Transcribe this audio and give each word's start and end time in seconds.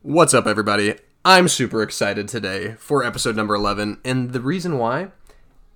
What's 0.00 0.34
up, 0.34 0.46
everybody? 0.46 0.94
I'm 1.24 1.46
super 1.46 1.82
excited 1.82 2.26
today 2.26 2.74
for 2.78 3.04
episode 3.04 3.36
number 3.36 3.54
11, 3.54 4.00
and 4.04 4.32
the 4.32 4.40
reason 4.40 4.78
why? 4.78 5.08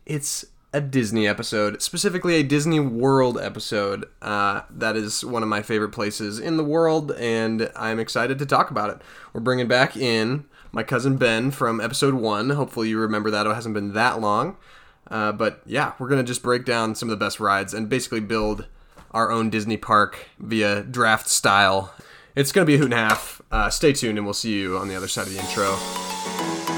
It's 0.04 0.46
a 0.72 0.80
Disney 0.80 1.28
episode, 1.28 1.80
specifically 1.80 2.34
a 2.34 2.42
Disney 2.42 2.80
World 2.80 3.38
episode. 3.38 4.06
Uh, 4.20 4.62
that 4.70 4.96
is 4.96 5.24
one 5.24 5.44
of 5.44 5.48
my 5.48 5.62
favorite 5.62 5.90
places 5.90 6.40
in 6.40 6.56
the 6.56 6.64
world, 6.64 7.12
and 7.12 7.70
I'm 7.76 8.00
excited 8.00 8.38
to 8.38 8.46
talk 8.46 8.70
about 8.70 8.90
it. 8.90 9.02
We're 9.32 9.42
bringing 9.42 9.68
back 9.68 9.96
in 9.96 10.46
my 10.72 10.82
cousin 10.82 11.18
Ben 11.18 11.52
from 11.52 11.80
episode 11.80 12.14
1. 12.14 12.50
Hopefully, 12.50 12.88
you 12.88 12.98
remember 12.98 13.30
that. 13.30 13.46
It 13.46 13.54
hasn't 13.54 13.74
been 13.74 13.92
that 13.92 14.20
long. 14.20 14.56
Uh, 15.08 15.30
but 15.30 15.60
yeah, 15.66 15.92
we're 15.98 16.08
going 16.08 16.24
to 16.24 16.26
just 16.26 16.42
break 16.42 16.64
down 16.64 16.96
some 16.96 17.08
of 17.08 17.10
the 17.16 17.24
best 17.24 17.38
rides 17.38 17.72
and 17.72 17.88
basically 17.88 18.20
build 18.20 18.66
our 19.12 19.30
own 19.30 19.50
Disney 19.50 19.76
park 19.76 20.30
via 20.40 20.82
draft 20.82 21.28
style. 21.28 21.94
It's 22.36 22.52
going 22.52 22.64
to 22.64 22.66
be 22.66 22.74
a 22.74 22.78
hoot 22.78 22.86
and 22.86 22.94
a 22.94 22.98
half. 22.98 23.40
Uh, 23.50 23.70
stay 23.70 23.92
tuned, 23.92 24.18
and 24.18 24.26
we'll 24.26 24.34
see 24.34 24.52
you 24.52 24.76
on 24.76 24.88
the 24.88 24.94
other 24.94 25.08
side 25.08 25.26
of 25.26 25.32
the 25.32 25.40
intro. 25.40 26.76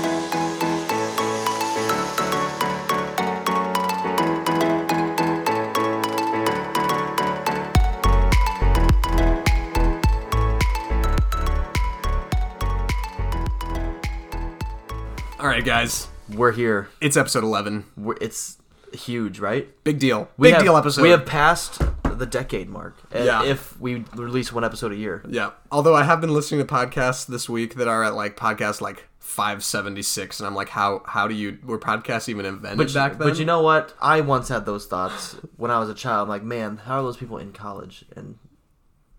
All 15.41 15.47
right, 15.47 15.65
guys, 15.65 16.09
We're 16.34 16.51
here. 16.53 16.89
it's 17.01 17.17
episode 17.17 17.45
11. 17.45 17.84
We're, 17.97 18.17
it's 18.20 18.59
huge, 18.93 19.39
right? 19.39 19.69
Big 19.84 19.98
deal. 20.01 20.29
We 20.37 20.48
Big 20.48 20.55
have- 20.55 20.62
deal 20.65 20.77
episode. 20.77 21.03
We 21.03 21.11
have 21.11 21.25
passed 21.27 21.81
the 22.19 22.27
decade 22.27 22.69
mark. 22.69 22.97
Yeah. 23.15 23.45
If 23.45 23.79
we 23.81 24.05
release 24.15 24.53
one 24.53 24.65
episode 24.65 24.93
a 24.93 24.97
year. 24.97 25.25
Yeah. 25.29 25.51
Although 25.71 25.95
I 25.95 26.05
have 26.05 26.21
been 26.21 26.33
listening 26.35 26.65
to 26.67 26.73
podcasts 26.73 27.27
this 27.27 27.49
week 27.49 27.75
that 27.77 27.89
are 27.89 28.03
at 28.05 28.15
like 28.15 28.37
podcast 28.37 28.81
like 28.81 29.05
576 29.19 30.41
and 30.41 30.47
I'm 30.47 30.55
like 30.55 30.70
how 30.70 31.03
how 31.07 31.29
do 31.29 31.34
you 31.34 31.59
were 31.62 31.79
podcasts 31.79 32.29
even 32.29 32.47
invented 32.47 32.79
But, 32.79 32.95
back 32.95 33.19
then? 33.19 33.29
but 33.29 33.39
you 33.39 33.45
know 33.45 33.61
what? 33.62 33.95
I 34.01 34.20
once 34.23 34.48
had 34.48 34.65
those 34.67 34.87
thoughts 34.87 35.37
when 35.57 35.70
I 35.70 35.79
was 35.79 35.89
a 35.91 35.95
child. 35.95 36.23
I'm 36.23 36.29
like, 36.29 36.42
man, 36.42 36.79
how 36.79 37.01
are 37.01 37.03
those 37.03 37.17
people 37.19 37.39
in 37.39 37.53
college? 37.53 38.05
And 38.17 38.37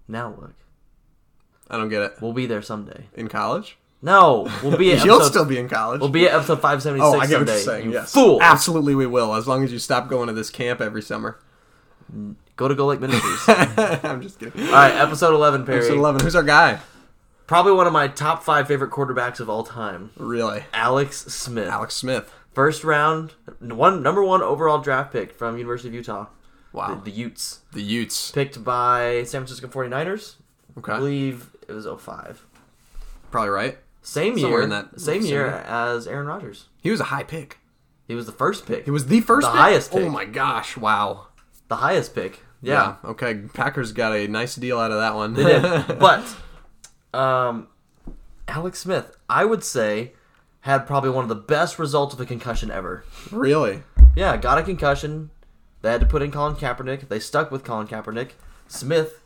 now 0.07 0.29
look, 0.39 0.55
I 1.69 1.77
don't 1.77 1.89
get 1.89 2.01
it. 2.01 2.13
we'll 2.21 2.33
be 2.33 2.47
there 2.47 2.61
someday. 2.63 3.05
In 3.13 3.27
college? 3.27 3.77
No, 4.01 4.49
we'll 4.63 4.77
be 4.77 4.91
at 4.93 5.05
You'll 5.05 5.15
episode, 5.17 5.29
still 5.31 5.45
be 5.45 5.57
in 5.59 5.69
college. 5.69 5.99
we'll 5.99 6.09
be 6.09 6.25
at 6.27 6.33
episode 6.33 6.61
576 6.61 7.03
oh, 7.05 7.19
I 7.19 7.27
get 7.27 7.39
what 7.39 7.47
you're 7.47 7.57
saying. 7.57 7.85
you 7.85 7.91
yes. 7.93 8.11
fool. 8.13 8.39
Absolutely 8.41 8.95
we 8.95 9.05
will 9.05 9.35
as 9.35 9.47
long 9.47 9.63
as 9.63 9.71
you 9.71 9.77
stop 9.79 10.09
going 10.09 10.27
to 10.27 10.33
this 10.33 10.49
camp 10.49 10.81
every 10.81 11.01
summer. 11.01 11.37
Go 12.59 12.67
to 12.67 12.75
Go 12.75 12.87
Lake 12.87 12.99
Ministries. 12.99 13.39
I'm 14.03 14.21
just 14.21 14.37
kidding. 14.37 14.65
All 14.65 14.73
right, 14.73 14.93
episode 14.93 15.33
11, 15.33 15.65
Perry. 15.65 15.77
Episode 15.77 15.97
11. 15.97 16.21
Who's 16.25 16.35
our 16.35 16.43
guy? 16.43 16.79
Probably 17.47 17.71
one 17.71 17.87
of 17.87 17.93
my 17.93 18.09
top 18.09 18.43
five 18.43 18.67
favorite 18.67 18.91
quarterbacks 18.91 19.39
of 19.39 19.49
all 19.49 19.63
time, 19.63 20.11
Really? 20.17 20.65
Alex 20.73 21.19
Smith. 21.21 21.69
Alex 21.69 21.95
Smith. 21.95 22.33
First 22.53 22.83
round, 22.83 23.31
one 23.61 24.03
number 24.03 24.21
one 24.21 24.41
overall 24.41 24.79
draft 24.79 25.13
pick 25.13 25.31
from 25.31 25.57
University 25.57 25.87
of 25.87 25.93
Utah. 25.95 26.25
Wow. 26.73 26.95
The, 26.95 27.09
the 27.09 27.17
Utes. 27.17 27.61
The 27.71 27.81
Utes. 27.81 28.31
Picked 28.31 28.61
by 28.61 29.23
San 29.23 29.45
Francisco 29.45 29.67
49ers. 29.69 30.35
I 30.75 30.79
Okay. 30.81 30.97
believe 30.97 31.51
it 31.65 31.71
was 31.71 31.85
05. 31.87 32.45
Probably 33.31 33.49
right. 33.51 33.77
Same 34.01 34.37
Somewhere 34.37 34.59
year. 34.59 34.63
in 34.63 34.69
that 34.71 34.99
same 34.99 35.21
same 35.21 35.31
year 35.31 35.45
year. 35.45 35.63
as 35.65 36.07
Aaron 36.07 36.27
Rodgers. 36.27 36.65
He 36.81 36.91
was 36.91 36.99
a 36.99 37.05
high 37.05 37.23
pick. 37.23 37.59
He 38.05 38.15
was 38.15 38.25
the 38.25 38.31
first 38.33 38.65
pick. 38.65 38.83
He 38.83 38.91
was 38.91 39.05
the 39.05 39.21
first 39.21 39.47
The 39.47 39.51
pick? 39.51 39.59
highest 39.61 39.91
oh 39.93 39.97
pick. 39.99 40.07
Oh 40.07 40.09
my 40.09 40.25
gosh. 40.25 40.75
Wow. 40.75 41.27
the 41.69 41.77
highest 41.77 42.13
pick. 42.13 42.41
Yeah. 42.61 42.95
Okay. 43.05 43.35
Packers 43.53 43.91
got 43.91 44.13
a 44.15 44.27
nice 44.27 44.55
deal 44.55 44.79
out 44.79 44.91
of 44.91 44.97
that 44.97 45.15
one. 45.15 45.33
They 45.33 45.43
did. 45.43 45.99
but 45.99 46.23
um 47.13 47.67
Alex 48.47 48.79
Smith, 48.79 49.15
I 49.29 49.45
would 49.45 49.63
say, 49.63 50.13
had 50.61 50.79
probably 50.87 51.09
one 51.11 51.23
of 51.23 51.29
the 51.29 51.35
best 51.35 51.77
results 51.79 52.13
of 52.13 52.19
a 52.19 52.25
concussion 52.25 52.71
ever. 52.71 53.03
really? 53.31 53.83
Yeah, 54.15 54.35
got 54.37 54.57
a 54.57 54.63
concussion. 54.63 55.29
They 55.81 55.91
had 55.91 56.01
to 56.01 56.07
put 56.07 56.21
in 56.21 56.31
Colin 56.31 56.55
Kaepernick. 56.55 57.07
They 57.07 57.19
stuck 57.19 57.51
with 57.51 57.63
Colin 57.63 57.87
Kaepernick. 57.87 58.31
Smith 58.67 59.21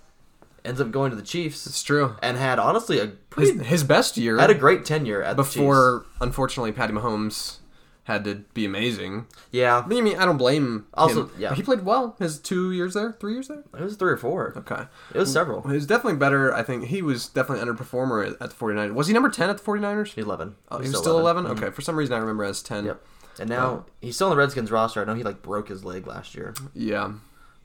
ends 0.64 0.80
up 0.80 0.92
going 0.92 1.10
to 1.10 1.16
the 1.16 1.24
Chiefs 1.24 1.66
It's 1.66 1.82
true. 1.84 2.16
and 2.22 2.38
had 2.38 2.60
honestly 2.60 3.00
a 3.00 3.06
His, 3.06 3.12
pretty, 3.30 3.64
his 3.64 3.84
best 3.84 4.16
year 4.18 4.38
had 4.38 4.50
a 4.50 4.54
great 4.54 4.86
tenure 4.86 5.22
at 5.24 5.36
the 5.36 5.44
Chiefs. 5.44 5.56
before, 5.56 6.06
unfortunately, 6.22 6.72
Patty 6.72 6.94
Mahomes 6.94 7.58
had 8.06 8.26
to 8.26 8.36
be 8.54 8.66
amazing. 8.66 9.28
Yeah, 9.52 9.84
I 9.86 9.88
mean, 9.88 10.18
I 10.18 10.26
don't 10.26 10.36
blame 10.38 10.86
Also, 10.94 11.28
him. 11.28 11.32
yeah. 11.38 11.54
He 11.54 11.64
played 11.64 11.86
well. 11.86 12.16
His 12.20 12.38
two 12.38 12.72
years 12.74 12.96
there, 12.96 13.14
three 13.14 13.32
years 13.34 13.48
there. 13.48 13.64
it 13.74 13.82
was 13.82 13.96
three 13.96 14.12
or 14.12 14.18
four. 14.18 14.54
Okay. 14.58 14.84
It 15.14 15.18
was 15.18 15.32
several. 15.32 15.62
He 15.62 15.74
was 15.76 15.88
definitely 15.88 16.18
better. 16.20 16.54
I 16.54 16.64
think 16.64 16.86
he 16.86 17.02
was 17.02 17.28
definitely 17.28 17.64
underperformer 17.66 18.34
at, 18.42 18.50
the 18.50 18.56
49ers. 18.56 18.94
Was 18.94 19.08
he 19.08 19.14
number 19.14 19.30
10 19.30 19.50
at 19.50 19.58
the 19.58 19.64
49ers? 19.64 20.18
Eleven. 20.18 20.56
Oh, 20.70 20.80
he 20.80 20.90
was 20.90 20.98
still 20.98 21.18
11? 21.18 21.46
Mhm. 21.46 21.50
Okay, 21.52 21.70
for 21.72 21.82
some 21.82 21.96
reason 21.96 22.14
I 22.14 22.18
remember 22.20 22.44
as 22.44 22.62
10. 22.62 22.86
Yep. 22.86 23.02
And 23.40 23.50
now 23.50 23.86
he's 24.02 24.16
still 24.16 24.28
on 24.28 24.32
the 24.32 24.38
Redskins 24.38 24.70
roster. 24.70 25.02
I 25.02 25.06
know 25.06 25.16
he 25.16 25.24
like 25.24 25.42
broke 25.42 25.70
his 25.70 25.84
leg 25.86 26.06
last 26.06 26.36
year, 26.36 26.54
Yeah. 26.74 27.14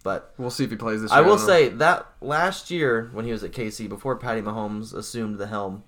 but 0.05 0.33
We'll 0.39 0.51
see 0.51 0.63
if 0.65 0.71
he 0.71 0.77
plays 0.77 1.03
this 1.03 1.11
I 1.11 1.21
will 1.21 1.37
know. 1.37 1.45
say 1.47 1.69
that 1.69 2.07
last 2.21 2.71
year 2.71 3.11
when 3.13 3.25
he 3.27 3.33
was 3.33 3.43
at 3.43 3.53
KC, 3.53 3.89
before 3.89 4.15
Patty 4.17 4.41
Mahomes 4.41 4.95
assumed 4.95 5.37
the 5.39 5.49
helm, 5.49 5.83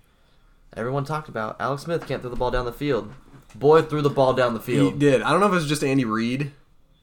everyone 0.76 1.04
talked 1.04 1.28
about 1.28 1.56
Alex 1.60 1.84
Smith 1.84 2.06
can't 2.06 2.20
throw 2.20 2.30
the 2.30 2.36
ball 2.36 2.50
down 2.50 2.64
the 2.64 2.72
field. 2.72 3.12
Boy 3.54 3.82
threw 3.82 4.02
the 4.02 4.10
ball 4.10 4.32
down 4.34 4.54
the 4.54 4.60
field. 4.60 4.94
He 4.94 4.98
did. 4.98 5.22
I 5.22 5.30
don't 5.30 5.40
know 5.40 5.46
if 5.46 5.52
it 5.52 5.56
was 5.56 5.66
just 5.68 5.82
Andy 5.84 6.04
Reid, 6.04 6.52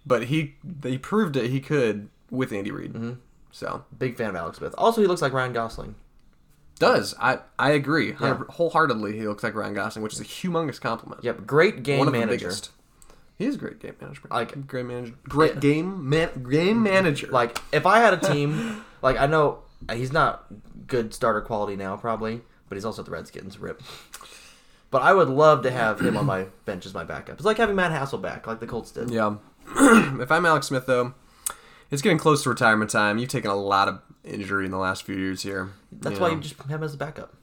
but 0.05 0.25
he 0.25 0.55
he 0.83 0.97
proved 0.97 1.35
it 1.35 1.49
he 1.49 1.59
could 1.59 2.09
with 2.31 2.51
Andy 2.51 2.71
Reid. 2.71 2.93
Mm-hmm. 2.93 3.11
So, 3.51 3.85
Big 3.97 4.17
fan 4.17 4.29
of 4.29 4.35
Alex 4.35 4.57
Smith. 4.59 4.75
Also, 4.77 5.01
he 5.01 5.07
looks 5.07 5.21
like 5.21 5.33
Ryan 5.33 5.51
Gosling. 5.53 5.95
does. 6.79 7.15
I 7.19 7.39
I 7.57 7.71
agree. 7.71 8.15
Yeah. 8.19 8.35
Wholeheartedly, 8.49 9.17
he 9.17 9.27
looks 9.27 9.43
like 9.43 9.55
Ryan 9.55 9.73
Gosling, 9.73 10.03
which 10.03 10.13
is 10.13 10.19
a 10.19 10.25
humongous 10.25 10.79
compliment. 10.79 11.23
Yep, 11.23 11.47
great 11.47 11.83
game 11.83 11.99
One 11.99 12.07
of 12.07 12.13
the 12.13 12.19
manager. 12.19 12.47
biggest. 12.47 12.71
He 13.37 13.45
is 13.45 13.55
a 13.55 13.57
great 13.57 13.79
game 13.79 13.93
manager. 14.01 14.21
Like- 14.31 14.65
great 14.67 14.85
manager. 14.85 15.13
Great 15.29 15.59
game 15.59 16.09
man, 16.09 16.29
game 16.49 16.81
manager. 16.83 17.27
Like 17.27 17.57
if 17.71 17.85
I 17.85 17.99
had 17.99 18.13
a 18.13 18.17
team, 18.17 18.83
like 19.01 19.17
I 19.17 19.25
know 19.27 19.59
he's 19.91 20.11
not 20.11 20.45
good 20.87 21.13
starter 21.13 21.41
quality 21.41 21.75
now, 21.75 21.97
probably, 21.97 22.41
but 22.69 22.75
he's 22.75 22.85
also 22.85 23.01
at 23.01 23.05
the 23.05 23.11
Redskins. 23.11 23.57
Rip. 23.59 23.81
But 24.89 25.01
I 25.01 25.13
would 25.13 25.27
love 25.29 25.63
to 25.63 25.71
have 25.71 25.99
him 25.99 26.15
on 26.15 26.25
my 26.25 26.45
bench 26.65 26.85
as 26.85 26.93
my 26.93 27.03
backup. 27.03 27.35
It's 27.35 27.45
like 27.45 27.57
having 27.57 27.75
Matt 27.75 27.91
Hasselbeck, 27.91 28.47
like 28.47 28.59
the 28.61 28.67
Colts 28.67 28.91
did. 28.91 29.09
yeah. 29.09 29.35
if 30.21 30.31
I'm 30.31 30.45
Alex 30.45 30.67
Smith 30.67 30.85
though, 30.85 31.13
it's 31.91 32.01
getting 32.01 32.17
close 32.17 32.43
to 32.43 32.49
retirement 32.49 32.89
time. 32.89 33.17
You've 33.17 33.29
taken 33.29 33.51
a 33.51 33.55
lot 33.55 33.89
of 33.89 33.99
injury 34.23 34.63
in 34.65 34.71
the 34.71 34.77
last 34.77 35.03
few 35.03 35.15
years 35.15 35.43
here. 35.43 35.71
That's 35.91 36.19
why 36.19 36.29
you 36.29 36.39
just 36.39 36.55
have 36.57 36.69
him 36.69 36.83
as 36.83 36.93
a 36.93 36.97
backup. 36.97 37.33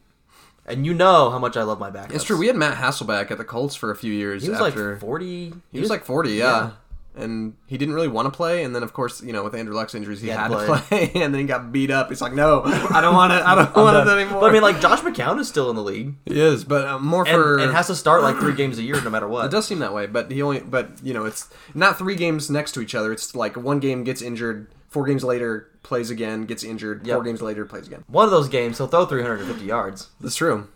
And 0.67 0.87
you 0.87 0.95
know 0.95 1.29
how 1.29 1.39
much 1.39 1.59
I 1.59 1.63
love 1.63 1.79
my 1.79 1.91
backup. 1.91 2.15
It's 2.15 2.25
true. 2.25 2.39
We 2.39 2.47
had 2.47 2.57
Matt 2.57 2.79
Hasselbeck 2.79 3.31
at 3.31 3.37
the 3.37 3.45
Colts 3.45 3.75
for 3.75 3.91
a 3.91 3.97
few 3.97 4.13
years. 4.13 4.43
he 4.43 4.49
was 4.49 4.59
after 4.59 4.93
like 4.93 5.01
forty. 5.01 5.53
he 5.71 5.81
was 5.81 5.91
like 5.91 6.05
40, 6.05 6.31
yeah. 6.33 6.71
And 7.17 7.55
he 7.67 7.79
didn't 7.79 7.95
really 7.95 8.09
want 8.09 8.27
to 8.27 8.37
play, 8.37 8.65
and 8.65 8.75
then 8.75 8.83
of 8.83 8.93
course, 8.93 9.23
you 9.23 9.33
know, 9.33 9.45
with 9.45 9.55
Andrew 9.55 9.75
Luck's 9.75 9.95
injuries, 9.95 10.21
he, 10.21 10.27
He 10.27 10.33
had, 10.33 10.51
had 10.51 10.59
to 10.59 10.67
to 10.67 10.79
play, 10.83 11.11
and 11.23 11.33
then 11.33 11.41
he 11.41 11.47
got 11.47 11.71
beat 11.71 11.91
up. 11.93 12.09
He's 12.09 12.21
like, 12.21 12.33
"No, 12.33 12.63
I 12.65 13.01
don't 13.01 13.15
want 13.15 13.33
it. 13.33 13.43
I 13.43 13.55
don't 13.65 13.77
want 13.77 13.97
it 14.09 14.11
anymore." 14.11 14.41
But 14.41 14.51
I 14.51 14.53
mean, 14.53 14.63
like 14.63 14.81
Josh 14.81 15.01
McCown 15.01 15.39
is 15.39 15.47
still 15.47 15.71
in 15.71 15.77
the 15.77 15.83
league 15.83 16.17
he 16.27 16.41
is, 16.41 16.65
but 16.65 16.87
uh, 16.89 16.99
more 16.99 17.25
and, 17.27 17.35
for 17.35 17.59
and 17.59 17.73
has 17.73 17.87
to 17.87 17.95
start 17.95 18.23
like 18.23 18.37
three 18.39 18.55
games 18.55 18.79
a 18.79 18.83
year, 18.83 19.01
no 19.01 19.11
matter 19.11 19.29
what. 19.29 19.45
It 19.47 19.51
does 19.53 19.67
seem 19.67 19.79
that 19.79 19.95
way, 19.95 20.07
but 20.07 20.31
he 20.33 20.43
only, 20.43 20.59
but 20.61 20.91
you 21.05 21.15
know, 21.15 21.25
it's 21.25 21.49
not 21.73 21.99
three 21.99 22.17
games 22.17 22.51
next 22.51 22.73
to 22.73 22.81
each 22.81 22.97
other. 22.97 23.13
It's 23.13 23.35
like 23.37 23.57
one 23.57 23.79
game 23.79 24.03
gets 24.03 24.21
injured, 24.21 24.67
four 24.89 25.07
games 25.07 25.23
later 25.23 25.71
plays 25.85 26.11
again, 26.11 26.47
gets 26.47 26.65
injured, 26.65 27.07
Yep. 27.07 27.15
four 27.15 27.23
games 27.23 27.43
later 27.43 27.65
plays 27.65 27.87
again. 27.87 28.03
One 28.09 28.25
of 28.25 28.31
those 28.33 28.49
games, 28.49 28.79
he'll 28.79 28.87
throw 28.89 29.05
350 29.07 29.65
yards. 29.65 30.09
That's 30.21 30.35
true. 30.35 30.67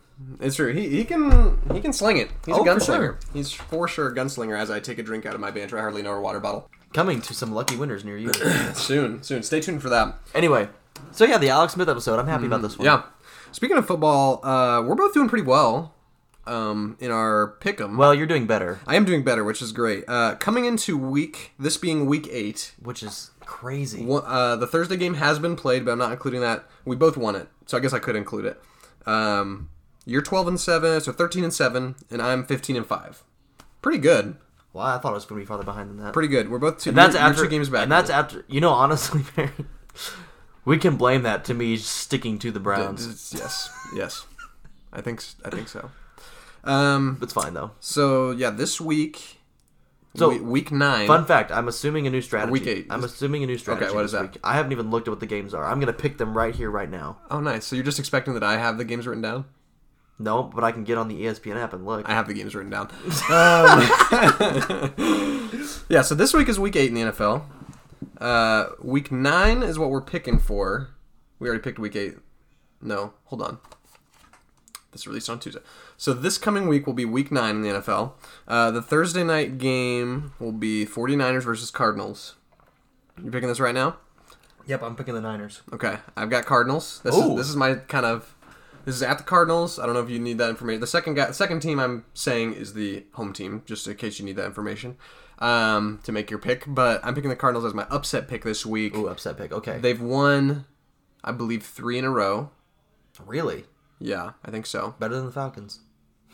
It's 0.41 0.57
true. 0.57 0.73
He, 0.73 0.89
he 0.89 1.05
can 1.05 1.59
he 1.73 1.81
can 1.81 1.93
sling 1.93 2.17
it. 2.17 2.31
He's 2.45 2.55
Oh, 2.57 2.63
a 2.63 2.65
for 2.65 2.71
gunslinger. 2.71 2.87
sure. 2.87 3.19
He's 3.33 3.53
for 3.53 3.89
sure 3.89 4.09
a 4.09 4.15
gunslinger. 4.15 4.59
As 4.59 4.71
I 4.71 4.81
take 4.81 4.99
a 4.99 5.03
drink 5.03 5.27
out 5.27 5.35
of 5.35 5.41
my 5.41 5.51
banter, 5.51 5.79
I 5.79 5.83
hardly 5.83 6.03
know 6.03 6.11
her 6.11 6.21
water 6.21 6.41
bottle. 6.41 6.69
Coming 6.93 7.21
to 7.23 7.35
some 7.35 7.53
lucky 7.53 7.77
winners 7.77 8.05
near 8.05 8.17
you. 8.17 8.33
soon, 8.75 9.23
soon. 9.23 9.43
Stay 9.43 9.61
tuned 9.61 9.83
for 9.83 9.89
that. 9.91 10.17
anyway, 10.35 10.69
so 11.13 11.25
yeah, 11.25 11.39
the 11.39 11.51
Alex 11.51 11.75
Smith 11.75 11.89
episode. 11.89 12.19
I'm 12.19 12.27
happy 12.27 12.47
about 12.47 12.63
this 12.63 12.79
one. 12.79 12.87
Yeah. 12.87 13.03
Speaking 13.53 13.77
of 13.77 13.87
football, 13.87 14.45
uh, 14.45 14.83
we're 14.83 14.95
both 14.95 15.13
doing 15.15 15.29
pretty 15.29 15.45
well 15.47 15.95
um, 16.47 16.97
in 17.01 17.11
our 17.11 17.57
pick'em. 17.61 17.97
Well, 17.97 18.15
you're 18.15 18.27
doing 18.27 18.47
better, 18.47 18.81
I 18.87 18.97
am 18.97 19.05
doing 19.05 19.23
better, 19.23 19.45
which 19.45 19.61
is 19.63 19.73
great. 19.73 20.05
Uh, 20.09 20.35
coming 20.37 20.65
into 20.65 20.97
week, 20.99 21.53
this 21.59 21.77
being 21.77 22.07
week 22.07 22.29
eight, 22.31 22.73
which 22.83 23.03
is 23.03 23.31
crazy. 23.41 24.05
One- 24.05 24.25
Uh, 24.27 24.57
the 24.57 24.67
Thursday 24.67 24.97
game 24.97 25.15
has 25.15 25.39
been 25.39 25.57
played, 25.57 25.85
but 25.85 25.93
I'm 25.93 25.99
not 25.99 26.13
including 26.13 26.41
that. 26.41 26.67
We 26.85 26.97
both 26.97 27.17
won 27.17 27.37
it, 27.37 27.49
so 27.67 27.77
I 27.77 27.81
guess 27.81 27.93
I 27.93 27.99
could 27.99 28.17
include 28.17 28.45
it. 28.47 28.61
Um, 29.07 29.69
you're 30.09 30.23
12 30.23 30.49
and 30.49 30.61
seven, 30.61 31.01
so 31.01 31.13
13 31.13 31.45
and 31.45 31.53
seven, 31.55 31.95
and 32.11 32.21
I'm 32.23 32.45
15 32.45 32.77
and 32.77 32.87
five. 32.87 33.23
Pretty 33.83 33.99
good. 33.99 34.37
Well, 34.73 34.85
I 34.87 34.99
thought 34.99 35.13
it 35.13 35.15
was 35.15 35.25
going 35.25 35.41
to 35.41 35.45
be 35.45 35.47
farther 35.49 35.65
behind 35.65 35.91
than 35.91 35.99
that. 35.99 36.13
Pretty 36.13 36.29
good. 36.29 36.51
We're 36.51 36.59
both 36.59 36.79
two. 36.79 36.91
And 36.91 36.97
that's 36.99 37.15
you're- 37.15 37.23
you're 37.23 37.31
after 37.31 37.45
two 37.45 37.49
games 37.51 37.69
back. 37.69 37.83
And 37.85 37.93
that's 37.93 38.11
after. 38.11 38.45
You 38.49 38.61
know, 38.61 38.71
honestly, 38.71 39.23
Barry, 39.37 39.51
we 40.65 40.79
can 40.79 40.97
blame 40.97 41.23
that 41.23 41.45
to 41.47 41.55
me 41.55 41.77
sticking 41.77 42.39
to 42.41 42.51
the 42.51 42.61
Browns. 42.61 43.33
Yes, 43.37 43.71
yes. 43.95 44.27
I 44.93 45.01
think 45.01 45.23
I 45.45 45.51
think 45.51 45.69
so. 45.69 45.91
Um. 46.65 47.19
It's 47.23 47.33
fine 47.33 47.55
though. 47.55 47.73
So 47.81 48.31
yeah, 48.33 48.51
this 48.51 48.81
week. 48.81 49.37
So, 50.17 50.31
we- 50.31 50.41
week 50.41 50.73
nine. 50.73 51.07
Fun 51.07 51.25
fact: 51.27 51.53
I'm 51.53 51.69
assuming 51.69 52.07
a 52.07 52.11
new 52.11 52.21
strategy. 52.23 52.51
Week 52.53 52.67
eight. 52.67 52.87
I'm 52.91 53.05
assuming 53.05 53.45
a 53.45 53.47
new 53.47 53.59
strategy. 53.59 53.87
Okay, 53.87 53.95
what 53.95 54.05
is 54.05 54.13
that? 54.13 54.23
Week. 54.23 54.39
I 54.43 54.55
haven't 54.55 54.73
even 54.73 54.91
looked 54.91 55.07
at 55.07 55.11
what 55.13 55.21
the 55.21 55.27
games 55.27 55.55
are. 55.55 55.65
I'm 55.65 55.79
going 55.81 55.93
to 55.93 55.99
pick 55.99 56.19
them 56.19 56.37
right 56.37 56.55
here, 56.55 56.71
right 56.71 56.91
now. 56.91 57.19
Oh, 57.31 57.41
nice. 57.41 57.65
So 57.67 57.77
you're 57.77 57.85
just 57.85 57.99
expecting 57.99 58.35
that 58.35 58.43
I 58.43 58.57
have 58.59 58.79
the 58.79 58.85
games 58.85 59.07
written 59.07 59.23
down? 59.23 59.45
No, 60.19 60.43
but 60.43 60.65
I 60.65 60.73
can 60.73 60.83
get 60.85 60.99
on 60.99 61.09
the 61.09 61.23
ESPN 61.23 61.57
app 61.57 61.73
and 61.73 61.87
look. 61.87 62.09
I 62.09 62.13
have 62.13 62.27
the 62.27 62.35
games 62.35 62.55
written 62.55 62.71
down. 62.71 62.91
Um, 63.31 63.83
yeah, 65.89 66.03
so 66.03 66.15
this 66.15 66.35
week 66.35 66.49
is 66.49 66.59
week 66.59 66.75
eight 66.75 66.89
in 66.89 66.95
the 66.95 67.03
NFL. 67.13 67.45
Uh, 68.21 68.71
week 68.83 69.13
nine 69.13 69.63
is 69.63 69.79
what 69.79 69.91
we're 69.91 70.01
picking 70.01 70.41
for. 70.41 70.89
We 71.39 71.49
already 71.49 71.63
picked 71.63 71.79
week 71.79 71.95
eight. 71.95 72.17
No, 72.83 73.15
hold 73.27 73.43
on. 73.43 73.59
This 74.91 75.07
released 75.07 75.31
on 75.31 75.39
Tuesday. 75.39 75.61
So 75.97 76.13
this 76.13 76.39
coming 76.39 76.67
week 76.67 76.87
will 76.87 76.95
be 76.95 77.05
week 77.05 77.31
nine 77.31 77.57
in 77.57 77.63
the 77.63 77.69
NFL. 77.69 78.13
Uh, 78.49 78.71
the 78.71 78.83
Thursday 78.83 79.23
night 79.23 79.59
game 79.59 80.33
will 80.41 80.53
be 80.53 80.85
49ers 80.87 81.43
versus 81.43 81.71
Cardinals. 81.71 82.35
You 83.23 83.31
picking 83.31 83.49
this 83.49 83.61
right 83.61 83.75
now? 83.75 83.99
Yep, 84.67 84.83
I'm 84.83 84.97
picking 84.97 85.15
the 85.15 85.21
Niners. 85.21 85.63
Okay, 85.73 85.97
I've 86.17 86.29
got 86.29 86.45
Cardinals. 86.45 87.01
This 87.03 87.17
Ooh. 87.17 87.33
is 87.33 87.37
this 87.39 87.49
is 87.49 87.57
my 87.57 87.77
kind 87.77 88.05
of 88.05 88.35
this 88.89 88.97
is 88.97 89.03
at 89.03 89.19
the 89.19 89.25
Cardinals. 89.25 89.79
I 89.79 89.85
don't 89.85 89.95
know 89.95 90.01
if 90.01 90.09
you 90.09 90.19
need 90.19 90.39
that 90.39 90.49
information. 90.49 90.81
The 90.81 90.87
second 90.87 91.13
guy, 91.13 91.31
second 91.33 91.61
team 91.61 91.79
I'm 91.79 92.07
saying 92.15 92.55
is 92.55 92.73
the 92.73 93.05
home 93.13 93.35
team, 93.35 93.63
just 93.67 93.87
in 93.87 93.95
case 93.97 94.19
you 94.19 94.25
need 94.25 94.37
that 94.37 94.47
information 94.47 94.97
um, 95.41 96.01
to 96.05 96.11
make 96.11 96.31
your 96.31 96.39
pick. 96.39 96.65
But 96.67 97.05
I'm 97.05 97.15
picking 97.15 97.29
the 97.29 97.37
Cardinals 97.37 97.67
as 97.67 97.75
my 97.75 97.83
upset 97.91 98.29
pick 98.29 98.45
this 98.45 98.65
week. 98.65 98.97
Ooh, 98.97 99.07
upset 99.07 99.37
pick. 99.37 99.53
Okay. 99.53 99.77
They've 99.77 100.01
won, 100.01 100.65
I 101.23 101.33
believe, 101.33 101.65
three 101.65 101.99
in 101.99 102.07
a 102.07 102.11
row. 102.11 102.49
really? 103.27 103.65
Yeah, 103.99 104.33
I 104.43 104.51
think 104.51 104.65
so. 104.65 104.95
Better 104.99 105.17
than 105.17 105.27
the 105.27 105.33
Falcons. 105.33 105.81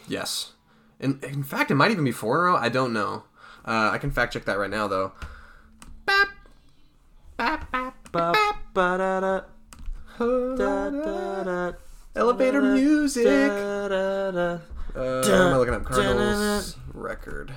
Yes. 0.06 0.53
In 1.01 1.19
in 1.25 1.43
fact, 1.43 1.73
it 1.73 1.75
might 1.75 1.91
even 1.91 2.05
be 2.05 2.12
four 2.12 2.37
in 2.37 2.41
a 2.41 2.45
row. 2.45 2.56
I 2.56 2.69
don't 2.69 2.93
know. 2.93 3.25
Uh, 3.65 3.91
I 3.93 3.99
can 3.99 4.12
fact 4.12 4.33
check 4.33 4.45
that 4.45 4.59
right 4.59 4.71
now 4.71 4.87
though. 4.87 5.11
Bap, 6.06 6.29
bap, 7.37 7.73
bap, 7.73 7.95
Ba, 8.12 8.33
bap. 8.33 8.56
ba, 8.75 8.99
da, 8.99 9.21
da, 9.21 9.41
da, 10.19 10.91
da, 10.91 11.43
da, 11.43 11.73
Elevator 12.17 12.63
music. 12.63 13.25
da, 13.25 13.89
da, 13.89 14.31
da. 14.31 14.59
Uh, 14.97 15.23
am 15.27 15.55
I 15.55 15.57
looking 15.57 15.75
up 15.75 15.85
Cardinals 15.85 16.77
record? 16.93 17.53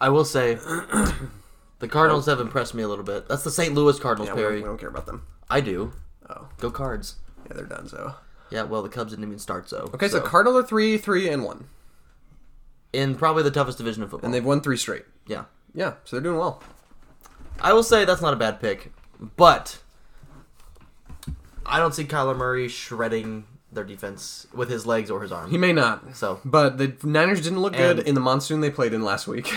I 0.00 0.08
will 0.10 0.24
say, 0.24 0.54
the 1.80 1.88
Cardinals 1.88 2.26
have 2.26 2.38
impressed 2.38 2.74
me 2.74 2.82
a 2.82 2.88
little 2.88 3.04
bit. 3.04 3.28
That's 3.28 3.42
the 3.42 3.50
St. 3.50 3.74
Louis 3.74 3.98
Cardinals, 3.98 4.28
Yeah, 4.28 4.34
we 4.34 4.40
don't, 4.42 4.50
Perry. 4.50 4.60
we 4.60 4.66
don't 4.66 4.78
care 4.78 4.88
about 4.90 5.06
them. 5.06 5.26
I 5.50 5.60
do. 5.60 5.92
Oh, 6.30 6.48
Go 6.58 6.70
Cards. 6.70 7.16
yeah, 7.48 7.54
they're 7.56 7.64
done. 7.66 7.88
So 7.88 8.14
Yeah, 8.50 8.62
well, 8.64 8.82
the 8.82 8.88
Cubs 8.88 9.10
didn't 9.10 9.24
even 9.24 9.38
start, 9.38 9.68
so. 9.68 9.90
okay, 9.94 10.08
so, 10.08 10.20
Cardinals 10.20 10.62
are 10.62 10.66
three, 10.66 10.98
three, 10.98 11.28
and 11.28 11.42
one, 11.44 11.66
in 12.92 13.14
probably 13.16 13.42
the 13.42 13.50
toughest 13.50 13.78
division 13.78 14.02
of 14.04 14.10
football. 14.10 14.26
and 14.26 14.34
they've 14.34 14.44
won 14.44 14.60
three 14.60 14.76
straight. 14.76 15.04
yeah. 15.26 15.44
Yeah, 15.74 15.94
so 16.04 16.16
they're 16.16 16.22
doing 16.22 16.38
well. 16.38 16.62
I 17.60 17.72
will 17.74 17.82
say 17.82 18.04
that's 18.06 18.22
not 18.22 18.32
a 18.32 18.36
bad 18.36 18.60
pick, 18.60 18.92
but 19.36 19.78
I 21.66 21.78
don't 21.78 21.94
see 21.94 22.04
Kyler 22.04 22.36
Murray 22.36 22.68
shredding 22.68 23.44
their 23.72 23.84
defense 23.84 24.46
with 24.54 24.70
his 24.70 24.86
legs 24.86 25.10
or 25.10 25.20
his 25.22 25.32
arm. 25.32 25.50
He 25.50 25.58
may 25.58 25.72
not. 25.72 26.16
So, 26.16 26.40
But 26.44 26.78
the 26.78 26.94
Niners 27.02 27.42
didn't 27.42 27.60
look 27.60 27.74
good 27.74 27.98
in 28.00 28.14
the 28.14 28.20
monsoon 28.20 28.60
they 28.60 28.70
played 28.70 28.92
in 28.94 29.02
last 29.02 29.26
week. 29.26 29.52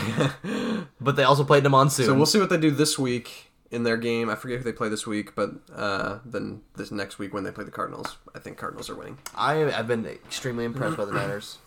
but 1.02 1.16
they 1.16 1.24
also 1.24 1.44
played 1.44 1.60
in 1.60 1.66
a 1.68 1.70
monsoon. 1.70 2.06
so 2.08 2.14
we'll 2.16 2.26
see 2.26 2.40
what 2.40 2.50
they 2.50 2.58
do 2.58 2.72
this 2.72 2.98
week 3.00 3.52
in 3.72 3.84
their 3.84 3.98
game. 3.98 4.30
I 4.30 4.36
forget 4.36 4.58
who 4.58 4.64
they 4.64 4.74
play 4.74 4.90
this 4.90 5.06
week, 5.08 5.36
but 5.36 5.52
uh, 5.74 6.20
then 6.26 6.62
this 6.76 6.92
next 6.92 7.20
week 7.20 7.34
when 7.34 7.44
they 7.44 7.52
play 7.52 7.64
the 7.64 7.72
Cardinals, 7.72 8.18
I 8.36 8.40
think 8.40 8.58
Cardinals 8.58 8.90
are 8.90 8.96
winning. 8.96 9.20
I 9.36 9.54
have 9.56 9.88
been 9.88 10.06
extremely 10.06 10.66
impressed 10.66 10.98
by 10.98 11.06
the 11.06 11.12
Niners. 11.14 11.60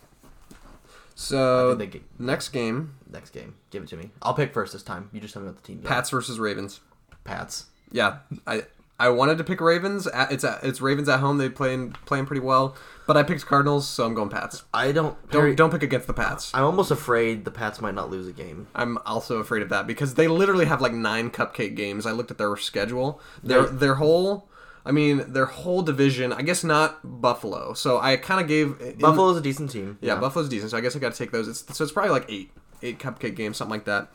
So 1.15 1.75
get- 1.77 2.03
next 2.19 2.49
game, 2.51 2.95
Next 3.11 3.31
game, 3.31 3.55
give 3.71 3.83
it 3.83 3.89
to 3.91 3.97
me. 3.97 4.11
I'll 4.23 4.35
pick 4.35 4.53
first 4.55 4.73
this 4.73 4.83
time. 4.83 5.11
You 5.13 5.21
just 5.21 5.35
tell 5.35 5.43
me 5.43 5.49
what 5.49 5.57
the 5.57 5.63
team. 5.63 5.79
Pats 5.83 6.11
versus 6.11 6.39
Ravens. 6.41 6.81
Pats. 7.25 7.67
Yeah, 7.91 8.19
I 8.47 8.65
I 9.01 9.09
wanted 9.09 9.39
to 9.39 9.45
pick 9.45 9.61
Ravens. 9.61 10.07
At- 10.07 10.31
It's 10.31 10.45
at, 10.45 10.63
it's 10.63 10.81
Ravens 10.81 11.09
at 11.09 11.21
home. 11.21 11.39
They 11.39 11.49
playing 11.49 11.93
playing 12.07 12.27
pretty 12.27 12.41
well, 12.43 12.77
but 13.07 13.17
I 13.17 13.25
picked 13.25 13.45
Cardinals, 13.47 13.89
so 13.89 14.05
I'm 14.07 14.15
going 14.15 14.29
Pats. 14.29 14.63
I 14.73 14.93
don't. 14.93 15.17
Don't 15.31 15.57
don't 15.57 15.71
pick 15.71 15.83
against 15.83 16.07
the 16.07 16.13
Pats. 16.15 16.53
I'm 16.55 16.63
almost 16.65 16.91
afraid 16.93 17.45
the 17.45 17.51
Pats 17.51 17.81
might 17.81 17.95
not 17.95 18.11
lose 18.11 18.29
a 18.29 18.33
game. 18.33 18.69
I'm 18.77 18.99
also 19.05 19.39
afraid 19.39 19.63
of 19.63 19.71
that 19.71 19.87
because 19.89 20.15
they 20.15 20.29
literally 20.29 20.67
have 20.67 20.81
like 20.81 20.93
nine 20.93 21.31
cupcake 21.31 21.75
games. 21.75 22.07
I 22.07 22.13
looked 22.13 22.31
at 22.31 22.39
their 22.39 22.57
schedule. 22.57 23.21
Their 23.43 23.65
their 23.67 23.95
whole, 23.97 24.49
I 24.87 24.93
mean, 24.93 25.25
their 25.33 25.47
whole 25.47 25.83
division. 25.83 26.33
I 26.33 26.43
guess 26.43 26.63
not 26.63 27.01
Buffalo. 27.21 27.73
So 27.73 27.99
I 27.99 28.17
kind 28.19 28.41
of 28.41 28.47
gave 28.47 28.81
in- 28.81 28.99
Buffalo's 28.99 29.37
a 29.37 29.41
decent 29.41 29.71
team. 29.71 29.99
Yeah, 30.01 30.15
Buffalo's 30.17 30.49
decent. 30.49 30.71
So 30.71 30.77
I 30.77 30.81
guess 30.81 30.95
I 30.95 31.01
got 31.01 31.13
to 31.13 31.19
take 31.19 31.33
those. 31.33 31.49
It's, 31.49 31.77
so 31.77 31.83
it's 31.83 31.93
probably 31.93 32.13
like 32.13 32.27
eight 32.31 32.53
eight 32.83 33.01
cupcake 33.01 33.35
games, 33.35 33.57
something 33.57 33.73
like 33.73 33.87
that. 33.87 34.13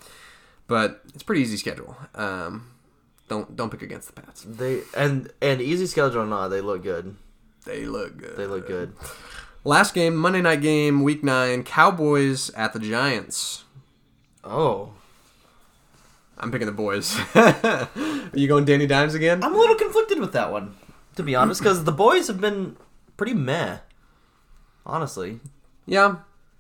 But 0.67 1.01
it's 1.13 1.23
pretty 1.23 1.41
easy 1.41 1.57
schedule. 1.57 1.97
Um, 2.15 2.71
don't 3.27 3.55
don't 3.55 3.69
pick 3.69 3.81
against 3.81 4.13
the 4.13 4.21
Pats. 4.21 4.43
They 4.47 4.81
and 4.95 5.31
and 5.41 5.61
easy 5.61 5.87
schedule 5.87 6.21
or 6.21 6.25
not, 6.25 6.47
they 6.49 6.61
look 6.61 6.83
good. 6.83 7.15
They 7.65 7.85
look 7.85 8.17
good. 8.17 8.37
They 8.37 8.47
look 8.47 8.67
good. 8.67 8.93
Last 9.63 9.93
game, 9.93 10.15
Monday 10.15 10.41
night 10.41 10.61
game, 10.61 11.03
week 11.03 11.23
nine, 11.23 11.63
Cowboys 11.63 12.49
at 12.51 12.71
the 12.73 12.79
Giants. 12.79 13.65
Oh, 14.43 14.93
I'm 16.37 16.51
picking 16.51 16.67
the 16.67 16.71
boys. 16.71 17.19
Are 17.35 17.89
you 18.33 18.47
going 18.47 18.63
Danny 18.63 18.87
Dimes 18.87 19.13
again? 19.13 19.43
I'm 19.43 19.53
a 19.53 19.57
little 19.57 19.75
conflicted 19.75 20.19
with 20.19 20.31
that 20.33 20.51
one, 20.51 20.75
to 21.17 21.23
be 21.23 21.35
honest, 21.35 21.59
because 21.61 21.83
the 21.83 21.91
boys 21.91 22.27
have 22.27 22.39
been 22.39 22.77
pretty 23.17 23.33
meh. 23.33 23.79
Honestly, 24.85 25.41
Yeah, 25.85 26.17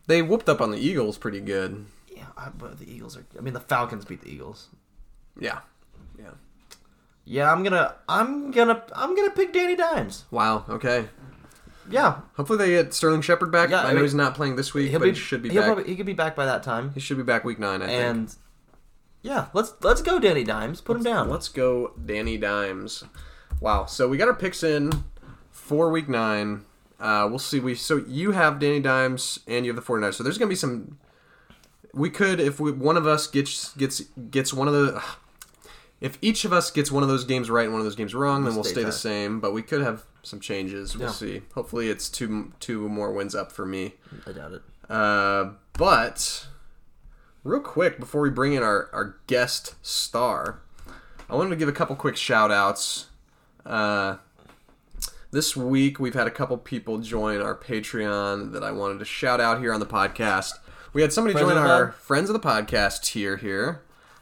they 0.07 0.21
whooped 0.21 0.49
up 0.49 0.59
on 0.59 0.71
the 0.71 0.77
Eagles 0.77 1.17
pretty 1.17 1.39
good. 1.39 1.85
yeah, 2.13 2.25
but 2.57 2.77
the 2.79 2.91
Eagles 2.91 3.15
are. 3.15 3.23
I 3.37 3.41
mean, 3.41 3.53
the 3.53 3.61
Falcons 3.61 4.03
beat 4.03 4.19
the 4.21 4.29
Eagles. 4.29 4.67
Yeah, 5.39 5.59
yeah. 6.19 6.31
Yeah, 7.29 7.51
I'm 7.51 7.61
gonna, 7.61 7.95
I'm 8.07 8.51
gonna, 8.51 8.83
I'm 8.95 9.13
gonna 9.13 9.31
pick 9.31 9.51
Danny 9.51 9.75
Dimes. 9.75 10.23
Wow. 10.31 10.63
Okay. 10.69 11.09
Yeah, 11.89 12.21
Hopefully 12.35 12.57
they 12.57 12.69
get 12.69 12.93
Sterling 12.93 13.21
Shepard 13.21 13.51
back. 13.51 13.69
Yeah, 13.69 13.81
I 13.81 13.85
I 13.85 13.87
know 13.89 13.95
mean, 13.95 14.03
he's 14.03 14.13
not 14.13 14.33
playing 14.35 14.55
this 14.55 14.73
week, 14.73 14.91
but 14.91 15.07
he 15.07 15.13
should 15.13 15.41
be 15.41 15.49
he'll 15.49 15.61
back. 15.61 15.73
Probably, 15.73 15.83
he 15.85 15.95
could 15.95 16.05
be 16.05 16.13
back 16.13 16.35
by 16.35 16.45
that 16.45 16.63
time. 16.63 16.91
He 16.93 16.99
should 16.99 17.17
be 17.17 17.23
back 17.23 17.43
week 17.43 17.59
nine. 17.59 17.81
I 17.81 17.87
think. 17.87 18.01
And 18.01 18.35
yeah, 19.21 19.47
let's 19.53 19.73
let's 19.81 20.01
go, 20.01 20.19
Danny 20.19 20.43
Dimes. 20.43 20.81
Put 20.81 20.97
him 20.97 21.03
down. 21.03 21.29
Let's 21.29 21.49
go, 21.49 21.93
Danny 22.05 22.37
Dimes. 22.37 23.03
Wow. 23.61 23.85
So 23.85 24.07
we 24.07 24.17
got 24.17 24.27
our 24.27 24.33
picks 24.33 24.63
in 24.63 24.91
for 25.51 25.89
week 25.89 26.09
nine. 26.09 26.65
Uh, 26.99 27.27
we'll 27.29 27.39
see. 27.39 27.59
We 27.59 27.75
so 27.75 27.97
you 27.97 28.31
have 28.31 28.59
Danny 28.59 28.79
Dimes 28.79 29.39
and 29.47 29.65
you 29.65 29.73
have 29.73 29.81
the 29.81 29.93
49ers. 29.93 30.15
So 30.15 30.23
there's 30.23 30.37
gonna 30.37 30.49
be 30.49 30.55
some. 30.55 30.97
We 31.93 32.09
could 32.09 32.39
if 32.39 32.59
we, 32.59 32.71
one 32.71 32.97
of 32.97 33.07
us 33.07 33.27
gets 33.27 33.73
gets 33.75 34.01
gets 34.29 34.53
one 34.53 34.67
of 34.67 34.73
the. 34.73 35.01
If 35.99 36.17
each 36.21 36.45
of 36.45 36.53
us 36.53 36.69
gets 36.69 36.91
one 36.91 37.01
of 37.01 37.09
those 37.09 37.23
games 37.23 37.49
right 37.49 37.63
and 37.63 37.73
one 37.73 37.79
of 37.81 37.85
those 37.85 37.95
games 37.95 38.13
wrong, 38.13 38.43
then 38.43 38.53
we'll 38.53 38.63
stay 38.63 38.73
stay 38.73 38.83
the 38.83 38.91
same. 38.91 39.39
But 39.39 39.51
we 39.53 39.61
could 39.63 39.81
have 39.81 40.03
some 40.21 40.39
changes. 40.39 40.95
We'll 40.95 41.07
Yeah. 41.07 41.13
see. 41.13 41.41
Hopefully, 41.55 41.89
it's 41.89 42.07
two 42.09 42.51
two 42.59 42.87
more 42.87 43.11
wins 43.11 43.33
up 43.33 43.51
for 43.51 43.65
me. 43.65 43.95
I 44.27 44.31
doubt 44.31 44.51
it. 44.53 44.61
Uh, 44.89 45.51
but 45.73 46.47
real 47.43 47.59
quick 47.61 47.99
before 47.99 48.21
we 48.21 48.29
bring 48.29 48.53
in 48.53 48.61
our, 48.63 48.89
our 48.93 49.17
guest 49.27 49.75
star, 49.81 50.59
I 51.29 51.35
wanted 51.35 51.49
to 51.51 51.55
give 51.55 51.67
a 51.69 51.73
couple 51.73 51.95
quick 51.95 52.15
shout 52.15 52.51
outs. 52.51 53.07
Uh, 53.65 54.17
this 55.31 55.57
week 55.57 55.99
we've 55.99 56.13
had 56.13 56.27
a 56.27 56.31
couple 56.31 56.57
people 56.57 56.99
join 56.99 57.41
our 57.41 57.55
Patreon 57.55 58.53
that 58.53 58.63
I 58.63 58.71
wanted 58.71 58.99
to 58.99 59.05
shout 59.05 59.41
out 59.41 59.59
here 59.59 59.73
on 59.73 59.79
the 59.79 59.85
podcast. 59.85 60.53
We 60.93 61.01
had 61.01 61.11
somebody 61.11 61.33
Friends 61.33 61.49
join 61.49 61.57
our 61.57 61.87
pod? 61.87 61.95
Friends 61.95 62.29
of 62.29 62.33
the 62.33 62.39
Podcast 62.39 63.03
tier 63.03 63.35
here, 63.37 63.81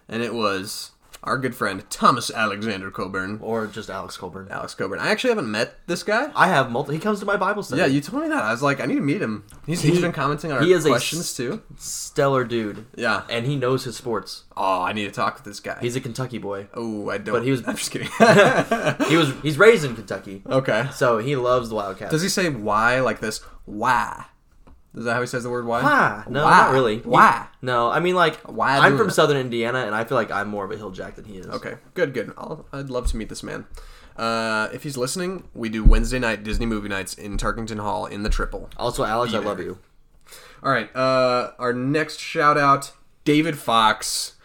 and 0.10 0.24
it 0.24 0.34
was 0.34 0.91
our 1.25 1.38
good 1.38 1.55
friend 1.55 1.84
Thomas 1.89 2.32
Alexander 2.32 2.89
Coburn. 2.91 3.39
Or 3.41 3.67
just 3.67 3.89
Alex 3.89 4.15
Coburn. 4.15 4.48
Alex 4.50 4.74
Coburn. 4.75 5.00
I 5.00 5.10
actually 5.10 5.32
haven't 5.32 5.51
met 5.51 5.75
this 5.88 6.03
guy. 6.03 6.32
I 6.36 6.48
have 6.48 6.72
multiple. 6.72 6.94
He 6.94 7.00
comes 7.01 7.20
to 7.20 7.25
my 7.25 7.36
Bible 7.36 7.63
study. 7.63 7.82
Yeah, 7.82 7.88
you 7.88 8.00
told 8.00 8.24
me 8.24 8.29
that. 8.29 8.44
I 8.44 8.51
was 8.51 8.62
like, 8.62 8.79
I 8.79 8.86
need 8.86 8.96
to 8.96 9.01
meet 9.01 9.22
him. 9.22 9.44
He's, 9.65 9.82
he's 9.82 9.96
He- 9.96 10.01
been 10.01 10.12
commenting 10.13 10.51
on 10.51 10.60
our 10.60 10.63
he 10.63 10.72
is 10.72 10.86
questions 10.86 11.24
s- 11.24 11.34
too. 11.36 11.62
stellar 11.77 12.44
dude, 12.46 12.86
Yeah. 12.96 13.24
and 13.29 13.46
he 13.46 13.55
knows 13.55 13.84
his 13.84 13.98
sports. 13.98 14.44
Oh, 14.55 14.82
I 14.84 14.94
need 14.94 15.05
to 15.05 15.12
talk 15.12 15.36
with 15.36 15.44
this 15.44 15.60
guy. 15.60 15.77
He's 15.82 15.96
a 15.96 16.01
Kentucky 16.01 16.38
boy. 16.38 16.67
oh, 16.74 17.10
I 17.10 17.17
don't. 17.17 17.34
but 17.36 17.44
he 17.44 17.51
was- 17.51 17.63
I'm 17.67 17.75
just 17.75 17.91
kidding. 17.91 18.08
He 19.10 19.17
was 19.17 19.34
he's 19.41 19.58
raised 19.58 19.84
in 19.86 19.96
Kentucky, 19.96 20.41
okay. 20.48 20.88
so 20.94 21.17
he 21.17 21.36
loves 21.36 21.70
the 21.70 21.75
Wildcats. 21.75 22.12
Does 22.12 22.22
he 22.22 22.29
say 22.29 22.50
why 22.50 23.00
like 23.01 23.20
this? 23.20 23.39
Why? 23.65 24.25
Is 24.96 25.04
that 25.06 25.14
how 25.14 25.22
he 25.22 25.28
says 25.28 25.44
the 25.44 25.50
word 25.50 25.66
why? 25.66 25.82
Why? 25.84 26.24
No, 26.30 26.46
Why? 26.46 26.52
not 26.58 26.72
really. 26.72 27.00
Why? 27.00 27.48
no, 27.62 27.90
I 27.92 28.00
mean 28.00 28.16
like 28.16 28.38
Why 28.50 28.78
I'm 28.78 28.98
from 28.98 29.10
it? 29.10 29.12
Southern 29.12 29.38
Indiana, 29.38 29.80
and 29.86 29.94
I 29.94 30.06
feel 30.06 30.18
like 30.18 30.32
I'm 30.32 30.48
more 30.48 30.64
of 30.64 30.72
a 30.72 30.78
hill 30.78 30.92
jack 30.92 31.16
than 31.16 31.25
he 31.25 31.38
is. 31.38 31.48
Okay, 31.48 31.75
good, 31.96 32.14
good. 32.14 32.32
I'll, 32.38 32.66
I'd 32.72 32.90
love 32.90 33.08
to 33.08 33.18
meet 33.18 33.28
this 33.30 33.44
man. 33.44 33.66
Uh, 34.16 34.70
if 34.72 34.84
he's 34.84 34.96
listening, 34.96 35.50
we 35.54 35.68
do 35.68 35.84
Wednesday 35.84 36.20
night 36.20 36.44
Disney 36.44 36.66
movie 36.66 36.88
nights 36.88 37.14
in 37.14 37.36
Tarkington 37.38 37.80
Hall 37.80 38.06
in 38.06 38.24
the 38.24 38.30
Triple. 38.30 38.70
Also, 38.78 39.04
Alex, 39.04 39.34
I 39.34 39.40
Be 39.42 39.46
love 39.46 39.58
there. 39.58 39.66
you. 39.66 39.80
All 40.64 40.72
right. 40.72 40.90
Uh, 40.96 41.52
our 41.60 41.74
next 41.74 42.20
shout 42.22 42.58
out, 42.58 42.94
David 43.25 43.58
Fox, 43.58 44.36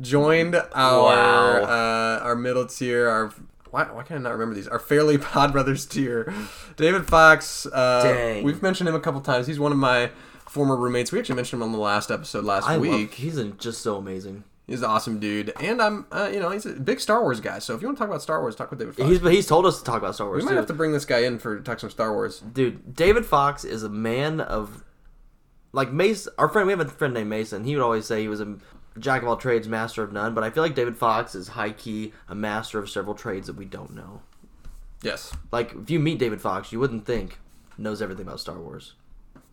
joined 0.00 0.54
our 0.72 1.60
Wow. 1.60 1.62
uh, 1.64 2.20
our 2.24 2.34
middle 2.34 2.64
tier. 2.66 3.06
Our 3.08 3.34
why, 3.70 3.84
why 3.84 4.02
can 4.02 4.16
I 4.16 4.20
not 4.20 4.32
remember 4.32 4.54
these? 4.54 4.68
Our 4.68 4.78
Fairly 4.78 5.18
Pod 5.18 5.52
Brothers 5.52 5.86
tier. 5.86 6.32
David 6.76 7.06
Fox. 7.06 7.66
Uh, 7.66 8.02
Dang. 8.02 8.44
We've 8.44 8.62
mentioned 8.62 8.88
him 8.88 8.94
a 8.94 9.00
couple 9.00 9.20
times. 9.20 9.46
He's 9.46 9.58
one 9.60 9.72
of 9.72 9.78
my 9.78 10.10
former 10.48 10.76
roommates. 10.76 11.12
We 11.12 11.18
actually 11.18 11.36
mentioned 11.36 11.60
him 11.60 11.68
on 11.68 11.72
the 11.72 11.78
last 11.78 12.10
episode 12.10 12.44
last 12.44 12.68
I 12.68 12.78
week. 12.78 12.90
love. 12.92 13.12
He's 13.12 13.42
just 13.58 13.82
so 13.82 13.96
amazing. 13.96 14.44
He's 14.66 14.82
an 14.82 14.90
awesome 14.90 15.18
dude, 15.18 15.54
and 15.62 15.80
I'm, 15.80 16.04
uh, 16.12 16.28
you 16.30 16.40
know, 16.40 16.50
he's 16.50 16.66
a 16.66 16.72
big 16.72 17.00
Star 17.00 17.22
Wars 17.22 17.40
guy. 17.40 17.58
So 17.58 17.74
if 17.74 17.80
you 17.80 17.88
want 17.88 17.96
to 17.96 18.00
talk 18.02 18.10
about 18.10 18.20
Star 18.20 18.42
Wars, 18.42 18.54
talk 18.54 18.68
with 18.68 18.78
David 18.78 18.96
Fox. 18.96 19.08
He's 19.08 19.20
he's 19.22 19.46
told 19.46 19.64
us 19.64 19.78
to 19.78 19.84
talk 19.84 19.96
about 19.96 20.14
Star 20.14 20.26
Wars. 20.26 20.42
we 20.42 20.44
might 20.44 20.50
too. 20.50 20.56
have 20.58 20.66
to 20.66 20.74
bring 20.74 20.92
this 20.92 21.06
guy 21.06 21.20
in 21.20 21.38
for 21.38 21.58
talk 21.60 21.80
some 21.80 21.88
Star 21.88 22.12
Wars. 22.12 22.40
Dude, 22.40 22.94
David 22.94 23.24
Fox 23.24 23.64
is 23.64 23.82
a 23.82 23.88
man 23.88 24.42
of 24.42 24.84
like 25.72 25.90
Mason. 25.90 26.34
Our 26.36 26.50
friend, 26.50 26.66
we 26.66 26.72
have 26.74 26.80
a 26.80 26.84
friend 26.84 27.14
named 27.14 27.30
Mason. 27.30 27.64
He 27.64 27.74
would 27.76 27.82
always 27.82 28.04
say 28.04 28.20
he 28.20 28.28
was 28.28 28.40
a 28.42 28.56
jack 29.00 29.22
of 29.22 29.28
all 29.28 29.36
trades, 29.36 29.68
master 29.68 30.02
of 30.02 30.12
none. 30.12 30.34
But 30.34 30.44
I 30.44 30.50
feel 30.50 30.62
like 30.62 30.74
David 30.74 30.96
Fox 30.96 31.34
is 31.34 31.48
high 31.48 31.70
key 31.72 32.12
a 32.28 32.34
master 32.34 32.78
of 32.78 32.90
several 32.90 33.14
trades 33.14 33.46
that 33.46 33.56
we 33.56 33.64
don't 33.64 33.94
know. 33.94 34.22
Yes, 35.02 35.32
Like 35.52 35.72
if 35.74 35.90
you 35.90 36.00
meet 36.00 36.18
David 36.18 36.40
Fox, 36.40 36.72
you 36.72 36.80
wouldn't 36.80 37.06
think 37.06 37.38
knows 37.78 38.02
everything 38.02 38.26
about 38.26 38.40
Star 38.40 38.58
Wars, 38.58 38.94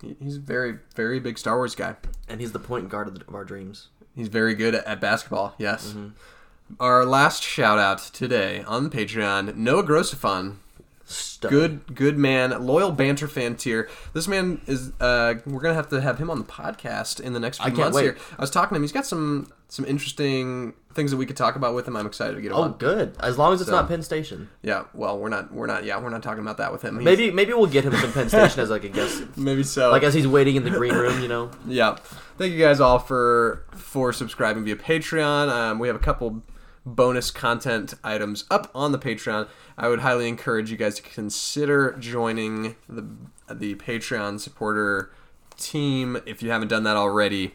he's 0.02 0.38
a 0.38 0.40
very, 0.40 0.80
very 0.96 1.20
big 1.20 1.38
Star 1.38 1.58
Wars 1.58 1.76
guy. 1.76 1.96
and 2.28 2.42
he's 2.42 2.52
the 2.52 2.60
point 2.60 2.90
guard 2.90 3.08
of, 3.08 3.20
the, 3.20 3.26
of 3.28 3.36
our 3.36 3.46
dreams. 3.46 3.90
He's 4.16 4.28
very 4.28 4.56
good 4.56 4.74
at, 4.74 4.86
at 4.88 5.00
basketball. 5.00 5.54
Yes. 5.60 5.90
Mm-hmm. 5.90 6.08
Our 6.80 7.06
last 7.06 7.44
shout 7.44 7.78
out 7.78 8.00
today 8.00 8.64
on 8.64 8.84
the 8.86 8.90
Patreon, 8.90 9.56
Noah 9.56 9.84
Grossifon. 9.84 10.56
Stud. 11.08 11.52
Good, 11.52 11.96
good 11.96 12.18
man, 12.18 12.66
loyal 12.66 12.92
banter 12.92 13.28
fan 13.28 13.56
tier. 13.56 13.88
This 14.14 14.28
man 14.28 14.60
is. 14.66 14.92
Uh, 15.00 15.36
we're 15.46 15.62
gonna 15.62 15.76
have 15.76 15.90
to 15.90 16.02
have 16.02 16.18
him 16.18 16.30
on 16.32 16.40
the 16.40 16.46
podcast 16.46 17.20
in 17.20 17.34
the 17.34 17.40
next 17.40 17.58
few 17.58 17.66
I 17.66 17.70
can't 17.70 17.80
months. 17.80 17.96
wait. 17.96 18.04
Here, 18.04 18.18
I 18.38 18.42
was 18.42 18.50
talking 18.50 18.70
to 18.70 18.76
him. 18.78 18.82
He's 18.82 18.92
got 18.92 19.06
some 19.06 19.52
some 19.68 19.86
interesting 19.86 20.74
things 20.96 21.12
that 21.12 21.18
we 21.18 21.26
could 21.26 21.36
talk 21.38 21.56
about 21.56 21.76
with 21.76 21.88
him. 21.88 21.96
I'm 21.96 22.08
excited 22.08 22.34
to 22.36 22.42
get 22.42 22.52
him 22.52 22.58
Oh, 22.58 22.62
on. 22.64 22.74
good. 22.74 23.16
As 23.20 23.38
long 23.38 23.54
as 23.54 23.60
it's 23.62 23.70
So- 23.70 23.76
not 23.76 23.88
Penn 23.88 24.02
Station. 24.02 24.50
Yeah. 24.64 24.86
Well, 24.94 25.20
we're 25.20 25.30
not. 25.30 25.54
We're 25.54 25.68
not. 25.68 25.84
Yeah, 25.86 26.00
we're 26.02 26.10
not 26.10 26.24
talking 26.24 26.42
about 26.42 26.58
that 26.58 26.72
with 26.72 26.82
him. 26.82 26.96
He's- 26.96 27.06
Maybe 27.06 27.30
maybe 27.32 27.54
we'll 27.54 27.68
get 27.68 27.84
him 27.84 27.94
some 27.96 28.12
Penn 28.12 28.30
Station 28.30 28.60
as 28.62 28.72
like 28.72 28.84
a 28.84 28.90
guest, 28.90 29.24
Maybe 29.38 29.62
so. 29.62 29.92
like 29.92 30.02
as 30.04 30.14
he's 30.16 30.28
waiting 30.28 30.56
in 30.56 30.64
the 30.64 30.72
green 30.72 30.94
room. 30.96 31.22
You 31.22 31.28
know. 31.28 31.52
Yeah. 31.68 31.98
Thank 32.40 32.54
you 32.54 32.60
guys 32.60 32.80
all 32.80 32.98
for 33.00 33.64
for 33.76 34.12
subscribing 34.12 34.64
via 34.64 34.76
Patreon. 34.76 35.50
Um, 35.50 35.78
we 35.80 35.88
have 35.88 35.96
a 35.96 36.00
couple 36.00 36.42
bonus 36.86 37.32
content 37.32 37.94
items 38.04 38.46
up 38.52 38.70
on 38.76 38.92
the 38.92 39.00
Patreon. 39.00 39.48
I 39.78 39.88
would 39.88 40.00
highly 40.00 40.28
encourage 40.28 40.70
you 40.70 40.78
guys 40.78 40.96
to 40.96 41.02
consider 41.02 41.96
joining 42.00 42.76
the 42.88 43.08
the 43.54 43.76
Patreon 43.76 44.40
supporter 44.40 45.12
team 45.58 46.18
if 46.26 46.42
you 46.42 46.52
haven't 46.52 46.68
done 46.68 46.84
that 46.84 46.96
already. 46.96 47.54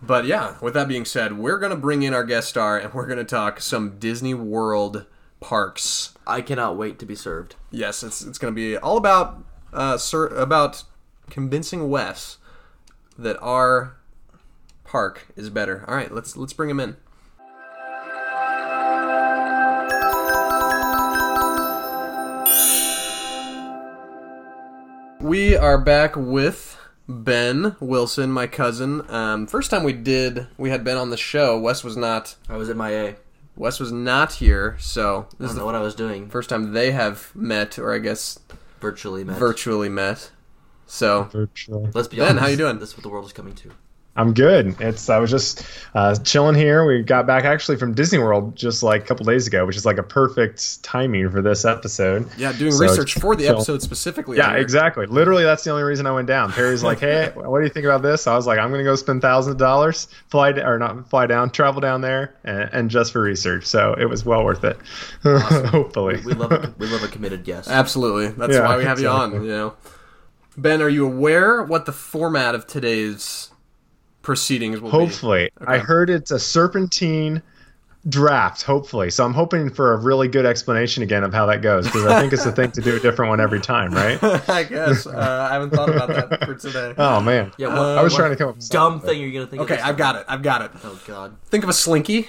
But 0.00 0.24
yeah, 0.24 0.56
with 0.60 0.74
that 0.74 0.88
being 0.88 1.04
said, 1.04 1.38
we're 1.38 1.58
gonna 1.58 1.76
bring 1.76 2.02
in 2.02 2.14
our 2.14 2.24
guest 2.24 2.48
star 2.48 2.78
and 2.78 2.92
we're 2.92 3.06
gonna 3.06 3.24
talk 3.24 3.60
some 3.60 3.98
Disney 3.98 4.34
World 4.34 5.06
parks. 5.40 6.14
I 6.26 6.40
cannot 6.40 6.76
wait 6.76 6.98
to 6.98 7.06
be 7.06 7.14
served. 7.14 7.56
Yes, 7.70 8.02
it's 8.02 8.22
it's 8.22 8.38
gonna 8.38 8.52
be 8.52 8.76
all 8.76 8.96
about 8.96 9.44
uh, 9.72 9.98
sir, 9.98 10.26
about 10.28 10.84
convincing 11.30 11.88
Wes 11.88 12.38
that 13.16 13.38
our 13.40 13.96
park 14.84 15.28
is 15.36 15.50
better. 15.50 15.84
All 15.86 15.94
right, 15.94 16.12
let's 16.12 16.36
let's 16.36 16.52
bring 16.52 16.70
him 16.70 16.80
in. 16.80 16.96
We 25.22 25.56
are 25.56 25.78
back 25.78 26.16
with 26.16 26.76
Ben 27.08 27.76
Wilson, 27.80 28.30
my 28.32 28.46
cousin. 28.46 29.08
Um, 29.10 29.46
first 29.46 29.70
time 29.70 29.84
we 29.84 29.92
did, 29.92 30.48
we 30.58 30.70
had 30.70 30.84
Ben 30.84 30.96
on 30.96 31.10
the 31.10 31.16
show. 31.16 31.58
Wes 31.58 31.84
was 31.84 31.96
not. 31.96 32.34
I 32.48 32.56
was 32.56 32.68
at 32.68 32.76
my 32.76 32.90
A. 32.90 33.16
Wes 33.56 33.78
was 33.78 33.92
not 33.92 34.32
here, 34.34 34.76
so 34.80 35.20
I 35.20 35.22
this 35.22 35.30
is 35.30 35.38
don't 35.38 35.54
the 35.54 35.60
know 35.60 35.66
what 35.66 35.74
I 35.74 35.80
was 35.80 35.94
doing. 35.94 36.28
first 36.28 36.48
time 36.50 36.72
they 36.72 36.90
have 36.92 37.30
met, 37.36 37.78
or 37.78 37.94
I 37.94 37.98
guess 37.98 38.38
Virtually 38.80 39.22
met. 39.24 39.38
virtually 39.38 39.88
met. 39.88 40.30
So 40.86 41.24
Virtually. 41.24 41.90
Let's 41.94 42.08
be 42.08 42.16
Ben, 42.16 42.30
honest. 42.30 42.40
how 42.42 42.48
you 42.48 42.56
doing? 42.56 42.78
This 42.78 42.90
is 42.90 42.96
what 42.96 43.02
the 43.02 43.08
world 43.08 43.24
is 43.26 43.32
coming 43.32 43.54
to. 43.56 43.70
I'm 44.14 44.34
good. 44.34 44.78
It's 44.78 45.08
I 45.08 45.16
was 45.18 45.30
just 45.30 45.64
uh, 45.94 46.14
chilling 46.16 46.54
here. 46.54 46.84
We 46.84 47.02
got 47.02 47.26
back 47.26 47.44
actually 47.44 47.78
from 47.78 47.94
Disney 47.94 48.18
World 48.18 48.54
just 48.54 48.82
like 48.82 49.02
a 49.02 49.06
couple 49.06 49.24
days 49.24 49.46
ago, 49.46 49.64
which 49.64 49.74
is 49.76 49.86
like 49.86 49.96
a 49.96 50.02
perfect 50.02 50.82
timing 50.82 51.30
for 51.30 51.40
this 51.40 51.64
episode. 51.64 52.28
yeah, 52.36 52.52
doing 52.52 52.72
So 52.72 52.80
research 52.82 53.14
for 53.14 53.34
the 53.34 53.44
chill. 53.44 53.56
episode 53.56 53.80
specifically. 53.80 54.36
Yeah, 54.36 54.52
exactly. 54.56 55.06
Literally, 55.06 55.44
that's 55.44 55.64
the 55.64 55.70
only 55.70 55.82
reason 55.84 56.06
I 56.06 56.12
went 56.12 56.26
down. 56.28 56.52
Perry's 56.52 56.82
like, 56.82 57.00
"Hey, 57.00 57.30
what 57.34 57.58
do 57.60 57.64
you 57.64 57.70
think 57.70 57.86
about 57.86 58.02
this?" 58.02 58.26
I 58.26 58.34
was 58.36 58.46
like, 58.46 58.58
"I'm 58.58 58.70
gonna 58.70 58.84
go 58.84 58.96
spend 58.96 59.22
thousands 59.22 59.52
of 59.54 59.58
dollars, 59.58 60.08
fly 60.28 60.52
d- 60.52 60.60
or 60.60 60.78
not 60.78 61.08
fly 61.08 61.26
down, 61.26 61.48
travel 61.48 61.80
down 61.80 62.02
there, 62.02 62.34
and, 62.44 62.68
and 62.72 62.90
just 62.90 63.12
for 63.14 63.22
research." 63.22 63.64
So 63.64 63.94
it 63.94 64.04
was 64.04 64.26
well 64.26 64.44
worth 64.44 64.62
it. 64.64 64.76
Hopefully, 65.22 66.20
We 66.24 66.34
love 66.34 66.52
a, 66.52 66.74
we 66.78 66.86
love 66.86 67.02
a 67.02 67.08
committed 67.08 67.44
guest. 67.44 67.70
Absolutely. 67.70 68.28
That's 68.28 68.52
Yeah, 68.52 68.66
why 68.68 68.76
we 68.76 68.84
have 68.84 69.00
you 69.00 69.08
on. 69.08 69.32
You 69.32 69.40
know, 69.48 69.74
Ben, 70.56 70.82
are 70.82 70.88
you 70.90 71.06
aware 71.06 71.62
what 71.62 71.86
the 71.86 71.92
format 71.92 72.54
of 72.54 72.66
today's 72.66 73.48
proceedings 74.22 74.80
will 74.80 74.90
Hopefully, 74.90 75.50
I 75.66 75.78
heard 75.78 76.10
it's 76.10 76.30
a 76.30 76.38
serpentine 76.38 77.42
draft. 78.08 78.62
Hopefully, 78.62 79.10
so 79.10 79.24
I'm 79.24 79.34
hoping 79.34 79.70
for 79.70 79.92
a 79.92 79.96
really 79.96 80.28
good 80.28 80.44
explanation 80.46 81.02
again 81.02 81.22
of 81.24 81.32
how 81.32 81.46
that 81.46 81.62
goes 81.62 81.86
because 81.86 82.04
I 82.06 82.20
think 82.20 82.32
it's 82.32 82.44
the 82.44 82.52
thing 82.52 82.70
to 82.72 82.80
do 82.80 82.96
a 82.96 83.00
different 83.00 83.28
one 83.28 83.40
every 83.40 83.60
time, 83.60 83.92
right? 83.92 84.22
I 84.48 84.64
guess 84.64 85.06
uh, 85.06 85.48
I 85.50 85.52
haven't 85.52 85.70
thought 85.70 85.88
about 85.88 86.08
that 86.08 86.44
for 86.44 86.54
today. 86.54 86.94
Oh 86.98 87.20
man, 87.20 87.52
yeah, 87.58 87.68
what, 87.68 87.78
Uh, 87.78 87.94
I 87.94 88.02
was 88.02 88.14
trying 88.14 88.30
to 88.30 88.36
come 88.36 88.48
up 88.48 88.56
with 88.56 88.68
dumb 88.70 89.00
thing 89.00 89.20
you're 89.20 89.32
gonna 89.32 89.46
think. 89.46 89.62
Okay, 89.62 89.74
of 89.74 89.78
this 89.80 89.86
I've 89.86 89.96
got 89.96 90.16
it. 90.16 90.24
I've 90.28 90.42
got 90.42 90.62
it. 90.62 90.70
Oh 90.84 91.00
God. 91.06 91.36
Think 91.44 91.64
of 91.64 91.70
a 91.70 91.74
slinky. 91.74 92.28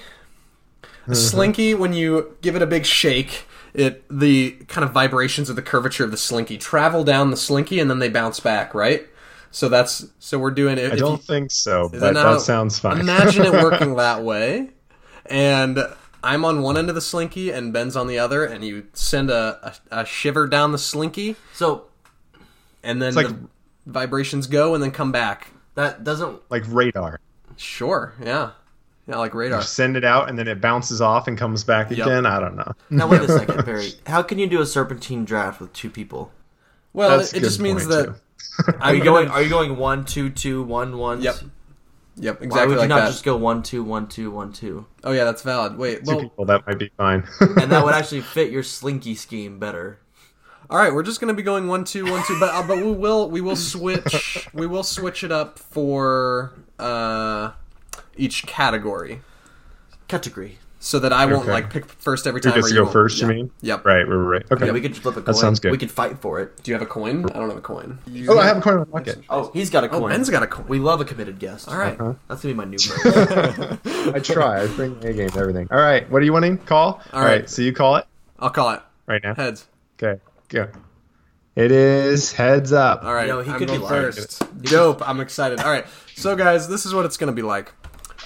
A 1.06 1.14
slinky, 1.14 1.74
when 1.74 1.92
you 1.92 2.34
give 2.40 2.56
it 2.56 2.62
a 2.62 2.66
big 2.66 2.86
shake, 2.86 3.44
it 3.74 4.04
the 4.08 4.52
kind 4.68 4.84
of 4.84 4.92
vibrations 4.92 5.50
of 5.50 5.56
the 5.56 5.62
curvature 5.62 6.04
of 6.04 6.10
the 6.10 6.16
slinky 6.16 6.56
travel 6.56 7.04
down 7.04 7.30
the 7.30 7.36
slinky 7.36 7.78
and 7.78 7.90
then 7.90 7.98
they 7.98 8.08
bounce 8.08 8.40
back, 8.40 8.72
right? 8.74 9.06
So 9.54 9.68
that's 9.68 10.04
so 10.18 10.36
we're 10.38 10.50
doing 10.50 10.78
it. 10.78 10.92
I 10.92 10.96
don't 10.96 11.12
you- 11.12 11.16
think 11.18 11.52
so, 11.52 11.88
but 11.88 11.98
it 11.98 12.00
that 12.00 12.14
not- 12.14 12.40
sounds 12.40 12.76
fine. 12.78 12.98
Imagine 12.98 13.44
it 13.46 13.52
working 13.52 13.94
that 13.98 14.24
way, 14.24 14.70
and 15.26 15.78
I'm 16.24 16.44
on 16.44 16.60
one 16.62 16.76
end 16.76 16.88
of 16.88 16.96
the 16.96 17.00
slinky 17.00 17.50
and 17.50 17.72
Ben's 17.72 17.94
on 17.96 18.08
the 18.08 18.18
other, 18.18 18.44
and 18.44 18.64
you 18.64 18.86
send 18.94 19.30
a, 19.30 19.76
a, 19.92 20.00
a 20.00 20.06
shiver 20.06 20.48
down 20.48 20.72
the 20.72 20.78
slinky, 20.78 21.36
So 21.52 21.84
and 22.82 23.00
then 23.00 23.14
like- 23.14 23.28
the 23.28 23.36
vibrations 23.86 24.46
go 24.48 24.74
and 24.74 24.82
then 24.82 24.90
come 24.90 25.12
back. 25.12 25.50
that 25.76 26.02
doesn't. 26.02 26.40
like 26.50 26.64
radar. 26.66 27.20
Sure, 27.56 28.12
yeah, 28.20 28.50
yeah, 29.06 29.18
like 29.18 29.34
radar. 29.34 29.60
You 29.60 29.64
send 29.64 29.96
it 29.96 30.04
out 30.04 30.28
and 30.28 30.36
then 30.36 30.48
it 30.48 30.60
bounces 30.60 31.00
off 31.00 31.28
and 31.28 31.38
comes 31.38 31.62
back 31.62 31.90
Yep. 31.90 32.06
again. 32.06 32.26
I 32.26 32.40
don't 32.40 32.56
know. 32.56 32.72
Now 32.90 33.06
wait 33.06 33.20
a 33.22 33.28
second, 33.38 33.64
Barry. 33.64 33.92
How 34.08 34.22
can 34.24 34.40
you 34.40 34.48
do 34.48 34.60
a 34.60 34.66
serpentine 34.66 35.24
draft 35.24 35.60
with 35.60 35.72
two 35.72 35.90
people? 35.90 36.32
Well, 36.92 37.18
That's 37.18 37.32
it, 37.32 37.36
it 37.36 37.40
just 37.40 37.60
means 37.60 37.82
point, 37.86 37.90
that 37.90 38.04
too. 38.06 38.14
Are 38.80 38.94
you 38.94 39.02
going? 39.04 39.28
Are 39.28 39.42
you 39.42 39.48
going 39.48 39.76
one, 39.76 40.04
two, 40.04 40.30
two, 40.30 40.62
one, 40.62 40.98
one? 40.98 41.22
Yep. 41.22 41.36
Yep, 42.16 42.42
Exactly. 42.42 42.46
Why 42.46 42.46
exactly 42.46 42.66
would 42.68 42.74
you 42.74 42.78
like 42.80 42.88
not 42.90 42.96
that. 43.00 43.06
just 43.08 43.24
go 43.24 43.36
one, 43.36 43.62
two, 43.64 43.82
one, 43.82 44.06
two, 44.08 44.30
one, 44.30 44.52
two? 44.52 44.86
Oh 45.02 45.10
yeah, 45.10 45.24
that's 45.24 45.42
valid. 45.42 45.76
Wait, 45.76 46.04
Two 46.04 46.12
well, 46.12 46.20
people 46.20 46.44
that 46.44 46.64
might 46.66 46.78
be 46.78 46.90
fine. 46.96 47.26
And 47.40 47.72
that 47.72 47.84
would 47.84 47.94
actually 48.00 48.20
fit 48.20 48.52
your 48.52 48.62
slinky 48.62 49.16
scheme 49.16 49.58
better. 49.58 49.98
all 50.70 50.78
right, 50.78 50.94
we're 50.94 51.02
just 51.02 51.20
gonna 51.20 51.34
be 51.34 51.42
going 51.42 51.66
one 51.66 51.84
two 51.84 52.04
one 52.08 52.22
two, 52.24 52.38
but 52.38 52.50
uh, 52.54 52.62
but 52.66 52.76
we 52.78 52.92
will 52.92 53.28
we 53.28 53.40
will 53.40 53.56
switch 53.56 54.48
we 54.54 54.64
will 54.66 54.84
switch 54.84 55.24
it 55.24 55.32
up 55.32 55.58
for 55.58 56.52
uh, 56.78 57.50
each 58.16 58.46
category. 58.46 59.22
Category. 60.06 60.58
So 60.84 60.98
that 60.98 61.12
I 61.14 61.24
won't 61.24 61.44
Okay. 61.44 61.52
like 61.52 61.70
pick 61.70 61.86
first 61.86 62.26
every 62.26 62.40
Who 62.40 62.50
time. 62.50 62.54
gets 62.56 62.66
or 62.66 62.68
to 62.68 62.74
you 62.74 62.80
go 62.80 62.84
won't. 62.84 62.92
first? 62.92 63.20
You 63.22 63.26
mean? 63.26 63.50
Yep. 63.62 63.86
Right, 63.86 64.06
right, 64.06 64.14
right. 64.14 64.42
Okay. 64.52 64.66
Yeah, 64.66 64.72
we 64.72 64.82
could 64.82 64.94
flip 64.94 65.14
a 65.16 65.22
coin. 65.22 65.24
That 65.24 65.34
sounds 65.36 65.58
good. 65.58 65.72
We 65.72 65.78
could 65.78 65.90
fight 65.90 66.18
for 66.18 66.40
it. 66.40 66.62
Do 66.62 66.70
you 66.70 66.74
have 66.74 66.82
a 66.82 66.86
coin? 66.86 67.24
I 67.30 67.38
don't 67.38 67.48
have 67.48 67.56
a 67.56 67.62
coin. 67.62 67.98
oh, 68.28 68.38
I 68.38 68.46
have 68.46 68.58
a 68.58 68.60
coin 68.60 68.74
in 68.74 68.78
my 68.80 68.84
pocket. 68.84 69.24
Oh, 69.30 69.50
he's 69.54 69.70
got 69.70 69.84
a 69.84 69.90
Oh, 69.90 70.00
coin. 70.00 70.10
Ben's 70.10 70.28
got 70.28 70.42
a 70.42 70.46
coin. 70.46 70.66
We 70.68 70.78
love 70.78 71.00
a 71.00 71.04
committed 71.06 71.38
guest. 71.38 71.68
All 71.68 71.78
right. 71.78 71.96
That's 72.28 72.42
gonna 72.42 72.52
be 72.52 72.54
my 72.54 72.64
new. 72.66 72.76
I 74.14 74.20
try. 74.22 74.62
I 74.62 74.66
bring 74.68 75.02
A 75.04 75.12
game 75.14 75.30
everything. 75.36 75.68
All 75.70 75.78
right. 75.80 76.08
What 76.10 76.20
are 76.20 76.24
you 76.24 76.32
winning? 76.34 76.58
Call. 76.58 77.00
All 77.12 77.20
right. 77.22 77.40
right. 77.40 77.50
So 77.50 77.62
you 77.62 77.72
call 77.72 77.96
it 77.96 78.06
I'll 78.38 78.50
call 78.50 78.70
it 78.72 78.82
right 79.06 79.22
now. 79.22 79.34
heads. 79.34 79.66
Okay. 80.02 80.20
Go. 80.50 80.68
It 81.56 81.70
is 81.70 82.32
heads 82.32 82.72
up. 82.72 83.04
All 83.04 83.14
right, 83.14 83.26
You 83.28 83.32
know, 83.32 83.40
he 83.40 83.50
I'm 83.52 83.58
could 83.58 83.68
be 83.68 83.78
first. 83.78 84.42
Dope. 84.62 85.08
I'm 85.08 85.20
excited. 85.20 85.60
All 85.60 85.70
right, 85.70 85.86
so 86.16 86.34
guys, 86.34 86.66
this 86.68 86.84
is 86.84 86.92
what 86.92 87.06
it's 87.06 87.16
gonna 87.16 87.30
be 87.32 87.42
like. 87.42 87.72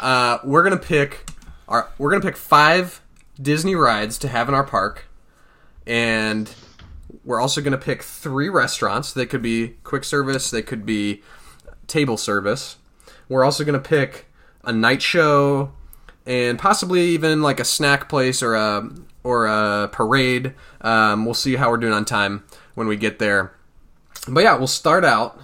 Uh, 0.01 0.39
we're 0.45 0.63
gonna 0.63 0.79
pick 0.79 1.29
our 1.69 1.91
we're 1.99 2.11
gonna 2.11 2.23
pick 2.23 2.37
five 2.37 3.01
Disney 3.41 3.75
rides 3.75 4.19
to 4.19 4.29
have 4.29 4.49
in 4.49 4.55
our 4.55 4.65
park, 4.65 5.07
and 5.87 6.53
we're 7.25 7.41
also 7.41 7.61
gonna 7.61 7.79
pick 7.79 8.03
three 8.03 8.49
restaurants. 8.49 9.13
They 9.13 9.27
could 9.27 9.43
be 9.43 9.77
quick 9.85 10.05
service. 10.05 10.51
They 10.51 10.63
could 10.63 10.85
be 10.85 11.23
table 11.87 12.17
service. 12.17 12.77
We're 13.29 13.45
also 13.45 13.65
gonna 13.65 13.79
pick 13.79 14.27
a 14.65 14.73
night 14.73 15.03
show 15.03 15.73
and 16.27 16.59
possibly 16.59 17.09
even 17.09 17.41
like 17.43 17.59
a 17.59 17.65
snack 17.65 18.09
place 18.09 18.43
or 18.43 18.55
a 18.55 18.91
or 19.23 19.47
a 19.47 19.89
parade. 19.93 20.55
Um, 20.81 21.25
we'll 21.25 21.35
see 21.35 21.57
how 21.57 21.71
we're 21.71 21.79
doing 21.79 21.93
on 21.93 22.05
time 22.05 22.45
when 22.75 22.87
we 22.87 22.97
get 22.97 23.19
there. 23.19 23.53
But 24.27 24.45
yeah, 24.45 24.57
we'll 24.57 24.67
start 24.67 25.05
out 25.05 25.41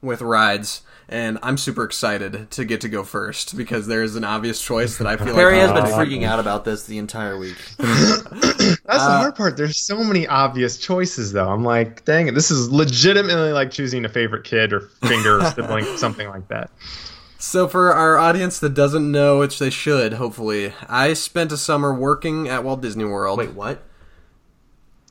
with 0.00 0.22
rides, 0.22 0.82
and 1.08 1.38
I'm 1.42 1.56
super 1.56 1.84
excited 1.84 2.50
to 2.52 2.64
get 2.64 2.80
to 2.80 2.88
go 2.88 3.04
first 3.04 3.56
because 3.56 3.86
there's 3.86 4.16
an 4.16 4.24
obvious 4.24 4.60
choice 4.60 4.98
that 4.98 5.06
I 5.06 5.16
feel 5.16 5.34
Perry 5.34 5.58
like 5.58 5.70
has 5.70 5.82
been 5.82 5.92
Uh, 5.92 5.96
freaking 5.96 6.24
out 6.24 6.40
about 6.40 6.64
this 6.64 6.84
the 6.84 6.98
entire 6.98 7.38
week. 7.38 7.56
That's 7.78 8.78
the 8.82 8.82
hard 8.88 9.36
part. 9.36 9.56
There's 9.56 9.76
so 9.78 10.02
many 10.02 10.26
obvious 10.26 10.78
choices, 10.78 11.32
though. 11.32 11.48
I'm 11.48 11.64
like, 11.64 12.04
dang 12.04 12.26
it, 12.28 12.34
this 12.34 12.50
is 12.50 12.70
legitimately 12.70 13.52
like 13.52 13.70
choosing 13.70 14.04
a 14.04 14.08
favorite 14.08 14.44
kid 14.44 14.72
or 14.72 14.80
finger 14.80 15.40
or 15.40 15.50
sibling, 15.52 15.84
something 15.96 16.28
like 16.28 16.48
that. 16.48 16.70
So 17.38 17.68
for 17.68 17.92
our 17.92 18.16
audience 18.16 18.58
that 18.60 18.74
doesn't 18.74 19.12
know, 19.12 19.38
which 19.38 19.58
they 19.58 19.70
should, 19.70 20.14
hopefully, 20.14 20.72
I 20.88 21.12
spent 21.12 21.52
a 21.52 21.56
summer 21.56 21.94
working 21.94 22.48
at 22.48 22.64
Walt 22.64 22.80
Disney 22.80 23.04
World. 23.04 23.38
Wait, 23.38 23.52
what? 23.52 23.82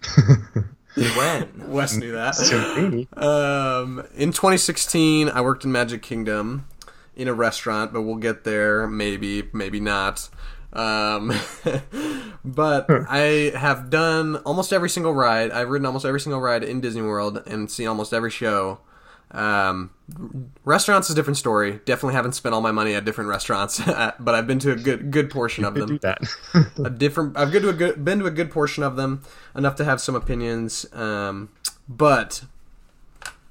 when? 0.95 1.51
Wes 1.71 1.95
knew 1.95 2.13
that. 2.13 2.37
Um, 3.17 4.05
in 4.15 4.31
2016, 4.31 5.29
I 5.29 5.41
worked 5.41 5.65
in 5.65 5.71
Magic 5.71 6.01
Kingdom 6.01 6.65
in 7.15 7.27
a 7.27 7.33
restaurant, 7.33 7.93
but 7.93 8.01
we'll 8.01 8.15
get 8.15 8.43
there. 8.43 8.87
Maybe, 8.87 9.49
maybe 9.53 9.79
not. 9.79 10.29
Um, 10.73 11.33
but 12.45 12.85
I 12.89 13.53
have 13.55 13.89
done 13.89 14.37
almost 14.37 14.73
every 14.73 14.89
single 14.89 15.13
ride. 15.13 15.51
I've 15.51 15.69
ridden 15.69 15.85
almost 15.85 16.05
every 16.05 16.19
single 16.19 16.41
ride 16.41 16.63
in 16.63 16.81
Disney 16.81 17.01
World 17.01 17.41
and 17.47 17.71
seen 17.71 17.87
almost 17.87 18.13
every 18.13 18.31
show. 18.31 18.79
Um, 19.35 19.89
restaurants 20.63 21.09
is 21.09 21.13
a 21.13 21.15
different 21.15 21.35
story. 21.35 21.81
Definitely 21.85 22.13
haven't 22.13 22.33
spent 22.33 22.55
all 22.55 22.61
my 22.61 22.71
money 22.71 22.95
at 22.95 23.03
different 23.03 23.29
restaurants, 23.29 23.79
but 23.85 24.29
I've 24.29 24.47
been 24.47 24.59
to 24.59 24.71
a 24.71 24.75
good 24.75 25.11
good 25.11 25.29
portion 25.29 25.65
of 25.65 25.73
them 25.73 25.87
do 25.87 25.99
that. 25.99 26.19
a 26.83 26.89
different. 26.89 27.37
I've 27.37 27.51
been 27.51 27.63
to 27.63 27.69
a 27.69 27.73
good 27.73 28.05
been 28.05 28.19
to 28.19 28.25
a 28.25 28.31
good 28.31 28.49
portion 28.49 28.81
of 28.81 28.95
them, 28.95 29.23
enough 29.53 29.75
to 29.75 29.85
have 29.85 29.99
some 29.99 30.15
opinions. 30.15 30.85
Um, 30.93 31.49
but 31.89 32.45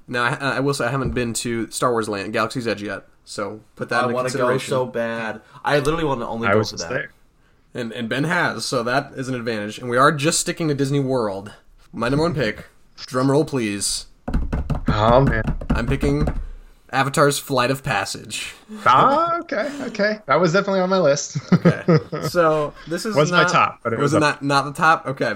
now 0.07 0.23
I, 0.23 0.57
I 0.57 0.59
will 0.59 0.73
say 0.73 0.85
I 0.85 0.89
haven't 0.89 1.11
been 1.11 1.33
to 1.33 1.69
Star 1.69 1.91
Wars 1.91 2.09
Land, 2.09 2.33
Galaxy's 2.33 2.67
Edge 2.67 2.81
yet. 2.81 3.05
So 3.23 3.61
put 3.75 3.89
that 3.89 4.03
I 4.03 4.07
in 4.07 4.13
want 4.13 4.29
to 4.29 4.37
go 4.37 4.57
so 4.57 4.87
bad. 4.87 5.41
I 5.63 5.77
literally 5.77 6.03
want 6.03 6.21
to 6.21 6.27
only 6.27 6.47
I 6.47 6.53
go 6.53 6.59
was 6.59 6.71
for 6.71 6.77
that. 6.77 6.89
there. 6.89 7.11
and 7.75 7.91
and 7.93 8.09
Ben 8.09 8.23
has, 8.23 8.65
so 8.65 8.81
that 8.81 9.13
is 9.15 9.29
an 9.29 9.35
advantage. 9.35 9.77
And 9.77 9.87
we 9.89 9.97
are 9.97 10.11
just 10.11 10.39
sticking 10.39 10.67
to 10.69 10.73
Disney 10.73 10.99
World. 10.99 11.53
My 11.93 12.09
number 12.09 12.23
one 12.23 12.33
pick. 12.33 12.65
Drum 12.97 13.29
roll, 13.29 13.45
please. 13.45 14.07
Oh 14.97 15.21
man. 15.21 15.43
I'm 15.71 15.87
picking 15.87 16.25
Avatar's 16.89 17.37
Flight 17.37 17.69
of 17.69 17.83
Passage. 17.83 18.53
Ah, 18.85 19.39
okay, 19.39 19.69
okay. 19.87 20.19
That 20.25 20.39
was 20.39 20.53
definitely 20.53 20.79
on 20.79 20.89
my 20.89 20.99
list. 20.99 21.37
Okay. 21.51 21.83
So 22.29 22.73
this 22.87 23.05
is 23.05 23.13
Wasn't 23.13 23.37
my 23.37 23.47
top, 23.47 23.81
but 23.83 23.91
it 23.91 23.99
was 23.99 24.13
was 24.13 24.21
not 24.21 24.41
not 24.41 24.63
the 24.63 24.71
top. 24.71 25.05
Okay, 25.05 25.33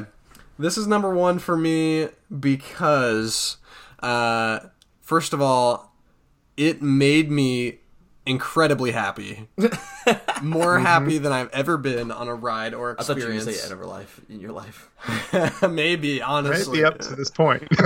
this 0.58 0.78
is 0.78 0.88
number 0.88 1.14
one 1.14 1.40
for 1.40 1.58
me 1.58 2.08
because, 2.40 3.58
uh, 4.02 4.60
first 5.02 5.34
of 5.34 5.42
all, 5.42 5.94
it 6.56 6.82
made 6.82 7.30
me 7.30 7.80
incredibly 8.30 8.92
happy, 8.92 9.48
more 10.44 10.78
happy 10.80 11.18
than 11.18 11.32
I've 11.32 11.50
ever 11.52 11.78
been 11.78 12.12
on 12.12 12.28
a 12.28 12.36
ride 12.36 12.74
or 12.76 12.96
I 13.00 13.04
thought 13.04 13.18
you 13.18 13.24
experience. 13.24 13.46
to 13.46 13.54
say 13.54 13.64
end 13.64 13.74
of 13.74 13.80
her 13.80 13.86
life 13.86 14.22
in 14.30 14.40
your 14.40 14.52
life. 14.52 14.90
Maybe 15.68 16.22
honestly, 16.22 16.78
Maybe 16.78 16.86
up 16.86 17.00
to 17.00 17.16
this 17.16 17.32
point. 17.32 17.68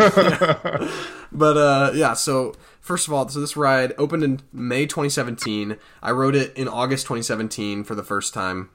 But 1.36 1.58
uh, 1.58 1.92
yeah, 1.96 2.14
so 2.14 2.54
first 2.80 3.08
of 3.08 3.14
all, 3.14 3.28
so 3.28 3.40
this 3.40 3.58
ride 3.58 3.94
opened 3.98 4.24
in 4.24 4.42
May 4.52 4.86
2017. 4.86 5.78
I 6.04 6.12
rode 6.12 6.36
it 6.36 6.56
in 6.56 6.68
August 6.68 7.06
2017 7.08 7.84
for 7.84 7.96
the 7.96 8.04
first 8.04 8.36
time, 8.36 8.70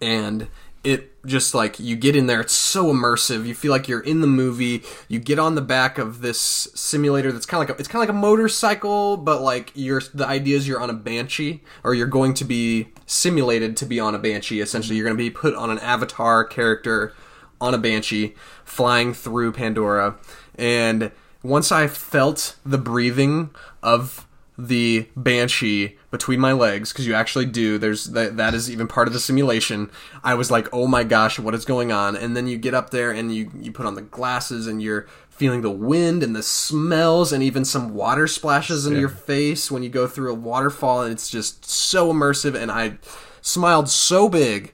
and 0.00 0.48
it 0.86 1.26
just 1.26 1.52
like 1.52 1.80
you 1.80 1.96
get 1.96 2.14
in 2.14 2.28
there, 2.28 2.40
it's 2.40 2.52
so 2.52 2.86
immersive. 2.86 3.44
You 3.44 3.56
feel 3.56 3.72
like 3.72 3.88
you're 3.88 4.00
in 4.00 4.20
the 4.20 4.28
movie. 4.28 4.84
You 5.08 5.18
get 5.18 5.40
on 5.40 5.56
the 5.56 5.60
back 5.60 5.98
of 5.98 6.20
this 6.20 6.38
simulator 6.38 7.32
that's 7.32 7.44
kind 7.44 7.60
of 7.60 7.68
like 7.68 7.76
a, 7.76 7.80
it's 7.80 7.88
kind 7.88 8.00
of 8.04 8.08
like 8.08 8.16
a 8.16 8.20
motorcycle, 8.20 9.16
but 9.16 9.42
like 9.42 9.72
you're 9.74 10.00
the 10.14 10.24
idea 10.24 10.56
is 10.56 10.68
you're 10.68 10.80
on 10.80 10.88
a 10.88 10.94
banshee, 10.94 11.64
or 11.82 11.92
you're 11.92 12.06
going 12.06 12.34
to 12.34 12.44
be 12.44 12.88
simulated 13.04 13.76
to 13.78 13.84
be 13.84 13.98
on 13.98 14.14
a 14.14 14.18
banshee. 14.18 14.60
Essentially, 14.60 14.96
you're 14.96 15.04
going 15.04 15.16
to 15.16 15.22
be 15.22 15.28
put 15.28 15.56
on 15.56 15.70
an 15.70 15.80
avatar 15.80 16.44
character 16.44 17.12
on 17.60 17.74
a 17.74 17.78
banshee 17.78 18.36
flying 18.64 19.12
through 19.12 19.50
Pandora. 19.50 20.16
And 20.54 21.10
once 21.42 21.72
I 21.72 21.88
felt 21.88 22.54
the 22.64 22.78
breathing 22.78 23.50
of 23.82 24.28
the 24.56 25.08
banshee 25.16 25.96
between 26.10 26.40
my 26.40 26.52
legs, 26.52 26.92
because 26.92 27.06
you 27.06 27.14
actually 27.14 27.46
do, 27.46 27.78
there's 27.78 28.06
that, 28.06 28.36
that 28.36 28.54
is 28.54 28.70
even 28.70 28.86
part 28.86 29.08
of 29.08 29.14
the 29.14 29.20
simulation. 29.20 29.90
I 30.22 30.34
was 30.34 30.50
like, 30.50 30.68
oh 30.72 30.86
my 30.86 31.04
gosh, 31.04 31.38
what 31.38 31.54
is 31.54 31.64
going 31.64 31.92
on? 31.92 32.16
And 32.16 32.36
then 32.36 32.46
you 32.46 32.56
get 32.58 32.74
up 32.74 32.90
there 32.90 33.10
and 33.10 33.34
you, 33.34 33.50
you 33.60 33.72
put 33.72 33.86
on 33.86 33.94
the 33.94 34.02
glasses 34.02 34.66
and 34.66 34.82
you're 34.82 35.06
feeling 35.28 35.62
the 35.62 35.70
wind 35.70 36.22
and 36.22 36.34
the 36.34 36.42
smells 36.42 37.32
and 37.32 37.42
even 37.42 37.64
some 37.64 37.92
water 37.92 38.26
splashes 38.26 38.86
into 38.86 38.98
your 38.98 39.08
face 39.08 39.70
when 39.70 39.82
you 39.82 39.88
go 39.88 40.06
through 40.06 40.32
a 40.32 40.34
waterfall 40.34 41.02
and 41.02 41.12
it's 41.12 41.28
just 41.28 41.62
so 41.64 42.10
immersive 42.10 42.54
and 42.54 42.70
I 42.70 42.96
smiled 43.42 43.90
so 43.90 44.30
big 44.30 44.72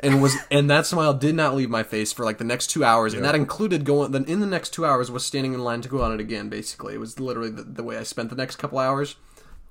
and 0.00 0.22
was 0.22 0.36
and 0.50 0.70
that 0.70 0.86
smile 0.86 1.14
did 1.14 1.34
not 1.34 1.54
leave 1.54 1.70
my 1.70 1.82
face 1.82 2.12
for 2.12 2.24
like 2.24 2.38
the 2.38 2.44
next 2.44 2.68
two 2.68 2.84
hours, 2.84 3.14
and 3.14 3.24
that 3.24 3.34
included 3.34 3.84
going. 3.84 4.12
Then 4.12 4.24
in 4.24 4.40
the 4.40 4.46
next 4.46 4.70
two 4.70 4.84
hours 4.84 5.10
was 5.10 5.24
standing 5.24 5.54
in 5.54 5.64
line 5.64 5.80
to 5.82 5.88
go 5.88 6.02
on 6.02 6.12
it 6.12 6.20
again. 6.20 6.48
Basically, 6.48 6.94
it 6.94 7.00
was 7.00 7.18
literally 7.18 7.50
the, 7.50 7.62
the 7.62 7.82
way 7.82 7.96
I 7.96 8.02
spent 8.02 8.30
the 8.30 8.36
next 8.36 8.56
couple 8.56 8.78
hours. 8.78 9.16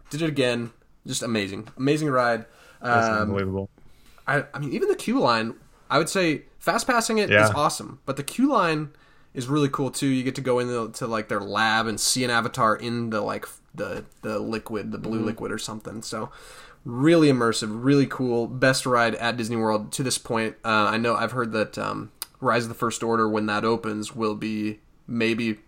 Did 0.10 0.22
it 0.22 0.30
again, 0.30 0.72
just 1.08 1.24
amazing, 1.24 1.68
amazing 1.78 2.10
ride. 2.10 2.46
That's 2.82 3.08
Um, 3.08 3.22
unbelievable. 3.22 3.70
I, 4.28 4.44
I 4.54 4.60
mean, 4.60 4.72
even 4.74 4.90
the 4.90 4.96
queue 4.96 5.20
line, 5.20 5.56
I 5.90 5.98
would 5.98 6.10
say 6.10 6.44
fast 6.60 6.86
passing 6.86 7.18
it 7.18 7.30
is 7.30 7.50
Yeah. 7.50 7.52
awesome, 7.56 8.00
but 8.06 8.18
the 8.18 8.24
queue 8.24 8.52
line 8.52 8.90
is 9.34 9.48
really 9.48 9.70
cool 9.70 9.90
too. 9.90 10.08
You 10.08 10.24
get 10.24 10.36
to 10.36 10.42
go 10.42 10.60
into 10.60 11.08
like 11.08 11.30
their 11.30 11.40
lab 11.42 11.88
and 11.88 12.00
see 12.00 12.24
an 12.24 12.30
avatar 12.30 12.76
in 12.76 13.10
the 13.10 13.22
like 13.22 13.48
the 13.74 14.06
the 14.22 14.40
liquid, 14.40 14.92
the 14.92 14.98
blue 14.98 15.20
liquid 15.20 15.52
or 15.52 15.58
something. 15.58 16.02
So 16.02 16.30
really 16.86 17.28
immersive, 17.30 17.70
really 17.84 18.08
cool. 18.08 18.48
Best 18.48 18.86
ride 18.86 19.16
at 19.16 19.38
Disney 19.38 19.56
World 19.56 19.92
to 19.94 20.04
this 20.04 20.18
point. 20.18 20.56
Uh, 20.66 20.88
I 20.92 20.98
know 20.98 21.16
I've 21.16 21.32
heard 21.34 21.52
that 21.54 21.78
um, 21.78 22.12
Rise 22.42 22.64
of 22.64 22.70
the 22.70 22.76
First 22.76 23.04
Order 23.04 23.28
when 23.30 23.46
that 23.48 23.64
opens 23.64 24.16
will 24.16 24.36
be 24.36 24.80
maybe 25.08 25.60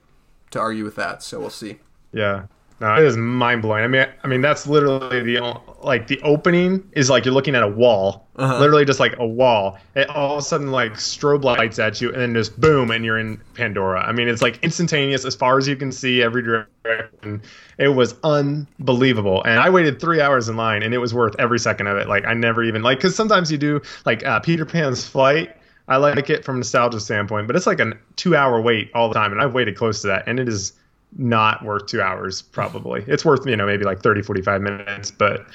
to 0.51 0.59
argue 0.59 0.83
with 0.83 0.95
that. 0.95 1.21
So 1.23 1.39
we'll 1.39 1.49
see. 1.49 1.79
Yeah. 2.11 2.45
No, 2.81 2.95
it 2.95 3.03
is 3.03 3.17
mind 3.17 3.61
blowing. 3.61 3.83
I 3.83 3.87
mean, 3.87 4.05
I 4.23 4.27
mean 4.27 4.39
that's 4.41 4.65
literally 4.65 5.21
the 5.21 5.59
like 5.81 6.07
the 6.07 6.21
opening 6.21 6.89
is 6.93 7.09
like 7.09 7.25
you're 7.25 7.33
looking 7.33 7.55
at 7.55 7.63
a 7.63 7.67
wall, 7.67 8.27
Uh-huh. 8.37 8.57
literally 8.59 8.85
just 8.85 8.99
like 9.01 9.15
a 9.19 9.25
wall. 9.27 9.77
It 9.95 10.09
all 10.09 10.33
of 10.33 10.39
a 10.39 10.41
sudden 10.41 10.71
like 10.71 10.93
strobe 10.93 11.43
lights 11.43 11.77
at 11.79 11.99
you, 11.99 12.09
and 12.13 12.21
then 12.21 12.33
just 12.33 12.59
boom, 12.59 12.89
and 12.91 13.03
you're 13.03 13.17
in 13.19 13.41
Pandora. 13.53 14.01
I 14.01 14.13
mean, 14.13 14.29
it's 14.29 14.41
like 14.41 14.63
instantaneous 14.63 15.25
as 15.25 15.35
far 15.35 15.57
as 15.57 15.67
you 15.67 15.75
can 15.75 15.91
see 15.91 16.21
every 16.23 16.41
direction. 16.41 17.41
It 17.77 17.89
was 17.89 18.15
unbelievable, 18.23 19.43
and 19.43 19.59
I 19.59 19.69
waited 19.69 19.99
three 19.99 20.21
hours 20.21 20.49
in 20.49 20.55
line, 20.55 20.83
and 20.83 20.93
it 20.93 20.97
was 20.99 21.13
worth 21.13 21.35
every 21.39 21.59
second 21.59 21.87
of 21.87 21.97
it. 21.97 22.07
Like 22.07 22.25
I 22.25 22.33
never 22.33 22.63
even 22.63 22.81
like 22.81 22.99
because 22.99 23.15
sometimes 23.15 23.51
you 23.51 23.57
do 23.57 23.81
like 24.05 24.25
uh, 24.25 24.39
Peter 24.39 24.65
Pan's 24.65 25.05
flight. 25.05 25.55
I 25.87 25.97
like 25.97 26.29
it 26.29 26.45
from 26.45 26.57
a 26.57 26.59
nostalgia 26.59 26.99
standpoint, 26.99 27.47
but 27.47 27.55
it's 27.55 27.65
like 27.65 27.79
a 27.79 27.93
two 28.15 28.35
hour 28.35 28.61
wait 28.61 28.91
all 28.93 29.09
the 29.09 29.15
time, 29.15 29.31
and 29.31 29.41
I've 29.41 29.53
waited 29.53 29.75
close 29.75 30.01
to 30.01 30.07
that, 30.07 30.23
and 30.27 30.39
it 30.39 30.47
is 30.47 30.73
not 31.17 31.63
worth 31.65 31.87
two 31.87 32.01
hours 32.01 32.41
probably 32.41 33.03
it's 33.07 33.25
worth 33.25 33.45
you 33.47 33.55
know 33.55 33.65
maybe 33.65 33.83
like 33.83 34.01
30 34.01 34.21
45 34.21 34.61
minutes 34.61 35.09
but 35.11 35.45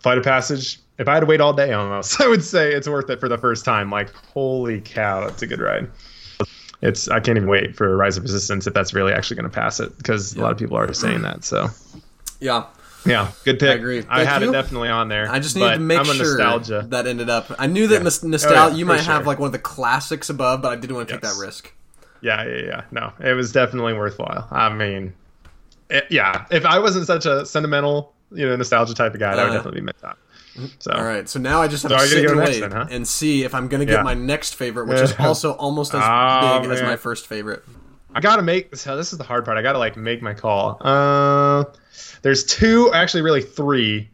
flight 0.00 0.18
of 0.18 0.24
passage 0.24 0.80
if 0.98 1.06
i 1.08 1.14
had 1.14 1.20
to 1.20 1.26
wait 1.26 1.40
all 1.40 1.52
day 1.52 1.72
almost 1.72 2.20
i 2.20 2.26
would 2.26 2.42
say 2.42 2.72
it's 2.72 2.88
worth 2.88 3.08
it 3.10 3.20
for 3.20 3.28
the 3.28 3.38
first 3.38 3.64
time 3.64 3.90
like 3.90 4.12
holy 4.34 4.80
cow 4.80 5.20
that's 5.20 5.42
a 5.42 5.46
good 5.46 5.60
ride 5.60 5.88
it's 6.82 7.08
i 7.08 7.20
can't 7.20 7.36
even 7.38 7.48
wait 7.48 7.76
for 7.76 7.96
rise 7.96 8.16
of 8.16 8.24
resistance 8.24 8.66
if 8.66 8.74
that's 8.74 8.92
really 8.94 9.12
actually 9.12 9.36
going 9.36 9.48
to 9.48 9.54
pass 9.54 9.78
it 9.80 9.96
because 9.96 10.34
a 10.36 10.40
lot 10.42 10.50
of 10.52 10.58
people 10.58 10.76
are 10.76 10.92
saying 10.92 11.22
that 11.22 11.44
so 11.44 11.68
Yeah, 12.40 12.66
yeah 13.06 13.30
good 13.44 13.58
pick 13.60 13.70
I 13.70 13.74
agree. 13.74 14.04
i 14.08 14.24
had 14.24 14.42
you. 14.42 14.48
it 14.48 14.52
definitely 14.52 14.88
on 14.88 15.08
there 15.08 15.30
I 15.30 15.38
just 15.38 15.54
needed 15.56 15.74
to 15.74 15.78
make 15.78 16.04
sure 16.04 16.14
nostalgia 16.14 16.84
that 16.90 17.06
ended 17.06 17.30
up. 17.30 17.50
I 17.58 17.66
knew 17.68 17.86
that 17.86 17.94
Yeah. 17.98 18.02
nos- 18.02 18.24
Oh, 18.24 18.28
nostalgia. 18.28 18.72
yeah, 18.72 18.76
you 18.78 18.84
might 18.84 19.00
have 19.02 19.26
like 19.26 19.38
one 19.38 19.46
of 19.46 19.52
the 19.52 19.58
classics 19.60 20.28
above, 20.28 20.60
but 20.62 20.72
I 20.72 20.76
didn't 20.76 20.96
want 20.96 21.08
to 21.08 21.14
take 21.14 21.22
that 21.22 21.36
risk. 21.40 21.72
Yeah, 22.20 22.44
yeah, 22.44 22.62
yeah. 22.64 22.82
No, 22.90 23.12
it 23.20 23.32
was 23.34 23.52
definitely 23.52 23.92
worthwhile. 23.94 24.46
I 24.50 24.72
mean, 24.72 25.12
it, 25.90 26.06
yeah. 26.10 26.46
If 26.50 26.64
I 26.64 26.78
wasn't 26.78 27.06
such 27.06 27.26
a 27.26 27.44
sentimental, 27.46 28.12
you 28.32 28.46
know, 28.46 28.56
nostalgia 28.56 28.94
type 28.94 29.14
of 29.14 29.20
guy, 29.20 29.36
that 29.36 29.42
would 29.44 29.50
Uh, 29.50 29.54
definitely 29.56 29.80
be 29.80 29.86
my 29.86 29.92
top. 30.00 30.18
So, 30.78 30.90
All 30.92 31.04
right, 31.04 31.28
so 31.28 31.38
now 31.38 31.60
I 31.60 31.68
just 31.68 31.82
have 31.82 31.92
So 31.92 31.98
to 31.98 32.06
sit 32.06 32.26
go 32.26 32.32
and 32.32 32.40
wait 32.40 32.60
then, 32.60 32.70
huh? 32.70 32.86
and 32.90 33.06
see 33.06 33.44
if 33.44 33.54
I'm 33.54 33.68
going 33.68 33.80
to 33.80 33.84
get 33.84 33.96
Yeah. 33.98 34.02
my 34.02 34.14
next 34.14 34.54
favorite, 34.54 34.86
which 34.88 35.00
is 35.00 35.14
also 35.18 35.52
almost 35.52 35.92
as 35.94 36.00
Oh, 36.04 36.60
big 36.62 36.70
as 36.70 36.80
my 36.82 36.96
first 36.96 37.26
favorite. 37.26 37.62
I 38.14 38.20
gotta 38.20 38.40
make 38.40 38.70
this. 38.70 38.84
This 38.84 39.12
is 39.12 39.18
the 39.18 39.24
hard 39.24 39.44
part. 39.44 39.58
I 39.58 39.62
gotta 39.62 39.78
like 39.78 39.98
make 39.98 40.22
my 40.22 40.32
call. 40.32 40.78
Uh, 40.80 41.64
there's 42.22 42.42
two, 42.44 42.90
actually, 42.94 43.20
really 43.20 43.42
three, 43.42 44.08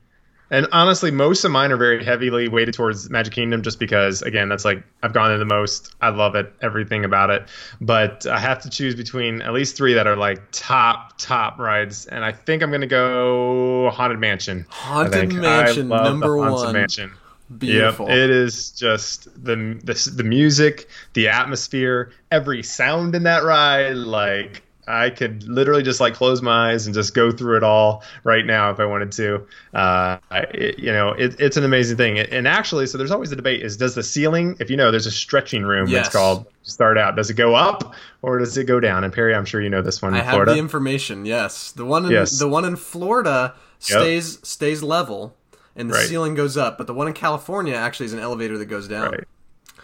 and 0.53 0.69
honestly, 0.71 1.11
most 1.11 1.45
of 1.45 1.51
mine 1.51 1.73
are 1.73 1.79
very 1.79 2.05
heavily 2.05 2.47
weighted 2.47 2.75
towards 2.75 3.09
Magic 3.09 3.33
Kingdom, 3.33 3.63
just 3.63 3.81
because, 3.81 4.21
again, 4.21 4.51
that's 4.51 4.67
like 4.67 4.85
I've 5.03 5.15
gone 5.15 5.31
there 5.31 5.39
the 5.39 5.47
most. 5.47 5.95
I 6.03 6.11
love 6.11 6.35
it, 6.35 6.53
everything 6.61 7.07
about 7.07 7.31
it. 7.31 7.49
But 7.81 8.27
I 8.27 8.39
have 8.39 8.61
to 8.63 8.71
choose 8.71 8.95
between 8.95 9.41
at 9.41 9.55
least 9.55 9.77
three 9.77 9.95
that 9.95 10.07
are 10.07 10.15
like 10.15 10.43
top, 10.53 11.15
top 11.17 11.59
rides, 11.59 12.05
and 12.05 12.23
I 12.23 12.33
think 12.33 12.63
I'm 12.63 12.71
gonna 12.71 12.87
go 12.87 13.91
Haunted 13.95 14.19
Mansion. 14.19 14.67
Haunted. 14.69 15.33
Mansion, 15.33 15.89
number 15.89 16.37
Haunted 16.37 16.67
one. 16.67 16.73
Mansion. 16.75 17.13
Beautiful. 17.59 18.09
Yep, 18.09 18.17
it 18.17 18.31
is 18.31 18.71
just 18.73 19.25
the, 19.43 19.57
the 19.83 20.13
the 20.15 20.25
music, 20.25 20.89
the 21.15 21.29
atmosphere, 21.29 22.13
every 22.31 22.63
sound 22.63 23.15
in 23.15 23.23
that 23.23 23.43
ride. 23.43 23.97
Like 23.97 24.63
I 24.87 25.11
could 25.11 25.45
literally 25.45 25.83
just 25.85 26.01
like 26.01 26.15
close 26.15 26.43
my 26.43 26.73
eyes 26.73 26.87
and 26.87 26.95
just 26.95 27.15
go 27.15 27.31
through 27.31 27.57
it 27.57 27.63
all 27.63 28.03
right 28.25 28.45
now 28.45 28.71
if 28.71 28.81
I 28.81 28.85
wanted 28.85 29.13
to. 29.13 29.47
Uh, 29.73 30.19
it, 30.33 30.79
you 30.79 30.93
know, 30.93 31.11
it, 31.13 31.41
it's 31.41 31.57
an 31.57 31.65
amazing 31.65 31.97
thing. 31.97 32.19
And 32.19 32.49
actually, 32.49 32.87
so 32.87 32.99
there's 32.99 33.13
always 33.13 33.31
a 33.31 33.37
debate: 33.37 33.63
is 33.63 33.77
does 33.77 33.95
the 33.95 34.03
ceiling, 34.03 34.57
if 34.59 34.71
you 34.71 34.77
know, 34.77 34.91
there's 34.91 35.07
a 35.07 35.11
stretching 35.13 35.63
room. 35.63 35.89
Yes. 35.89 36.07
It's 36.07 36.15
called 36.15 36.47
start 36.63 36.99
out. 36.99 37.15
Does 37.17 37.31
it 37.31 37.35
go 37.35 37.55
up 37.55 37.95
or 38.23 38.39
does 38.39 38.57
it 38.59 38.65
go 38.65 38.81
down? 38.81 39.05
And 39.05 39.13
Perry, 39.13 39.35
I'm 39.35 39.45
sure 39.45 39.61
you 39.61 39.71
know 39.71 39.83
this 39.83 40.03
one 40.03 40.15
I 40.15 40.19
in 40.19 40.25
have 40.25 40.33
Florida. 40.33 40.53
the 40.55 40.59
information. 40.59 41.27
Yes, 41.27 41.71
the 41.73 41.85
one 41.85 42.05
in 42.07 42.11
Yes. 42.11 42.39
the 42.39 42.49
one 42.49 42.65
in 42.65 42.75
Florida 42.77 43.55
stays 43.79 44.39
stays 44.43 44.83
level, 44.83 45.37
and 45.77 45.91
the 45.91 45.95
Right. 45.95 46.07
ceiling 46.09 46.35
goes 46.35 46.57
up. 46.57 46.77
But 46.77 46.87
the 46.89 46.95
one 46.95 47.07
in 47.07 47.15
California 47.15 47.75
actually 47.75 48.07
is 48.07 48.13
an 48.15 48.19
elevator 48.21 48.59
that 48.59 48.67
goes 48.67 48.89
down. 48.89 49.13
Right. 49.13 49.25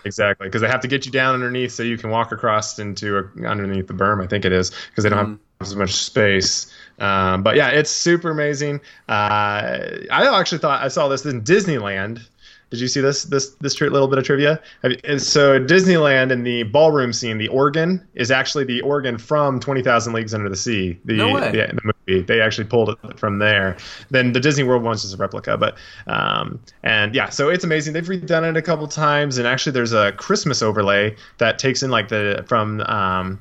Exactly, 0.04 0.46
because 0.46 0.62
they 0.62 0.68
have 0.68 0.80
to 0.80 0.88
get 0.88 1.04
you 1.06 1.12
down 1.12 1.34
underneath 1.34 1.72
so 1.72 1.82
you 1.82 1.98
can 1.98 2.10
walk 2.10 2.32
across 2.32 2.78
into 2.78 3.18
a, 3.18 3.46
underneath 3.46 3.88
the 3.88 3.94
berm. 3.94 4.22
I 4.22 4.26
think 4.26 4.44
it 4.44 4.52
is 4.52 4.70
because 4.88 5.04
they 5.04 5.10
don't 5.10 5.18
Mm-hmm. 5.18 5.32
have 5.60 5.68
as 5.68 5.76
much 5.76 5.94
space. 5.94 6.72
Um, 6.98 7.42
but 7.42 7.56
yeah, 7.56 7.68
it's 7.68 7.90
super 7.90 8.30
amazing. 8.30 8.80
Uh, 9.08 10.06
I 10.10 10.38
actually 10.38 10.58
thought 10.58 10.82
I 10.82 10.88
saw 10.88 11.08
this 11.08 11.24
in 11.26 11.42
Disneyland. 11.42 12.26
Did 12.70 12.80
you 12.80 12.88
see 12.88 13.00
this 13.00 13.24
this 13.24 13.50
this 13.60 13.74
tri- 13.74 13.88
little 13.88 14.08
bit 14.08 14.18
of 14.18 14.24
trivia? 14.24 14.60
And 14.82 15.22
So 15.22 15.58
Disneyland 15.58 16.30
in 16.30 16.42
the 16.42 16.64
ballroom 16.64 17.12
scene, 17.14 17.38
the 17.38 17.48
organ 17.48 18.06
is 18.14 18.30
actually 18.30 18.64
the 18.64 18.82
organ 18.82 19.16
from 19.16 19.58
Twenty 19.58 19.82
Thousand 19.82 20.12
Leagues 20.12 20.34
Under 20.34 20.48
the 20.50 20.56
Sea. 20.56 20.98
The, 21.06 21.14
No 21.14 21.32
way. 21.34 21.50
the 21.50 21.72
the 21.74 21.92
movie. 22.06 22.22
They 22.22 22.40
actually 22.40 22.64
pulled 22.64 22.90
it 22.90 23.18
from 23.18 23.38
there. 23.38 23.76
Then 24.10 24.32
the 24.32 24.40
Disney 24.40 24.64
World 24.64 24.82
one's 24.82 25.02
just 25.02 25.14
a 25.14 25.16
replica, 25.16 25.56
but 25.56 25.76
um, 26.06 26.60
and 26.82 27.14
yeah, 27.14 27.28
so 27.30 27.48
it's 27.48 27.64
amazing. 27.64 27.94
They've 27.94 28.06
redone 28.06 28.48
it 28.48 28.56
a 28.56 28.62
couple 28.62 28.86
times, 28.86 29.38
and 29.38 29.46
actually 29.46 29.72
there's 29.72 29.92
a 29.94 30.12
Christmas 30.12 30.62
overlay 30.62 31.16
that 31.38 31.58
takes 31.58 31.82
in 31.82 31.90
like 31.90 32.08
the 32.08 32.44
from 32.46 32.80
um, 32.82 33.38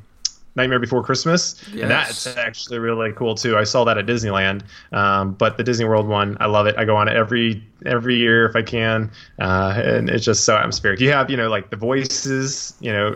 Nightmare 0.57 0.79
Before 0.79 1.03
Christmas, 1.03 1.55
and 1.71 1.89
that's 1.89 2.27
actually 2.27 2.79
really 2.79 3.13
cool 3.13 3.35
too. 3.35 3.55
I 3.55 3.63
saw 3.63 3.83
that 3.85 3.97
at 3.97 4.05
Disneyland, 4.05 4.63
um, 4.91 5.33
but 5.33 5.55
the 5.57 5.63
Disney 5.63 5.85
World 5.85 6.07
one, 6.07 6.35
I 6.41 6.47
love 6.47 6.65
it. 6.67 6.75
I 6.77 6.83
go 6.83 6.95
on 6.97 7.07
it 7.07 7.15
every 7.15 7.63
every 7.85 8.15
year 8.15 8.45
if 8.47 8.55
I 8.55 8.63
can, 8.63 9.11
uh, 9.39 9.79
and 9.85 10.09
it's 10.09 10.25
just 10.25 10.43
so 10.43 10.57
atmospheric. 10.57 10.99
You 10.99 11.11
have 11.11 11.29
you 11.29 11.37
know 11.37 11.47
like 11.47 11.69
the 11.69 11.77
voices, 11.77 12.73
you 12.81 12.91
know, 12.91 13.15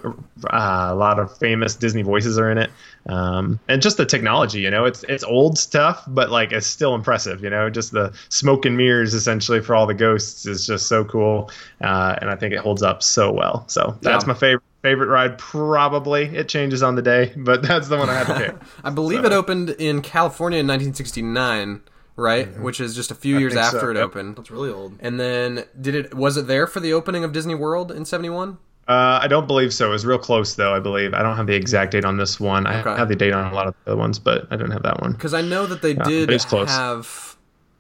uh, 0.53 0.87
a 0.91 0.95
lot 0.95 1.19
of 1.19 1.35
famous 1.39 1.75
Disney 1.75 2.03
voices 2.03 2.37
are 2.37 2.49
in 2.51 2.57
it, 2.59 2.69
um, 3.09 3.59
and 3.67 3.81
just 3.81 3.97
the 3.97 4.05
technology. 4.05 4.61
You 4.61 4.69
know, 4.69 4.85
it's 4.85 5.03
it's 5.09 5.23
old 5.23 5.57
stuff, 5.57 6.03
but 6.07 6.29
like 6.29 6.51
it's 6.51 6.67
still 6.67 6.93
impressive. 6.95 7.43
You 7.43 7.49
know, 7.49 7.69
just 7.69 7.91
the 7.91 8.13
smoke 8.29 8.65
and 8.65 8.77
mirrors 8.77 9.13
essentially 9.15 9.61
for 9.61 9.75
all 9.75 9.87
the 9.87 9.95
ghosts 9.95 10.45
is 10.45 10.65
just 10.65 10.87
so 10.87 11.03
cool, 11.05 11.49
uh, 11.81 12.15
and 12.21 12.29
I 12.29 12.35
think 12.35 12.53
it 12.53 12.59
holds 12.59 12.83
up 12.83 13.01
so 13.03 13.31
well. 13.31 13.65
So 13.67 13.97
that's 14.01 14.25
Yeah. 14.25 14.27
my 14.27 14.33
favorite. 14.35 14.63
Favorite 14.81 15.07
ride, 15.07 15.37
probably. 15.37 16.23
It 16.35 16.49
changes 16.49 16.81
on 16.81 16.95
the 16.95 17.01
day, 17.01 17.33
but 17.35 17.61
that's 17.67 17.87
the 17.87 17.97
one 17.97 18.09
I 18.09 18.15
had 18.15 18.27
to 18.27 18.35
pick. 18.35 18.55
I 18.83 18.89
believe 18.89 19.25
it 19.25 19.31
opened 19.31 19.69
in 19.71 20.01
California 20.01 20.59
in 20.59 20.65
1969, 20.67 21.81
right? 22.15 22.59
Which 22.59 22.79
is 22.79 22.95
just 22.95 23.11
a 23.11 23.15
few 23.15 23.37
years 23.37 23.53
think 23.53 23.65
so, 23.65 23.77
after 23.77 23.91
it 23.91 23.95
yep. 23.95 24.05
opened. 24.05 24.37
That's 24.37 24.49
really 24.49 24.71
old. 24.71 24.97
And 24.99 25.19
then 25.19 25.65
did 25.79 25.95
it 25.95 26.13
was 26.15 26.37
it 26.37 26.47
there 26.47 26.65
for 26.67 26.79
the 26.79 26.93
opening 26.93 27.23
of 27.23 27.31
Disney 27.31 27.55
World 27.55 27.91
in 27.91 28.05
71? 28.05 28.57
Uh, 28.87 29.19
I 29.21 29.27
don't 29.27 29.47
believe 29.47 29.71
so. 29.73 29.87
It 29.87 29.91
was 29.91 30.05
real 30.05 30.17
close, 30.17 30.55
though. 30.55 30.73
I 30.73 30.79
believe 30.79 31.13
I 31.13 31.21
don't 31.21 31.37
have 31.37 31.47
the 31.47 31.53
exact 31.55 31.91
date 31.91 32.03
on 32.03 32.17
this 32.17 32.39
one. 32.39 32.65
I 32.65 32.81
Okay. 32.81 32.97
have 32.97 33.07
the 33.07 33.15
date 33.15 33.31
on 33.31 33.51
a 33.51 33.55
lot 33.55 33.67
of 33.67 33.75
the 33.85 33.91
other 33.91 33.99
ones, 33.99 34.17
but 34.17 34.47
I 34.49 34.55
don't 34.57 34.71
have 34.71 34.83
that 34.83 34.99
one. 34.99 35.13
Because 35.13 35.33
I 35.33 35.41
know 35.41 35.65
that 35.67 35.81
they 35.81 35.93
did 35.93 36.27
close. 36.41 36.69
have 36.69 37.37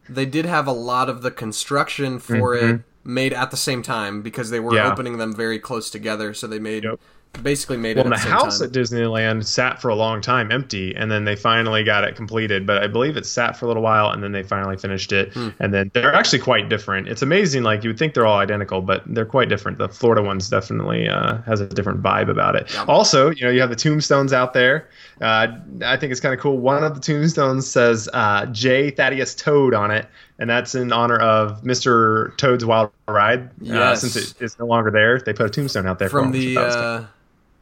they 0.07 0.25
did 0.25 0.45
have 0.45 0.67
a 0.67 0.71
lot 0.71 1.09
of 1.09 1.21
the 1.21 1.31
construction 1.31 2.19
for 2.19 2.55
it 2.55 2.81
made 3.03 3.33
at 3.33 3.51
the 3.51 3.57
same 3.57 3.81
time 3.81 4.21
because 4.21 4.49
they 4.49 4.59
were. 4.59 4.73
Yeah. 4.75 4.91
opening 4.91 5.17
them 5.17 5.33
very 5.35 5.59
close 5.59 5.89
together. 5.89 6.33
So 6.33 6.47
they 6.47 6.59
made 6.59 6.83
Yep. 6.83 6.99
basically 7.43 7.77
made 7.77 7.95
Well, 7.97 8.05
it 8.07 8.09
the 8.09 8.15
at 8.15 8.17
the 8.17 8.23
same 8.23 8.31
house 8.33 8.59
time. 8.59 8.67
at 8.67 8.73
Disneyland 8.73 9.45
sat 9.45 9.81
for 9.81 9.87
a 9.89 9.95
long 9.95 10.19
time 10.21 10.51
empty, 10.51 10.93
and 10.95 11.09
then 11.09 11.23
they 11.23 11.35
finally 11.35 11.83
got 11.83 12.03
it 12.03 12.15
completed. 12.15 12.65
But 12.67 12.83
I 12.83 12.87
believe 12.87 13.15
it 13.17 13.25
sat 13.25 13.57
for 13.57 13.65
a 13.65 13.67
little 13.69 13.83
while, 13.83 14.09
and 14.11 14.21
then 14.21 14.31
they 14.33 14.43
finally 14.43 14.75
finished 14.77 15.11
it. 15.13 15.33
Hmm. 15.33 15.49
And 15.59 15.73
then 15.73 15.91
they're 15.93 16.13
actually 16.13 16.39
quite 16.39 16.67
different. 16.67 17.07
It's 17.07 17.21
amazing. 17.21 17.63
Like 17.63 17.83
you 17.83 17.89
would 17.89 17.97
think 17.99 18.13
they're 18.15 18.25
all 18.25 18.39
identical, 18.39 18.81
but 18.81 19.03
they're 19.07 19.25
quite 19.25 19.47
different. 19.49 19.77
The 19.77 19.87
Florida 19.87 20.21
one's 20.21 20.49
definitely 20.49 21.07
uh, 21.07 21.37
has 21.43 21.61
a 21.61 21.67
different 21.67 22.01
vibe 22.03 22.29
about 22.29 22.55
it. 22.55 22.77
Also, 22.89 23.29
you 23.29 23.45
know, 23.45 23.51
you 23.51 23.61
have 23.61 23.69
the 23.69 23.75
tombstones 23.77 24.33
out 24.33 24.53
there. 24.53 24.89
Uh, 25.21 25.47
I 25.85 25.95
think 25.97 26.11
it's 26.11 26.19
kind 26.19 26.33
of 26.33 26.39
cool. 26.41 26.57
One 26.57 26.83
of 26.83 26.95
the 26.95 27.01
tombstones 27.01 27.65
says 27.67 28.09
uh, 28.13 28.45
J. 28.47 28.89
Thaddeus 28.91 29.35
Toad 29.35 29.73
on 29.73 29.91
it, 29.91 30.07
and 30.41 30.49
that's 30.49 30.73
in 30.75 30.91
honor 30.91 31.19
of 31.19 31.61
Mr. 31.61 32.35
Toad's 32.35 32.65
Wild 32.65 32.91
Ride. 33.07 33.51
Uh, 33.69 33.95
since 33.95 34.15
it 34.15 34.41
is 34.41 34.57
no 34.57 34.65
longer 34.65 34.89
there, 34.91 35.19
they 35.19 35.33
put 35.33 35.45
a 35.45 35.49
tombstone 35.49 35.85
out 35.85 35.99
there 35.99 36.09
for 36.09 36.19
from 36.19 36.25
him, 36.25 36.31
the 36.33 36.57
I 36.57 36.61
thought 36.61 36.65
was 36.65 36.75
kinda 36.75 36.87
uh, 36.87 37.05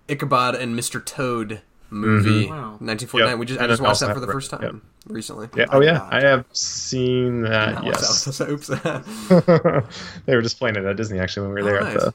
Ichabod 0.08 0.56
and 0.56 0.80
Mr. 0.80 1.06
Toad 1.06 1.62
movie, 1.92 2.46
Mm-hmm. 2.46 2.52
Wow. 2.52 2.78
1949. 2.80 3.30
Yep. 3.32 3.40
We 3.40 3.46
just 3.46 3.60
I 3.60 3.68
just 3.68 3.82
watched 3.82 4.00
that 4.00 4.14
for 4.14 4.20
the 4.22 4.28
first 4.28 4.50
time 4.50 4.62
yep. 4.64 4.76
recently. 5.08 5.50
Yeah. 5.56 5.66
Oh 5.72 5.82
yeah, 5.82 5.98
God. 5.98 6.14
I 6.14 6.22
have 6.22 6.46
seen 6.54 7.42
that. 7.42 7.80
Oh, 7.80 7.86
yes, 7.86 8.42
Oops. 8.42 8.68
they 10.26 10.36
were 10.36 10.42
just 10.42 10.58
playing 10.58 10.78
it 10.78 10.86
at 10.86 10.96
Disney 10.96 11.20
actually 11.20 11.48
when 11.48 11.56
we 11.56 11.62
were 11.64 11.70
Oh, 11.70 11.74
there 11.74 11.84
nice. 11.84 11.96
at 11.96 12.02
the 12.02 12.14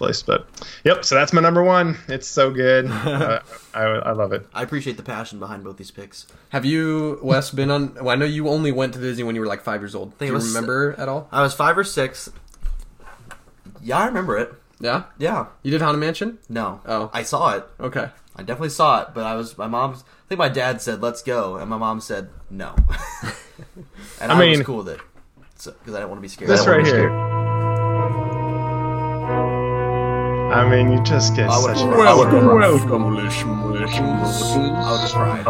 place. 0.00 0.22
But 0.22 0.48
yep, 0.84 1.04
so 1.04 1.14
that's 1.14 1.32
my 1.32 1.40
number 1.40 1.62
one. 1.62 1.96
It's 2.08 2.26
so 2.26 2.50
good. 2.50 2.86
uh, 2.90 3.40
I 3.74 3.82
I 3.82 4.12
love 4.12 4.32
it. 4.32 4.46
I 4.52 4.62
appreciate 4.62 4.96
the 4.96 5.02
passion 5.04 5.38
behind 5.38 5.62
both 5.62 5.76
these 5.76 5.90
picks. 5.92 6.26
Have 6.48 6.64
you, 6.64 7.20
Wes, 7.22 7.50
been 7.50 7.70
on? 7.70 7.94
Well, 7.94 8.10
I 8.10 8.16
know 8.16 8.24
you 8.24 8.48
only 8.48 8.72
went 8.72 8.94
to 8.94 9.00
Disney 9.00 9.22
when 9.24 9.34
you 9.36 9.40
were 9.40 9.46
like 9.46 9.62
five 9.62 9.80
years 9.80 9.94
old. 9.94 10.18
Do 10.18 10.26
you 10.26 10.32
was- 10.32 10.48
remember 10.48 10.94
at 10.98 11.08
all? 11.08 11.28
I 11.30 11.42
was 11.42 11.54
five 11.54 11.78
or 11.78 11.84
six. 11.84 12.28
Yeah, 13.82 13.98
I 13.98 14.06
remember 14.06 14.36
it. 14.38 14.52
Yeah, 14.80 15.04
Yeah. 15.18 15.46
you 15.62 15.70
did 15.70 15.82
Haunted 15.82 16.00
Mansion. 16.00 16.38
No. 16.48 16.80
Oh. 16.86 17.10
I 17.12 17.22
saw 17.22 17.54
it. 17.54 17.64
Okay. 17.78 18.08
I 18.36 18.42
definitely 18.42 18.70
saw 18.70 19.02
it, 19.02 19.08
but 19.14 19.24
I 19.24 19.34
was 19.36 19.56
my 19.58 19.66
mom's. 19.66 20.02
I 20.02 20.28
think 20.28 20.38
my 20.38 20.48
dad 20.48 20.80
said, 20.80 21.02
"Let's 21.02 21.22
go," 21.22 21.56
and 21.56 21.68
my 21.68 21.76
mom 21.76 22.00
said, 22.00 22.30
"No." 22.48 22.74
and 24.20 24.32
I 24.32 24.36
I, 24.36 24.38
was 24.48 24.56
mean- 24.58 24.64
cool 24.64 24.78
with 24.78 24.88
it 24.88 25.00
because 25.54 25.94
I 25.94 25.98
didn't 25.98 26.08
want 26.08 26.18
to 26.18 26.22
be 26.22 26.28
scared. 26.28 26.48
This 26.50 26.66
right 26.66 26.82
didn't 26.84 26.98
here. 27.00 27.10
I 30.50 30.68
mean, 30.68 30.90
you 30.92 31.02
just 31.04 31.36
get 31.36 31.48
I 31.48 31.58
would've 31.60 31.78
such. 31.78 31.88
cried. 31.92 32.08
I 32.08 32.14
would've 32.14 32.32
welcome, 32.32 32.48
wanna- 32.48 32.66
I 32.66 32.70
would 32.72 32.82
have 34.82 35.12
cried. 35.12 35.46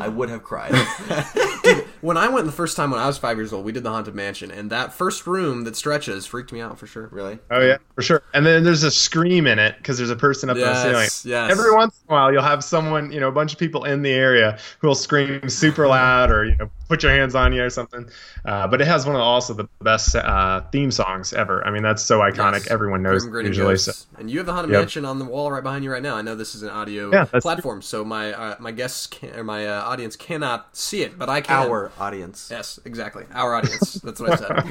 I 0.00 0.08
would 0.08 0.28
have 0.30 0.42
cried. 0.42 0.74
When 2.02 2.16
I 2.16 2.28
went 2.28 2.46
the 2.46 2.52
first 2.52 2.76
time 2.76 2.92
when 2.92 3.00
I 3.00 3.06
was 3.08 3.18
five 3.18 3.36
years 3.36 3.52
old, 3.52 3.64
we 3.64 3.72
did 3.72 3.82
the 3.82 3.90
Haunted 3.90 4.14
Mansion, 4.14 4.52
and 4.52 4.70
that 4.70 4.92
first 4.94 5.26
room 5.26 5.64
that 5.64 5.74
stretches 5.74 6.24
freaked 6.24 6.52
me 6.52 6.60
out 6.60 6.78
for 6.78 6.86
sure. 6.86 7.08
really? 7.10 7.40
Oh 7.50 7.60
yeah, 7.60 7.78
for 7.96 8.02
sure. 8.02 8.22
And 8.32 8.46
then 8.46 8.62
there's 8.62 8.84
a 8.84 8.92
scream 8.92 9.48
in 9.48 9.58
it 9.58 9.76
because 9.78 9.98
there's 9.98 10.10
a 10.10 10.14
person 10.14 10.48
up 10.48 10.56
Yes, 10.56 10.84
in 10.84 10.92
the 10.92 11.06
ceiling. 11.08 11.32
yes. 11.48 11.50
Every 11.58 11.74
once 11.74 12.00
in 12.06 12.12
a 12.12 12.14
while, 12.14 12.32
you'll 12.32 12.42
have 12.42 12.62
someone, 12.62 13.10
you 13.10 13.18
know, 13.18 13.26
a 13.26 13.32
bunch 13.32 13.52
of 13.54 13.58
people 13.58 13.82
in 13.84 14.02
the 14.02 14.12
area 14.12 14.56
who 14.78 14.86
will 14.86 14.94
scream 14.94 15.48
super 15.48 15.88
loud 15.88 16.30
or 16.30 16.44
you 16.44 16.54
know 16.58 16.70
put 16.88 17.02
your 17.02 17.10
hands 17.10 17.34
on 17.34 17.52
you 17.52 17.64
or 17.64 17.70
something. 17.70 18.08
Uh, 18.44 18.68
but 18.68 18.80
it 18.80 18.86
has 18.86 19.04
one 19.04 19.16
of 19.16 19.18
the, 19.18 19.24
also 19.24 19.52
the 19.54 19.66
best 19.82 20.14
uh, 20.14 20.60
theme 20.70 20.92
songs 20.92 21.32
ever. 21.32 21.66
I 21.66 21.72
mean, 21.72 21.82
that's 21.82 22.02
so 22.04 22.20
iconic. 22.20 22.52
Yes. 22.60 22.68
Everyone 22.70 23.02
knows 23.02 23.22
Grim 23.22 23.32
Grinning 23.32 23.45
usually. 23.48 23.72
Ghosts. 23.74 24.06
So. 24.12 24.18
And 24.18 24.30
you 24.30 24.38
have 24.38 24.46
the 24.46 24.52
Haunted 24.52 24.72
Yep. 24.72 24.80
Mansion 24.80 25.04
on 25.04 25.18
the 25.18 25.24
wall 25.24 25.50
right 25.50 25.62
behind 25.62 25.84
you 25.84 25.92
right 25.92 26.02
now. 26.02 26.16
I 26.16 26.22
know 26.22 26.34
this 26.34 26.54
is 26.54 26.62
an 26.62 26.70
audio 26.70 27.10
Yeah, 27.12 27.24
that's 27.24 27.42
platform, 27.42 27.82
so 27.82 28.04
my 28.04 28.32
uh, 28.32 28.56
my 28.58 28.72
guests 28.72 29.06
can, 29.06 29.34
or 29.38 29.44
my 29.44 29.66
uh, 29.66 29.82
audience 29.82 30.16
cannot 30.16 30.74
see 30.76 31.02
it, 31.02 31.18
but 31.18 31.28
I 31.28 31.40
can. 31.40 31.66
Our 31.68 31.92
audience. 31.98 32.48
Yes, 32.50 32.78
exactly. 32.84 33.24
Our 33.32 33.54
audience. 33.54 33.94
That's 34.04 34.20
what 34.20 34.32
I 34.32 34.36
said. 34.36 34.64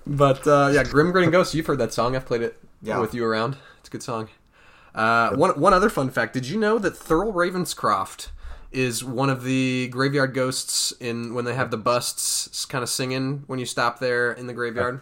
but 0.06 0.46
uh, 0.46 0.70
yeah, 0.72 0.84
Grim 0.84 1.12
Grinning 1.12 1.30
Ghosts. 1.30 1.54
You've 1.54 1.66
heard 1.66 1.78
that 1.78 1.92
song. 1.92 2.16
I've 2.16 2.26
played 2.26 2.42
it 2.42 2.58
Yeah. 2.82 2.98
with 3.00 3.14
you 3.14 3.24
around. 3.24 3.56
It's 3.80 3.88
a 3.88 3.92
good 3.92 4.02
song. 4.02 4.28
Uh, 4.94 5.34
one 5.36 5.50
one 5.60 5.74
other 5.74 5.90
fun 5.90 6.10
fact: 6.10 6.32
Did 6.32 6.48
you 6.48 6.58
know 6.58 6.78
that 6.78 6.94
Thurl 6.94 7.32
Ravenscroft 7.32 8.28
is 8.72 9.04
one 9.04 9.30
of 9.30 9.44
the 9.44 9.88
graveyard 9.88 10.34
ghosts 10.34 10.92
in 11.00 11.34
when 11.34 11.44
they 11.44 11.54
have 11.54 11.70
the 11.70 11.76
busts 11.76 12.64
kind 12.66 12.82
of 12.82 12.88
singing 12.88 13.44
when 13.46 13.58
you 13.58 13.66
stop 13.66 13.98
there 14.00 14.32
in 14.32 14.46
the 14.46 14.54
graveyard? 14.54 15.00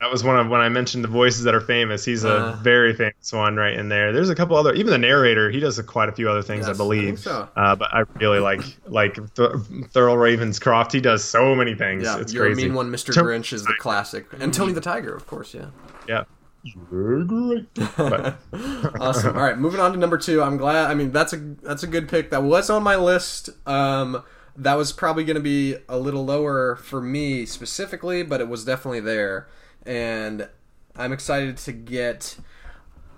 That 0.00 0.10
was 0.12 0.22
one 0.22 0.38
of 0.38 0.48
when 0.48 0.60
I 0.60 0.68
mentioned 0.68 1.02
the 1.04 1.08
voices 1.08 1.44
that 1.44 1.54
are 1.54 1.60
famous. 1.60 2.04
He's 2.04 2.22
a 2.24 2.28
Uh. 2.30 2.56
very 2.56 2.92
famous 2.94 3.32
one 3.32 3.56
right 3.56 3.72
in 3.72 3.88
there. 3.88 4.12
There's 4.12 4.28
a 4.28 4.34
couple 4.34 4.54
other, 4.56 4.74
even 4.74 4.90
the 4.90 4.98
narrator. 4.98 5.50
He 5.50 5.58
does 5.58 5.80
quite 5.82 6.10
a 6.10 6.12
few 6.12 6.28
other 6.28 6.42
things, 6.42 6.66
Yes, 6.66 6.68
I 6.68 6.70
I 6.72 6.76
believe. 6.76 7.04
think 7.04 7.18
so. 7.18 7.48
Uh, 7.56 7.74
but 7.76 7.94
I 7.94 8.02
really 8.20 8.38
like 8.38 8.60
like 8.86 9.14
Th- 9.14 9.50
Thurl 9.94 10.16
Ravenscroft. 10.16 10.92
He 10.92 11.00
does 11.00 11.24
so 11.24 11.54
many 11.54 11.74
things. 11.74 12.02
Yeah, 12.04 12.18
it's 12.18 12.32
you're 12.34 12.44
crazy. 12.44 12.64
mean 12.64 12.74
one, 12.74 12.90
Mr. 12.92 13.14
Tim- 13.14 13.24
Grinch 13.24 13.52
is 13.54 13.64
the 13.64 13.74
classic, 13.78 14.26
and 14.38 14.52
Tony 14.52 14.74
the 14.74 14.82
Tiger, 14.82 15.14
of 15.14 15.26
course. 15.26 15.54
Yeah. 15.54 15.66
Yeah. 16.06 16.24
You're 16.62 17.24
great. 17.24 17.68
But 17.96 18.36
awesome. 19.00 19.36
All 19.36 19.42
right, 19.42 19.56
moving 19.56 19.80
on 19.80 19.92
to 19.92 19.98
number 19.98 20.18
two. 20.18 20.42
I'm 20.42 20.56
glad. 20.56 20.90
I 20.90 20.94
mean, 20.94 21.10
that's 21.12 21.32
a 21.32 21.36
that's 21.62 21.84
a 21.84 21.86
good 21.86 22.08
pick. 22.08 22.30
That 22.30 22.42
was 22.42 22.68
on 22.68 22.82
my 22.82 22.96
list. 22.96 23.50
Um, 23.68 24.22
that 24.56 24.74
was 24.74 24.92
probably 24.92 25.22
going 25.24 25.36
to 25.36 25.40
be 25.42 25.76
a 25.88 25.96
little 25.98 26.24
lower 26.24 26.76
for 26.76 27.00
me 27.00 27.46
specifically, 27.46 28.22
but 28.24 28.40
it 28.40 28.48
was 28.48 28.64
definitely 28.64 29.00
there, 29.00 29.46
and 29.86 30.48
I'm 30.96 31.12
excited 31.12 31.56
to 31.58 31.72
get 31.72 32.36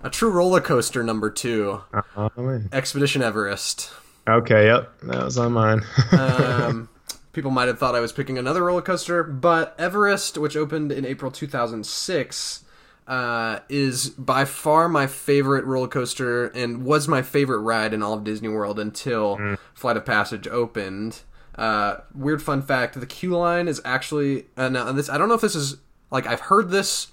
a 0.03 0.09
true 0.09 0.29
roller 0.29 0.61
coaster 0.61 1.03
number 1.03 1.29
two, 1.29 1.81
Oh, 2.15 2.29
man. 2.37 2.69
Expedition 2.71 3.21
Everest. 3.21 3.91
okay, 4.27 4.65
yep, 4.67 4.91
that 5.03 5.23
was 5.25 5.37
on 5.37 5.53
mine. 5.53 5.81
Um, 6.11 6.89
people 7.33 7.51
might 7.51 7.67
have 7.67 7.79
thought 7.79 7.95
I 7.95 7.99
was 7.99 8.11
picking 8.11 8.37
another 8.37 8.63
roller 8.65 8.81
coaster, 8.81 9.23
but 9.23 9.75
Everest, 9.79 10.37
which 10.37 10.55
opened 10.55 10.91
in 10.91 11.05
April 11.05 11.31
2006, 11.31 12.63
uh, 13.07 13.59
is 13.69 14.09
by 14.11 14.45
far 14.45 14.87
my 14.87 15.07
favorite 15.07 15.65
roller 15.65 15.87
coaster 15.87 16.47
and 16.47 16.83
was 16.83 17.07
my 17.07 17.21
favorite 17.21 17.59
ride 17.59 17.93
in 17.93 18.03
all 18.03 18.13
of 18.13 18.23
Disney 18.23 18.49
World 18.49 18.79
until 18.79 19.57
Flight 19.73 19.97
of 19.97 20.05
Passage 20.05 20.47
opened. 20.47 21.21
Uh, 21.55 21.97
weird 22.13 22.41
fun 22.41 22.61
fact: 22.61 22.99
the 22.99 23.05
queue 23.07 23.35
line 23.35 23.67
is 23.67 23.81
actually 23.83 24.45
uh, 24.55 24.69
now 24.69 24.91
this. 24.91 25.09
I 25.09 25.17
don't 25.17 25.27
know 25.27 25.33
if 25.35 25.41
this 25.41 25.55
is 25.55 25.77
like 26.11 26.25
I've 26.27 26.39
heard 26.41 26.69
this, 26.71 27.07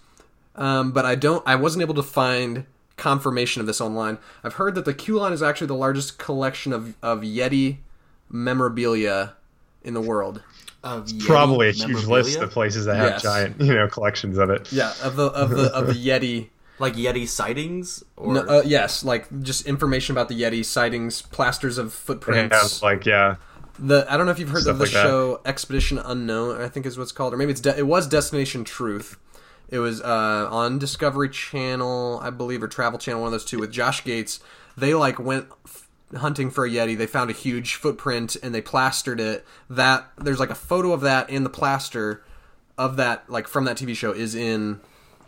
um, 0.55 0.93
but 0.93 1.05
I 1.05 1.15
don't. 1.15 1.43
I 1.47 1.55
wasn't 1.57 1.83
able 1.83 1.95
to 1.95 2.03
find 2.03 2.65
confirmation 2.97 3.61
of 3.61 3.67
this 3.67 3.81
online. 3.81 4.19
I've 4.43 4.55
heard 4.55 4.75
that 4.75 4.85
the 4.87 4.95
Q 4.95 5.17
line 5.19 5.33
is 5.33 5.43
actually 5.43 5.67
the 5.67 5.75
largest 5.75 6.19
collection 6.19 6.73
of 6.73 6.95
of 7.03 7.21
Yeti 7.21 7.79
memorabilia 8.31 9.35
in 9.83 9.95
the 9.95 10.01
world. 10.01 10.43
Of 10.85 11.07
Yeti 11.07 11.27
Probably 11.27 11.69
a 11.69 11.73
huge 11.73 12.05
list 12.05 12.39
of 12.39 12.51
places 12.51 12.85
that 12.87 12.97
have 12.97 13.11
Yes. 13.13 13.23
giant, 13.23 13.61
you 13.61 13.75
know, 13.75 13.89
collections 13.89 14.39
of 14.39 14.51
it. 14.51 14.71
Yeah, 14.73 14.93
of 15.03 15.17
the 15.17 15.27
of 15.27 15.51
the 15.51 15.65
of 15.75 15.87
the 15.89 15.93
Yeti. 16.09 16.49
like 16.79 16.95
Yeti 16.95 17.27
sightings 17.27 18.05
or 18.17 18.35
No, 18.35 18.41
uh, 18.43 18.63
yes, 18.65 19.05
like 19.05 19.27
just 19.43 19.67
information 19.67 20.13
about 20.15 20.29
the 20.29 20.41
Yeti 20.41 20.65
sightings, 20.65 21.23
plasters 21.23 21.77
of 21.79 21.93
footprints. 21.93 22.55
have 22.57 22.83
like 22.83 23.05
yeah, 23.05 23.37
The 23.79 24.07
I 24.09 24.17
don't 24.17 24.27
know 24.27 24.33
if 24.33 24.39
you've 24.39 24.49
heard 24.49 24.63
Stuff 24.63 24.73
of 24.73 24.79
the 24.79 24.85
like 24.85 24.93
that. 24.93 25.03
show 25.03 25.41
Expedition 25.45 25.99
Unknown. 25.99 26.61
I 26.61 26.69
think 26.69 26.87
is 26.87 26.99
what's 26.99 27.13
called, 27.13 27.35
or 27.35 27.37
maybe 27.37 27.53
it's 27.53 27.61
de- 27.61 27.79
it 27.79 27.87
was 27.87 28.07
Destination 28.07 28.65
Truth. 28.65 29.19
It 29.69 29.81
was 29.81 30.01
uh, 30.01 30.49
on 30.51 30.79
Discovery 30.79 31.29
Channel, 31.29 32.21
I 32.23 32.31
believe, 32.31 32.63
or 32.63 32.69
Travel 32.69 32.99
Channel, 32.99 33.21
one 33.23 33.29
of 33.29 33.33
those 33.33 33.45
two, 33.45 33.59
with 33.59 33.73
Josh 33.73 34.05
Gates. 34.05 34.39
They 34.77 34.95
like 34.95 35.19
went 35.19 35.49
f- 35.65 35.89
hunting 36.17 36.51
for 36.51 36.65
a 36.65 36.71
yeti. 36.71 36.97
They 36.97 37.07
found 37.07 37.31
a 37.31 37.33
huge 37.33 37.75
footprint 37.75 38.37
and 38.43 38.55
they 38.55 38.61
plastered 38.61 39.19
it. 39.21 39.45
That 39.69 40.07
there's 40.19 40.39
like 40.41 40.51
a 40.51 40.55
photo 40.55 40.93
of 40.93 41.01
that 41.01 41.29
in 41.31 41.43
the 41.45 41.51
plaster 41.51 42.23
of 42.79 42.97
that, 42.97 43.29
like 43.29 43.49
from 43.49 43.65
that 43.65 43.77
TV 43.77 43.97
show, 43.97 44.13
is 44.13 44.35
in 44.35 44.81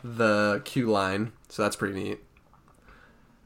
the 0.05 0.63
queue 0.65 0.87
line. 0.89 1.33
So 1.49 1.63
that's 1.63 1.77
pretty 1.77 1.95
neat. 1.95 2.21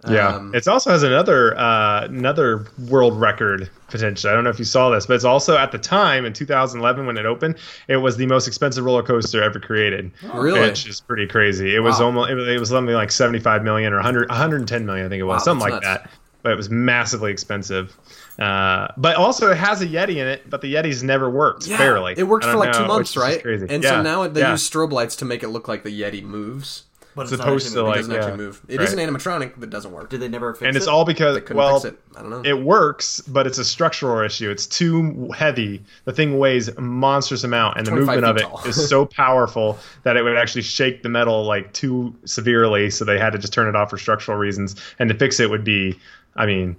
Yeah. 0.08 0.36
Um, 0.36 0.54
it 0.54 0.66
also 0.66 0.90
has 0.90 1.02
another 1.02 1.56
uh, 1.56 2.04
another 2.04 2.66
world 2.88 3.18
record 3.20 3.70
potential. 3.88 4.30
I 4.30 4.32
don't 4.32 4.44
know 4.44 4.50
if 4.50 4.58
you 4.58 4.64
saw 4.64 4.90
this, 4.90 5.06
but 5.06 5.14
it's 5.14 5.24
also 5.24 5.56
at 5.56 5.70
the 5.70 5.78
time 5.78 6.24
in 6.24 6.32
2011 6.32 7.06
when 7.06 7.16
it 7.16 7.26
opened, 7.26 7.56
it 7.88 7.98
was 7.98 8.16
the 8.16 8.26
most 8.26 8.48
expensive 8.48 8.84
roller 8.84 9.02
coaster 9.02 9.42
ever 9.42 9.60
created. 9.60 10.10
Really? 10.34 10.60
Which 10.60 10.86
is 10.86 11.00
pretty 11.00 11.26
crazy. 11.26 11.74
It 11.74 11.80
was 11.80 12.00
almost 12.00 12.30
it 12.30 12.34
was, 12.34 12.48
it 12.48 12.58
was 12.58 12.70
something 12.70 12.94
like 12.94 13.12
75 13.12 13.62
million 13.62 13.92
or 13.92 13.96
100 13.96 14.28
110 14.28 14.86
million, 14.86 15.06
I 15.06 15.08
think 15.08 15.20
it 15.20 15.24
was 15.24 15.40
Wow, 15.40 15.44
something 15.44 15.70
like 15.70 15.82
nuts. 15.82 15.86
that. 15.86 16.10
But 16.42 16.52
it 16.52 16.56
was 16.56 16.70
massively 16.70 17.30
expensive. 17.30 17.96
Uh, 18.36 18.88
but 18.96 19.14
also 19.14 19.50
it 19.52 19.56
has 19.56 19.80
a 19.82 19.86
Yeti 19.86 20.16
in 20.16 20.26
it, 20.26 20.50
but 20.50 20.60
the 20.60 20.74
Yeti's 20.74 21.04
never 21.04 21.30
worked. 21.30 21.68
Yeah, 21.68 21.78
barely. 21.78 22.14
It 22.16 22.24
worked 22.24 22.44
for 22.44 22.56
like 22.56 22.72
two 22.72 22.86
months, 22.86 23.16
right? 23.16 23.40
Crazy. 23.40 23.66
And 23.68 23.84
yeah. 23.84 23.90
so 23.90 24.02
now 24.02 24.26
they 24.26 24.40
yeah. 24.40 24.50
use 24.50 24.68
strobe 24.68 24.90
lights 24.90 25.14
to 25.16 25.24
make 25.24 25.44
it 25.44 25.48
look 25.50 25.68
like 25.68 25.84
the 25.84 26.00
Yeti 26.00 26.22
moves. 26.22 26.84
But 27.14 27.22
it's 27.22 27.30
not 27.32 27.38
supposed 27.40 27.66
actually 27.66 27.74
to, 27.74 27.80
It 27.80 27.88
like, 27.88 27.96
doesn't 27.96 28.14
yeah, 28.14 28.18
actually 28.20 28.36
move. 28.36 28.62
It 28.68 28.80
is 28.80 28.94
right. 28.94 29.08
an 29.08 29.14
animatronic 29.14 29.60
that 29.60 29.70
doesn't 29.70 29.92
work. 29.92 30.10
Did 30.10 30.20
they 30.20 30.28
never 30.28 30.54
fix 30.54 30.62
it? 30.62 30.68
and 30.68 30.76
it's 30.76 30.86
it? 30.86 30.90
all 30.90 31.04
because 31.04 31.40
They 31.42 31.54
well, 31.54 31.80
fix 31.80 31.94
it. 31.94 32.00
I 32.16 32.22
don't 32.22 32.30
know. 32.30 32.42
it 32.44 32.62
works, 32.64 33.20
but 33.20 33.46
it's 33.46 33.58
a 33.58 33.64
structural 33.64 34.24
issue. 34.24 34.50
It's 34.50 34.66
too 34.66 35.30
heavy. 35.30 35.82
The 36.04 36.12
thing 36.12 36.38
weighs 36.38 36.68
a 36.68 36.80
monstrous 36.80 37.44
amount, 37.44 37.78
and 37.78 37.86
the 37.86 37.92
movement 37.92 38.24
of 38.24 38.36
feet 38.36 38.44
it 38.44 38.48
tall. 38.48 38.62
is 38.64 38.88
so 38.88 39.04
powerful 39.22 39.78
that 40.04 40.16
it 40.16 40.22
would 40.22 40.36
actually 40.36 40.62
shake 40.62 41.02
the 41.02 41.08
metal 41.08 41.44
like 41.44 41.72
too 41.72 42.14
severely. 42.24 42.90
So 42.90 43.04
they 43.04 43.18
had 43.18 43.30
to 43.32 43.38
just 43.38 43.52
turn 43.52 43.68
it 43.68 43.76
off 43.76 43.90
for 43.90 43.98
structural 43.98 44.38
reasons. 44.38 44.76
And 44.98 45.08
to 45.08 45.14
fix 45.14 45.40
it 45.40 45.50
would 45.50 45.64
be, 45.64 45.98
I 46.36 46.46
mean, 46.46 46.76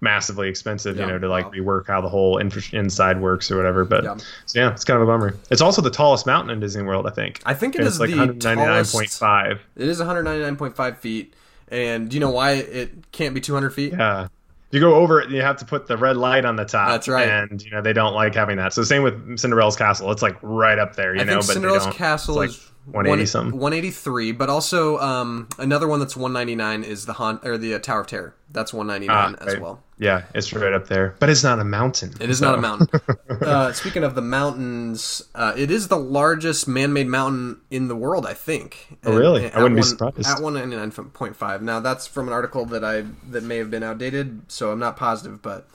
massively 0.00 0.48
expensive. 0.48 0.96
Yeah, 0.96 1.06
you 1.06 1.12
know, 1.12 1.18
to 1.18 1.28
like 1.28 1.46
wow. 1.46 1.52
rework 1.52 1.86
how 1.86 2.00
the 2.00 2.08
whole 2.08 2.38
inside 2.38 3.20
works 3.20 3.50
or 3.50 3.56
whatever. 3.56 3.84
But 3.84 4.04
Yeah. 4.04 4.16
so 4.46 4.60
yeah, 4.60 4.70
it's 4.72 4.84
kind 4.84 5.00
of 5.00 5.08
a 5.08 5.10
bummer. 5.10 5.36
It's 5.50 5.60
also 5.62 5.82
the 5.82 5.90
tallest 5.90 6.26
mountain 6.26 6.50
in 6.50 6.60
Disney 6.60 6.82
World, 6.82 7.06
I 7.06 7.10
think. 7.10 7.40
I 7.46 7.54
think 7.54 7.74
it 7.74 7.80
is 7.82 7.98
it's 7.98 8.00
like 8.00 8.10
the 8.10 8.16
199.5. 8.16 9.58
It 9.76 9.88
is 9.88 10.00
199.5 10.00 10.98
feet. 10.98 11.34
And 11.68 12.08
do 12.08 12.14
you 12.16 12.20
know 12.20 12.30
why 12.30 12.52
it 12.52 13.10
can't 13.12 13.34
be 13.34 13.40
200 13.40 13.70
feet? 13.70 13.92
Yeah. 13.92 14.28
You 14.70 14.80
go 14.80 14.94
over 14.96 15.20
it, 15.20 15.30
you 15.30 15.40
have 15.42 15.56
to 15.58 15.64
put 15.64 15.86
the 15.86 15.96
red 15.96 16.16
light 16.16 16.44
on 16.44 16.56
the 16.56 16.64
top. 16.64 16.88
That's 16.88 17.08
right. 17.08 17.28
And 17.28 17.62
you 17.62 17.70
know 17.70 17.80
they 17.80 17.92
don't 17.92 18.14
like 18.14 18.34
having 18.34 18.56
that. 18.58 18.72
So 18.72 18.82
same 18.82 19.02
with 19.02 19.38
Cinderella's 19.38 19.76
castle. 19.76 20.10
It's 20.12 20.22
like 20.22 20.36
right 20.42 20.78
up 20.78 20.96
there. 20.96 21.14
You 21.14 21.20
I 21.22 21.24
know, 21.24 21.32
think 21.34 21.46
but 21.46 21.52
Cinderella's 21.54 21.84
they 21.84 21.90
don't. 21.90 21.96
Castle 21.98 22.40
it's 22.42 22.56
is 22.56 22.72
180 22.86 23.26
something. 23.26 23.58
183, 23.60 24.32
but 24.32 24.50
also 24.50 24.98
um, 24.98 25.48
another 25.58 25.86
one 25.88 26.00
that's 26.00 26.16
199 26.16 26.82
is 26.82 27.06
the 27.06 27.14
Han 27.14 27.40
or 27.44 27.56
the 27.56 27.74
uh, 27.74 27.78
Tower 27.78 28.00
of 28.00 28.06
Terror. 28.08 28.34
That's 28.50 28.72
199 28.74 29.36
Ah, 29.40 29.44
as 29.44 29.54
right. 29.54 29.62
well. 29.62 29.82
Yeah, 29.98 30.24
it's 30.34 30.52
right 30.52 30.74
up 30.74 30.88
there. 30.88 31.16
But 31.18 31.30
it's 31.30 31.42
not 31.42 31.58
a 31.58 31.64
mountain. 31.64 32.12
It 32.20 32.28
is 32.28 32.40
not 32.40 32.54
a 32.54 32.60
mountain. 32.60 32.88
uh, 33.30 33.72
speaking 33.72 34.04
of 34.04 34.14
the 34.14 34.22
mountains, 34.22 35.22
uh, 35.34 35.54
it 35.56 35.70
is 35.70 35.88
the 35.88 35.96
largest 35.96 36.68
man-made 36.68 37.06
mountain 37.06 37.60
in 37.70 37.88
the 37.88 37.96
world, 37.96 38.26
I 38.26 38.34
think. 38.34 38.98
Oh, 39.04 39.16
really? 39.16 39.50
I 39.50 39.62
wouldn't 39.62 39.76
be 39.76 39.82
surprised. 39.82 40.18
At 40.18 40.38
199.5. 40.38 41.62
Now 41.62 41.80
that's 41.80 42.06
from 42.06 42.26
an 42.26 42.34
article 42.34 42.66
that 42.66 42.84
I 42.84 43.04
that 43.30 43.42
may 43.42 43.56
have 43.56 43.70
been 43.70 43.82
outdated, 43.82 44.42
so 44.48 44.70
I'm 44.70 44.78
not 44.78 44.96
positive, 44.96 45.40
but 45.40 45.66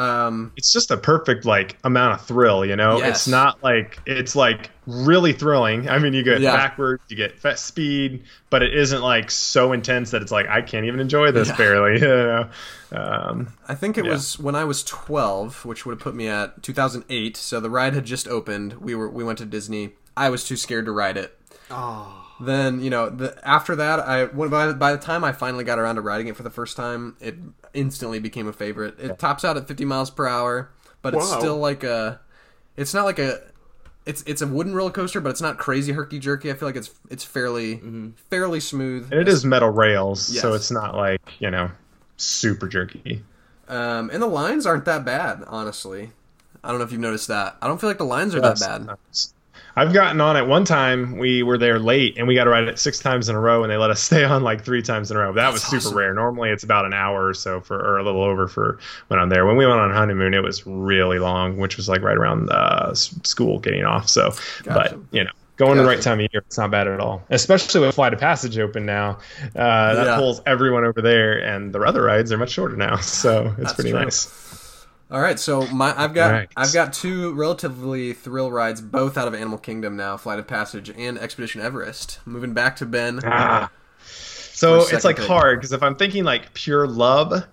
um, 0.00 0.52
It's 0.56 0.72
just 0.72 0.90
a 0.90 0.96
perfect 0.96 1.44
like 1.44 1.76
amount 1.84 2.20
of 2.20 2.26
thrill. 2.26 2.64
You 2.64 2.76
know, 2.76 2.98
Yes. 2.98 3.08
it's 3.16 3.28
not 3.28 3.62
like 3.62 3.98
it's 4.06 4.34
like 4.34 4.70
really 4.86 5.32
thrilling. 5.32 5.88
I 5.88 5.98
mean, 5.98 6.12
you 6.14 6.22
get 6.22 6.40
Yeah. 6.40 6.56
backwards, 6.56 7.02
you 7.08 7.16
get 7.16 7.38
fast 7.38 7.66
speed, 7.66 8.24
but 8.48 8.62
it 8.62 8.74
isn't 8.74 9.02
like 9.02 9.30
so 9.30 9.72
intense 9.72 10.10
that 10.12 10.22
it's 10.22 10.32
like 10.32 10.48
I 10.48 10.62
can't 10.62 10.86
even 10.86 11.00
enjoy 11.00 11.30
this 11.32 11.48
Yeah. 11.48 11.56
barely. 11.56 12.00
You 12.00 12.06
know. 12.08 12.48
Um, 12.92 13.48
I 13.68 13.74
think 13.74 13.98
it 13.98 14.04
Yeah. 14.04 14.12
was 14.12 14.38
when 14.38 14.54
I 14.54 14.64
was 14.64 14.82
12, 14.84 15.64
which 15.64 15.84
would 15.86 15.92
have 15.92 16.00
put 16.00 16.14
me 16.14 16.28
at 16.28 16.62
2008. 16.62 17.36
So 17.36 17.60
the 17.60 17.70
ride 17.70 17.94
had 17.94 18.04
just 18.04 18.26
opened. 18.26 18.74
We 18.80 18.94
were 18.94 19.08
we 19.08 19.22
went 19.22 19.38
to 19.38 19.44
Disney. 19.46 19.90
I 20.16 20.28
was 20.30 20.44
too 20.44 20.56
scared 20.56 20.86
to 20.86 20.92
ride 20.92 21.16
it. 21.16 21.36
Oh, 21.70 22.26
Then 22.40 22.80
you 22.82 22.90
know, 22.90 23.08
the, 23.10 23.36
after 23.46 23.76
that, 23.76 24.00
I 24.00 24.24
when, 24.24 24.48
by, 24.48 24.72
by 24.72 24.92
the 24.92 24.98
time 24.98 25.22
I 25.24 25.30
finally 25.32 25.62
got 25.62 25.78
around 25.78 25.96
to 25.96 26.00
riding 26.00 26.26
it 26.26 26.36
for 26.36 26.42
the 26.42 26.50
first 26.50 26.76
time, 26.76 27.16
it 27.20 27.36
instantly 27.74 28.18
became 28.18 28.46
a 28.46 28.52
favorite. 28.52 28.98
It 28.98 29.18
tops 29.18 29.44
out 29.44 29.56
at 29.56 29.66
50 29.68 29.84
miles 29.84 30.10
per 30.10 30.26
hour, 30.26 30.70
but 31.02 31.14
it's 31.14 31.30
still 31.38 31.58
like 31.58 31.84
a. 31.84 32.20
It's 32.76 32.94
not 32.94 33.04
like 33.04 33.18
a. 33.18 33.40
It's 34.06 34.22
it's 34.22 34.40
a 34.42 34.46
wooden 34.46 34.74
roller 34.74 34.90
coaster, 34.90 35.20
but 35.20 35.28
it's 35.30 35.42
not 35.42 35.58
crazy 35.58 35.92
herky 35.92 36.18
jerky. 36.18 36.50
I 36.50 36.54
feel 36.54 36.66
like 36.66 36.76
it's 36.76 36.90
it's 37.10 37.22
fairly 37.24 37.80
fairly 38.30 38.60
smooth. 38.60 39.12
and 39.12 39.20
it 39.20 39.28
is 39.28 39.44
metal 39.44 39.68
rails, 39.70 40.26
so 40.40 40.54
it's 40.54 40.70
not 40.70 40.94
like 40.96 41.20
you 41.38 41.50
know 41.50 41.70
super 42.16 42.66
jerky. 42.66 43.22
Um, 43.68 44.10
and 44.10 44.20
the 44.22 44.26
lines 44.26 44.66
aren't 44.66 44.84
that 44.86 45.04
bad, 45.04 45.44
honestly. 45.46 46.10
I 46.64 46.70
don't 46.70 46.78
know 46.78 46.84
if 46.84 46.92
you've 46.92 47.00
noticed 47.00 47.28
that. 47.28 47.56
I 47.62 47.66
don't 47.68 47.80
feel 47.80 47.88
like 47.90 47.98
the 47.98 48.04
lines 48.04 48.34
are 48.34 48.40
that 48.40 48.58
bad. 48.58 48.88
I've 49.76 49.92
gotten 49.92 50.20
on 50.20 50.36
it 50.36 50.46
one 50.46 50.64
time. 50.64 51.16
We 51.18 51.42
were 51.42 51.58
there 51.58 51.78
late, 51.78 52.18
and 52.18 52.26
we 52.26 52.34
got 52.34 52.44
to 52.44 52.50
ride 52.50 52.64
it 52.68 52.78
six 52.78 52.98
times 52.98 53.28
in 53.28 53.36
a 53.36 53.40
row, 53.40 53.62
and 53.62 53.70
they 53.70 53.76
let 53.76 53.90
us 53.90 54.00
stay 54.10 54.24
on 54.24 54.42
like 54.42 54.64
three 54.64 54.82
times 54.82 55.10
in 55.10 55.16
a 55.16 55.20
row. 55.20 55.32
That 55.32 55.52
was 55.52 55.62
super 55.62 55.76
awesome. 55.78 55.96
rare. 55.96 56.14
Normally, 56.14 56.50
it's 56.50 56.64
about 56.64 56.84
an 56.84 56.92
hour 56.92 57.26
or 57.26 57.34
so 57.34 57.60
for, 57.60 57.76
or 57.78 57.98
a 57.98 58.02
little 58.04 58.22
over 58.22 58.48
for 58.48 58.78
when 59.08 59.20
I'm 59.20 59.28
there. 59.28 59.46
When 59.46 59.56
we 59.56 59.66
went 59.66 59.80
on 59.80 59.90
honeymoon, 59.92 60.34
it 60.34 60.42
was 60.42 60.66
really 60.66 61.18
long, 61.18 61.56
which 61.58 61.76
was 61.76 61.88
like 61.88 62.02
right 62.02 62.16
around 62.16 62.50
uh, 62.50 62.94
school 62.94 63.58
getting 63.60 63.84
off. 63.84 64.08
So, 64.08 64.30
Gotcha. 64.64 64.96
but 64.96 64.98
you 65.16 65.24
know. 65.24 65.30
Going 65.56 65.76
the 65.76 65.84
right 65.84 66.00
time 66.00 66.20
of 66.20 66.26
year, 66.32 66.42
it's 66.46 66.56
not 66.56 66.70
bad 66.70 66.88
at 66.88 67.00
all. 67.00 67.22
Especially 67.28 67.82
with 67.82 67.94
Flight 67.94 68.14
of 68.14 68.18
Passage 68.18 68.58
open 68.58 68.86
now, 68.86 69.18
uh, 69.54 69.94
that 69.94 70.06
Yeah. 70.06 70.16
pulls 70.16 70.40
everyone 70.46 70.84
over 70.86 71.02
there, 71.02 71.36
and 71.38 71.70
the 71.70 71.78
other 71.80 72.02
rides 72.02 72.32
are 72.32 72.38
much 72.38 72.52
shorter 72.52 72.76
now, 72.78 72.96
so 73.00 73.48
it's 73.48 73.56
That's 73.58 73.72
pretty 73.74 73.90
true. 73.90 74.00
nice. 74.00 74.49
All 75.10 75.20
right, 75.20 75.38
so 75.40 75.66
my 75.68 75.92
I've 76.00 76.14
got 76.14 76.32
Right. 76.32 76.48
I've 76.56 76.72
got 76.72 76.92
two 76.92 77.32
relatively 77.34 78.12
thrill 78.12 78.50
rides, 78.52 78.80
both 78.80 79.18
out 79.18 79.26
of 79.26 79.34
Animal 79.34 79.58
Kingdom 79.58 79.96
now: 79.96 80.16
Flight 80.16 80.38
of 80.38 80.46
Passage 80.46 80.90
and 80.90 81.18
Expedition 81.18 81.60
Everest. 81.60 82.20
Moving 82.24 82.54
back 82.54 82.76
to 82.76 82.86
Ben. 82.86 83.20
Ah. 83.24 83.70
So 84.04 84.82
it's 84.82 84.92
like 84.92 85.00
second 85.00 85.22
pick. 85.22 85.26
hard 85.26 85.58
because 85.58 85.72
if 85.72 85.82
I'm 85.82 85.96
thinking 85.96 86.22
like 86.22 86.52
pure 86.54 86.86
love, 86.86 87.44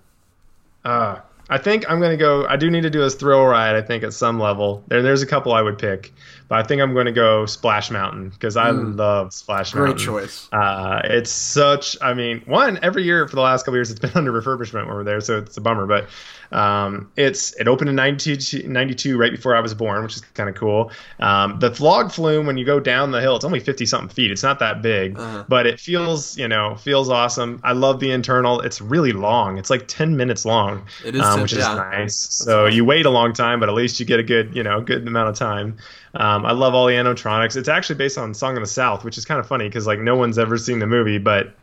uh, 0.84 1.18
I 1.50 1.56
think 1.58 1.90
I'm 1.90 2.00
gonna 2.00 2.16
go. 2.16 2.46
I 2.46 2.56
do 2.56 2.70
need 2.70 2.82
to 2.82 2.90
do 2.90 3.02
a 3.02 3.10
thrill 3.10 3.44
ride. 3.46 3.74
I 3.74 3.80
think 3.80 4.04
at 4.04 4.12
some 4.12 4.38
level. 4.38 4.84
There, 4.88 5.00
there's 5.00 5.22
a 5.22 5.26
couple 5.26 5.52
I 5.54 5.62
would 5.62 5.78
pick, 5.78 6.12
but 6.46 6.58
I 6.58 6.62
think 6.62 6.82
I'm 6.82 6.94
gonna 6.94 7.10
go 7.10 7.46
Splash 7.46 7.90
Mountain 7.90 8.28
because 8.28 8.56
I 8.56 8.70
love 8.70 9.32
Splash 9.32 9.74
Mountain. 9.74 9.94
Great 9.94 10.04
choice. 10.04 10.48
Uh, 10.52 11.00
it's 11.04 11.30
such. 11.30 11.96
I 12.02 12.12
mean, 12.12 12.42
one 12.44 12.78
every 12.82 13.02
year 13.02 13.26
for 13.26 13.36
the 13.36 13.42
last 13.42 13.64
couple 13.64 13.76
years, 13.78 13.90
it's 13.90 14.00
been 14.00 14.12
under 14.14 14.30
refurbishment 14.30 14.86
when 14.86 14.94
we're 14.94 15.04
there, 15.04 15.22
so 15.22 15.38
it's 15.38 15.56
a 15.56 15.62
bummer. 15.62 15.86
But 15.86 16.08
um, 16.50 17.10
it's 17.16 17.52
it 17.56 17.68
opened 17.68 17.90
in 17.90 17.96
92, 17.96 18.66
92 18.68 19.18
right 19.18 19.30
before 19.30 19.54
I 19.54 19.60
was 19.60 19.74
born, 19.74 20.02
which 20.02 20.16
is 20.16 20.22
kind 20.34 20.48
of 20.48 20.54
cool. 20.54 20.90
Um, 21.20 21.58
the 21.60 21.70
log 21.82 22.10
flume 22.12 22.46
when 22.46 22.56
you 22.56 22.64
go 22.64 22.80
down 22.80 23.10
the 23.10 23.20
hill, 23.20 23.36
it's 23.36 23.44
only 23.44 23.60
fifty 23.60 23.84
something 23.86 24.08
feet. 24.08 24.30
It's 24.30 24.42
not 24.42 24.58
that 24.60 24.80
big, 24.82 25.18
Uh-huh. 25.18 25.44
but 25.48 25.66
it 25.66 25.78
feels 25.80 26.36
you 26.38 26.48
know 26.48 26.74
feels 26.76 27.08
awesome. 27.10 27.60
I 27.64 27.72
love 27.72 28.00
the 28.00 28.10
internal. 28.10 28.60
It's 28.60 28.80
really 28.80 29.12
long. 29.12 29.58
It's 29.58 29.70
like 29.70 29.86
ten 29.88 30.16
minutes 30.16 30.44
long, 30.44 30.86
It 31.04 31.14
is 31.14 31.22
um, 31.22 31.42
which 31.42 31.52
is 31.52 31.58
yeah. 31.58 31.74
nice. 31.74 32.14
So 32.16 32.66
you 32.66 32.84
wait 32.84 33.06
a 33.06 33.10
long 33.10 33.32
time, 33.32 33.60
but 33.60 33.68
at 33.68 33.74
least 33.74 34.00
you 34.00 34.06
get 34.06 34.20
a 34.20 34.22
good 34.24 34.54
you 34.56 34.62
know 34.62 34.80
good 34.80 35.06
amount 35.06 35.28
of 35.28 35.34
time. 35.36 35.76
Um, 36.14 36.46
I 36.46 36.52
love 36.52 36.74
all 36.74 36.86
the 36.86 36.94
animatronics. 36.94 37.56
It's 37.56 37.68
actually 37.68 37.96
based 37.96 38.16
on 38.16 38.32
Song 38.32 38.56
of 38.56 38.62
the 38.62 38.66
South, 38.66 39.04
which 39.04 39.18
is 39.18 39.24
kind 39.26 39.38
of 39.38 39.46
funny 39.46 39.68
because 39.68 39.86
like 39.86 39.98
no 40.00 40.16
one's 40.16 40.38
ever 40.38 40.56
seen 40.56 40.78
the 40.78 40.86
movie, 40.86 41.18
but 41.18 41.54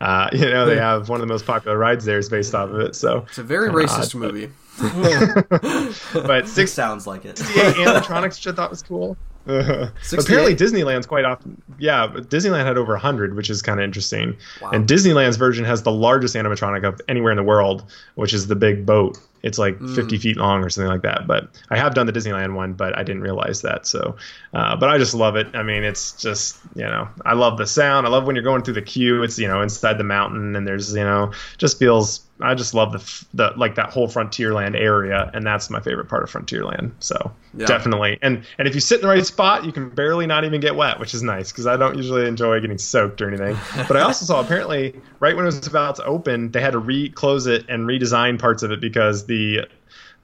uh, 0.00 0.28
you 0.32 0.46
know 0.50 0.66
they 0.66 0.76
have 0.76 1.08
one 1.08 1.20
of 1.20 1.26
the 1.26 1.32
most 1.32 1.46
popular 1.46 1.76
rides 1.76 2.04
there 2.04 2.18
is 2.18 2.28
based 2.28 2.54
off 2.54 2.70
of 2.70 2.80
it. 2.80 2.94
So, 2.96 3.24
It's 3.28 3.38
a 3.38 3.42
very 3.42 3.68
Kinda 3.68 3.84
racist 3.84 4.14
odd, 4.14 4.20
movie. 4.20 4.50
but 6.14 6.44
Six 6.46 6.52
six 6.52 6.72
sounds 6.72 7.06
like 7.06 7.24
it. 7.24 7.36
animatronics, 7.36 8.36
which 8.36 8.46
I 8.46 8.52
thought 8.52 8.70
was 8.70 8.82
cool. 8.82 9.16
Apparently, 9.46 10.54
Disneyland's 10.54 11.06
quite 11.06 11.24
often. 11.24 11.60
Yeah, 11.78 12.06
but 12.06 12.28
Disneyland 12.30 12.64
had 12.64 12.76
over 12.78 12.92
100, 12.92 13.34
which 13.34 13.50
is 13.50 13.62
kind 13.62 13.80
of 13.80 13.84
interesting. 13.84 14.36
Wow. 14.60 14.70
And 14.70 14.86
Disneyland's 14.88 15.36
version 15.36 15.64
has 15.64 15.82
the 15.82 15.90
largest 15.92 16.34
animatronic 16.36 16.86
of 16.86 17.00
anywhere 17.08 17.32
in 17.32 17.36
the 17.36 17.42
world, 17.42 17.90
which 18.14 18.32
is 18.32 18.46
the 18.46 18.56
big 18.56 18.86
boat. 18.86 19.18
It's 19.42 19.58
like 19.58 19.78
Hmm. 19.78 19.86
50 19.86 20.18
feet 20.18 20.36
long 20.36 20.62
or 20.62 20.70
something 20.70 20.90
like 20.90 21.02
that. 21.02 21.26
But 21.26 21.48
I 21.70 21.76
have 21.78 21.94
done 21.94 22.06
the 22.06 22.12
Disneyland 22.12 22.54
one, 22.54 22.74
but 22.74 22.96
I 22.96 23.02
didn't 23.02 23.22
realize 23.22 23.62
that. 23.62 23.86
So, 23.86 24.16
uh, 24.52 24.76
but 24.76 24.88
I 24.88 24.98
just 24.98 25.14
love 25.14 25.36
it. 25.36 25.48
I 25.54 25.62
mean, 25.62 25.84
it's 25.84 26.12
just, 26.12 26.60
you 26.74 26.84
know, 26.84 27.08
I 27.24 27.34
love 27.34 27.58
the 27.58 27.66
sound. 27.66 28.06
I 28.06 28.10
love 28.10 28.24
when 28.26 28.36
you're 28.36 28.42
going 28.44 28.62
through 28.62 28.74
the 28.74 28.82
queue. 28.82 29.22
It's, 29.22 29.38
you 29.38 29.48
know, 29.48 29.62
inside 29.62 29.98
the 29.98 30.04
mountain 30.04 30.56
and 30.56 30.66
there's, 30.66 30.92
you 30.94 31.04
know, 31.04 31.32
just 31.58 31.78
feels 31.78 32.26
I 32.42 32.54
just 32.54 32.72
love 32.74 32.92
the 32.92 33.26
the 33.34 33.52
like 33.58 33.74
that 33.74 33.90
whole 33.90 34.08
Frontierland 34.08 34.74
area, 34.74 35.30
and 35.34 35.46
that's 35.46 35.68
my 35.68 35.80
favorite 35.80 36.08
part 36.08 36.22
of 36.22 36.30
Frontierland. 36.30 36.92
So 36.98 37.36
Yeah. 37.52 37.66
definitely, 37.66 38.18
and 38.22 38.44
and 38.58 38.66
if 38.66 38.74
you 38.74 38.80
sit 38.80 38.96
in 38.96 39.02
the 39.02 39.08
right 39.08 39.24
spot, 39.26 39.64
you 39.64 39.72
can 39.72 39.90
barely 39.90 40.26
not 40.26 40.44
even 40.44 40.60
get 40.60 40.74
wet, 40.74 40.98
which 40.98 41.12
is 41.14 41.22
nice 41.22 41.52
because 41.52 41.66
I 41.66 41.76
don't 41.76 41.96
usually 41.96 42.26
enjoy 42.26 42.60
getting 42.60 42.78
soaked 42.78 43.20
or 43.20 43.28
anything. 43.28 43.60
But 43.86 43.96
I 43.96 44.00
also 44.00 44.24
saw 44.24 44.40
apparently 44.40 45.02
right 45.20 45.36
when 45.36 45.44
it 45.44 45.46
was 45.46 45.66
about 45.66 45.96
to 45.96 46.04
open, 46.04 46.50
they 46.50 46.60
had 46.60 46.72
to 46.72 46.78
re-close 46.78 47.46
it 47.46 47.66
and 47.68 47.86
redesign 47.86 48.38
parts 48.38 48.62
of 48.62 48.70
it 48.70 48.80
because 48.80 49.26
the 49.30 49.60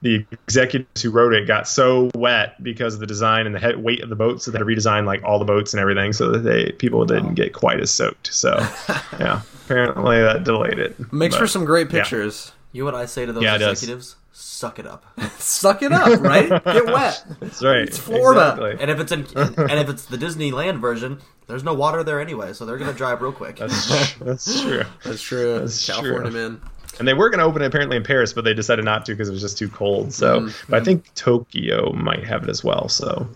the 0.03 0.23
executives 0.31 1.01
who 1.01 1.09
wrote 1.09 1.33
it 1.33 1.47
got 1.47 1.67
so 1.67 2.11
wet 2.13 2.61
because 2.61 2.93
of 2.93 2.99
the 2.99 3.07
design 3.07 3.47
and 3.47 3.55
the 3.55 3.59
head, 3.59 3.77
weight 3.83 4.01
of 4.03 4.09
the 4.09 4.15
boats 4.15 4.45
so 4.45 4.51
they 4.51 4.59
had 4.59 4.63
to 4.63 4.69
redesign 4.71 5.05
like 5.05 5.23
all 5.23 5.39
the 5.39 5.45
boats 5.45 5.73
and 5.73 5.81
everything, 5.81 6.13
so 6.13 6.29
that 6.31 6.39
they 6.39 6.71
people 6.73 7.03
didn't 7.05 7.33
get 7.33 7.53
quite 7.53 7.79
as 7.79 7.89
soaked. 7.89 8.31
So, 8.31 8.55
yeah, 9.19 9.41
apparently 9.65 10.19
that 10.21 10.43
delayed 10.43 10.77
it. 10.77 11.11
Makes 11.11 11.35
But, 11.35 11.39
for 11.41 11.47
some 11.47 11.65
great 11.65 11.91
yeah. 11.91 12.01
pictures. 12.01 12.51
You 12.73 12.81
know 12.83 12.91
what 12.91 12.95
I 12.95 13.05
say 13.07 13.25
to 13.25 13.33
those 13.33 13.43
Yeah, 13.43 13.55
it 13.55 13.59
does. 13.59 13.81
executives? 13.81 14.17
Suck 14.33 14.77
it 14.77 14.85
up. 14.85 15.03
Suck 15.39 15.81
it 15.81 15.91
up, 15.91 16.19
right? 16.21 16.47
Get 16.63 16.85
wet. 16.85 17.23
That's 17.39 17.63
right. 17.63 17.77
It's 17.79 17.97
Florida. 17.97 18.51
Exactly. 18.51 18.77
And 18.81 18.91
if 18.91 18.99
it's 18.99 19.11
in, 19.11 19.25
and, 19.35 19.57
and 19.71 19.79
if 19.79 19.89
it's 19.89 20.05
the 20.05 20.17
Disneyland 20.17 20.79
version, 20.79 21.19
there's 21.47 21.63
no 21.63 21.73
water 21.73 22.03
there 22.03 22.19
anyway, 22.21 22.53
so 22.53 22.65
they're 22.67 22.77
gonna 22.77 22.93
dry 22.93 23.13
up 23.13 23.21
real 23.21 23.31
quick. 23.31 23.55
That's, 23.55 24.13
that's 24.15 24.61
true. 24.61 24.83
That's 25.03 25.21
true. 25.23 25.59
That's 25.59 25.87
California 25.87 26.29
true. 26.29 26.49
man. 26.49 26.61
And 26.99 27.07
they 27.07 27.13
were 27.13 27.29
going 27.29 27.39
to 27.39 27.45
open 27.45 27.61
it 27.61 27.65
apparently 27.67 27.97
in 27.97 28.03
Paris, 28.03 28.33
but 28.33 28.43
they 28.43 28.53
decided 28.53 28.85
not 28.85 29.05
to 29.05 29.13
because 29.13 29.29
it 29.29 29.31
was 29.33 29.41
just 29.41 29.57
too 29.57 29.69
cold. 29.69 30.13
So, 30.13 30.41
Mm-hmm. 30.41 30.71
but 30.71 30.81
I 30.81 30.83
think 30.83 31.13
Tokyo 31.15 31.93
might 31.93 32.23
have 32.25 32.43
it 32.43 32.49
as 32.49 32.63
well. 32.63 32.89
So, 32.89 33.27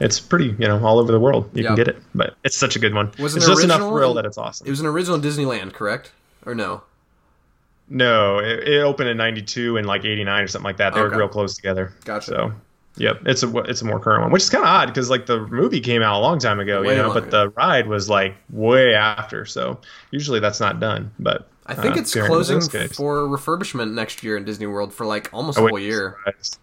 it's 0.00 0.18
pretty, 0.20 0.46
you 0.58 0.66
know, 0.68 0.84
all 0.84 0.98
over 0.98 1.12
the 1.12 1.20
world. 1.20 1.50
You 1.54 1.62
Yeah. 1.62 1.68
can 1.68 1.76
get 1.76 1.88
it, 1.88 2.02
but 2.14 2.36
it's 2.44 2.56
such 2.56 2.76
a 2.76 2.78
good 2.78 2.94
one. 2.94 3.12
Was 3.18 3.34
it 3.34 3.38
it's 3.38 3.46
just 3.46 3.64
enough 3.64 3.78
thrill 3.88 4.14
that 4.14 4.24
it's 4.26 4.38
awesome. 4.38 4.66
It 4.66 4.70
was 4.70 4.80
an 4.80 4.86
original 4.86 5.18
Disneyland, 5.18 5.72
correct? 5.72 6.12
Or 6.46 6.54
no? 6.54 6.82
No, 7.88 8.38
it, 8.38 8.66
it 8.66 8.80
opened 8.82 9.10
in 9.10 9.16
'92 9.16 9.76
and 9.76 9.86
like 9.86 10.04
'89 10.04 10.42
or 10.42 10.46
something 10.48 10.64
like 10.64 10.78
that. 10.78 10.94
They 10.94 11.00
Okay. 11.00 11.14
were 11.14 11.18
real 11.20 11.28
close 11.28 11.54
together. 11.54 11.92
Gotcha. 12.04 12.26
So, 12.30 12.52
yep, 12.96 13.20
it's 13.26 13.42
a 13.42 13.56
it's 13.58 13.82
a 13.82 13.84
more 13.84 14.00
current 14.00 14.22
one, 14.22 14.32
which 14.32 14.42
is 14.42 14.50
kind 14.50 14.64
of 14.64 14.68
odd 14.70 14.86
because 14.86 15.10
like 15.10 15.26
the 15.26 15.46
movie 15.48 15.80
came 15.80 16.02
out 16.02 16.18
a 16.18 16.22
long 16.22 16.38
time 16.38 16.60
ago, 16.60 16.82
Way 16.82 16.96
you 16.96 17.02
know, 17.02 17.12
but 17.12 17.30
the 17.30 17.50
ride 17.50 17.86
was 17.86 18.08
like 18.08 18.36
way 18.50 18.94
after. 18.94 19.44
So 19.44 19.80
usually 20.10 20.40
that's 20.40 20.60
not 20.60 20.80
done. 20.80 21.10
But 21.18 21.46
I 21.66 21.74
think 21.74 21.96
uh, 21.96 22.00
it's 22.00 22.12
closing 22.14 22.60
for 22.88 23.20
refurbishment 23.26 23.92
next 23.92 24.22
year 24.22 24.36
in 24.36 24.44
Disney 24.44 24.66
World 24.66 24.92
for 24.92 25.06
like 25.06 25.30
almost 25.32 25.58
I 25.58 25.62
a 25.62 25.64
wouldn't 25.64 25.80
whole 25.80 25.86
year. 25.86 26.16
surprised. 26.24 26.58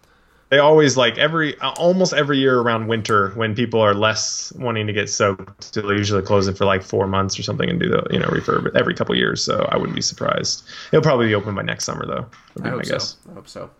They 0.50 0.58
always 0.58 0.98
like 0.98 1.16
every 1.16 1.58
uh, 1.60 1.70
almost 1.78 2.12
every 2.12 2.36
year 2.38 2.60
around 2.60 2.86
winter 2.86 3.30
when 3.30 3.54
people 3.54 3.80
are 3.80 3.94
less 3.94 4.52
wanting 4.56 4.86
to 4.86 4.92
get 4.92 5.08
soaked, 5.08 5.72
they'll 5.72 5.90
usually 5.92 6.20
close 6.22 6.46
it 6.46 6.58
for 6.58 6.66
like 6.66 6.82
four 6.82 7.06
months 7.06 7.38
or 7.38 7.42
something 7.42 7.70
and 7.70 7.80
do 7.80 7.88
the 7.88 8.06
you 8.10 8.18
know 8.18 8.26
refurb 8.28 8.70
every 8.76 8.94
couple 8.94 9.14
years. 9.16 9.42
So 9.42 9.66
I 9.72 9.76
wouldn't 9.78 9.96
be 9.96 10.02
surprised. 10.02 10.64
It'll 10.92 11.02
probably 11.02 11.26
be 11.28 11.34
open 11.34 11.54
by 11.54 11.62
next 11.62 11.84
summer 11.86 12.04
though. 12.06 12.26
Would 12.54 12.64
be 12.64 12.68
I 12.68 12.72
my 12.72 12.76
hope 12.76 12.84
guess. 12.84 13.16
so. 13.24 13.30
I 13.30 13.34
hope 13.34 13.48
so. 13.48 13.70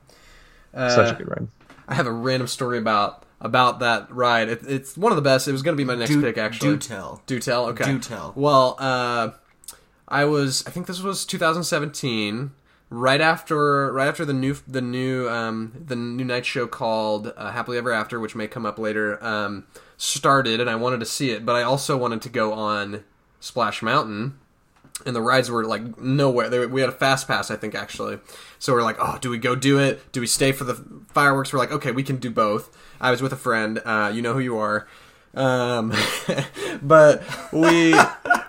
Such 0.75 1.11
Uh, 1.13 1.15
a 1.15 1.19
good 1.19 1.29
ride. 1.29 1.49
I 1.89 1.95
have 1.95 2.07
a 2.07 2.13
random 2.13 2.47
story 2.49 2.79
about 2.79 3.27
about 3.43 3.81
that 3.81 4.11
ride. 4.11 4.49
It, 4.49 4.63
it's 4.67 4.97
one 4.97 5.13
of 5.13 5.17
the 5.17 5.23
best. 5.23 5.47
It 5.49 5.53
was 5.53 5.63
going 5.63 5.77
to 5.77 5.81
be 5.81 5.85
my 5.85 5.95
next 5.97 6.11
do, 6.13 6.23
pick, 6.23 6.39
actually. 6.39 6.71
do 6.71 6.79
tell. 6.79 7.23
Do 7.27 7.39
tell. 7.39 7.67
Okay. 7.67 7.85
Do 7.85 7.99
tell. 7.99 8.33
Well, 8.35 8.77
uh, 8.79 9.31
I 10.13 10.27
was. 10.27 10.65
I 10.67 10.71
think 10.71 10.87
this 10.87 11.01
was 11.03 11.25
2017. 11.25 12.53
Right 12.91 13.23
after, 13.23 13.91
right 13.91 14.07
after 14.07 14.27
the 14.27 14.35
new, 14.35 14.55
the 14.69 14.83
new, 14.83 15.27
um, 15.27 15.73
the 15.87 15.97
new 15.97 16.27
night 16.27 16.45
show 16.45 16.67
called 16.67 17.33
uh, 17.39 17.51
"Happily 17.51 17.79
Ever 17.79 17.91
After," 17.91 18.21
which 18.21 18.35
may 18.35 18.47
come 18.47 18.67
up 18.67 18.79
later, 18.79 19.23
um, 19.25 19.65
started, 19.97 20.61
and 20.61 20.69
I 20.69 20.75
wanted 20.75 21.01
to 21.01 21.07
see 21.07 21.31
it, 21.31 21.47
but 21.47 21.57
I 21.57 21.63
also 21.63 21.97
wanted 21.97 22.21
to 22.21 22.29
go 22.29 22.53
on 22.53 23.03
Splash 23.41 23.81
Mountain, 23.81 24.39
and 25.07 25.17
the 25.17 25.23
rides 25.23 25.51
were 25.51 25.65
like 25.65 25.99
nowhere. 25.99 26.51
They, 26.51 26.67
we 26.67 26.83
had 26.83 26.91
a 26.91 26.93
fast 26.93 27.27
pass, 27.27 27.51
I 27.51 27.57
think, 27.57 27.75
actually. 27.75 28.19
So 28.59 28.75
we're 28.75 28.83
like, 28.83 28.99
oh, 28.99 29.17
do 29.19 29.31
we 29.31 29.39
go 29.39 29.55
do 29.55 29.79
it? 29.79 30.13
Do 30.13 30.21
we 30.21 30.27
stay 30.27 30.53
for 30.53 30.65
the 30.65 30.75
fireworks? 31.15 31.51
We're 31.51 31.61
like, 31.61 31.73
okay, 31.73 31.93
we 31.93 32.03
can 32.03 32.19
do 32.19 32.31
both. 32.31 32.77
I 33.01 33.11
was 33.11 33.23
with 33.23 33.33
a 33.33 33.37
friend. 33.37 33.81
Uh, 33.87 34.13
you 34.15 34.21
know 34.21 34.35
who 34.35 34.41
you 34.41 34.59
are. 34.59 34.87
Um, 35.33 35.95
but 36.83 37.23
we 37.55 37.95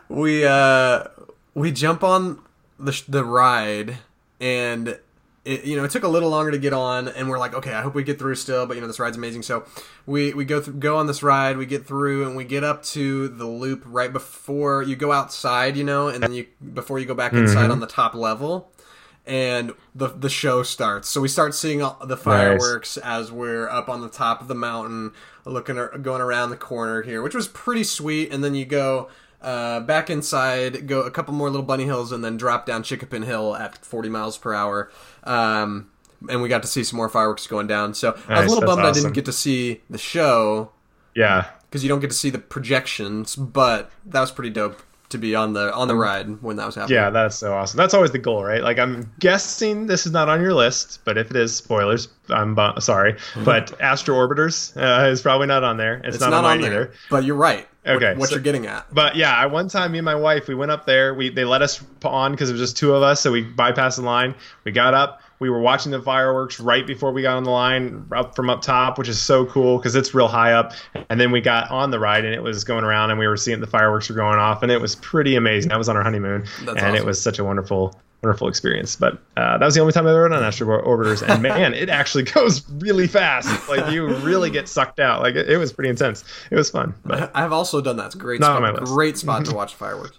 we 0.09 0.45
uh, 0.45 1.05
we 1.53 1.71
jump 1.71 2.03
on 2.03 2.39
the 2.79 2.91
sh- 2.91 3.03
the 3.07 3.23
ride, 3.23 3.97
and 4.39 4.99
it, 5.45 5.65
you 5.65 5.75
know 5.75 5.83
it 5.83 5.91
took 5.91 6.03
a 6.03 6.07
little 6.07 6.29
longer 6.29 6.51
to 6.51 6.57
get 6.57 6.73
on, 6.73 7.07
and 7.07 7.29
we're 7.29 7.39
like, 7.39 7.53
okay, 7.53 7.73
I 7.73 7.81
hope 7.81 7.95
we 7.95 8.03
get 8.03 8.19
through 8.19 8.35
still. 8.35 8.65
But 8.65 8.75
you 8.75 8.81
know 8.81 8.87
this 8.87 8.99
ride's 8.99 9.17
amazing, 9.17 9.43
so 9.43 9.65
we 10.05 10.33
we 10.33 10.45
go 10.45 10.61
th- 10.61 10.79
go 10.79 10.97
on 10.97 11.07
this 11.07 11.23
ride, 11.23 11.57
we 11.57 11.65
get 11.65 11.85
through, 11.85 12.25
and 12.25 12.35
we 12.35 12.43
get 12.43 12.63
up 12.63 12.83
to 12.83 13.27
the 13.27 13.45
loop 13.45 13.83
right 13.85 14.11
before 14.11 14.83
you 14.83 14.95
go 14.95 15.11
outside, 15.11 15.75
you 15.75 15.83
know, 15.83 16.07
and 16.07 16.23
then 16.23 16.33
you 16.33 16.47
before 16.73 16.99
you 16.99 17.05
go 17.05 17.15
back 17.15 17.33
inside 17.33 17.63
mm-hmm. 17.63 17.71
on 17.71 17.79
the 17.79 17.87
top 17.87 18.15
level. 18.15 18.69
And 19.25 19.71
the 19.95 20.09
the 20.09 20.29
show 20.29 20.63
starts, 20.63 21.07
so 21.07 21.21
we 21.21 21.29
start 21.29 21.55
seeing 21.55 21.81
all 21.81 21.97
the 22.05 22.17
fireworks 22.17 22.97
as 22.97 23.31
we're 23.31 23.69
up 23.69 23.87
on 23.87 24.01
the 24.01 24.09
top 24.09 24.41
of 24.41 24.49
the 24.49 24.55
mountain, 24.55 25.13
looking 25.45 25.75
going 26.01 26.21
around 26.21 26.49
the 26.49 26.57
corner 26.57 27.03
here, 27.03 27.21
which 27.21 27.33
was 27.33 27.47
pretty 27.47 27.85
sweet. 27.85 28.33
And 28.33 28.43
then 28.43 28.53
you 28.53 28.65
go 28.65 29.07
uh, 29.43 29.81
back 29.81 30.09
inside, 30.09 30.87
go 30.87 31.01
a 31.01 31.11
couple 31.11 31.33
more 31.33 31.49
little 31.49 31.65
bunny 31.65 31.83
hills, 31.85 32.11
and 32.11 32.23
then 32.23 32.37
drop 32.37 32.65
down 32.65 32.81
Chickapin 32.83 33.25
Hill 33.25 33.55
at 33.55 33.77
40 33.85 34.09
miles 34.09 34.37
per 34.37 34.53
hour. 34.53 34.89
Um, 35.23 35.89
and 36.29 36.41
we 36.41 36.47
got 36.49 36.61
to 36.61 36.67
see 36.67 36.83
some 36.83 36.97
more 36.97 37.09
fireworks 37.09 37.45
going 37.47 37.67
down. 37.67 37.93
So 37.93 38.17
I 38.29 38.41
was 38.41 38.51
a 38.51 38.55
little 38.55 38.67
bummed 38.69 38.85
I 38.85 38.91
didn't 38.91 39.11
get 39.13 39.25
to 39.25 39.33
see 39.33 39.81
the 39.89 39.97
show 39.97 40.71
Yeah. 41.15 41.47
because 41.69 41.83
you 41.83 41.89
don't 41.89 41.99
get 41.99 42.09
to 42.11 42.15
see 42.15 42.29
the 42.29 42.39
projections, 42.39 43.35
but 43.35 43.91
that 44.05 44.21
was 44.21 44.31
pretty 44.31 44.49
dope 44.51 44.81
to 45.09 45.17
be 45.19 45.35
on 45.35 45.53
the 45.53 45.71
on 45.73 45.87
the 45.87 45.95
ride 45.95 46.41
when 46.41 46.55
that 46.55 46.65
was 46.65 46.73
happening. 46.75 46.95
Yeah, 46.95 47.09
that's 47.11 47.35
so 47.35 47.53
awesome. 47.53 47.77
That's 47.77 47.93
always 47.93 48.11
the 48.11 48.17
goal, 48.19 48.43
right? 48.43 48.63
Like 48.63 48.79
I'm 48.79 49.11
guessing 49.19 49.85
this 49.85 50.07
is 50.07 50.11
not 50.11 50.27
on 50.27 50.41
your 50.41 50.53
list, 50.55 51.01
but 51.05 51.17
if 51.19 51.29
it 51.29 51.35
is, 51.35 51.55
spoilers. 51.55 52.07
I'm 52.29 52.55
bu- 52.55 52.79
sorry, 52.79 53.17
but 53.43 53.79
Astro 53.79 54.15
Orbiters 54.15 54.75
uh, 54.75 55.07
is 55.09 55.21
probably 55.21 55.45
not 55.47 55.63
on 55.63 55.77
there. 55.77 55.97
It's, 55.97 56.15
it's 56.15 56.19
not, 56.19 56.31
not, 56.31 56.45
on 56.45 56.51
on 56.53 56.61
there. 56.61 56.71
either. 56.71 56.93
But 57.11 57.25
you're 57.25 57.35
right. 57.35 57.67
What- 57.83 57.95
Okay, 57.95 58.13
what, 58.15 58.29
so- 58.29 58.35
you're 58.35 58.43
getting 58.43 58.65
at? 58.67 58.85
But 58.93 59.15
yeah, 59.15 59.35
I 59.35 59.45
one 59.45 59.67
time 59.67 59.91
me 59.91 59.99
and 59.99 60.05
my 60.05 60.15
wife 60.15 60.47
we 60.47 60.55
went 60.55 60.71
up 60.71 60.85
there. 60.85 61.13
We 61.13 61.29
they 61.29 61.45
let 61.45 61.61
us 61.61 61.83
on 62.03 62.31
because 62.31 62.49
it 62.49 62.53
was 62.53 62.61
just 62.61 62.77
two 62.77 62.93
of 62.93 63.03
us, 63.03 63.21
so 63.21 63.31
we 63.31 63.43
bypassed 63.43 63.97
the 63.97 64.03
line. 64.03 64.35
We 64.63 64.71
got 64.71 64.93
up. 64.93 65.21
We 65.39 65.49
were 65.49 65.59
watching 65.59 65.91
the 65.91 66.01
fireworks 66.01 66.57
right 66.61 66.87
before 66.87 67.11
we 67.11 67.21
got 67.21 67.35
on 67.35 67.43
the 67.43 67.49
line 67.51 68.05
up 68.15 68.33
from 68.33 68.49
up 68.49 68.61
top, 68.61 68.97
which 68.97 69.09
is 69.09 69.21
so 69.21 69.45
cool 69.45 69.77
because 69.77 69.93
it's 69.93 70.13
real 70.13 70.29
high 70.29 70.53
up. 70.53 70.71
And 71.09 71.19
then 71.19 71.31
we 71.31 71.41
got 71.41 71.69
on 71.69 71.91
the 71.91 71.99
ride 71.99 72.23
and 72.23 72.33
it 72.33 72.41
was 72.41 72.63
going 72.63 72.85
around 72.85 73.09
and 73.09 73.19
we 73.19 73.27
were 73.27 73.35
seeing 73.35 73.59
the 73.59 73.67
fireworks 73.67 74.07
were 74.07 74.15
going 74.15 74.39
off 74.39 74.63
and 74.63 74.71
it 74.71 74.79
was 74.79 74.95
pretty 74.95 75.35
amazing. 75.35 75.67
That 75.69 75.77
was 75.77 75.89
on 75.89 75.97
our 75.97 76.03
honeymoon 76.03 76.45
That's 76.63 76.81
and 76.81 76.95
it 76.95 77.03
was 77.03 77.21
such 77.21 77.39
a 77.39 77.43
wonderful 77.43 77.99
wonderful 78.23 78.47
experience. 78.47 78.95
But 78.95 79.13
uh, 79.37 79.57
that 79.57 79.65
was 79.65 79.75
the 79.75 79.81
only 79.81 79.93
time 79.93 80.07
I 80.07 80.11
ever 80.11 80.29
done 80.29 80.43
Astro 80.43 80.81
Orbiters, 80.83 81.27
and 81.27 81.41
man, 81.43 81.73
it 81.73 81.89
actually 81.89 82.23
goes 82.35 82.67
really 82.69 83.07
fast. 83.07 83.67
Like 83.69 83.91
you 83.91 84.07
really 84.17 84.49
get 84.49 84.67
sucked 84.67 84.99
out. 84.99 85.21
Like 85.21 85.35
it, 85.35 85.49
it 85.49 85.57
was 85.57 85.73
pretty 85.73 85.89
intense. 85.89 86.23
It 86.49 86.55
was 86.55 86.69
fun. 86.69 86.95
But 87.05 87.31
I've 87.35 87.51
also 87.51 87.81
done 87.81 87.97
that. 87.97 88.07
It's 88.07 88.15
a 88.15 88.19
great 88.19 88.39
Not 88.39 88.47
spot, 88.47 88.55
on 88.57 88.61
my 88.73 88.79
list. 88.79 88.93
great 88.93 89.17
spot 89.17 89.45
to 89.45 89.53
watch 89.55 89.75
fireworks 89.75 90.17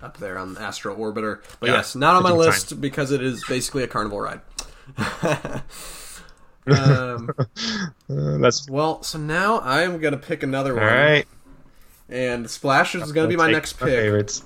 up 0.00 0.16
there 0.18 0.38
on 0.38 0.54
the 0.54 0.60
Astro 0.60 0.96
Orbiter. 0.96 1.42
But 1.60 1.68
Yeah, 1.68 1.76
yes, 1.76 1.94
not 1.94 2.16
on 2.16 2.22
my 2.22 2.30
good 2.30 2.36
time. 2.38 2.46
list 2.46 2.80
because 2.80 3.12
it 3.12 3.22
is 3.22 3.44
basically 3.48 3.82
a 3.84 3.88
carnival 3.88 4.20
ride. 4.20 4.40
um, 6.66 7.30
uh, 7.38 8.38
that's 8.38 8.68
well, 8.68 9.02
so 9.02 9.18
now 9.18 9.58
I 9.58 9.82
am 9.82 9.98
gonna 10.00 10.16
pick 10.16 10.42
another 10.42 10.74
one, 10.74 10.84
right. 10.84 11.26
and 12.08 12.48
Splash 12.48 12.94
is 12.94 13.12
gonna 13.12 13.28
be 13.28 13.36
my 13.36 13.50
next 13.50 13.74
pick. 13.74 13.88
favorites. 13.88 14.42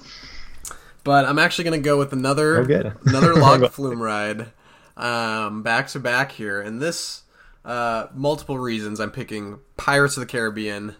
But 1.07 1.25
I'm 1.25 1.39
actually 1.39 1.65
gonna 1.65 1.79
go 1.79 1.97
with 1.97 2.13
another 2.13 2.61
Oh, 2.61 2.93
another 3.09 3.35
log 3.41 3.67
flume 3.71 4.03
ride, 4.03 4.49
um, 4.97 5.63
back 5.63 5.87
to 5.89 6.01
back 6.01 6.33
here, 6.33 6.61
and 6.61 6.83
this 6.83 7.23
uh, 7.65 8.09
multiple 8.15 8.59
reasons 8.59 9.01
I'm 9.01 9.11
picking 9.13 9.59
Pirates 9.77 10.17
of 10.17 10.21
the 10.21 10.27
Caribbean 10.27 10.91
as 10.91 10.95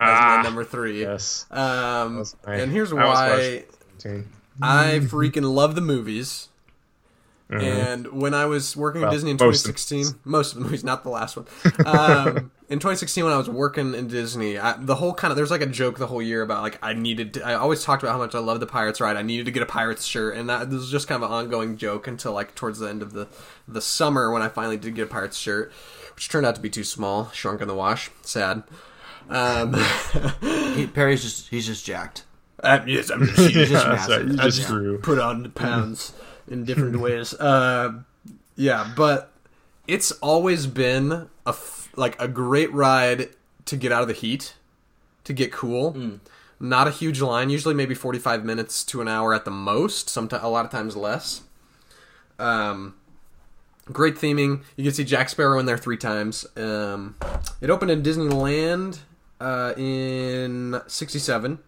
Ah, 0.00 0.36
my 0.38 0.42
number 0.44 0.64
three. 0.64 1.00
Yes. 1.02 1.46
Um, 1.50 2.24
my- 2.46 2.54
and 2.54 2.72
here's 2.72 2.94
why 2.94 3.64
I 4.62 5.00
freaking 5.02 5.52
love 5.52 5.74
the 5.74 5.80
movies. 5.80 6.48
Mhm. 7.50 7.62
And 7.62 8.06
when 8.12 8.32
I 8.32 8.44
was 8.46 8.76
working 8.76 9.00
Well, 9.00 9.10
at 9.10 9.14
Disney 9.14 9.32
in 9.32 9.36
most 9.40 9.66
of 9.66 9.74
2016, 9.74 10.20
most 10.24 10.52
of 10.52 10.58
the 10.58 10.64
movies, 10.64 10.84
not 10.84 11.02
the 11.02 11.10
last 11.10 11.36
one. 11.36 11.46
Um, 11.84 12.52
in 12.70 12.78
2016, 12.78 13.24
when 13.24 13.32
I 13.32 13.36
was 13.36 13.50
working 13.50 13.94
in 13.94 14.06
Disney, 14.08 14.56
I, 14.58 14.74
the 14.78 14.94
whole 14.94 15.12
kind 15.12 15.30
of 15.32 15.36
there's 15.36 15.50
like 15.50 15.60
a 15.60 15.66
joke 15.66 15.98
the 15.98 16.06
whole 16.06 16.22
year 16.22 16.40
about 16.40 16.62
like 16.62 16.78
I 16.82 16.94
needed. 16.94 17.34
To, 17.34 17.44
I 17.46 17.54
always 17.54 17.84
talked 17.84 18.02
about 18.02 18.12
how 18.12 18.18
much 18.18 18.34
I 18.34 18.38
love 18.38 18.60
the 18.60 18.66
Pirates 18.66 19.00
ride. 19.00 19.16
I 19.16 19.22
needed 19.22 19.44
to 19.46 19.52
get 19.52 19.62
a 19.62 19.66
Pirates 19.66 20.04
shirt, 20.04 20.36
and 20.36 20.48
that 20.48 20.70
this 20.70 20.78
was 20.80 20.90
just 20.90 21.08
kind 21.08 21.22
of 21.22 21.28
an 21.30 21.34
ongoing 21.36 21.76
joke 21.76 22.06
until 22.06 22.32
like 22.32 22.54
towards 22.54 22.78
the 22.78 22.88
end 22.88 23.02
of 23.02 23.12
the 23.12 23.26
the 23.68 23.80
summer 23.82 24.30
when 24.30 24.40
I 24.40 24.48
finally 24.48 24.76
did 24.76 24.94
get 24.94 25.04
a 25.04 25.10
Pirates 25.10 25.36
shirt, 25.36 25.72
which 26.14 26.28
turned 26.28 26.46
out 26.46 26.54
to 26.54 26.60
be 26.60 26.70
too 26.70 26.84
small, 26.84 27.28
shrunk 27.32 27.60
in 27.60 27.68
the 27.68 27.74
wash. 27.74 28.10
Sad. 28.22 28.62
Um, 29.28 29.74
He, 30.40 30.86
Perry's 30.86 31.22
just 31.22 31.48
he's 31.48 31.66
just 31.66 31.84
jacked. 31.84 32.24
uh, 32.62 32.78
yes, 32.86 33.10
I'm 33.10 33.26
just, 33.26 33.38
He's 33.38 33.68
just 33.68 33.72
Yeah, 33.72 33.94
that's 33.96 34.08
right. 34.08 34.24
massive. 34.24 34.28
You 34.28 34.40
I 34.40 34.44
just 34.44 34.58
just 34.68 35.02
put 35.02 35.18
on 35.18 35.42
the 35.42 35.48
pounds 35.48 36.12
in 36.48 36.64
different 36.64 37.00
ways. 37.00 37.34
Uh, 37.34 38.02
yeah, 38.54 38.92
but 38.96 39.32
it's 39.88 40.12
always 40.12 40.66
been 40.68 41.10
a 41.12 41.28
f- 41.48 41.79
like 41.96 42.20
a 42.20 42.28
great 42.28 42.72
ride 42.72 43.30
to 43.66 43.76
get 43.76 43.92
out 43.92 44.02
of 44.02 44.08
the 44.08 44.14
heat, 44.14 44.54
to 45.24 45.32
get 45.32 45.52
cool. 45.52 45.92
Not 46.58 46.86
a 46.86 46.90
huge 46.90 47.20
line, 47.22 47.48
usually 47.48 47.74
maybe 47.74 47.94
forty 47.94 48.18
five 48.18 48.44
minutes 48.44 48.84
to 48.84 49.00
an 49.00 49.08
hour 49.08 49.32
at 49.32 49.44
the 49.44 49.50
most. 49.50 50.10
Sometimes 50.10 50.42
a 50.44 50.48
lot 50.48 50.64
of 50.64 50.70
times 50.70 50.96
less. 50.96 51.42
Um, 52.38 52.94
great 53.86 54.16
theming. 54.16 54.62
You 54.76 54.84
can 54.84 54.92
see 54.92 55.04
Jack 55.04 55.28
Sparrow 55.30 55.58
in 55.58 55.66
there 55.66 55.78
three 55.78 55.96
times. 55.96 56.46
Um, 56.56 57.16
it 57.60 57.70
opened 57.70 57.90
in 57.90 58.02
Disneyland 58.02 59.00
uh, 59.40 59.72
in 59.76 60.80
'67. 60.86 61.58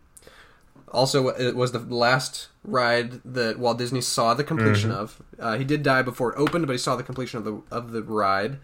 Also, 0.89 1.29
it 1.29 1.57
was 1.57 1.73
the 1.73 1.79
last 1.79 2.49
ride 2.65 3.23
that 3.25 3.59
Walt 3.59 3.79
Disney 3.79 4.03
saw 4.03 4.35
the 4.35 4.45
completion 4.45 4.91
of. 4.91 5.23
Uh, 5.39 5.57
he 5.57 5.65
did 5.65 5.83
die 5.83 6.03
before 6.03 6.35
it 6.35 6.39
opened, 6.39 6.67
but 6.67 6.75
he 6.75 6.79
saw 6.79 6.97
the 6.97 7.03
completion 7.03 7.39
of 7.39 7.45
the 7.45 7.63
of 7.71 7.93
the 7.93 8.03
ride. 8.03 8.59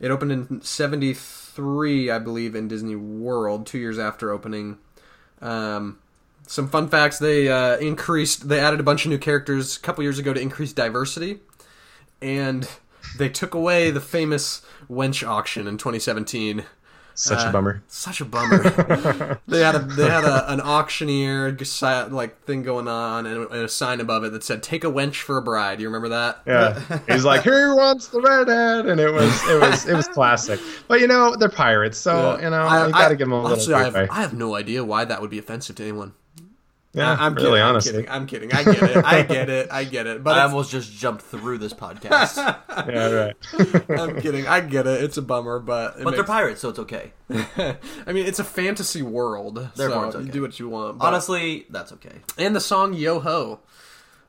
It 0.00 0.10
opened 0.10 0.32
in 0.32 0.62
'73, 0.62 2.10
I 2.10 2.18
believe, 2.18 2.54
in 2.54 2.68
Disney 2.68 2.96
World, 2.96 3.66
two 3.66 3.78
years 3.78 3.98
after 3.98 4.30
opening. 4.30 4.78
Um, 5.40 5.98
some 6.46 6.68
fun 6.68 6.88
facts: 6.88 7.18
they 7.18 7.48
uh, 7.48 7.76
increased, 7.78 8.48
they 8.48 8.60
added 8.60 8.80
a 8.80 8.84
bunch 8.84 9.04
of 9.04 9.10
new 9.10 9.18
characters 9.18 9.76
a 9.76 9.80
couple 9.80 10.04
years 10.04 10.18
ago 10.18 10.32
to 10.32 10.40
increase 10.40 10.72
diversity, 10.72 11.40
and 12.20 12.68
they 13.18 13.28
took 13.28 13.54
away 13.54 13.90
the 13.90 14.00
famous 14.00 14.62
wench 14.90 15.26
auction 15.26 15.66
in 15.66 15.78
2017. 15.78 16.64
Such 17.18 17.44
Uh, 17.44 17.48
a 17.48 17.52
bummer. 17.52 17.82
Such 17.88 18.20
a 18.20 18.26
bummer. 18.26 19.40
they 19.48 19.60
had 19.60 19.74
a 19.74 19.78
they 19.78 20.08
had 20.08 20.24
a, 20.24 20.52
an 20.52 20.60
auctioneer 20.60 21.56
like 22.10 22.42
thing 22.44 22.62
going 22.62 22.88
on 22.88 23.24
and, 23.24 23.50
a 23.52 23.68
sign 23.68 24.00
above 24.00 24.22
it 24.24 24.32
that 24.32 24.44
said 24.44 24.62
"Take 24.62 24.84
a 24.84 24.88
wench 24.88 25.22
for 25.22 25.38
a 25.38 25.42
bride." 25.42 25.80
You 25.80 25.88
remember 25.88 26.10
that? 26.10 26.42
Yeah, 26.46 26.78
he's 27.08 27.24
like, 27.24 27.40
"Who 27.42 27.74
wants 27.74 28.08
the 28.08 28.20
redhead?" 28.20 28.84
And 28.86 29.00
it 29.00 29.10
was, 29.10 29.48
it 29.48 29.60
was, 29.60 29.88
it 29.88 29.94
was 29.94 30.06
classic. 30.08 30.60
But 30.88 31.00
you 31.00 31.06
know, 31.06 31.34
they're 31.36 31.48
pirates, 31.48 31.96
so 31.96 32.38
you 32.38 32.50
know, 32.50 32.62
I- 32.62 32.86
you 32.88 32.92
got 32.92 33.08
to 33.08 33.16
give 33.16 33.26
them 33.28 33.32
a 33.32 33.36
little 33.42 33.52
honestly, 33.52 33.72
I 33.74 33.84
have. 33.84 33.96
I 33.96 34.20
have 34.20 34.34
no 34.34 34.54
idea 34.54 34.84
why 34.84 35.06
that 35.06 35.20
would 35.22 35.30
be 35.30 35.38
offensive 35.38 35.76
to 35.76 35.82
anyone. 35.82 36.12
Yeah, 36.96 37.12
I- 37.12 37.26
I'm 37.26 37.34
really, 37.34 37.50
kidding, 37.50 37.62
honestly. 37.62 38.08
I'm 38.08 38.26
kidding. 38.26 38.54
I'm 38.54 38.64
kidding. 38.64 38.72
I 38.72 38.72
get 38.72 38.96
it. 38.96 39.04
I 39.04 39.22
get 39.22 39.48
it. 39.50 39.68
I 39.70 39.84
get 39.84 40.06
it. 40.06 40.24
But 40.24 40.38
I 40.38 40.42
almost 40.44 40.70
just 40.70 40.90
jumped 40.92 41.22
through 41.22 41.58
this 41.58 41.72
podcast. 41.74 42.36
Yeah, 42.88 43.10
right. 43.10 43.36
I'm 44.00 44.20
kidding. 44.20 44.46
I 44.46 44.60
get 44.60 44.86
it. 44.86 45.02
It's 45.04 45.16
a 45.16 45.22
bummer, 45.22 45.58
but 45.58 45.98
it 45.98 46.04
but 46.04 46.14
they're 46.14 46.24
pirates, 46.24 46.60
so 46.60 46.68
it's 46.68 46.78
okay. 46.80 47.12
I 47.30 48.12
mean, 48.12 48.26
it's 48.26 48.38
a 48.38 48.44
fantasy 48.44 49.02
world, 49.02 49.68
Therefore, 49.76 50.12
so 50.12 50.18
it's 50.18 50.26
you 50.26 50.32
do 50.32 50.42
what 50.42 50.58
you 50.60 50.68
want. 50.68 50.98
but- 50.98 51.06
Honestly, 51.06 51.66
that's 51.70 51.92
okay. 51.92 52.20
and 52.38 52.54
the 52.54 52.60
song 52.60 52.92
"Yo 52.94 53.18
Ho," 53.20 53.60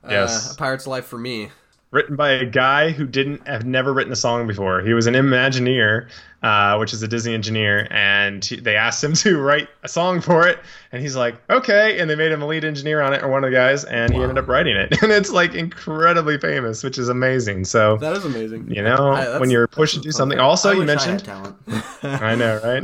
Yes. 0.08 0.50
uh, 0.50 0.54
"A 0.54 0.58
Pirate's 0.58 0.88
Life 0.88 1.06
for 1.06 1.18
Me." 1.18 1.50
Written 1.92 2.18
by 2.18 2.32
a 2.32 2.46
guy 2.46 2.90
who 2.92 3.08
didn't 3.08 3.48
have 3.48 3.66
never 3.66 3.94
written 3.94 4.12
a 4.12 4.16
song 4.18 4.46
before. 4.46 4.82
He 4.82 4.94
was 4.94 5.08
an 5.08 5.14
Imagineer, 5.14 6.10
uh, 6.44 6.76
which 6.78 6.92
is 6.94 7.02
a 7.02 7.08
Disney 7.08 7.34
engineer, 7.34 7.88
and 7.90 8.44
he, 8.44 8.58
they 8.58 8.76
asked 8.76 9.02
him 9.02 9.14
to 9.24 9.40
write 9.40 9.70
a 9.84 9.88
song 9.88 10.20
for 10.20 10.46
it, 10.46 10.60
and 10.92 11.02
he's 11.02 11.16
like, 11.16 11.36
"Okay," 11.50 11.98
and 11.98 12.10
they 12.10 12.16
made 12.16 12.30
him 12.34 12.42
a 12.42 12.46
lead 12.46 12.66
engineer 12.66 13.00
on 13.02 13.14
it, 13.14 13.24
or 13.24 13.30
one 13.30 13.46
of 13.46 13.50
the 13.50 13.56
guys, 13.56 13.86
and 13.86 14.14
he 14.14 14.22
ended 14.22 14.38
up 14.38 14.50
writing 14.50 14.76
it, 14.76 14.98
and 15.02 15.14
it's 15.14 15.32
like 15.32 15.54
incredibly 15.56 16.38
famous, 16.38 16.84
which 16.84 16.98
is 16.98 17.08
amazing. 17.08 17.64
So. 17.64 17.96
That 17.98 18.18
is 18.18 18.26
amazing. 18.26 18.70
You 18.70 18.84
know, 18.84 19.12
I- 19.14 19.40
when 19.40 19.50
you're 19.50 19.68
pushed 19.68 19.94
to 19.96 20.02
do 20.02 20.12
something. 20.12 20.40
Also, 20.40 20.72
you 20.72 20.80
wish 20.80 20.90
I 20.90 20.94
mentioned 21.08 21.24
talent. 21.24 21.56
I 22.04 22.36
know, 22.36 22.60
right? 22.66 22.84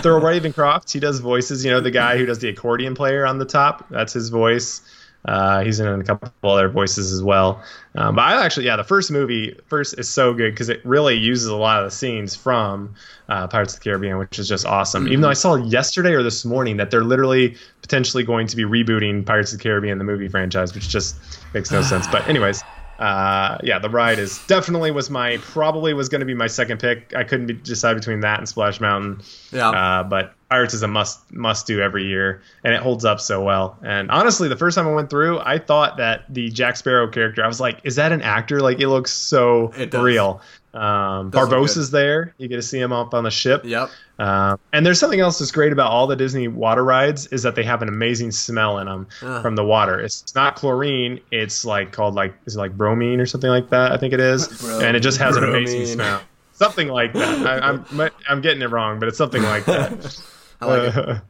Thurl 0.00 0.20
Ravenscroft, 0.22 0.92
he 0.92 1.00
does 1.00 1.18
voices. 1.18 1.64
You 1.64 1.72
know, 1.72 1.80
the 1.80 1.90
guy 1.90 2.16
who 2.18 2.24
does 2.26 2.38
the 2.38 2.48
accordion 2.48 2.94
player 2.94 3.26
on 3.26 3.38
the 3.38 3.44
top, 3.46 3.88
that's 3.90 4.12
his 4.12 4.28
voice. 4.28 4.80
Uh, 5.24 5.62
he's 5.62 5.78
in 5.78 5.86
a 5.86 6.02
couple 6.02 6.50
other 6.50 6.68
voices 6.68 7.12
as 7.12 7.22
well. 7.22 7.62
Um, 7.94 8.16
but 8.16 8.22
I 8.22 8.44
actually, 8.44 8.66
yeah, 8.66 8.76
the 8.76 8.84
first 8.84 9.10
movie 9.10 9.56
first 9.66 9.98
is 9.98 10.08
so 10.08 10.34
good 10.34 10.52
because 10.52 10.68
it 10.68 10.84
really 10.84 11.14
uses 11.14 11.46
a 11.46 11.56
lot 11.56 11.78
of 11.78 11.90
the 11.90 11.96
scenes 11.96 12.34
from 12.34 12.94
uh, 13.28 13.46
Pirates 13.46 13.74
of 13.74 13.80
the 13.80 13.84
Caribbean, 13.84 14.18
which 14.18 14.38
is 14.38 14.48
just 14.48 14.66
awesome. 14.66 15.06
Even 15.06 15.20
though 15.20 15.30
I 15.30 15.34
saw 15.34 15.54
yesterday 15.54 16.12
or 16.12 16.22
this 16.22 16.44
morning 16.44 16.76
that 16.78 16.90
they're 16.90 17.04
literally 17.04 17.56
potentially 17.82 18.24
going 18.24 18.46
to 18.48 18.56
be 18.56 18.64
rebooting 18.64 19.24
Pirates 19.24 19.52
of 19.52 19.58
the 19.58 19.62
Caribbean, 19.62 19.98
the 19.98 20.04
movie 20.04 20.28
franchise, 20.28 20.74
which 20.74 20.88
just 20.88 21.16
makes 21.54 21.70
no 21.70 21.82
sense. 21.82 22.08
But 22.08 22.26
anyways, 22.26 22.62
uh, 22.98 23.58
yeah, 23.62 23.78
the 23.78 23.90
ride 23.90 24.18
is 24.18 24.40
definitely 24.46 24.90
was 24.90 25.10
my 25.10 25.36
probably 25.38 25.94
was 25.94 26.08
going 26.08 26.20
to 26.20 26.26
be 26.26 26.34
my 26.34 26.46
second 26.46 26.78
pick. 26.78 27.14
I 27.14 27.24
couldn't 27.24 27.46
be, 27.46 27.54
decide 27.54 27.94
between 27.94 28.20
that 28.20 28.38
and 28.38 28.48
Splash 28.48 28.80
Mountain. 28.80 29.22
Yeah. 29.50 29.70
Uh, 29.70 30.02
but 30.04 30.34
Pirates 30.52 30.74
is 30.74 30.82
a 30.82 30.88
must 30.88 31.32
must 31.32 31.66
do 31.66 31.80
every 31.80 32.04
year, 32.04 32.42
and 32.62 32.74
it 32.74 32.80
holds 32.82 33.06
up 33.06 33.20
so 33.20 33.42
well. 33.42 33.78
And 33.82 34.10
honestly, 34.10 34.48
the 34.48 34.56
first 34.56 34.74
time 34.76 34.86
I 34.86 34.92
went 34.92 35.08
through, 35.08 35.38
I 35.40 35.56
thought 35.56 35.96
that 35.96 36.24
the 36.28 36.50
Jack 36.50 36.76
Sparrow 36.76 37.08
character, 37.08 37.42
I 37.42 37.46
was 37.46 37.58
like, 37.58 37.78
is 37.84 37.96
that 37.96 38.12
an 38.12 38.20
actor? 38.20 38.60
Like, 38.60 38.78
it 38.78 38.88
looks 38.88 39.12
so 39.12 39.72
It 39.78 39.94
real. 39.94 40.42
Um. 40.74 41.30
Barbossa's 41.30 41.90
there. 41.90 42.34
You 42.36 42.48
get 42.48 42.56
to 42.56 42.62
see 42.62 42.78
him 42.78 42.92
up 42.92 43.14
on 43.14 43.24
the 43.24 43.30
ship. 43.30 43.62
Yep. 43.64 43.88
Um, 44.18 44.58
and 44.74 44.84
there's 44.84 45.00
something 45.00 45.20
else 45.20 45.38
that's 45.38 45.52
great 45.52 45.72
about 45.72 45.90
all 45.90 46.06
the 46.06 46.16
Disney 46.16 46.48
water 46.48 46.84
rides 46.84 47.26
is 47.28 47.42
that 47.44 47.54
they 47.54 47.62
have 47.64 47.80
an 47.80 47.88
amazing 47.88 48.30
smell 48.30 48.78
in 48.78 48.86
them 48.88 49.06
Ah. 49.22 49.40
from 49.40 49.56
the 49.56 49.64
water. 49.64 50.00
It's 50.00 50.34
not 50.34 50.56
chlorine. 50.56 51.18
It's 51.30 51.64
like 51.64 51.92
called 51.92 52.14
like 52.14 52.34
is 52.44 52.56
it 52.56 52.58
like 52.58 52.76
bromine 52.76 53.20
or 53.20 53.26
something 53.26 53.48
like 53.50 53.70
that? 53.70 53.90
I 53.92 53.96
think 53.96 54.12
it 54.12 54.20
is. 54.20 54.48
Bro- 54.60 54.80
and 54.84 54.96
it 54.98 55.00
just 55.00 55.18
has 55.18 55.34
an 55.38 55.44
amazing 55.44 55.86
smell. 55.86 56.20
Something 56.52 56.88
like 56.88 57.14
that. 57.14 57.46
I, 57.46 57.68
I'm 57.70 58.10
I'm 58.28 58.40
getting 58.42 58.60
it 58.62 58.68
wrong, 58.70 58.98
but 58.98 59.08
it's 59.08 59.16
something 59.18 59.42
like 59.42 59.64
that. 59.64 60.22
I 60.62 60.66
like 60.66 60.96
it. 60.96 61.08
Uh, 61.08 61.20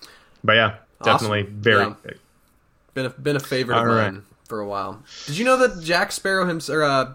but 0.44 0.52
yeah, 0.54 0.74
Awesome. 1.00 1.12
definitely 1.12 1.42
very. 1.42 1.82
Yeah. 1.82 1.94
good. 2.02 2.18
Been 2.94 3.06
a, 3.06 3.10
been 3.10 3.36
a 3.36 3.40
favorite 3.40 3.76
of 3.76 3.88
All 3.88 3.94
right. 3.94 4.12
mine 4.12 4.22
for 4.48 4.60
a 4.60 4.66
while. 4.66 5.02
Did 5.26 5.38
you 5.38 5.44
know 5.44 5.56
that 5.66 5.82
Jack 5.82 6.12
Sparrow 6.12 6.46
himself, 6.46 6.76
or 6.76 6.82
uh, 6.84 7.14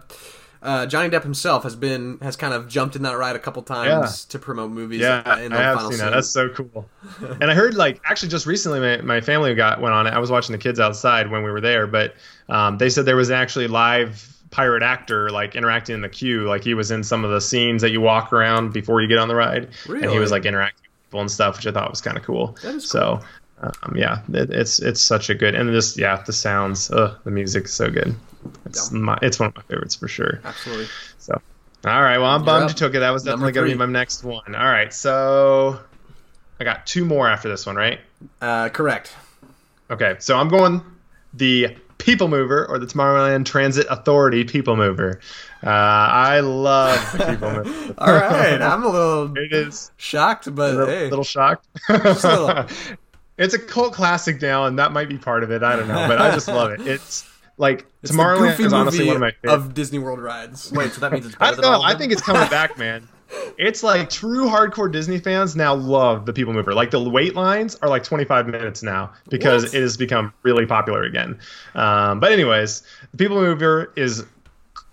uh, 0.60 0.86
Johnny 0.86 1.08
Depp 1.08 1.22
himself, 1.22 1.62
has 1.62 1.76
been 1.76 2.18
has 2.20 2.34
kind 2.34 2.52
of 2.52 2.66
jumped 2.68 2.96
in 2.96 3.02
that 3.02 3.16
ride 3.16 3.36
a 3.36 3.38
couple 3.38 3.62
times 3.62 4.26
Yeah. 4.26 4.30
to 4.32 4.38
promote 4.40 4.72
movies. 4.72 5.00
Yeah, 5.02 5.22
uh, 5.24 5.38
in 5.38 5.52
I 5.52 5.58
have 5.62 5.76
final 5.76 5.90
seen 5.92 5.98
scene. 6.00 6.06
that. 6.06 6.14
That's 6.14 6.28
so 6.28 6.48
cool. 6.48 6.88
and 7.40 7.44
I 7.48 7.54
heard 7.54 7.74
like 7.74 8.00
actually 8.04 8.30
just 8.30 8.44
recently 8.44 8.80
my, 8.80 9.00
my 9.02 9.20
family 9.20 9.54
got 9.54 9.80
went 9.80 9.94
on 9.94 10.08
it. 10.08 10.10
I 10.14 10.18
was 10.18 10.32
watching 10.32 10.52
the 10.52 10.58
kids 10.58 10.80
outside 10.80 11.30
when 11.30 11.44
we 11.44 11.50
were 11.52 11.60
there, 11.60 11.86
but 11.86 12.14
um, 12.48 12.76
they 12.78 12.90
said 12.90 13.04
there 13.06 13.14
was 13.14 13.30
actually 13.30 13.68
live 13.68 14.34
pirate 14.50 14.82
actor 14.82 15.28
like 15.30 15.54
interacting 15.54 15.94
in 15.94 16.00
the 16.00 16.08
queue. 16.08 16.48
Like 16.48 16.64
he 16.64 16.74
was 16.74 16.90
in 16.90 17.04
some 17.04 17.24
of 17.24 17.30
the 17.30 17.40
scenes 17.40 17.82
that 17.82 17.90
you 17.92 18.00
walk 18.00 18.32
around 18.32 18.72
before 18.72 19.00
you 19.00 19.06
get 19.06 19.18
on 19.18 19.28
the 19.28 19.36
ride, 19.36 19.68
and 19.86 20.10
he 20.10 20.18
was 20.18 20.32
like 20.32 20.44
interacting 20.44 20.87
and 21.14 21.30
stuff, 21.30 21.56
which 21.56 21.66
I 21.66 21.72
thought 21.72 21.90
was 21.90 22.00
kind 22.00 22.16
of 22.16 22.22
cool. 22.24 22.56
That 22.62 22.76
is 22.76 22.88
so. 22.88 23.20
Um, 23.60 23.96
yeah, 23.96 24.20
it, 24.32 24.50
it's 24.50 24.78
it's 24.80 25.02
such 25.02 25.30
a 25.30 25.34
good 25.34 25.56
and 25.56 25.68
just 25.72 25.96
yeah 25.98 26.22
the 26.24 26.32
sounds, 26.32 26.90
uh, 26.92 27.16
the 27.24 27.30
music 27.32 27.64
is 27.64 27.72
so 27.72 27.90
good. 27.90 28.14
It's 28.66 28.92
Yeah. 28.92 28.98
my 29.00 29.18
it's 29.20 29.40
one 29.40 29.48
of 29.48 29.56
my 29.56 29.62
favorites 29.62 29.96
for 29.96 30.06
sure. 30.06 30.40
Absolutely. 30.44 30.86
So, 31.18 31.40
all 31.84 32.02
right. 32.02 32.18
Well, 32.18 32.26
I'm 32.30 32.40
You're 32.42 32.46
bummed 32.46 32.64
up. 32.64 32.70
you 32.70 32.74
took 32.76 32.94
it. 32.94 33.00
That 33.00 33.10
was 33.10 33.24
definitely 33.24 33.52
going 33.52 33.66
to 33.68 33.74
be 33.74 33.78
my 33.78 33.86
next 33.86 34.22
one. 34.22 34.54
All 34.54 34.64
right. 34.64 34.94
So, 34.94 35.80
I 36.60 36.64
got 36.64 36.86
two 36.86 37.04
more 37.04 37.28
after 37.28 37.48
this 37.48 37.66
one, 37.66 37.74
right? 37.74 37.98
Uh, 38.40 38.68
correct. 38.68 39.12
Okay. 39.90 40.14
So 40.20 40.36
I'm 40.36 40.48
going 40.48 40.80
the 41.34 41.76
People 41.98 42.28
Mover 42.28 42.66
or 42.66 42.78
the 42.78 42.86
Tomorrowland 42.86 43.44
Transit 43.44 43.86
Authority 43.90 44.44
People 44.44 44.76
Mover. 44.76 45.20
Uh, 45.62 45.68
I 45.68 46.40
love 46.40 47.12
the 47.12 47.26
People 47.26 47.50
Mover. 47.50 47.94
All 47.98 48.12
right. 48.12 48.60
I'm 48.62 48.84
a 48.84 48.88
little 48.88 49.36
It 49.38 49.52
is 49.52 49.90
shocked, 49.96 50.54
but 50.54 50.74
a 50.74 50.76
little, 50.76 50.86
hey, 50.86 51.10
little 51.10 51.24
shocked. 51.24 51.66
little. 51.88 52.66
it's 53.38 53.54
a 53.54 53.58
cult 53.58 53.92
classic 53.92 54.40
now, 54.40 54.64
and 54.66 54.78
that 54.78 54.92
might 54.92 55.08
be 55.08 55.18
part 55.18 55.42
of 55.42 55.50
it. 55.50 55.62
I 55.62 55.76
don't 55.76 55.88
know, 55.88 56.06
but 56.08 56.20
I 56.20 56.30
just 56.32 56.48
love 56.48 56.70
it. 56.72 56.86
It's 56.86 57.28
like 57.56 57.86
it's 58.02 58.12
Tomorrowland 58.12 58.58
is 58.60 58.72
honestly 58.72 59.06
one 59.06 59.16
of 59.16 59.20
my 59.20 59.32
favorites. 59.32 59.64
of 59.66 59.74
Disney 59.74 59.98
World 59.98 60.20
rides. 60.20 60.70
Wait, 60.72 60.92
so 60.92 61.00
that 61.00 61.12
means 61.12 61.26
it's 61.26 61.34
I 61.40 61.50
better 61.50 61.62
don't 61.62 61.72
than 61.72 61.80
know. 61.80 61.86
I 61.86 61.96
think 61.96 62.12
it's 62.12 62.22
coming 62.22 62.48
back, 62.48 62.78
man. 62.78 63.08
It's 63.58 63.82
like 63.82 64.08
true 64.08 64.46
hardcore 64.46 64.90
Disney 64.90 65.18
fans 65.18 65.56
now 65.56 65.74
love 65.74 66.26
the 66.26 66.32
People 66.32 66.52
Mover. 66.54 66.74
Like 66.74 66.90
the 66.90 67.00
wait 67.00 67.34
lines 67.34 67.76
are 67.82 67.88
like 67.88 68.04
25 68.04 68.46
minutes 68.46 68.82
now 68.82 69.12
because 69.28 69.64
What? 69.64 69.74
it 69.74 69.82
has 69.82 69.96
become 69.96 70.32
really 70.42 70.64
popular 70.64 71.02
again. 71.02 71.38
Um, 71.74 72.20
but 72.20 72.32
anyways, 72.32 72.82
the 73.10 73.16
People 73.16 73.40
Mover 73.40 73.92
is 73.96 74.24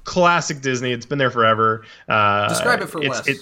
classic 0.03 0.61
Disney. 0.61 0.91
It's 0.91 1.05
been 1.05 1.17
there 1.17 1.31
forever. 1.31 1.85
Uh, 2.09 2.47
Describe 2.49 2.81
it 2.81 2.87
for 2.87 3.01
it's, 3.01 3.09
Wes. 3.09 3.27
It, 3.27 3.37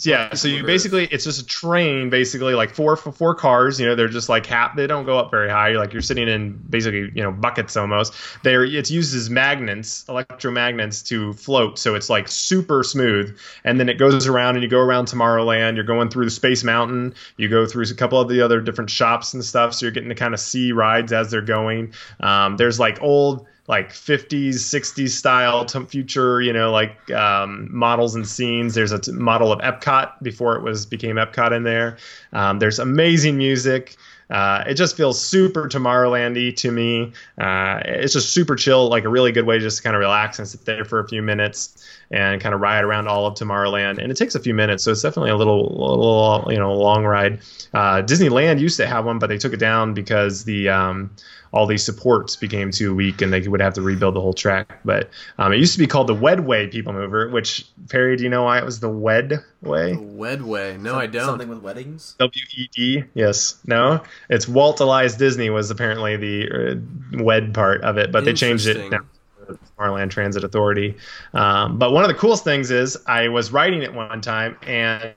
yeah, 0.00 0.34
so 0.34 0.46
you 0.46 0.62
basically 0.62 1.06
it's 1.06 1.24
just 1.24 1.40
a 1.40 1.46
train, 1.46 2.10
basically 2.10 2.52
like 2.52 2.74
four 2.74 2.96
four 2.96 3.34
cars. 3.34 3.80
You 3.80 3.86
know, 3.86 3.94
they're 3.94 4.08
just 4.08 4.28
like 4.28 4.44
half. 4.44 4.76
They 4.76 4.86
don't 4.86 5.06
go 5.06 5.18
up 5.18 5.30
very 5.30 5.48
high. 5.48 5.70
You're 5.70 5.80
like 5.80 5.94
you're 5.94 6.02
sitting 6.02 6.28
in 6.28 6.52
basically 6.68 7.10
you 7.14 7.22
know 7.22 7.32
buckets 7.32 7.78
almost. 7.78 8.12
They're 8.42 8.62
it's 8.62 8.90
used 8.90 9.14
as 9.16 9.30
magnets, 9.30 10.04
electromagnets 10.04 11.06
to 11.06 11.32
float. 11.32 11.78
So 11.78 11.94
it's 11.94 12.10
like 12.10 12.28
super 12.28 12.82
smooth, 12.82 13.38
and 13.64 13.80
then 13.80 13.88
it 13.88 13.94
goes 13.94 14.26
around 14.26 14.56
and 14.56 14.62
you 14.62 14.68
go 14.68 14.80
around 14.80 15.06
Tomorrowland. 15.06 15.76
You're 15.76 15.84
going 15.84 16.10
through 16.10 16.26
the 16.26 16.30
Space 16.30 16.62
Mountain. 16.62 17.14
You 17.38 17.48
go 17.48 17.64
through 17.64 17.84
a 17.84 17.94
couple 17.94 18.20
of 18.20 18.28
the 18.28 18.42
other 18.42 18.60
different 18.60 18.90
shops 18.90 19.32
and 19.32 19.42
stuff. 19.42 19.72
So 19.72 19.86
you're 19.86 19.92
getting 19.92 20.10
to 20.10 20.14
kind 20.14 20.34
of 20.34 20.40
see 20.40 20.72
rides 20.72 21.10
as 21.14 21.30
they're 21.30 21.40
going. 21.40 21.94
Um, 22.20 22.58
there's 22.58 22.78
like 22.78 23.00
old 23.00 23.46
like 23.68 23.90
50s 23.90 24.54
60s 24.54 25.10
style 25.10 25.64
future 25.86 26.40
you 26.40 26.52
know 26.52 26.70
like 26.70 27.10
um, 27.10 27.68
models 27.70 28.14
and 28.14 28.26
scenes. 28.26 28.74
There's 28.74 28.92
a 28.92 28.98
t- 28.98 29.12
model 29.12 29.52
of 29.52 29.60
epcot 29.60 30.22
before 30.22 30.56
it 30.56 30.62
was 30.62 30.86
became 30.86 31.16
epcot 31.16 31.54
in 31.54 31.62
there. 31.62 31.98
Um, 32.32 32.58
there's 32.58 32.78
amazing 32.78 33.36
music. 33.38 33.96
Uh, 34.28 34.64
it 34.66 34.74
just 34.74 34.96
feels 34.96 35.20
super 35.20 35.68
Tomorrowlandy 35.68 36.54
to 36.56 36.72
me. 36.72 37.12
Uh, 37.38 37.80
it's 37.84 38.12
just 38.12 38.32
super 38.32 38.56
chill, 38.56 38.88
like 38.88 39.04
a 39.04 39.08
really 39.08 39.30
good 39.30 39.46
way 39.46 39.60
just 39.60 39.76
to 39.76 39.82
kind 39.84 39.94
of 39.94 40.00
relax 40.00 40.38
and 40.38 40.48
sit 40.48 40.64
there 40.64 40.84
for 40.84 40.98
a 40.98 41.08
few 41.08 41.22
minutes 41.22 41.86
and 42.10 42.40
kind 42.40 42.54
of 42.54 42.60
ride 42.60 42.84
around 42.84 43.08
all 43.08 43.26
of 43.26 43.34
Tomorrowland. 43.34 43.98
And 44.02 44.10
it 44.10 44.16
takes 44.16 44.34
a 44.34 44.40
few 44.40 44.54
minutes, 44.54 44.84
so 44.84 44.92
it's 44.92 45.02
definitely 45.02 45.30
a 45.30 45.36
little, 45.36 45.64
little 45.64 46.52
you 46.52 46.58
know, 46.58 46.72
long 46.72 47.04
ride. 47.04 47.40
Uh, 47.74 48.02
Disneyland 48.02 48.60
used 48.60 48.76
to 48.78 48.86
have 48.86 49.04
one, 49.04 49.18
but 49.18 49.28
they 49.28 49.38
took 49.38 49.52
it 49.52 49.58
down 49.58 49.94
because 49.94 50.44
the 50.44 50.68
um, 50.68 51.10
all 51.52 51.66
these 51.66 51.84
supports 51.84 52.36
became 52.36 52.70
too 52.70 52.94
weak 52.94 53.22
and 53.22 53.32
they 53.32 53.46
would 53.48 53.60
have 53.60 53.74
to 53.74 53.82
rebuild 53.82 54.14
the 54.14 54.20
whole 54.20 54.34
track. 54.34 54.78
But 54.84 55.10
um, 55.38 55.52
it 55.52 55.56
used 55.56 55.72
to 55.72 55.78
be 55.78 55.86
called 55.86 56.06
the 56.06 56.14
Wedway 56.14 56.70
People 56.70 56.92
Mover, 56.92 57.30
which 57.30 57.66
Perry, 57.88 58.16
do 58.16 58.24
you 58.24 58.30
know 58.30 58.44
why 58.44 58.58
it 58.58 58.64
was 58.64 58.80
the 58.80 58.90
Wed 58.90 59.42
Way? 59.62 59.94
Wedway. 59.94 60.78
No, 60.78 60.96
I 60.96 61.06
don't. 61.06 61.24
Something 61.24 61.48
with 61.48 61.62
weddings. 61.62 62.14
W 62.18 62.44
E 62.56 62.68
D. 62.74 63.04
Yes. 63.14 63.58
No. 63.66 64.02
It's 64.28 64.46
Walt 64.46 64.80
Elias 64.80 65.16
Disney 65.16 65.50
was 65.50 65.70
apparently 65.70 66.16
the 66.16 66.50
uh, 66.50 67.22
Wed 67.22 67.54
part 67.54 67.82
of 67.82 67.96
it, 67.96 68.12
but 68.12 68.24
they 68.24 68.32
changed 68.32 68.66
it 68.66 68.90
now. 68.90 69.00
The 69.46 69.58
Tomorrowland 69.78 70.10
Transit 70.10 70.44
Authority. 70.44 70.96
Um, 71.34 71.78
but 71.78 71.92
one 71.92 72.04
of 72.04 72.08
the 72.08 72.14
coolest 72.14 72.44
things 72.44 72.70
is 72.70 72.96
I 73.06 73.28
was 73.28 73.52
riding 73.52 73.82
it 73.82 73.92
one 73.92 74.20
time 74.20 74.56
and 74.66 75.14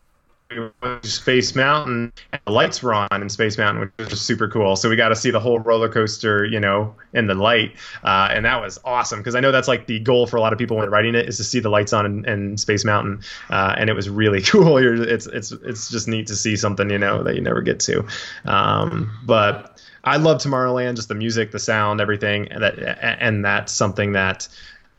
Space 1.04 1.54
Mountain 1.54 2.12
and 2.32 2.42
the 2.46 2.52
lights 2.52 2.82
were 2.82 2.94
on 2.94 3.22
in 3.22 3.30
Space 3.30 3.58
Mountain, 3.58 3.92
which 3.98 4.10
was 4.10 4.20
super 4.20 4.48
cool. 4.48 4.76
So 4.76 4.90
we 4.90 4.96
got 4.96 5.10
to 5.10 5.16
see 5.16 5.30
the 5.30 5.40
whole 5.40 5.60
roller 5.60 5.90
coaster, 5.90 6.44
you 6.44 6.60
know, 6.60 6.96
in 7.14 7.28
the 7.28 7.36
light. 7.36 7.74
Uh, 8.04 8.30
and 8.32 8.46
that 8.46 8.60
was 8.60 8.80
awesome 8.84 9.20
because 9.20 9.36
I 9.36 9.42
know 9.42 9.52
that's 9.52 9.68
like 9.68 9.86
the 9.86 10.00
goal 10.00 10.26
for 10.26 10.38
a 10.38 10.42
lot 10.42 10.52
of 10.52 10.58
people 10.58 10.78
when 10.78 10.90
riding 10.90 11.14
it 11.14 11.30
is 11.30 11.38
to 11.38 11.44
see 11.44 11.60
the 11.60 11.70
lights 11.70 11.94
on 11.94 12.06
in, 12.06 12.26
in 12.28 12.58
Space 12.58 12.84
Mountain. 12.84 13.22
Uh, 13.52 13.76
and 13.78 13.92
it 13.92 13.94
was 13.94 14.10
really 14.10 14.42
cool. 14.46 14.82
You're, 14.82 14.96
it's, 14.96 15.28
it's, 15.28 15.52
it's 15.52 15.90
just 15.90 16.08
neat 16.08 16.26
to 16.28 16.36
see 16.36 16.56
something, 16.56 16.90
you 16.90 16.98
know, 16.98 17.22
that 17.24 17.36
you 17.36 17.42
never 17.42 17.62
get 17.62 17.80
to. 17.82 18.08
Um, 18.46 19.12
but 19.26 19.79
I 20.10 20.18
love 20.18 20.42
Tomorrowland, 20.42 20.96
just 20.96 21.08
the 21.08 21.16
music, 21.16 21.52
the 21.52 21.60
sound, 21.60 22.02
everything. 22.02 22.48
And, 22.52 22.64
that, 22.64 22.80
and 23.22 23.46
that's 23.46 23.72
something 23.72 24.14
that 24.14 24.48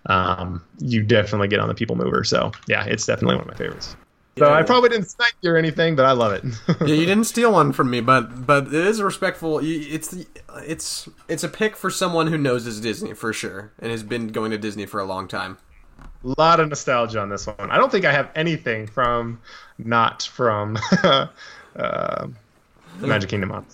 um, 0.07 0.63
you 0.79 1.03
definitely 1.03 1.49
get 1.49 1.61
on 1.61 1.69
the 1.69 1.75
People 1.75 1.97
Mover. 1.97 2.25
So 2.25 2.53
yeah, 2.69 2.85
it's 2.85 3.07
definitely 3.07 3.37
one 3.37 3.43
of 3.43 3.49
my 3.49 3.57
favorites. 3.57 3.97
So 4.39 4.51
I 4.51 4.63
probably 4.63 4.89
didn't 4.89 5.11
snipe 5.11 5.35
you 5.43 5.51
or 5.51 5.57
anything, 5.57 5.97
but 5.97 6.07
I 6.07 6.13
love 6.13 6.33
it. 6.33 6.45
yeah, 6.81 6.95
you 6.95 7.05
didn't 7.05 7.25
steal 7.25 7.53
one 7.53 7.73
from 7.73 7.91
me, 7.91 8.01
but 8.01 8.47
but 8.47 8.69
it 8.69 8.73
is 8.73 9.03
respectful. 9.03 9.61
It's 9.63 10.17
it's 10.67 11.09
it's 11.29 11.45
a 11.45 11.49
pick 11.49 11.77
for 11.77 11.91
someone 11.91 12.29
who 12.29 12.39
knows 12.39 12.65
his 12.65 12.81
Disney 12.81 13.13
for 13.13 13.35
sure 13.35 13.73
and 13.79 13.91
has 13.91 14.03
been 14.03 14.29
going 14.29 14.51
to 14.53 14.59
Disney 14.59 14.87
for 14.87 14.99
a 14.99 15.05
long 15.05 15.29
time. 15.29 15.59
A 16.25 16.35
lot 16.39 16.61
of 16.61 16.69
nostalgia 16.71 17.21
on 17.21 17.29
this 17.29 17.47
one. 17.47 17.71
I 17.71 17.77
don't 17.77 17.93
think 17.93 18.07
I 18.07 18.13
have 18.13 18.31
anything 18.35 18.87
from 18.87 19.41
not 19.79 20.23
from 20.23 20.79
uh, 21.77 22.29
Magic 23.09 23.31
Kingdom. 23.31 23.65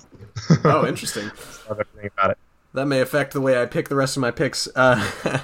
Oh, 0.64 0.86
interesting. 0.88 1.30
Love 1.68 1.80
everything 1.80 2.10
about 2.16 2.30
it. 2.32 2.38
that 2.74 2.86
may 2.86 3.00
affect 3.00 3.32
the 3.32 3.40
way 3.40 3.60
I 3.60 3.66
pick 3.66 3.88
the 3.88 3.96
rest 3.96 4.16
of 4.16 4.20
my 4.20 4.30
picks. 4.30 4.68
Uh, 4.74 5.40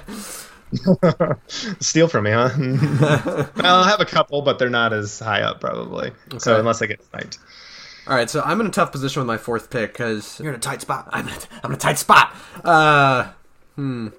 Steal 1.47 2.07
from 2.07 2.23
me, 2.25 2.31
huh? 2.31 2.49
I'll 3.57 3.83
have 3.83 3.99
a 4.01 4.05
couple, 4.05 4.41
but 4.41 4.57
they're 4.59 4.69
not 4.69 4.93
as 4.93 5.19
high 5.19 5.41
up 5.41 5.61
probably. 5.61 6.11
So 6.37 6.59
unless 6.59 6.81
I 6.81 6.87
get 6.87 7.03
sniped. 7.03 7.37
all 8.07 8.15
right, 8.15 8.29
so 8.29 8.41
I'm 8.41 8.59
in 8.61 8.67
a 8.67 8.71
tough 8.71 8.91
position 8.91 9.19
with 9.19 9.27
my 9.27 9.37
fourth 9.37 9.69
pick 9.69 9.93
because 9.93 10.39
You're 10.39 10.49
in 10.49 10.55
a 10.55 10.61
tight 10.61 10.81
spot. 10.81 11.09
I'm 11.11 11.27
in, 11.27 11.35
I'm 11.63 11.71
in 11.71 11.75
a 11.75 11.79
tight 11.79 11.99
spot. 11.99 12.33
Uh, 12.63 13.29
hmm. 13.75 14.09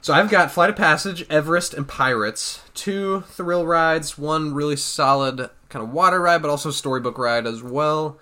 So 0.00 0.14
I've 0.14 0.30
got 0.30 0.50
Flight 0.50 0.70
of 0.70 0.76
Passage, 0.76 1.26
Everest, 1.28 1.74
and 1.74 1.86
Pirates. 1.88 2.62
Two 2.74 3.22
thrill 3.22 3.66
rides, 3.66 4.16
one 4.16 4.54
really 4.54 4.76
solid 4.76 5.50
kind 5.68 5.84
of 5.84 5.92
water 5.92 6.20
ride, 6.20 6.40
but 6.40 6.50
also 6.50 6.70
storybook 6.70 7.18
ride 7.18 7.46
as 7.46 7.62
well. 7.62 8.18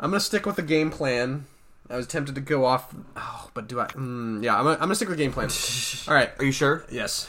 I'm 0.00 0.10
gonna 0.10 0.20
stick 0.20 0.46
with 0.46 0.56
the 0.56 0.62
game 0.62 0.90
plan. 0.90 1.46
I 1.88 1.96
was 1.96 2.06
tempted 2.06 2.34
to 2.36 2.40
go 2.40 2.64
off. 2.64 2.94
Oh, 3.16 3.50
but 3.52 3.68
do 3.68 3.80
I? 3.80 3.86
Mm, 3.88 4.42
yeah, 4.42 4.56
I'm 4.56 4.64
gonna, 4.64 4.74
I'm 4.76 4.80
gonna 4.82 4.94
stick 4.94 5.08
with 5.08 5.18
the 5.18 5.24
game 5.24 5.32
plan. 5.32 5.50
All 6.08 6.14
right. 6.14 6.30
Are 6.38 6.44
you 6.44 6.52
sure? 6.52 6.84
Yes. 6.90 7.28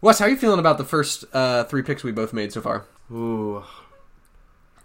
Wes, 0.00 0.18
how 0.18 0.26
are 0.26 0.28
you 0.28 0.36
feeling 0.36 0.58
about 0.58 0.78
the 0.78 0.84
first 0.84 1.24
uh, 1.32 1.64
three 1.64 1.82
picks 1.82 2.02
we 2.04 2.12
both 2.12 2.32
made 2.32 2.52
so 2.52 2.60
far? 2.60 2.84
Ooh. 3.12 3.62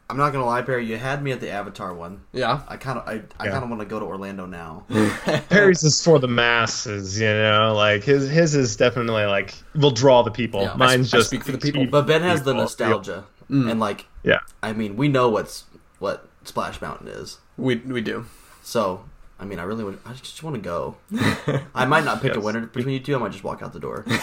I'm 0.10 0.18
not 0.18 0.32
gonna 0.34 0.46
lie, 0.46 0.62
Barry. 0.62 0.86
You 0.86 0.98
had 0.98 1.24
me 1.24 1.32
at 1.32 1.40
the 1.40 1.50
Avatar 1.50 1.94
one. 1.94 2.22
Yeah. 2.34 2.62
I 2.68 2.78
kind 2.78 3.00
of, 3.00 3.08
I, 3.08 3.12
I 3.40 3.46
Yeah. 3.46 3.52
kind 3.52 3.64
of 3.64 3.70
want 3.70 3.82
to 3.82 3.88
go 3.88 4.00
to 4.00 4.06
Orlando 4.06 4.46
now. 4.46 4.86
Perry's 5.50 5.82
is 5.84 6.04
for 6.04 6.20
the 6.20 6.28
masses, 6.28 7.20
you 7.20 7.26
know. 7.28 7.74
Like 7.76 8.04
his, 8.04 8.30
his 8.30 8.54
is 8.54 8.76
definitely 8.76 9.26
like 9.26 9.56
will 9.76 9.92
draw 9.92 10.22
the 10.22 10.30
people. 10.30 10.62
Yeah, 10.64 10.74
I 10.74 10.78
Mine's 10.78 11.14
I 11.14 11.18
just 11.18 11.30
speak 11.30 11.44
for 11.44 11.54
the 11.54 11.58
people. 11.58 11.86
but 11.88 12.06
Ben 12.06 12.22
has 12.22 12.44
the 12.44 12.52
People. 12.52 12.62
nostalgia, 12.64 13.24
and 13.50 13.80
like, 13.80 14.06
Yeah. 14.24 14.40
I 14.62 14.74
mean, 14.74 14.98
we 14.98 15.08
know 15.08 15.30
what's 15.30 15.64
what 16.00 16.28
Splash 16.44 16.82
Mountain 16.82 17.08
is. 17.08 17.40
We 17.58 17.76
we 17.78 18.02
do. 18.02 18.26
So, 18.62 19.04
I 19.40 19.46
mean, 19.46 19.60
I 19.60 19.64
really 19.64 19.84
would. 19.84 20.00
I 20.06 20.14
just 20.14 20.42
want 20.44 20.56
to 20.56 20.62
go. 20.62 20.96
I 21.76 21.86
might 21.86 22.06
not 22.06 22.22
pick 22.22 22.36
a 22.36 22.40
winner 22.40 22.66
between 22.66 22.94
you 22.94 23.00
two. 23.00 23.16
I 23.16 23.20
might 23.20 23.32
just 23.32 23.44
walk 23.44 23.62
out 23.62 23.74
the 23.74 23.80
door. 23.80 24.06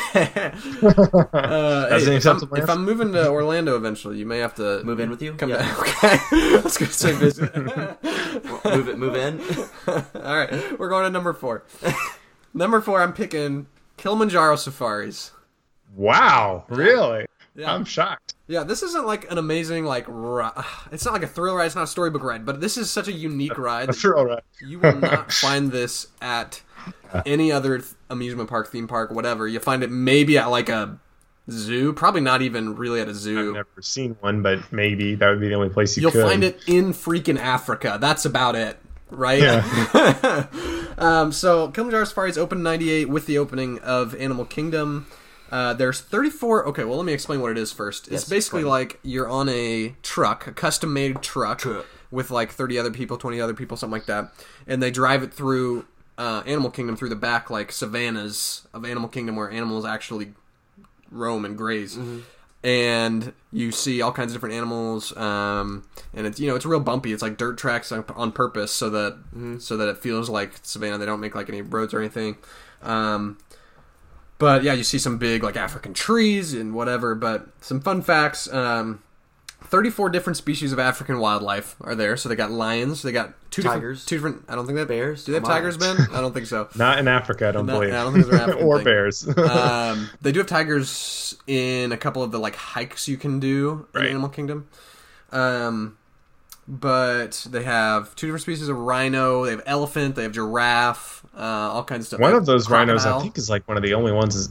Uh, 1.33 1.89
That's 1.89 2.05
hey, 2.05 2.11
an 2.13 2.17
if, 2.19 2.27
I'm, 2.27 2.39
if. 2.57 2.71
I'm 2.71 2.85
moving 2.85 3.13
to 3.13 3.29
Orlando 3.31 3.77
eventually, 3.77 4.19
you 4.19 4.27
may 4.27 4.39
have 4.39 4.55
to 4.57 4.83
Move 4.85 5.01
in 5.01 5.11
with 5.11 5.23
you? 5.23 5.35
Come 5.35 5.51
Yeah. 5.51 5.59
back. 5.59 5.79
Okay. 6.05 6.57
Let's 6.57 6.77
go 6.79 6.87
stay 6.87 7.19
busy. 7.19 7.43
move 7.43 8.89
it. 8.89 8.99
Move 8.99 9.15
in. 9.17 9.41
All 9.87 10.37
right, 10.37 10.79
we're 10.79 10.89
going 10.89 11.05
to 11.05 11.11
number 11.11 11.33
four. 11.33 11.65
number 12.55 12.81
four, 12.81 13.01
I'm 13.03 13.13
picking 13.13 13.67
Kilimanjaro 13.97 14.57
Safaris. 14.57 15.33
Wow, 15.95 16.65
really? 16.69 17.27
Yeah. 17.55 17.73
I'm 17.73 17.85
shocked. 17.85 18.30
Yeah, 18.51 18.65
this 18.65 18.83
isn't 18.83 19.07
like 19.07 19.31
an 19.31 19.39
amazing 19.39 19.85
like. 19.85 20.07
Ri- 20.09 20.51
it's 20.93 21.05
not 21.05 21.15
like 21.15 21.23
a 21.23 21.29
thrill 21.29 21.55
ride. 21.55 21.67
It's 21.67 21.77
not 21.77 21.85
a 21.85 21.87
storybook 21.87 22.25
ride, 22.25 22.45
but 22.45 22.61
this 22.61 22.77
is 22.77 22.91
such 22.91 23.07
a 23.07 23.13
unique 23.13 23.57
ride. 23.59 23.89
That's 23.89 24.05
all 24.05 24.27
right. 24.27 24.43
You 24.61 24.81
will 24.81 24.97
not 24.97 25.33
find 25.33 25.71
this 25.71 26.09
at 26.21 26.61
any 27.25 27.53
other 27.53 27.79
th- 27.79 27.93
amusement 28.11 28.49
park, 28.51 28.73
theme 28.73 28.89
park, 28.89 29.13
whatever. 29.13 29.47
You 29.47 29.61
find 29.61 29.85
it 29.85 29.91
maybe 29.91 30.37
at 30.37 30.47
like 30.47 30.69
a 30.69 30.99
zoo. 31.49 31.93
Probably 31.93 32.23
not 32.23 32.43
even 32.43 32.75
really 32.75 33.01
at 33.01 33.07
a 33.07 33.15
zoo. 33.15 33.51
I've 33.51 33.55
never 33.55 33.83
seen 33.83 34.17
one, 34.19 34.43
but 34.43 34.73
maybe 34.73 35.15
that 35.15 35.31
would 35.31 35.41
be 35.41 35.49
the 35.49 35.55
only 35.55 35.69
place 35.69 35.97
you 35.97 36.03
could. 36.03 36.15
You'll 36.15 36.25
could. 36.25 36.29
find 36.29 36.43
it 36.43 36.61
in 36.67 36.93
freaking 36.93 37.39
Africa. 37.39 37.99
That's 38.01 38.25
about 38.25 38.57
it, 38.57 38.79
right? 39.11 39.43
Yeah. 39.43 40.47
um, 40.99 41.31
so 41.31 41.69
Kilimanjaro 41.71 42.05
Safaris 42.05 42.37
opened 42.37 42.63
open 42.63 42.63
'98 42.65 43.09
with 43.09 43.27
the 43.27 43.39
opening 43.39 43.79
of 43.79 44.13
Animal 44.17 44.45
Kingdom. 44.45 45.07
Uh, 45.51 45.75
there's 45.75 46.01
34. 46.01 46.67
Okay, 46.69 46.85
well, 46.85 46.97
let 46.97 47.05
me 47.07 47.13
explain 47.13 47.41
what 47.41 47.51
it 47.51 47.59
is 47.59 47.73
first. 47.73 48.05
It's 48.07 48.13
Yes, 48.13 48.29
basically 48.29 48.61
explain. 48.61 48.71
like 48.71 49.01
you're 49.03 49.29
on 49.29 49.49
a 49.49 49.95
truck, 50.03 50.47
a 50.47 50.53
custom-made 50.53 51.23
truck, 51.23 51.59
Truck. 51.59 51.87
with 52.11 52.31
like 52.31 52.51
30 52.53 52.79
other 52.79 52.91
people, 52.91 53.17
20 53.17 53.41
other 53.41 53.55
people, 53.55 53.77
something 53.77 53.93
like 53.93 54.07
that, 54.07 54.33
and 54.67 54.83
they 54.83 54.91
drive 54.91 55.23
it 55.23 55.33
through 55.35 55.87
uh, 56.19 56.43
Animal 56.47 56.71
Kingdom 56.71 56.97
through 56.97 57.09
the 57.09 57.17
back 57.17 57.51
like 57.51 57.73
savannas 57.73 58.67
of 58.75 58.85
Animal 58.85 59.09
Kingdom 59.09 59.37
where 59.37 59.51
animals 59.51 59.85
actually 59.85 60.35
roam 61.11 61.45
and 61.45 61.57
graze. 61.57 61.99
And 62.63 63.33
you 63.51 63.73
see 63.73 64.03
all 64.03 64.13
kinds 64.13 64.33
of 64.33 64.37
different 64.37 64.55
animals, 64.55 65.17
um, 65.17 65.85
and 66.13 66.27
it's 66.27 66.39
you 66.39 66.47
know 66.47 66.57
it's 66.57 66.67
real 66.67 66.79
bumpy. 66.79 67.11
It's 67.11 67.23
like 67.23 67.39
dirt 67.39 67.57
tracks 67.57 67.91
on, 67.91 68.05
on 68.15 68.33
purpose 68.33 68.71
so 68.71 68.91
that 68.91 69.17
so 69.61 69.79
that 69.79 69.89
it 69.89 69.97
feels 69.97 70.29
like 70.29 70.53
savannah. 70.63 70.99
They 70.99 71.07
don't 71.07 71.21
make 71.21 71.35
like 71.35 71.49
any 71.49 71.63
roads 71.63 71.95
or 71.95 72.01
anything. 72.01 72.37
Um, 72.83 73.39
but 74.41 74.65
yeah, 74.65 74.73
you 74.73 74.83
see 74.83 74.99
some 74.99 75.19
big 75.19 75.45
like 75.45 75.57
African 75.57 75.95
trees 75.95 76.53
and 76.53 76.75
whatever. 76.75 77.15
But 77.15 77.47
some 77.61 77.81
fun 77.81 78.03
facts: 78.03 78.53
um, 78.53 79.03
thirty-four 79.63 80.11
different 80.11 80.37
species 80.37 80.73
of 80.73 80.81
African 80.81 81.21
wildlife 81.21 81.77
are 81.83 81.95
there. 81.95 82.17
So 82.17 82.29
they 82.29 82.35
got 82.35 82.51
lions, 82.51 83.03
they 83.03 83.13
got 83.13 83.35
two 83.53 83.63
Tigers. 83.63 84.05
different, 84.05 84.09
two 84.09 84.17
different. 84.17 84.45
I 84.51 84.55
don't 84.57 84.67
think 84.67 84.75
they 84.77 84.81
have 84.81 84.89
Bears? 84.89 85.25
Do 85.25 85.33
they 85.33 85.37
have 85.37 85.45
Come 85.45 85.53
tigers, 85.53 85.77
Ben? 85.77 85.97
I 86.13 86.21
don't 86.21 86.33
think 86.35 86.47
so. 86.47 86.69
Not 86.75 86.99
in 86.99 87.07
Africa, 87.07 87.49
I 87.49 87.53
don't 87.53 87.67
Not- 87.67 87.75
believe. 87.81 87.95
I 87.95 88.03
don't 88.03 88.13
think 88.15 88.27
those 88.27 88.35
are 88.41 88.43
African 88.43 88.65
or 88.67 88.77
thing. 88.79 88.85
bears. 88.85 89.29
um, 89.39 90.09
they 90.23 90.33
do 90.33 90.41
have 90.41 90.49
tigers 90.49 91.37
in 91.47 91.93
a 91.93 91.97
couple 91.97 92.23
of 92.23 92.33
the 92.33 92.39
like 92.41 92.57
hikes 92.57 93.07
you 93.07 93.17
can 93.17 93.39
do 93.41 93.87
in 93.95 94.03
Animal 94.07 94.29
Kingdom. 94.31 94.69
Um, 95.33 95.97
but 96.71 97.47
they 97.51 97.65
have 97.65 98.15
two 98.15 98.29
different 98.29 98.43
species 98.43 98.69
of 98.69 98.77
rhino. 98.79 99.45
They 99.45 99.51
have 99.51 99.63
elephant. 99.67 100.15
They 100.15 100.23
have 100.23 100.33
giraffe. 100.33 101.27
Uh, 101.37 101.41
all 101.43 101.85
kinds 101.85 102.03
of 102.05 102.07
stuff. 102.07 102.21
one 102.21 102.35
of 102.35 102.47
those 102.47 102.67
have 102.67 102.73
rhinos, 102.73 103.05
I 103.05 103.21
think, 103.21 103.37
is 103.39 103.51
like 103.51 103.67
one 103.67 103.77
of 103.77 103.83
the 103.83 103.95
only 103.95 104.13
ones 104.13 104.37
is 104.37 104.49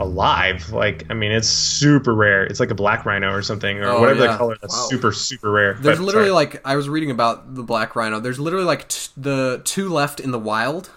alive. 0.00 0.70
Like, 0.70 1.04
I 1.10 1.14
mean, 1.14 1.32
it's 1.32 1.48
super 1.48 2.14
rare. 2.14 2.44
It's 2.44 2.60
like 2.60 2.70
a 2.70 2.74
black 2.74 3.04
rhino 3.04 3.32
or 3.32 3.42
something, 3.42 3.78
or 3.78 3.86
Oh, 3.88 4.00
whatever 4.00 4.24
yeah. 4.24 4.32
the 4.32 4.38
color. 4.38 4.56
That's 4.60 4.74
Wow. 4.76 4.86
super, 4.88 5.12
super 5.12 5.50
rare. 5.50 5.74
There's 5.74 5.98
But, 5.98 6.04
literally 6.04 6.28
sorry. 6.28 6.34
like 6.46 6.60
I 6.64 6.76
was 6.76 6.88
reading 6.88 7.10
about 7.10 7.54
the 7.54 7.62
black 7.62 7.96
rhino. 7.96 8.20
There's 8.20 8.38
literally 8.38 8.66
like 8.66 8.88
t- 8.88 9.10
the 9.16 9.60
two 9.64 9.88
left 9.88 10.20
in 10.20 10.30
the 10.30 10.38
wild, 10.38 10.90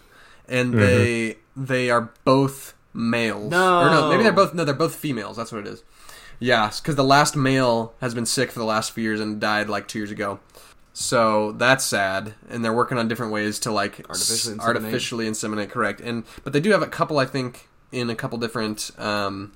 and 0.47 0.73
they 0.73 1.37
they 1.55 1.89
are 1.89 2.11
both 2.23 2.73
males. 2.93 3.49
No. 3.51 3.79
or 3.81 3.89
no, 3.89 4.09
maybe 4.09 4.23
they're 4.23 4.31
both 4.31 4.53
no, 4.53 4.63
they're 4.65 4.73
both 4.75 4.95
females. 4.95 5.37
That's 5.37 5.51
what 5.51 5.65
it 5.65 5.67
is. 5.67 5.83
Yeah, 6.41 6.71
because 6.75 6.95
the 6.95 7.03
last 7.03 7.35
male 7.35 7.93
has 8.01 8.13
been 8.15 8.25
sick 8.25 8.51
for 8.51 8.59
the 8.59 8.65
last 8.65 8.91
few 8.91 9.03
years 9.03 9.19
and 9.21 9.39
died 9.39 9.69
like 9.69 9.87
two 9.87 9.99
years 9.99 10.11
ago. 10.11 10.39
So 10.93 11.53
that's 11.53 11.85
sad, 11.85 12.33
and 12.49 12.65
they're 12.65 12.73
working 12.73 12.97
on 12.97 13.07
different 13.07 13.31
ways 13.31 13.59
to 13.59 13.71
like 13.71 14.05
Artificially 14.09 14.55
inseminate. 14.57 14.61
artificially 14.61 15.25
inseminate. 15.29 15.69
Correct, 15.69 16.01
and 16.01 16.25
but 16.43 16.51
they 16.51 16.59
do 16.59 16.71
have 16.71 16.81
a 16.81 16.87
couple, 16.87 17.19
I 17.19 17.25
think, 17.25 17.69
in 17.93 18.09
a 18.09 18.15
couple 18.15 18.37
different 18.39 18.91
um, 18.97 19.53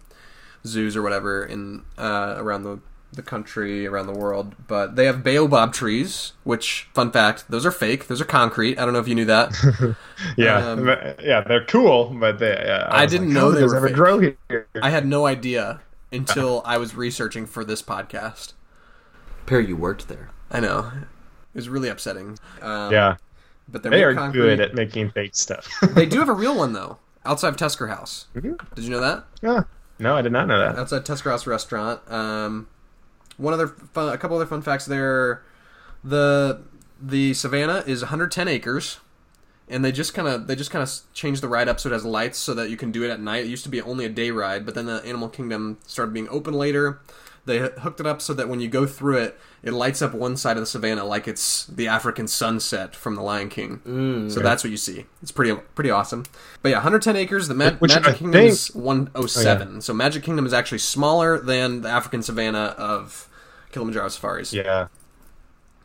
zoos 0.66 0.96
or 0.96 1.02
whatever 1.02 1.44
in 1.44 1.84
uh, 1.98 2.36
around 2.38 2.64
the 2.64 2.80
the 3.12 3.22
country, 3.22 3.88
around 3.88 4.08
the 4.08 4.14
world. 4.18 4.56
But 4.68 4.96
they 4.96 5.06
have 5.06 5.24
baobab 5.24 5.74
trees, 5.74 6.34
which, 6.44 6.88
fun 6.94 7.12
fact, 7.12 7.46
those 7.50 7.66
are 7.66 7.72
fake. 7.72 8.08
Those 8.08 8.22
are 8.22 8.26
concrete. 8.26 8.78
I 8.80 8.84
don't 8.86 8.94
know 8.94 9.00
if 9.00 9.08
you 9.08 9.16
knew 9.16 9.26
that. 9.26 9.96
Yeah, 10.38 10.58
Um, 10.72 10.88
yeah, 11.22 11.42
they're 11.42 11.66
cool, 11.66 12.16
but 12.18 12.40
they. 12.40 12.56
Uh, 12.56 12.88
I 12.90 13.04
was 13.04 13.12
didn't 13.12 13.34
like, 13.34 13.34
know 13.34 13.52
how 13.52 13.58
they 13.58 13.64
were 13.66 13.76
ever 13.76 13.88
fake. 13.88 13.96
grow 13.96 14.20
here. 14.20 14.68
I 14.82 14.90
had 14.90 15.06
no 15.06 15.26
idea 15.26 15.82
until 16.12 16.62
I 16.66 16.78
was 16.78 16.96
researching 16.96 17.46
for 17.46 17.64
this 17.66 17.82
podcast. 17.82 18.54
Perry, 19.46 19.68
you 19.68 19.76
worked 19.76 20.08
there. 20.08 20.30
I 20.52 20.60
know. 20.60 20.92
It 21.54 21.58
was 21.58 21.70
really 21.70 21.90
upsetting. 21.90 22.38
Um, 22.62 22.92
Yeah, 22.92 23.18
But 23.68 23.84
they're 23.84 23.92
they 23.92 24.04
are 24.04 24.14
concrete. 24.14 24.40
good 24.42 24.60
at 24.60 24.74
making 24.76 25.12
fake 25.12 25.36
stuff. 25.36 25.70
They 25.94 26.06
do 26.06 26.20
have 26.20 26.30
a 26.30 26.34
real 26.44 26.56
one, 26.58 26.74
though, 26.74 26.98
outside 27.26 27.50
of 27.50 27.58
Tusker 27.58 27.88
House. 27.88 28.28
Mhm. 28.36 28.60
Did 28.76 28.84
you 28.84 28.90
know 28.92 29.00
that? 29.02 29.26
yeah. 29.42 29.64
No, 29.98 30.16
I 30.18 30.22
did 30.22 30.34
not 30.34 30.48
know 30.50 30.60
that. 30.60 30.78
outside 30.78 31.06
Tusker 31.06 31.30
House 31.32 31.48
restaurant. 31.48 32.02
Um, 32.12 32.68
one 33.38 33.54
other 33.54 33.68
fun, 33.68 34.14
a 34.14 34.18
couple 34.18 34.36
other 34.36 34.46
fun 34.46 34.62
facts 34.62 34.86
there. 34.86 35.42
The 36.04 36.62
the 37.02 37.34
savannah 37.34 37.84
is 37.88 38.02
110 38.02 38.48
acres, 38.48 39.00
and 39.70 39.84
they 39.84 39.92
just 39.92 40.14
kind 40.14 40.28
of 40.28 40.48
they 40.48 40.56
just 40.56 40.72
kind 40.72 40.84
of 40.84 40.92
changed 41.14 41.42
the 41.42 41.48
ride 41.48 41.68
up 41.68 41.80
so 41.80 41.90
it 41.90 41.94
has 41.94 42.06
lights 42.06 42.38
so 42.38 42.54
that 42.54 42.70
you 42.70 42.78
can 42.78 42.92
do 42.92 43.04
it 43.04 43.10
at 43.10 43.20
night. 43.20 43.46
It 43.46 43.48
used 43.50 43.64
to 43.64 43.70
be 43.70 43.82
only 43.82 44.06
a 44.06 44.10
day 44.10 44.32
ride, 44.32 44.66
but 44.66 44.76
then 44.76 44.86
the 44.86 45.04
Animal 45.06 45.30
Kingdom 45.30 45.78
started 45.88 46.14
being 46.14 46.30
open 46.30 46.54
later. 46.54 47.00
They 47.48 47.60
hooked 47.60 48.00
it 48.00 48.08
up 48.08 48.24
so 48.24 48.34
that 48.34 48.50
when 48.50 48.60
you 48.60 48.68
go 48.68 48.88
through 48.88 49.18
it, 49.18 49.40
it 49.62 49.72
lights 49.72 50.02
up 50.02 50.16
one 50.16 50.36
side 50.36 50.58
of 50.58 50.62
the 50.62 50.66
savannah 50.66 51.06
like 51.06 51.28
it's 51.28 51.68
the 51.68 51.88
African 51.88 52.28
sunset 52.28 52.96
from 52.96 53.14
the 53.14 53.22
Lion 53.22 53.50
King. 53.50 53.82
Mm. 53.86 54.32
So 54.32 54.40
that's 54.40 54.64
what 54.64 54.72
you 54.72 54.78
see. 54.78 55.06
It's 55.22 55.32
pretty 55.32 55.54
pretty 55.76 55.92
awesome. 55.92 56.24
But 56.64 56.70
yeah, 56.70 56.78
110 56.78 57.16
acres. 57.16 57.48
The 57.48 57.54
Ma- 57.54 57.74
Magic 57.80 58.08
I 58.08 58.14
Kingdom 58.14 58.32
think- 58.32 58.52
is 58.52 58.74
107. 58.74 59.82
So 59.82 59.94
Magic 59.94 60.24
Kingdom 60.24 60.48
is 60.48 60.54
actually 60.54 60.80
smaller 60.80 61.40
than 61.40 61.82
the 61.82 61.90
African 61.90 62.24
savannah 62.24 62.74
of 62.80 63.30
Kilimanjaro 63.72 64.08
Safaris. 64.10 64.52
Yeah. 64.52 64.88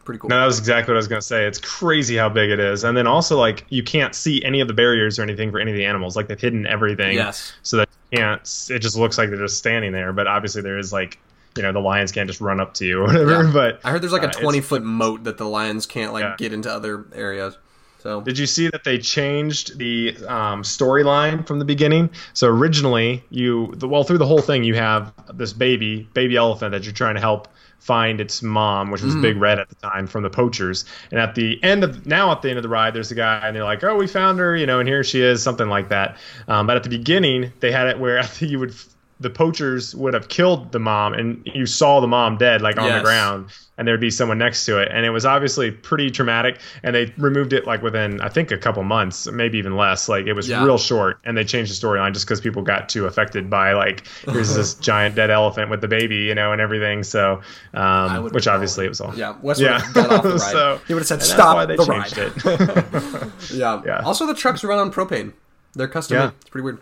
Pretty 0.05 0.18
cool. 0.18 0.28
No, 0.30 0.40
that 0.40 0.46
was 0.46 0.59
exactly 0.59 0.92
what 0.92 0.96
I 0.96 0.98
was 0.98 1.09
going 1.09 1.20
to 1.20 1.26
say. 1.26 1.46
It's 1.46 1.59
crazy 1.59 2.16
how 2.16 2.28
big 2.28 2.51
it 2.51 2.59
is. 2.59 2.84
And 2.84 2.96
then 2.96 3.07
also, 3.07 3.38
like, 3.38 3.64
you 3.68 3.82
can't 3.82 4.14
see 4.14 4.42
any 4.44 4.61
of 4.61 4.68
the 4.68 4.74
barriers 4.74 5.18
or 5.18 5.22
anything 5.22 5.51
for 5.51 5.61
any 5.61 5.70
of 5.70 5.76
the 5.76 5.84
animals. 5.84 6.16
Like, 6.16 6.26
they've 6.28 6.40
hidden 6.40 6.66
everything. 6.66 7.14
Yes. 7.14 7.53
So 7.62 7.76
that 7.78 7.88
you 8.11 8.18
can't, 8.18 8.40
it 8.70 8.78
just 8.78 8.96
looks 8.96 9.18
like 9.18 9.28
they're 9.28 9.38
just 9.38 9.59
standing 9.59 9.92
there. 9.92 10.12
But 10.12 10.26
obviously, 10.26 10.62
there 10.62 10.78
is, 10.78 10.92
like, 10.92 11.18
you 11.57 11.62
know, 11.62 11.72
the 11.72 11.80
lions 11.80 12.12
can't 12.12 12.28
just 12.28 12.40
run 12.40 12.61
up 12.61 12.74
to 12.74 12.86
you 12.86 13.01
or 13.01 13.07
whatever. 13.09 13.44
Yeah. 13.44 13.51
But 13.53 13.80
I 13.84 13.90
heard 13.90 14.03
there's 14.03 14.12
like 14.12 14.22
uh, 14.22 14.26
a 14.26 14.30
it's- 14.30 14.42
20 14.42 14.61
foot 14.61 14.82
moat 14.82 15.24
that 15.24 15.36
the 15.36 15.46
lions 15.46 15.84
can't 15.86 16.12
like 16.12 16.22
Yeah. 16.22 16.36
get 16.38 16.53
into 16.53 16.72
other 16.72 17.05
areas. 17.14 17.57
So 17.98 18.22
Did 18.22 18.38
you 18.38 18.46
see 18.46 18.68
that 18.70 18.82
they 18.82 18.96
changed 18.96 19.76
the 19.78 20.16
um, 20.26 20.62
storyline 20.62 21.46
from 21.46 21.59
the 21.59 21.66
beginning? 21.66 22.09
So 22.32 22.48
originally, 22.48 23.22
you 23.28 23.74
the, 23.76 23.86
well 23.86 24.05
through 24.05 24.16
the 24.18 24.26
whole 24.26 24.40
thing, 24.40 24.64
you 24.64 24.74
have 24.76 25.12
this 25.34 25.53
baby 25.53 26.09
baby 26.14 26.36
elephant 26.36 26.72
that 26.72 26.84
you're 26.84 26.94
trying 26.94 27.16
to 27.16 27.20
help 27.20 27.48
find 27.80 28.20
its 28.20 28.42
mom, 28.42 28.90
which 28.90 29.02
was 29.02 29.16
Big 29.16 29.36
Red 29.36 29.58
at 29.58 29.68
the 29.68 29.74
time 29.76 30.06
from 30.06 30.22
the 30.22 30.30
poachers. 30.30 30.84
And 31.10 31.18
at 31.18 31.34
the 31.34 31.62
end 31.62 31.82
of 31.82 32.06
now 32.06 32.30
at 32.30 32.42
the 32.42 32.50
end 32.50 32.58
of 32.58 32.62
the 32.62 32.68
ride, 32.68 32.94
there's 32.94 33.10
a 33.10 33.14
guy 33.14 33.46
and 33.46 33.56
they're 33.56 33.64
like, 33.64 33.82
"Oh, 33.82 33.96
we 33.96 34.06
found 34.06 34.38
her," 34.38 34.56
you 34.56 34.66
know, 34.66 34.78
and 34.78 34.88
here 34.88 35.02
she 35.02 35.20
is, 35.20 35.42
something 35.42 35.68
like 35.68 35.88
that. 35.88 36.16
Um, 36.46 36.66
but 36.66 36.76
at 36.76 36.82
the 36.84 36.90
beginning, 36.90 37.52
they 37.60 37.72
had 37.72 37.88
it 37.88 37.98
where 37.98 38.18
I 38.18 38.22
think 38.26 38.52
you 38.52 38.58
would 38.60 38.74
the 39.20 39.28
poachers 39.30 39.94
would 39.94 40.14
have 40.14 40.28
killed 40.28 40.72
the 40.72 40.78
mom 40.78 41.12
and 41.12 41.42
you 41.44 41.66
saw 41.66 42.00
the 42.00 42.06
mom 42.06 42.38
dead 42.38 42.62
like 42.62 42.78
on 42.78 42.86
Yes. 42.86 43.00
the 43.00 43.04
ground 43.04 43.50
and 43.76 43.86
there'd 43.86 44.00
be 44.00 44.10
someone 44.10 44.38
next 44.38 44.64
to 44.64 44.78
it 44.78 44.88
and 44.90 45.04
it 45.04 45.10
was 45.10 45.26
obviously 45.26 45.70
pretty 45.70 46.10
traumatic 46.10 46.58
and 46.82 46.94
they 46.94 47.12
removed 47.18 47.52
it 47.52 47.66
like 47.66 47.82
within 47.82 48.20
i 48.22 48.28
think 48.30 48.50
a 48.50 48.56
couple 48.56 48.82
months 48.82 49.26
maybe 49.30 49.58
even 49.58 49.76
less 49.76 50.08
like 50.08 50.26
it 50.26 50.32
was 50.32 50.48
Yeah. 50.48 50.64
real 50.64 50.78
short 50.78 51.18
and 51.24 51.36
they 51.36 51.44
changed 51.44 51.70
the 51.70 51.86
storyline 51.86 52.14
just 52.14 52.24
because 52.26 52.40
people 52.40 52.62
got 52.62 52.88
too 52.88 53.04
affected 53.06 53.50
by 53.50 53.74
like 53.74 54.06
here's 54.24 54.54
this 54.54 54.72
giant 54.90 55.14
dead 55.16 55.30
elephant 55.30 55.70
with 55.70 55.82
the 55.82 55.88
baby 55.88 56.16
you 56.16 56.34
know 56.34 56.52
and 56.52 56.60
everything 56.62 57.02
so 57.02 57.42
um, 57.74 58.24
which 58.30 58.48
obviously 58.48 58.86
it 58.86 58.88
was 58.88 59.00
all 59.02 59.14
yeah, 59.14 59.36
Wes 59.42 59.60
Yeah. 59.60 59.82
got 59.92 60.10
off 60.10 60.22
the 60.22 60.28
ride. 60.30 60.40
So- 60.40 60.80
he 60.88 60.94
would 60.94 61.00
have 61.00 61.06
said, 61.08 61.22
"Stop 61.22 61.68
the 61.68 61.76
changed 61.76 62.16
ride." 62.16 62.30
it 62.70 63.52
yeah. 63.52 63.82
Yeah. 63.84 64.00
Also, 64.04 64.26
the 64.26 64.34
trucks 64.34 64.64
run 64.64 64.78
on 64.78 64.90
propane. 64.92 65.32
They're 65.74 65.88
custom. 65.88 66.16
Yeah. 66.16 66.30
It's 66.40 66.48
pretty 66.50 66.64
weird. 66.64 66.78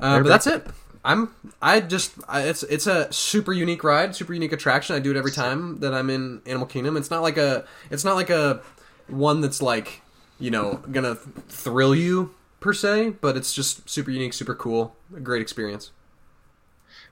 Uh, 0.00 0.20
but 0.20 0.28
that's 0.28 0.46
it. 0.46 0.66
I'm. 1.04 1.34
I 1.60 1.80
just. 1.80 2.14
I, 2.28 2.42
it's. 2.42 2.62
It's 2.64 2.86
a 2.86 3.12
super 3.12 3.52
unique 3.52 3.84
ride. 3.84 4.16
Super 4.16 4.32
unique 4.32 4.52
attraction. 4.52 4.96
I 4.96 4.98
do 4.98 5.10
it 5.10 5.16
every 5.16 5.32
time 5.32 5.80
that 5.80 5.92
I'm 5.92 6.08
in 6.10 6.40
Animal 6.46 6.66
Kingdom. 6.66 6.96
It's 6.96 7.10
not 7.10 7.22
like 7.22 7.36
a. 7.36 7.64
It's 7.90 8.04
not 8.04 8.14
like 8.14 8.30
a 8.30 8.62
one 9.08 9.40
that's 9.42 9.60
like 9.60 10.00
you 10.38 10.50
know 10.50 10.82
gonna 10.90 11.14
thrill 11.14 11.94
you 11.94 12.34
per 12.60 12.72
se, 12.72 13.10
but 13.20 13.36
it's 13.36 13.52
just 13.52 13.88
super 13.88 14.10
unique, 14.10 14.32
super 14.32 14.54
cool, 14.54 14.96
a 15.14 15.20
great 15.20 15.42
experience. 15.42 15.90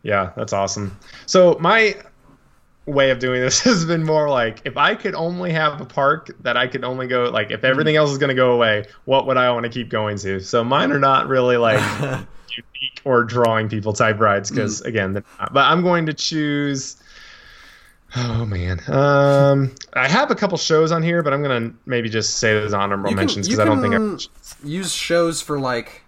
Yeah, 0.03 0.33
that's 0.37 0.55
awesome. 0.55 0.99
So 1.27 1.59
my 1.61 1.97
way 2.87 3.11
of 3.11 3.19
doing 3.19 3.41
this 3.41 3.61
has 3.65 3.85
been 3.85 4.05
more 4.05 4.29
like 4.29 4.63
if 4.65 4.77
I 4.77 4.95
could 4.95 5.15
only 5.15 5.53
have 5.53 5.81
a 5.81 5.85
park 5.85 6.31
that 6.41 6.57
I 6.57 6.67
could 6.67 6.85
only 6.85 7.07
go 7.07 7.25
like 7.25 7.51
if 7.51 7.59
mm-hmm. 7.59 7.67
everything 7.67 7.97
else 7.97 8.11
is 8.11 8.19
going 8.19 8.31
to 8.31 8.35
go 8.35 8.53
away, 8.53 8.87
what 9.05 9.27
would 9.27 9.37
I 9.37 9.51
want 9.53 9.65
to 9.65 9.71
keep 9.71 9.91
going 9.91 10.17
to? 10.19 10.41
So 10.41 10.65
mine 10.65 10.91
are 10.91 10.99
not 10.99 11.29
really 11.29 11.59
like 11.59 11.81
unique 12.57 13.01
or 13.05 13.25
drawing 13.25 13.69
people 13.69 13.93
type 13.93 14.21
rides 14.21 14.51
because 14.51 14.81
again, 14.83 15.13
they're 15.15 15.25
not. 15.39 15.53
but 15.53 15.65
I'm 15.65 15.83
going 15.83 16.07
to 16.07 16.15
choose. 16.15 16.97
Oh 18.15 18.45
man, 18.45 18.79
um, 18.91 19.75
I 19.95 20.07
have 20.07 20.31
a 20.31 20.35
couple 20.35 20.59
shows 20.59 20.93
on 20.93 21.03
here, 21.03 21.23
but 21.23 21.33
I'm 21.33 21.41
gonna 21.43 21.73
maybe 21.87 22.11
just 22.11 22.37
say 22.37 22.53
those 22.53 22.75
honorable 22.75 23.09
can- 23.09 23.17
mentions 23.17 23.49
because 23.49 23.59
I 23.61 23.65
don't 23.65 23.81
think 23.81 23.95
I. 23.95 24.67
Use 24.69 24.93
shows 24.93 25.41
for 25.41 25.59
like. 25.59 26.03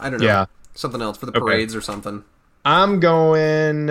I 0.00 0.10
don't 0.10 0.18
know. 0.20 0.26
Yeah. 0.26 0.46
Something 0.74 1.00
else 1.00 1.16
for 1.16 1.26
the 1.26 1.32
Okay. 1.32 1.38
parades 1.40 1.76
or 1.76 1.80
something. 1.80 2.24
I'm 2.64 2.98
going 2.98 3.90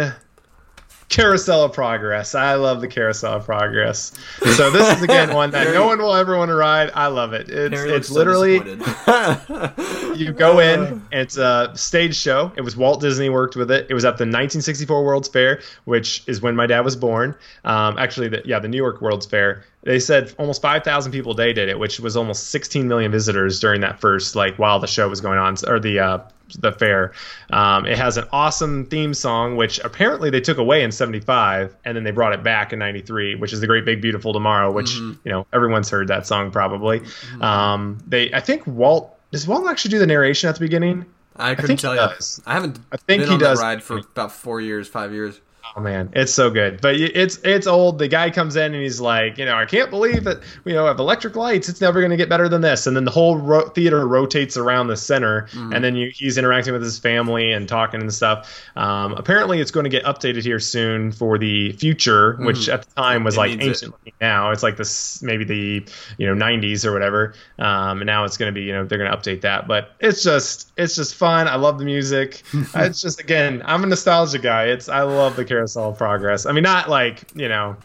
Carousel 1.10 1.66
of 1.66 1.74
Progress. 1.74 2.36
I 2.36 2.56
love 2.56 2.82
the 2.82 2.88
Carousel 2.88 3.34
of 3.34 3.46
Progress. 3.46 4.12
So 4.56 4.72
this 4.72 4.98
is 4.98 5.04
again 5.04 5.34
one 5.34 5.52
that 5.52 5.74
no 5.74 5.86
one 5.86 6.00
will 6.00 6.14
ever 6.14 6.38
want 6.38 6.50
to 6.50 6.56
ride. 6.56 6.92
I 6.94 7.08
love 7.08 7.34
it. 7.34 7.50
It's 7.50 7.76
Perry 7.76 7.92
it's 7.92 8.08
so 8.08 8.16
literally 8.16 8.54
you 10.16 10.32
go 10.32 10.60
in. 10.60 11.06
It's 11.12 11.38
a 11.38 11.72
stage 11.76 12.16
show. 12.16 12.52
It 12.56 12.62
was 12.62 12.76
Walt 12.76 13.02
Disney 13.02 13.30
worked 13.30 13.56
with 13.56 13.72
it. 13.72 13.88
It 13.90 13.94
was 13.94 14.06
at 14.06 14.18
the 14.18 14.24
1964 14.24 15.04
World's 15.04 15.28
Fair, 15.28 15.62
which 15.86 16.24
is 16.28 16.42
when 16.42 16.56
my 16.56 16.66
dad 16.66 16.82
was 16.82 16.96
born. 16.96 17.36
Um, 17.64 17.98
actually, 17.98 18.30
the, 18.30 18.42
yeah, 18.46 18.60
the 18.60 18.68
New 18.68 18.78
York 18.78 19.02
World's 19.02 19.26
Fair. 19.26 19.64
They 19.84 20.00
said 20.00 20.34
almost 20.40 20.62
5,000 20.62 21.12
people 21.12 21.34
a 21.34 21.36
day 21.36 21.52
did 21.52 21.68
it, 21.68 21.78
which 21.78 22.00
was 22.00 22.16
almost 22.16 22.52
16 22.52 22.88
million 22.88 23.12
visitors 23.12 23.60
during 23.60 23.82
that 23.82 24.00
first 24.00 24.36
like 24.36 24.58
while 24.58 24.80
the 24.80 24.88
show 24.88 25.10
was 25.10 25.20
going 25.20 25.40
on 25.40 25.58
or 25.68 25.80
the 25.80 26.00
uh, 26.00 26.20
the 26.54 26.72
fair. 26.72 27.12
Um, 27.52 27.86
it 27.86 27.98
has 27.98 28.18
an 28.18 28.26
awesome 28.32 28.86
theme 28.86 29.14
song, 29.14 29.56
which 29.56 29.80
apparently 29.80 30.30
they 30.30 30.42
took 30.42 30.58
away 30.58 30.84
in 30.84 30.92
'75, 30.92 31.76
and 31.86 31.96
then 31.96 32.04
they 32.04 32.12
brought 32.12 32.34
it 32.34 32.44
back 32.44 32.74
in 32.74 32.80
'93, 32.80 33.36
which 33.36 33.54
is 33.54 33.62
"The 33.62 33.68
Great 33.68 33.86
Big 33.86 34.02
Beautiful 34.02 34.34
Tomorrow," 34.34 34.72
which 34.72 34.96
you 34.96 35.18
know 35.26 35.46
everyone's 35.54 35.90
heard 35.90 36.08
that 36.08 36.26
song 36.28 36.52
probably. 36.52 37.02
Um, 37.42 37.98
they, 38.08 38.32
I 38.34 38.40
think 38.40 38.66
Walt 38.68 39.18
does 39.32 39.48
Walt 39.48 39.68
actually 39.68 39.92
do 39.92 40.00
the 40.00 40.08
narration 40.08 40.50
at 40.50 40.56
the 40.56 40.62
beginning. 40.62 41.06
I 41.36 41.56
couldn't 41.56 41.72
he 41.72 41.78
tell 41.78 41.94
you. 41.96 42.00
does. 42.00 42.42
I 42.46 42.54
haven't 42.54 42.80
I 42.92 42.98
think 42.98 43.22
been 43.22 43.28
he 43.28 43.34
on 43.34 43.40
does. 43.40 43.60
that 43.60 43.64
ride 43.64 43.84
for 43.84 43.98
about 43.98 44.32
four 44.32 44.62
years, 44.62 44.88
five 44.88 45.12
years. 45.14 45.40
Oh 45.76 45.80
man, 45.80 46.12
it's 46.14 46.32
so 46.34 46.50
good. 46.50 46.82
But 46.82 46.96
it's 46.98 47.38
it's 47.44 47.66
old. 47.68 47.98
The 47.98 48.08
guy 48.08 48.30
comes 48.30 48.56
in 48.56 48.74
and 48.74 48.84
he's 48.84 49.00
like, 49.02 49.38
you 49.38 49.46
know, 49.46 49.56
I 49.56 49.66
can't 49.66 49.90
believe 49.90 50.26
that 50.26 50.42
you 50.66 50.74
know 50.74 50.86
have 50.86 51.00
electric 51.00 51.36
lights. 51.36 51.70
It's 51.70 51.82
never 51.82 52.00
going 52.00 52.12
to 52.12 52.18
get 52.18 52.30
better 52.30 52.48
than 52.50 52.62
this. 52.62 52.86
And 52.86 52.96
then 52.96 53.06
the 53.06 53.12
whole 53.12 53.38
ro- 53.38 53.70
theater 53.70 54.06
rotates 54.08 54.56
around 54.58 54.88
the 54.88 54.98
center, 54.98 55.48
and 55.54 55.84
then 55.84 55.96
you, 55.96 56.12
he's 56.14 56.38
interacting 56.38 56.74
with 56.74 56.84
his 56.84 57.00
family 57.00 57.52
and 57.54 57.68
talking 57.68 58.02
and 58.02 58.14
stuff. 58.14 58.62
Um, 58.76 59.14
apparently, 59.14 59.62
it's 59.62 59.72
going 59.72 59.86
to 59.86 59.90
get 59.90 60.04
updated 60.04 60.44
here 60.44 60.60
soon 60.60 61.12
for 61.12 61.38
the 61.38 61.72
future, 61.74 62.36
which 62.42 62.70
at 62.70 62.84
the 62.84 62.94
time 62.96 63.24
was 63.24 63.36
It 63.36 63.40
like 63.40 63.50
needs 63.58 63.82
it. 63.82 63.86
ancient. 63.88 63.96
Now 64.22 64.52
it's 64.52 64.64
like 64.64 64.78
this 64.78 65.24
maybe 65.24 65.44
the 65.44 65.88
you 66.18 66.28
know 66.28 66.36
90s 66.46 66.86
or 66.86 66.92
whatever. 66.94 67.34
Um, 67.58 68.02
and 68.02 68.06
now 68.06 68.26
it's 68.26 68.38
going 68.38 68.54
to 68.54 68.60
be 68.60 68.66
you 68.66 68.74
know 68.74 68.86
they're 68.86 68.98
going 69.00 69.10
to 69.12 69.18
update 69.18 69.42
that. 69.42 69.68
But 69.68 69.92
it's 70.00 70.22
just 70.24 70.72
it's 70.78 70.96
just 70.96 71.16
fun. 71.16 71.48
I 71.48 71.56
love 71.56 71.80
the 71.80 71.86
music. 71.86 72.44
it's 72.76 73.02
just 73.02 73.20
again, 73.22 73.64
I'm 73.66 73.84
a 73.84 73.88
nostalgia 73.88 74.40
guy. 74.40 74.66
It's 74.66 74.88
I 74.90 75.02
love 75.02 75.36
the 75.36 75.46
Carousel 75.54 75.94
Progress. 75.94 76.46
I 76.46 76.52
mean, 76.52 76.64
not 76.64 76.90
like 76.90 77.24
you 77.36 77.48
know, 77.48 77.78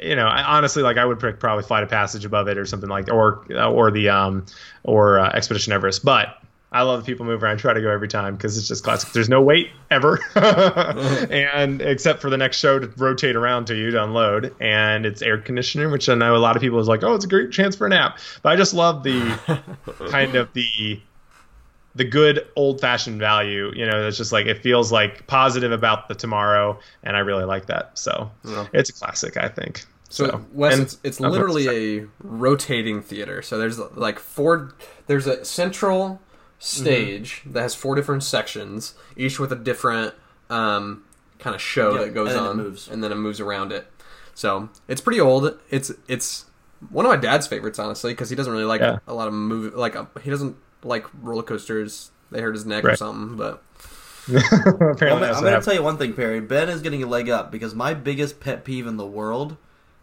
you 0.00 0.16
know, 0.16 0.26
I, 0.26 0.42
honestly, 0.42 0.82
like 0.82 0.96
I 0.96 1.04
would 1.04 1.20
pick 1.20 1.38
probably 1.38 1.64
Flight 1.64 1.82
of 1.82 1.90
Passage 1.90 2.24
above 2.24 2.48
it 2.48 2.58
or 2.58 2.66
something 2.66 2.88
like, 2.88 3.10
or 3.12 3.44
or 3.52 3.90
the 3.90 4.08
um 4.08 4.46
or 4.84 5.18
uh, 5.18 5.30
Expedition 5.30 5.72
Everest. 5.72 6.04
But 6.04 6.38
I 6.72 6.82
love 6.82 7.00
the 7.00 7.06
People 7.06 7.26
Mover. 7.26 7.46
I 7.46 7.54
try 7.56 7.72
to 7.72 7.80
go 7.80 7.90
every 7.90 8.08
time 8.08 8.36
because 8.36 8.58
it's 8.58 8.68
just 8.68 8.84
classic. 8.84 9.12
There's 9.12 9.28
no 9.28 9.40
wait 9.42 9.70
ever, 9.90 10.18
and 10.34 11.80
except 11.80 12.20
for 12.20 12.30
the 12.30 12.36
next 12.36 12.58
show 12.58 12.78
to 12.78 12.86
rotate 12.96 13.36
around 13.36 13.66
to 13.66 13.74
you 13.74 13.90
to 13.90 14.02
unload, 14.02 14.54
and 14.60 15.06
it's 15.06 15.22
air 15.22 15.38
conditioning, 15.38 15.90
which 15.90 16.08
I 16.08 16.14
know 16.14 16.36
a 16.36 16.38
lot 16.38 16.56
of 16.56 16.62
people 16.62 16.78
is 16.78 16.88
like, 16.88 17.02
oh, 17.02 17.14
it's 17.14 17.24
a 17.24 17.28
great 17.28 17.52
chance 17.52 17.76
for 17.76 17.86
a 17.86 17.90
nap. 17.90 18.18
But 18.42 18.52
I 18.52 18.56
just 18.56 18.74
love 18.74 19.02
the 19.02 19.62
kind 20.10 20.34
of 20.34 20.52
the 20.54 21.00
the 21.98 22.04
good 22.04 22.46
old 22.56 22.80
fashioned 22.80 23.18
value. 23.20 23.70
You 23.74 23.84
know, 23.86 24.06
it's 24.06 24.16
just 24.16 24.32
like 24.32 24.46
it 24.46 24.62
feels 24.62 24.90
like 24.90 25.26
positive 25.26 25.70
about 25.72 26.08
the 26.08 26.14
tomorrow, 26.14 26.78
and 27.02 27.16
I 27.16 27.20
really 27.20 27.44
like 27.44 27.66
that. 27.66 27.98
So 27.98 28.30
Yeah. 28.44 28.66
it's 28.72 28.88
a 28.88 28.92
classic, 28.94 29.36
I 29.36 29.48
think. 29.48 29.84
So, 30.10 30.26
So, 30.26 30.46
Wes, 30.54 30.72
and- 30.74 30.82
it's, 30.84 30.98
it's 31.04 31.20
literally 31.20 32.00
a 32.00 32.06
rotating 32.20 33.02
theater. 33.02 33.42
So 33.42 33.58
there's 33.58 33.78
like 33.78 34.18
four. 34.18 34.74
There's 35.06 35.26
a 35.26 35.44
central 35.44 36.20
stage 36.58 37.40
Mm-hmm. 37.40 37.52
that 37.52 37.60
has 37.62 37.74
four 37.74 37.94
different 37.94 38.22
sections, 38.22 38.94
each 39.16 39.38
with 39.38 39.52
a 39.52 39.56
different 39.56 40.14
um, 40.50 41.04
kind 41.38 41.54
of 41.54 41.60
show 41.60 41.94
Yep, 41.94 42.00
that 42.06 42.14
goes 42.14 42.28
and 42.30 42.38
then 42.38 42.44
it 42.44 42.48
on, 42.48 42.56
moves. 42.56 42.88
and 42.88 43.04
then 43.04 43.12
it 43.12 43.16
moves 43.16 43.38
around 43.40 43.70
it. 43.72 43.86
So 44.34 44.68
it's 44.88 45.00
pretty 45.00 45.20
old. 45.20 45.58
It's 45.70 45.92
it's 46.08 46.46
one 46.90 47.04
of 47.04 47.10
my 47.10 47.16
dad's 47.16 47.46
favorites, 47.46 47.78
honestly, 47.78 48.12
because 48.12 48.30
he 48.30 48.36
doesn't 48.36 48.52
really 48.52 48.64
like 48.64 48.80
Yeah. 48.80 48.98
a 49.06 49.12
lot 49.14 49.28
of 49.28 49.34
movie. 49.34 49.76
Like 49.76 49.94
uh, 49.96 50.06
he 50.22 50.30
doesn't 50.30 50.56
like 50.82 51.06
roller 51.22 51.42
coasters. 51.42 52.10
They 52.30 52.40
hurt 52.40 52.54
his 52.54 52.66
neck 52.66 52.84
or 52.84 52.96
something, 52.96 53.36
but 53.36 53.62
Apparently, 54.28 55.06
I'm, 55.28 55.36
I'm 55.36 55.42
gonna 55.42 55.62
tell 55.62 55.74
you 55.74 55.82
one 55.82 55.96
thing, 55.96 56.12
Perry. 56.12 56.40
Ben 56.40 56.68
is 56.68 56.82
getting 56.82 57.02
a 57.02 57.06
leg 57.06 57.30
up 57.30 57.50
because 57.50 57.74
my 57.74 57.94
biggest 57.94 58.40
pet 58.40 58.64
peeve 58.64 58.86
in 58.86 58.98
the 58.98 59.06
world 59.06 59.56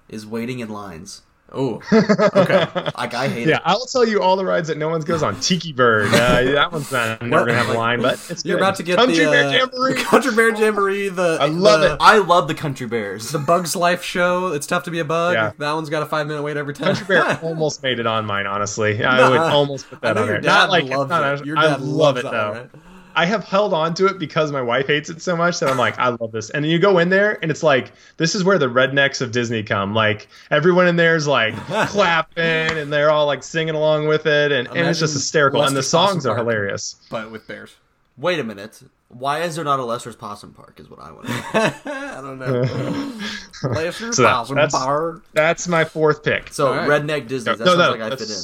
is 0.09 0.25
waiting 0.25 0.59
in 0.59 0.69
lines. 0.69 1.21
Oh, 1.51 1.81
okay. 1.91 2.67
Like 2.97 3.13
I 3.13 3.27
hate 3.27 3.47
it. 3.47 3.49
Yeah, 3.49 3.57
it. 3.57 3.61
I'll 3.65 3.85
tell 3.85 4.05
you 4.05 4.21
all 4.21 4.35
the 4.35 4.45
rides 4.45 4.67
that 4.67 4.77
no 4.77 4.89
one 4.89 5.01
goes 5.01 5.23
on. 5.23 5.39
Tiki 5.39 5.71
Bird, 5.73 6.07
uh, 6.13 6.41
that 6.53 6.71
one's 6.71 6.91
not 6.91 7.21
never 7.21 7.45
gonna 7.45 7.57
have 7.57 7.69
a 7.69 7.77
line, 7.77 8.01
but 8.01 8.13
it's 8.29 8.43
You're 8.45 8.57
good. 8.57 8.63
about 8.63 8.75
to 8.77 8.83
get 8.83 8.97
Country 8.97 9.25
the 9.25 9.31
Bear 9.31 9.63
uh, 9.63 9.65
the 9.67 10.03
Country 10.05 10.35
Bear 10.35 10.53
Jamboree. 10.55 11.09
The 11.09 11.37
I 11.41 11.45
love 11.47 11.81
the- 11.81 11.93
it. 11.93 11.97
I 12.01 12.17
love 12.17 12.47
the 12.47 12.55
Country 12.55 12.87
Bears. 12.87 13.31
The 13.31 13.39
Bugs 13.39 13.75
Life 13.75 14.03
show. 14.03 14.47
It's 14.53 14.67
tough 14.67 14.83
to 14.83 14.91
be 14.91 14.99
a 14.99 15.05
bug. 15.05 15.33
Yeah. 15.35 15.51
That 15.57 15.73
one's 15.73 15.89
got 15.89 16.03
a 16.03 16.05
five 16.05 16.27
minute 16.27 16.41
wait 16.43 16.57
every 16.57 16.73
time. 16.73 16.95
Country 16.95 17.05
Bear 17.15 17.39
almost 17.41 17.81
made 17.83 17.99
it 17.99 18.07
on 18.07 18.25
mine. 18.25 18.47
Honestly, 18.47 19.03
I 19.03 19.17
Nah. 19.17 19.29
would 19.29 19.39
almost 19.39 19.89
put 19.89 20.01
that 20.01 20.17
on 20.17 20.27
there. 20.27 20.41
Not 20.41 20.69
like 20.69 20.85
not- 20.85 21.39
it. 21.39 21.45
Your 21.45 21.57
I 21.57 21.67
dad 21.67 21.81
love 21.81 22.15
loves 22.15 22.19
it 22.19 22.23
though. 22.31 22.49
one, 22.51 22.57
right? 22.57 22.69
I 23.15 23.25
have 23.25 23.43
held 23.43 23.73
on 23.73 23.93
to 23.95 24.07
it 24.07 24.19
because 24.19 24.51
my 24.51 24.61
wife 24.61 24.87
hates 24.87 25.09
it 25.09 25.21
so 25.21 25.35
much 25.35 25.59
that 25.59 25.69
I'm 25.69 25.77
like, 25.77 25.97
I 25.97 26.09
love 26.09 26.31
this. 26.31 26.49
And 26.49 26.63
then 26.65 26.71
you 26.71 26.79
go 26.79 26.97
in 26.99 27.09
there 27.09 27.39
and 27.41 27.49
it's 27.49 27.63
like, 27.63 27.91
this 28.17 28.35
is 28.35 28.43
where 28.43 28.57
the 28.57 28.67
rednecks 28.69 29.21
of 29.21 29.31
Disney 29.31 29.63
come. 29.63 29.93
Like 29.93 30.27
everyone 30.51 30.87
in 30.87 30.95
there 30.97 31.15
is 31.15 31.27
like 31.27 31.55
clapping 31.87 32.43
and 32.43 32.91
they're 32.91 33.09
all 33.11 33.25
like 33.25 33.43
singing 33.43 33.75
along 33.75 34.07
with 34.07 34.25
it, 34.25 34.51
and, 34.51 34.67
and 34.67 34.79
it's 34.87 34.99
just 34.99 35.13
Imagine 35.13 35.19
hysterical. 35.21 35.61
And 35.63 35.71
the 35.71 35.79
Lester's 35.79 35.91
Possum 35.91 36.11
songs 36.13 36.25
are 36.25 36.35
Park. 36.35 36.39
hilarious. 36.47 36.95
But 37.09 37.31
with 37.31 37.47
bears. 37.47 37.75
Wait 38.17 38.39
a 38.39 38.43
minute. 38.43 38.81
Why 39.09 39.41
is 39.41 39.55
there 39.55 39.63
not 39.63 39.79
a 39.79 39.85
Lester's 39.85 40.15
Possum 40.15 40.53
Park? 40.53 40.79
Is 40.79 40.89
what 40.89 40.99
I 40.99 41.11
want 41.11 41.27
to 41.27 41.31
know. 41.31 41.41
I 41.85 42.21
don't 42.21 42.39
know. 42.39 43.19
Laser 43.69 44.11
So 44.11 44.23
that- 44.23 44.29
Possum 44.33 44.55
that's- 44.55 44.73
Park. 44.73 45.23
That's 45.33 45.67
my 45.67 45.85
fourth 45.85 46.23
pick. 46.23 46.51
So 46.51 46.67
All 46.67 46.73
right. 46.75 46.89
redneck 47.01 47.27
Disney. 47.27 47.53
That 47.55 47.59
no, 47.59 47.65
sounds 47.77 47.77
no, 47.77 47.91
like 47.91 48.13
I 48.13 48.15
fit 48.15 48.29
in. 48.29 48.35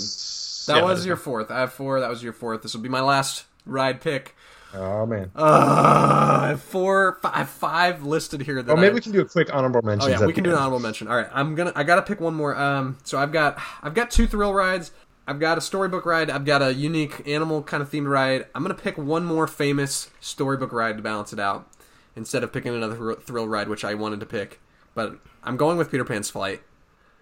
That 0.67 0.78
yeah, 0.78 0.84
was 0.84 1.05
your 1.05 1.15
fourth. 1.15 1.49
I 1.49 1.59
have 1.61 1.74
four. 1.74 1.99
That 1.99 2.09
was 2.09 2.22
your 2.24 2.34
fourth. 2.34 2.61
This 2.61 2.74
will 2.74 2.82
be 2.82 2.89
my 2.89 3.01
last 3.01 3.45
ride 3.65 3.99
pick. 4.01 4.36
Oh 4.74 5.05
man. 5.05 5.32
Uh, 5.36 6.39
I 6.43 6.47
have 6.49 6.61
four, 6.61 7.19
I 7.24 7.39
have 7.39 7.49
five 7.49 8.03
listed 8.03 8.41
here. 8.41 8.61
That 8.61 8.72
Oh, 8.72 8.76
maybe 8.76 8.91
I, 8.91 8.93
we 8.93 9.01
can 9.01 9.11
do 9.11 9.22
a 9.22 9.26
quick 9.26 9.53
honorable 9.53 9.82
mention. 9.82 10.09
Oh 10.09 10.19
yeah, 10.19 10.26
we 10.26 10.34
can 10.34 10.43
do 10.43 10.51
an 10.51 10.57
honorable 10.57 10.80
mention. 10.80 11.07
All 11.07 11.15
right, 11.15 11.30
I'm 11.34 11.55
gonna. 11.55 11.74
I 11.76 11.84
gotta 11.84 12.01
pick 12.01 12.19
one 12.22 12.36
more. 12.36 12.55
Um, 12.55 12.97
so 13.03 13.17
I've 13.17 13.32
got. 13.32 13.59
I've 13.82 13.93
got 13.93 14.11
two 14.11 14.28
thrill 14.28 14.53
rides. 14.53 14.91
I've 15.28 15.39
got 15.39 15.57
a 15.57 15.61
storybook 15.61 16.05
ride. 16.05 16.30
I've 16.30 16.45
got 16.45 16.61
a 16.61 16.74
unique 16.74 17.28
animal 17.28 17.63
kind 17.63 17.84
of 17.84 17.91
themed 17.91 18.09
ride. 18.09 18.45
I'm 18.55 18.63
gonna 18.63 18.74
pick 18.74 18.97
one 18.97 19.26
more 19.26 19.47
famous 19.47 20.09
storybook 20.19 20.72
ride 20.72 20.97
to 20.97 21.03
balance 21.03 21.32
it 21.34 21.39
out, 21.39 21.67
instead 22.15 22.43
of 22.43 22.51
picking 22.53 22.74
another 22.74 23.15
thrill 23.15 23.47
ride, 23.47 23.67
which 23.67 23.84
I 23.84 23.93
wanted 23.93 24.19
to 24.22 24.26
pick. 24.26 24.59
But 24.95 25.19
I'm 25.43 25.57
going 25.57 25.78
with 25.78 25.91
Peter 25.91 26.05
Pan's 26.05 26.30
Flight. 26.30 26.61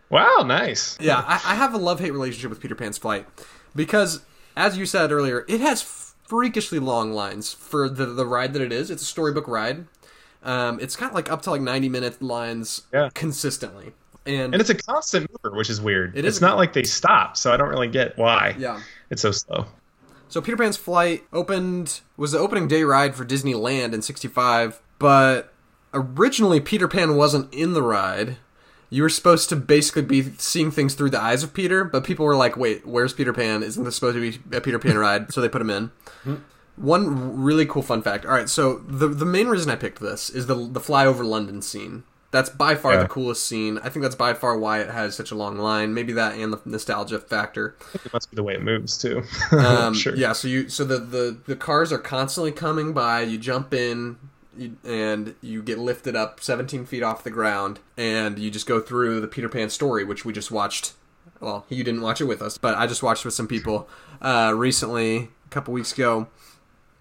Wow, 0.09 0.43
nice. 0.45 0.97
Yeah, 0.99 1.23
I, 1.25 1.33
I 1.33 1.55
have 1.55 1.73
a 1.73 1.77
love 1.77 1.99
hate 1.99 2.11
relationship 2.11 2.49
with 2.49 2.59
Peter 2.59 2.73
Pan's 2.73 2.97
Flight 2.97 3.27
because, 3.75 4.21
as 4.55 4.75
you 4.75 4.87
said 4.87 5.11
earlier, 5.11 5.45
it 5.47 5.61
has 5.61 6.08
freakishly 6.29 6.79
long 6.79 7.11
lines 7.11 7.51
for 7.51 7.89
the 7.89 8.05
the 8.05 8.25
ride 8.25 8.53
that 8.53 8.61
it 8.61 8.71
is. 8.71 8.89
It's 8.89 9.01
a 9.01 9.05
storybook 9.05 9.47
ride. 9.47 9.85
Um, 10.43 10.79
it's 10.79 10.95
got 10.95 11.13
like 11.13 11.29
up 11.29 11.41
to 11.41 11.51
like 11.51 11.61
ninety 11.61 11.89
minute 11.89 12.21
lines 12.21 12.83
Yeah. 12.93 13.09
consistently, 13.13 13.91
and, 14.25 14.53
And 14.53 14.61
it's 14.61 14.69
a 14.69 14.75
constant 14.75 15.29
mover, 15.43 15.57
which 15.57 15.69
is 15.69 15.81
weird. 15.81 16.15
It 16.17 16.23
it's 16.23 16.37
is- 16.37 16.41
not 16.41 16.55
like 16.55 16.71
they 16.71 16.83
stop, 16.83 17.35
so 17.35 17.51
I 17.51 17.57
don't 17.57 17.67
really 17.69 17.89
get 17.89 18.17
why. 18.17 18.55
yeah. 18.57 18.79
It's 19.09 19.21
so 19.21 19.31
slow. 19.31 19.65
So 20.29 20.39
Peter 20.41 20.55
Pan's 20.55 20.77
Flight 20.77 21.23
opened 21.33 22.01
was 22.15 22.31
the 22.31 22.37
opening 22.39 22.67
day 22.69 22.83
ride 22.83 23.15
for 23.15 23.25
Disneyland 23.25 23.93
in 23.93 24.01
'65, 24.03 24.79
but 24.99 25.51
originally 25.93 26.59
Peter 26.61 26.87
Pan 26.87 27.15
wasn't 27.15 27.51
in 27.53 27.73
the 27.73 27.81
ride. 27.81 28.37
You 28.91 29.03
were 29.03 29.09
supposed 29.09 29.49
to 29.49 29.55
basically 29.55 30.01
be 30.01 30.31
seeing 30.39 30.71
things 30.71 30.95
through 30.95 31.11
the 31.11 31.21
eyes 31.21 31.43
of 31.43 31.53
Peter, 31.53 31.83
but 31.83 32.03
people 32.03 32.25
were 32.25 32.35
like, 32.35 32.57
"Wait, 32.57 32.87
where's 32.87 33.13
Peter 33.13 33.33
Pan? 33.33 33.61
Isn't 33.63 33.83
this 33.83 33.95
supposed 33.95 34.15
to 34.15 34.31
be 34.49 34.57
a 34.57 34.61
Peter 34.61 34.79
Pan 34.79 34.97
ride?" 34.97 35.31
So 35.31 35.41
they 35.41 35.49
put 35.49 35.61
him 35.61 35.69
in. 35.69 35.91
One 36.75 37.41
really 37.41 37.65
cool 37.65 37.81
fun 37.81 38.01
fact. 38.01 38.25
All 38.25 38.31
right, 38.31 38.47
so 38.49 38.81
the 38.87 39.07
the 39.09 39.25
main 39.25 39.47
reason 39.47 39.69
I 39.69 39.75
picked 39.75 39.99
this 39.99 40.29
is 40.29 40.47
the 40.47 40.55
the 40.55 40.79
flyover 40.79 41.25
London 41.25 41.61
scene. 41.61 42.03
That's 42.31 42.49
by 42.49 42.75
far 42.75 42.93
Yeah. 42.93 43.03
the 43.03 43.07
coolest 43.09 43.45
scene. 43.45 43.79
I 43.83 43.89
think 43.89 44.03
that's 44.03 44.15
by 44.15 44.33
far 44.35 44.57
why 44.57 44.79
it 44.81 44.89
has 44.91 45.15
such 45.15 45.31
a 45.31 45.35
long 45.35 45.57
line. 45.57 45.93
Maybe 45.95 46.13
that 46.13 46.35
and 46.37 46.53
the 46.53 46.59
nostalgia 46.63 47.19
factor. 47.19 47.75
It 47.93 48.13
must 48.13 48.29
be 48.31 48.35
the 48.35 48.43
way 48.43 48.53
it 48.53 48.61
moves 48.61 48.97
too. 48.97 49.23
Um, 49.51 49.93
sure. 49.95 50.15
Yeah, 50.15 50.33
so 50.33 50.47
you 50.47 50.69
so 50.69 50.85
the, 50.85 50.99
the 50.99 51.37
the 51.47 51.55
cars 51.55 51.91
are 51.91 51.97
constantly 51.97 52.51
coming 52.51 52.93
by. 52.93 53.21
You 53.23 53.37
jump 53.39 53.73
in, 53.73 54.17
and 54.83 55.35
you 55.41 55.61
get 55.61 55.77
lifted 55.77 56.15
up 56.15 56.41
17 56.41 56.85
feet 56.85 57.03
off 57.03 57.23
the 57.23 57.31
ground, 57.31 57.79
and 57.97 58.37
you 58.39 58.51
just 58.51 58.67
go 58.67 58.79
through 58.79 59.21
the 59.21 59.27
Peter 59.27 59.49
Pan 59.49 59.69
story, 59.69 60.03
which 60.03 60.25
we 60.25 60.33
just 60.33 60.51
watched. 60.51 60.93
Well, 61.39 61.65
you 61.69 61.83
didn't 61.83 62.01
watch 62.01 62.19
it 62.19 62.25
with 62.25 62.41
us, 62.41 62.57
but 62.57 62.75
I 62.75 62.85
just 62.85 63.01
watched 63.01 63.23
with 63.23 63.33
some 63.33 63.47
people 63.47 63.87
uh, 64.21 64.53
recently, 64.55 65.29
a 65.45 65.49
couple 65.49 65.73
weeks 65.73 65.93
ago. 65.93 66.27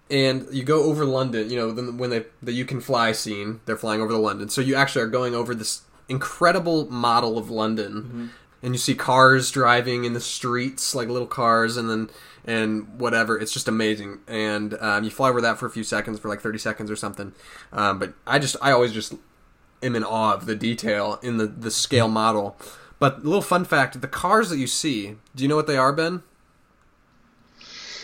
And 0.09 0.47
you 0.51 0.63
go 0.63 0.83
over 0.83 1.05
London, 1.05 1.49
you 1.49 1.57
know, 1.57 1.69
when 1.93 2.09
they 2.09 2.25
the 2.41 2.51
you 2.51 2.65
can 2.65 2.81
fly 2.81 3.11
scene, 3.11 3.59
they're 3.65 3.77
flying 3.77 4.01
over 4.01 4.11
the 4.11 4.19
London. 4.19 4.49
So 4.49 4.61
you 4.61 4.75
actually 4.75 5.03
are 5.03 5.07
going 5.07 5.35
over 5.35 5.53
this 5.53 5.83
incredible 6.07 6.89
model 6.89 7.37
of 7.37 7.51
London, 7.51 8.31
and 8.61 8.73
you 8.73 8.79
see 8.79 8.95
cars 8.95 9.51
driving 9.51 10.05
in 10.05 10.13
the 10.13 10.21
streets 10.21 10.93
like 10.93 11.07
little 11.07 11.27
cars, 11.27 11.77
and 11.77 11.89
then 11.89 12.09
and 12.45 12.99
whatever. 12.99 13.37
It's 13.37 13.53
just 13.53 13.67
amazing. 13.67 14.19
And 14.27 14.73
um, 14.79 15.03
you 15.03 15.11
fly 15.11 15.29
over 15.29 15.41
that 15.41 15.57
for 15.57 15.65
a 15.65 15.69
few 15.69 15.83
seconds, 15.83 16.19
for 16.19 16.29
like 16.29 16.41
thirty 16.41 16.57
seconds 16.57 16.91
or 16.91 16.95
something. 16.95 17.33
Um, 17.71 17.99
but 17.99 18.13
I 18.25 18.39
just 18.39 18.55
I 18.61 18.71
always 18.71 18.91
just 18.91 19.13
am 19.81 19.95
in 19.95 20.03
awe 20.03 20.33
of 20.33 20.45
the 20.45 20.55
detail 20.55 21.19
in 21.21 21.37
the 21.37 21.47
the 21.47 21.71
scale 21.71 22.07
model. 22.07 22.57
But 22.99 23.19
a 23.19 23.21
little 23.21 23.41
fun 23.41 23.65
fact: 23.65 23.99
the 24.01 24.07
cars 24.07 24.49
that 24.49 24.57
you 24.57 24.67
see, 24.67 25.15
do 25.35 25.43
you 25.43 25.47
know 25.47 25.55
what 25.55 25.67
they 25.67 25.77
are, 25.77 25.93
Ben? 25.93 26.23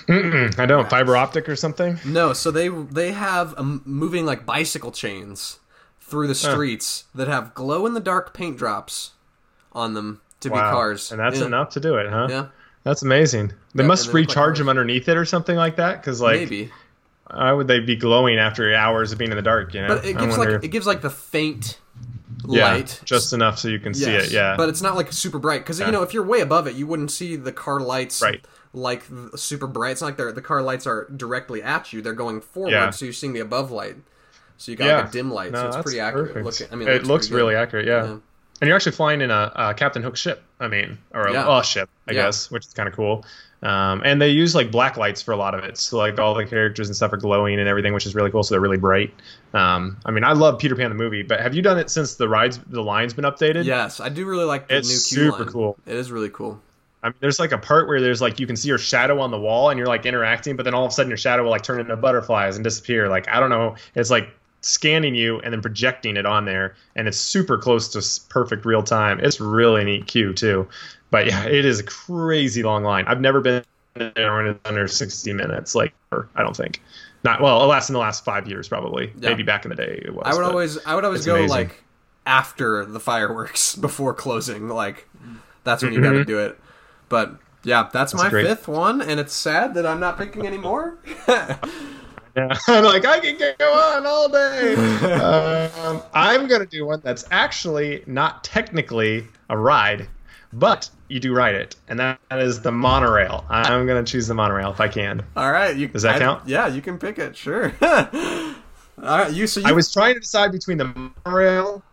Mm-mm, 0.08 0.58
I 0.60 0.68
don't. 0.68 0.89
Fiber 0.89 1.18
optic 1.18 1.49
or 1.49 1.56
something? 1.56 1.99
No, 2.06 2.32
so 2.34 2.51
they 2.51 2.70
they 2.70 3.12
have 3.12 3.58
um, 3.58 3.82
moving 3.86 4.26
like 4.26 4.45
bicycle 4.45 4.91
chains 4.91 5.60
through 5.99 6.28
the 6.28 6.36
streets 6.36 7.06
that 7.16 7.28
have 7.28 7.56
glow 7.56 7.88
in 7.88 7.95
the 7.95 7.99
dark 7.99 8.32
paint 8.32 8.58
drops 8.58 9.14
on 9.72 9.95
them 9.95 10.22
to 10.45 10.49
be 10.49 10.55
Wow. 10.55 10.71
cars. 10.71 11.11
And 11.11 11.19
that's 11.19 11.39
yeah. 11.39 11.45
enough 11.45 11.69
to 11.71 11.79
do 11.79 11.95
it, 11.97 12.09
huh? 12.09 12.27
Yeah, 12.29 12.45
That's 12.83 13.01
amazing. 13.03 13.51
They 13.73 13.83
Yeah, 13.83 13.87
must 13.87 14.07
like 14.07 14.13
recharge 14.15 14.57
them 14.57 14.69
underneath 14.69 15.07
it 15.09 15.17
or 15.17 15.25
something 15.25 15.55
like 15.55 15.75
that. 15.75 16.01
Because 16.01 16.21
like, 16.21 16.39
maybe. 16.39 16.71
why 17.29 17.51
would 17.51 17.67
they 17.67 17.79
be 17.79 17.95
glowing 17.95 18.37
after 18.39 18.73
hours 18.73 19.11
of 19.11 19.17
being 19.17 19.31
in 19.31 19.37
the 19.37 19.41
dark? 19.43 19.73
You 19.73 19.81
know, 19.81 19.87
But 19.89 20.05
it 20.05 20.17
gives 20.17 20.37
like 20.37 20.63
it 20.63 20.67
gives 20.69 20.87
like 20.87 21.01
the 21.01 21.09
faint 21.09 21.79
yeah, 22.47 22.73
light, 22.73 23.01
just 23.05 23.33
enough 23.33 23.57
so 23.57 23.67
you 23.69 23.79
can 23.79 23.93
see 23.93 24.11
it. 24.13 24.31
Yeah, 24.31 24.55
but 24.57 24.69
it's 24.69 24.81
not 24.81 24.95
like 24.95 25.11
super 25.11 25.39
bright 25.39 25.61
because 25.61 25.79
you 25.79 25.91
know 25.91 26.03
if 26.03 26.13
you're 26.13 26.23
way 26.23 26.41
above 26.41 26.67
it, 26.67 26.75
you 26.75 26.85
wouldn't 26.87 27.11
see 27.11 27.35
the 27.35 27.51
car 27.51 27.79
lights 27.79 28.21
Right. 28.21 28.43
like 28.73 29.03
super 29.35 29.67
bright. 29.67 29.91
It's 29.91 30.01
not 30.01 30.07
like 30.07 30.17
they're, 30.17 30.31
the 30.31 30.41
car 30.41 30.61
lights 30.61 30.85
are 30.85 31.07
directly 31.15 31.63
at 31.63 31.91
you; 31.93 32.01
they're 32.01 32.13
going 32.13 32.41
forward, 32.41 32.71
Yeah. 32.71 32.89
so 32.91 33.05
you're 33.05 33.13
seeing 33.13 33.33
the 33.33 33.39
above 33.39 33.71
light. 33.71 33.95
So 34.57 34.71
you 34.71 34.77
got 34.77 34.85
yeah, 34.85 34.97
like 34.97 35.09
a 35.09 35.11
dim 35.11 35.31
light, 35.31 35.51
No, 35.51 35.61
so 35.61 35.67
it's 35.67 35.83
pretty 35.83 35.99
accurate 35.99 36.43
looking. 36.43 36.67
I 36.71 36.75
mean, 36.75 36.87
it 36.87 37.05
looks 37.05 37.27
good. 37.27 37.35
really 37.35 37.55
accurate. 37.55 37.87
Yeah. 37.87 38.17
And 38.62 38.68
you're 38.68 38.76
actually 38.76 38.93
flying 38.93 39.22
in 39.22 39.32
a, 39.32 39.51
a 39.56 39.74
Captain 39.74 40.01
Hook 40.01 40.16
ship. 40.16 40.41
I 40.60 40.68
mean, 40.70 40.97
or 41.14 41.28
a, 41.28 41.34
Yeah. 41.34 41.60
a 41.60 41.64
ship, 41.64 41.89
I 42.08 42.14
Yeah. 42.14 42.24
guess, 42.24 42.49
which 42.49 42.66
is 42.66 42.74
kind 42.74 42.88
of 42.88 42.95
cool. 42.95 43.26
Um, 43.62 44.01
and 44.06 44.22
they 44.22 44.30
use 44.30 44.53
like 44.53 44.70
black 44.72 44.95
lights 44.95 45.22
for 45.22 45.32
a 45.32 45.36
lot 45.38 45.56
of 45.56 45.64
it, 45.64 45.78
so 45.78 45.97
like 45.97 46.20
all 46.20 46.36
the 46.36 46.45
characters 46.45 46.88
and 46.88 46.95
stuff 46.95 47.12
are 47.14 47.18
glowing 47.18 47.60
and 47.60 47.68
everything, 47.68 47.93
which 47.93 48.06
is 48.06 48.14
really 48.14 48.30
cool. 48.30 48.43
So 48.43 48.53
they're 48.53 48.62
really 48.62 48.78
bright. 48.78 49.12
Um, 49.53 49.97
I 50.06 50.12
mean, 50.12 50.24
I 50.24 50.34
love 50.34 50.60
Peter 50.60 50.76
Pan 50.76 50.89
the 50.89 50.95
movie, 50.95 51.24
but 51.24 51.39
have 51.39 51.56
you 51.56 51.62
done 51.62 51.80
it 51.80 51.89
since 51.89 52.16
the 52.16 52.30
rides, 52.30 52.60
the 52.68 52.82
line's 52.82 53.14
been 53.14 53.26
updated? 53.26 53.66
Yes, 53.66 53.99
I 53.99 54.10
do 54.10 54.26
really 54.26 54.45
like 54.45 54.68
the 54.68 54.78
It's 54.78 54.88
new 54.88 54.93
Q 54.93 55.28
It's 55.30 55.36
super 55.38 55.43
line. 55.45 55.51
cool. 55.51 55.78
It 55.88 55.95
is 55.95 56.12
really 56.12 56.30
cool. 56.30 56.62
I 57.01 57.08
mean, 57.08 57.16
there's 57.22 57.39
like 57.39 57.51
a 57.53 57.58
part 57.58 57.88
where 57.88 58.01
there's 58.01 58.22
like 58.22 58.39
you 58.39 58.47
can 58.47 58.56
see 58.56 58.68
your 58.68 58.78
shadow 58.78 59.20
on 59.20 59.32
the 59.32 59.39
wall 59.39 59.70
and 59.70 59.78
you're 59.78 59.88
like 59.88 60.06
interacting, 60.06 60.56
but 60.56 60.64
then 60.64 60.74
all 60.74 60.86
of 60.86 60.89
a 60.89 60.93
sudden 60.93 61.10
your 61.10 61.18
shadow 61.18 61.43
will 61.43 61.51
like 61.51 61.64
turn 61.64 61.80
into 61.80 61.95
butterflies 61.95 62.56
and 62.58 62.64
disappear. 62.64 63.10
Like 63.10 63.28
I 63.30 63.39
don't 63.39 63.49
know, 63.49 63.76
it's 63.95 64.10
like 64.12 64.30
scanning 64.66 65.16
you 65.16 65.39
and 65.41 65.53
then 65.53 65.61
projecting 65.61 66.18
it 66.18 66.26
on 66.26 66.45
there, 66.45 66.76
and 66.95 67.07
it's 67.07 67.18
super 67.18 67.57
close 67.57 67.88
to 67.89 68.30
perfect 68.30 68.66
real 68.66 68.84
time. 68.84 69.20
It's 69.22 69.39
really 69.39 69.84
neat 69.84 70.07
queue 70.07 70.34
too, 70.34 70.68
but 71.11 71.28
yeah, 71.28 71.45
it 71.45 71.66
is 71.66 71.80
a 71.80 71.84
crazy 71.84 72.63
long 72.63 72.84
line. 72.84 73.05
I've 73.07 73.22
never 73.22 73.41
been 73.41 73.63
there 73.93 74.36
when 74.36 74.47
it's 74.47 74.59
under 74.66 74.88
60 74.88 75.34
minutes. 75.34 75.76
Like, 75.76 75.93
I 76.11 76.41
don't 76.43 76.55
think. 76.57 76.82
Not 77.24 77.41
well. 77.41 77.66
Lasts 77.66 77.89
in 77.89 77.93
the 77.93 77.99
last 77.99 78.24
five 78.26 78.47
years, 78.47 78.68
probably. 78.68 79.11
Yeah. 79.20 79.30
Maybe 79.30 79.43
back 79.43 79.66
in 79.66 79.70
the 79.70 79.76
day 79.76 80.01
it 80.05 80.13
was. 80.13 80.24
I 80.26 80.34
would 80.36 80.43
always, 80.45 80.78
I 80.86 80.93
would 80.95 81.05
always 81.05 81.26
go 81.26 81.36
amazing. 81.36 81.49
like 81.49 81.84
after 82.26 82.86
the 82.86 82.99
fireworks 82.99 83.76
before 83.88 84.13
closing. 84.13 84.68
Like 84.70 85.07
that's 85.63 85.82
when 85.84 85.93
you 85.93 86.01
got 86.01 86.11
to 86.11 86.20
Mhm. 86.20 86.28
do 86.28 86.39
it. 86.39 86.59
But 87.09 87.36
yeah, 87.63 87.89
that's, 87.91 88.13
my 88.13 88.30
great. 88.30 88.45
fifth 88.45 88.68
one, 88.68 89.01
and 89.01 89.20
it's 89.20 89.34
sad 89.34 89.74
that 89.74 89.86
I'm 89.88 89.99
not 89.99 90.18
picking 90.20 90.45
anymore. 90.45 90.97
Yeah, 92.36 92.57
I'm 92.67 92.83
like 92.83 93.05
I 93.05 93.19
can 93.19 93.38
go 93.57 93.73
on 93.73 94.05
all 94.05 94.27
day. 94.29 94.75
um, 95.13 96.01
I'm 96.13 96.47
gonna 96.47 96.65
do 96.65 96.86
one 96.86 97.01
that's 97.03 97.25
actually 97.31 98.03
not 98.07 98.43
technically 98.43 99.25
a 99.49 99.57
ride, 99.57 100.07
but 100.53 100.89
you 101.07 101.19
do 101.19 101.33
ride 101.33 101.55
it, 101.55 101.75
and 101.88 101.99
that 101.99 102.19
is 102.31 102.61
the 102.61 102.71
monorail. 102.71 103.45
I'm 103.49 103.86
gonna 103.88 104.03
choose 104.03 104.27
the 104.27 104.33
monorail 104.33 104.71
if 104.71 104.81
I 104.81 104.88
can. 104.88 105.23
All 105.38 105.51
right, 105.51 105.75
you, 105.75 105.88
Does 105.88 106.01
that 106.01 106.15
I- 106.15 106.19
count? 106.19 106.47
Yeah, 106.47 106.67
you 106.67 106.81
can 106.81 106.97
pick 106.97 107.19
it. 107.19 107.38
Sure. 107.38 107.73
All 107.81 108.55
right, 109.19 109.31
you. 109.31 109.47
So 109.47 109.59
you. 109.61 109.67
I 109.67 109.71
was 109.71 109.91
trying 109.91 110.15
to 110.15 110.19
decide 110.19 110.51
between 110.51 110.77
the 110.77 111.11
monorail 111.25 111.83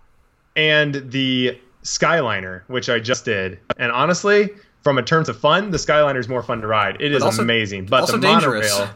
and 0.57 1.11
the 1.11 1.59
Skyliner, 1.82 2.62
which 2.68 2.88
I 2.88 2.99
just 3.01 3.24
did. 3.24 3.59
And 3.76 3.90
honestly, 3.93 4.51
from 4.82 4.99
a 4.99 5.03
terms 5.03 5.28
of 5.28 5.38
fun, 5.38 5.70
the 5.70 5.78
Skyliner 5.78 6.18
is 6.18 6.28
more 6.28 6.43
fun 6.43 6.61
to 6.61 6.66
ride. 6.66 7.01
It 7.01 7.12
is 7.12 7.22
also- 7.22 7.43
amazing. 7.43 7.86
But 7.86 8.07
the 8.07 8.18
dangerous. 8.18 8.70
monorail, 8.72 8.95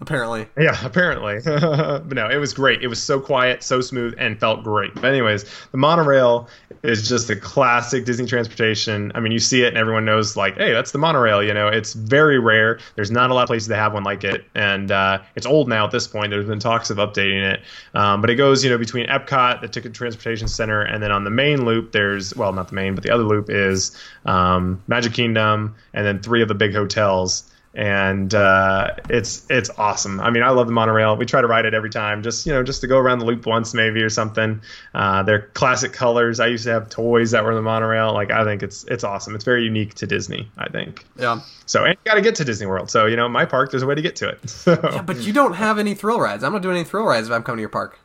apparently. 0.00 0.46
yeah, 0.58 0.76
apparently. 0.84 1.40
but 1.44 2.12
no, 2.12 2.28
it 2.28 2.36
was 2.36 2.54
great. 2.54 2.82
It 2.82 2.88
was 2.88 3.02
so 3.02 3.20
quiet, 3.20 3.62
so 3.62 3.80
smooth, 3.80 4.14
and 4.18 4.38
felt 4.38 4.62
great. 4.62 4.94
But 4.94 5.06
anyways, 5.06 5.44
the 5.70 5.78
monorail 5.78 6.48
is 6.82 7.08
just 7.08 7.28
a 7.30 7.36
classic 7.36 8.04
Disney 8.04 8.26
transportation. 8.26 9.12
I 9.14 9.20
mean, 9.20 9.32
you 9.32 9.38
see 9.38 9.62
it, 9.62 9.68
and 9.68 9.76
everyone 9.76 10.04
knows, 10.04 10.36
like, 10.36 10.56
hey, 10.56 10.72
that's 10.72 10.92
the 10.92 10.98
monorail. 10.98 11.42
You 11.42 11.54
know, 11.54 11.68
it's 11.68 11.92
very 11.92 12.38
rare. 12.38 12.78
There's 12.94 13.10
not 13.10 13.30
a 13.30 13.34
lot 13.34 13.42
of 13.42 13.48
places 13.48 13.68
that 13.68 13.76
have 13.76 13.92
one 13.92 14.04
like 14.04 14.24
it, 14.24 14.44
and 14.54 14.90
uh, 14.90 15.20
it's 15.34 15.46
old 15.46 15.68
now 15.68 15.84
at 15.84 15.90
this 15.90 16.06
point. 16.06 16.30
There's 16.30 16.46
been 16.46 16.60
talks 16.60 16.90
of 16.90 16.98
updating 16.98 17.42
it, 17.52 17.60
um, 17.94 18.20
but 18.20 18.30
it 18.30 18.36
goes, 18.36 18.64
you 18.64 18.70
know, 18.70 18.78
between 18.78 19.06
Epcot, 19.06 19.60
the 19.60 19.68
Ticket 19.68 19.94
Transportation 19.94 20.48
Center, 20.48 20.82
and 20.82 21.02
then 21.02 21.10
on 21.10 21.24
the 21.24 21.30
main 21.30 21.64
loop, 21.64 21.92
there's 21.92 22.34
well, 22.36 22.52
not 22.52 22.68
the 22.68 22.74
main, 22.74 22.94
but 22.94 23.04
the 23.04 23.10
other 23.10 23.24
loop 23.24 23.50
is 23.50 23.96
um, 24.26 24.82
Magic 24.86 25.12
Kingdom, 25.12 25.74
and 25.94 26.06
then 26.06 26.20
three 26.20 26.42
of 26.42 26.48
the 26.48 26.54
big 26.54 26.72
hotels 26.74 27.50
and 27.78 28.34
uh, 28.34 28.90
it's 29.08 29.46
it's 29.48 29.70
awesome. 29.78 30.18
I 30.20 30.30
mean, 30.30 30.42
I 30.42 30.50
love 30.50 30.66
the 30.66 30.72
monorail. 30.72 31.16
We 31.16 31.24
try 31.26 31.40
to 31.40 31.46
ride 31.46 31.64
it 31.64 31.74
every 31.74 31.90
time, 31.90 32.24
just 32.24 32.44
you 32.44 32.52
know, 32.52 32.64
just 32.64 32.80
to 32.80 32.88
go 32.88 32.98
around 32.98 33.20
the 33.20 33.24
loop 33.24 33.46
once 33.46 33.72
maybe 33.72 34.02
or 34.02 34.10
something. 34.10 34.60
Uh, 34.94 35.22
they're 35.22 35.42
classic 35.54 35.92
colors. 35.92 36.40
I 36.40 36.48
used 36.48 36.64
to 36.64 36.70
have 36.72 36.88
toys 36.90 37.30
that 37.30 37.44
were 37.44 37.50
in 37.50 37.56
the 37.56 37.62
monorail. 37.62 38.12
Like 38.12 38.32
I 38.32 38.42
think 38.44 38.64
it's 38.64 38.82
it's 38.84 39.04
awesome. 39.04 39.36
It's 39.36 39.44
very 39.44 39.62
unique 39.62 39.94
to 39.94 40.06
Disney. 40.08 40.50
I 40.58 40.68
think 40.68 41.06
Yeah. 41.16 41.40
so. 41.66 41.84
And 41.84 41.92
you 41.94 42.10
got 42.10 42.16
to 42.16 42.20
get 42.20 42.34
to 42.34 42.44
Disney 42.44 42.66
World. 42.66 42.90
So 42.90 43.06
you 43.06 43.14
know, 43.14 43.28
my 43.28 43.44
park, 43.44 43.70
there's 43.70 43.84
a 43.84 43.86
way 43.86 43.94
to 43.94 44.02
get 44.02 44.16
to 44.16 44.28
it. 44.28 44.40
So, 44.50 44.76
Yeah, 44.82 45.02
but 45.02 45.18
you 45.18 45.32
don't 45.32 45.54
have 45.54 45.78
any 45.78 45.94
thrill 45.94 46.18
rides. 46.20 46.42
I'm 46.42 46.52
not 46.52 46.62
doing 46.62 46.74
any 46.76 46.84
thrill 46.84 47.04
rides 47.04 47.28
if 47.28 47.32
I'm 47.32 47.44
coming 47.44 47.58
to 47.58 47.62
your 47.62 47.68
park. 47.68 48.00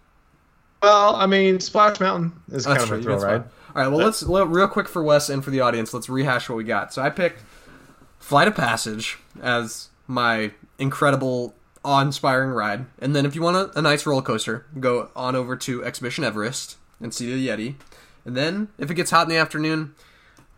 well, 0.83 1.15
I 1.15 1.25
mean, 1.25 1.59
Splash 1.59 1.99
Mountain 1.99 2.33
is 2.51 2.65
That's 2.65 2.77
kind 2.77 2.87
true. 2.89 2.97
of 2.97 3.01
a 3.01 3.03
thrill 3.05 3.19
ride. 3.19 3.41
fine. 3.43 3.51
All 3.75 3.81
right. 3.81 3.87
Well, 3.87 4.05
let's 4.05 4.21
real 4.21 4.67
quick 4.67 4.87
for 4.87 5.01
Wes 5.03 5.29
and 5.29 5.43
for 5.43 5.49
the 5.49 5.61
audience. 5.61 5.95
Let's 5.95 6.09
rehash 6.09 6.47
what 6.47 6.57
we 6.57 6.63
got. 6.63 6.93
So 6.93 7.01
I 7.01 7.09
picked 7.09 7.41
Flight 8.23 8.47
of 8.47 8.55
Passage 8.55 9.17
as 9.41 9.89
my 10.07 10.51
incredible, 10.79 11.53
awe-inspiring 11.83 12.51
ride, 12.51 12.85
and 12.97 13.13
then 13.13 13.25
if 13.25 13.35
you 13.35 13.41
want 13.41 13.57
a, 13.57 13.77
a 13.77 13.81
nice 13.81 14.05
roller 14.05 14.21
coaster, 14.21 14.65
go 14.79 15.09
on 15.13 15.35
over 15.35 15.57
to 15.57 15.83
Expedition 15.83 16.23
Everest 16.23 16.77
and 17.01 17.13
see 17.13 17.25
the 17.25 17.49
Yeti, 17.49 17.75
and 18.23 18.37
then 18.37 18.69
if 18.77 18.89
it 18.89 18.93
gets 18.93 19.11
hot 19.11 19.23
in 19.23 19.29
the 19.29 19.35
afternoon. 19.35 19.93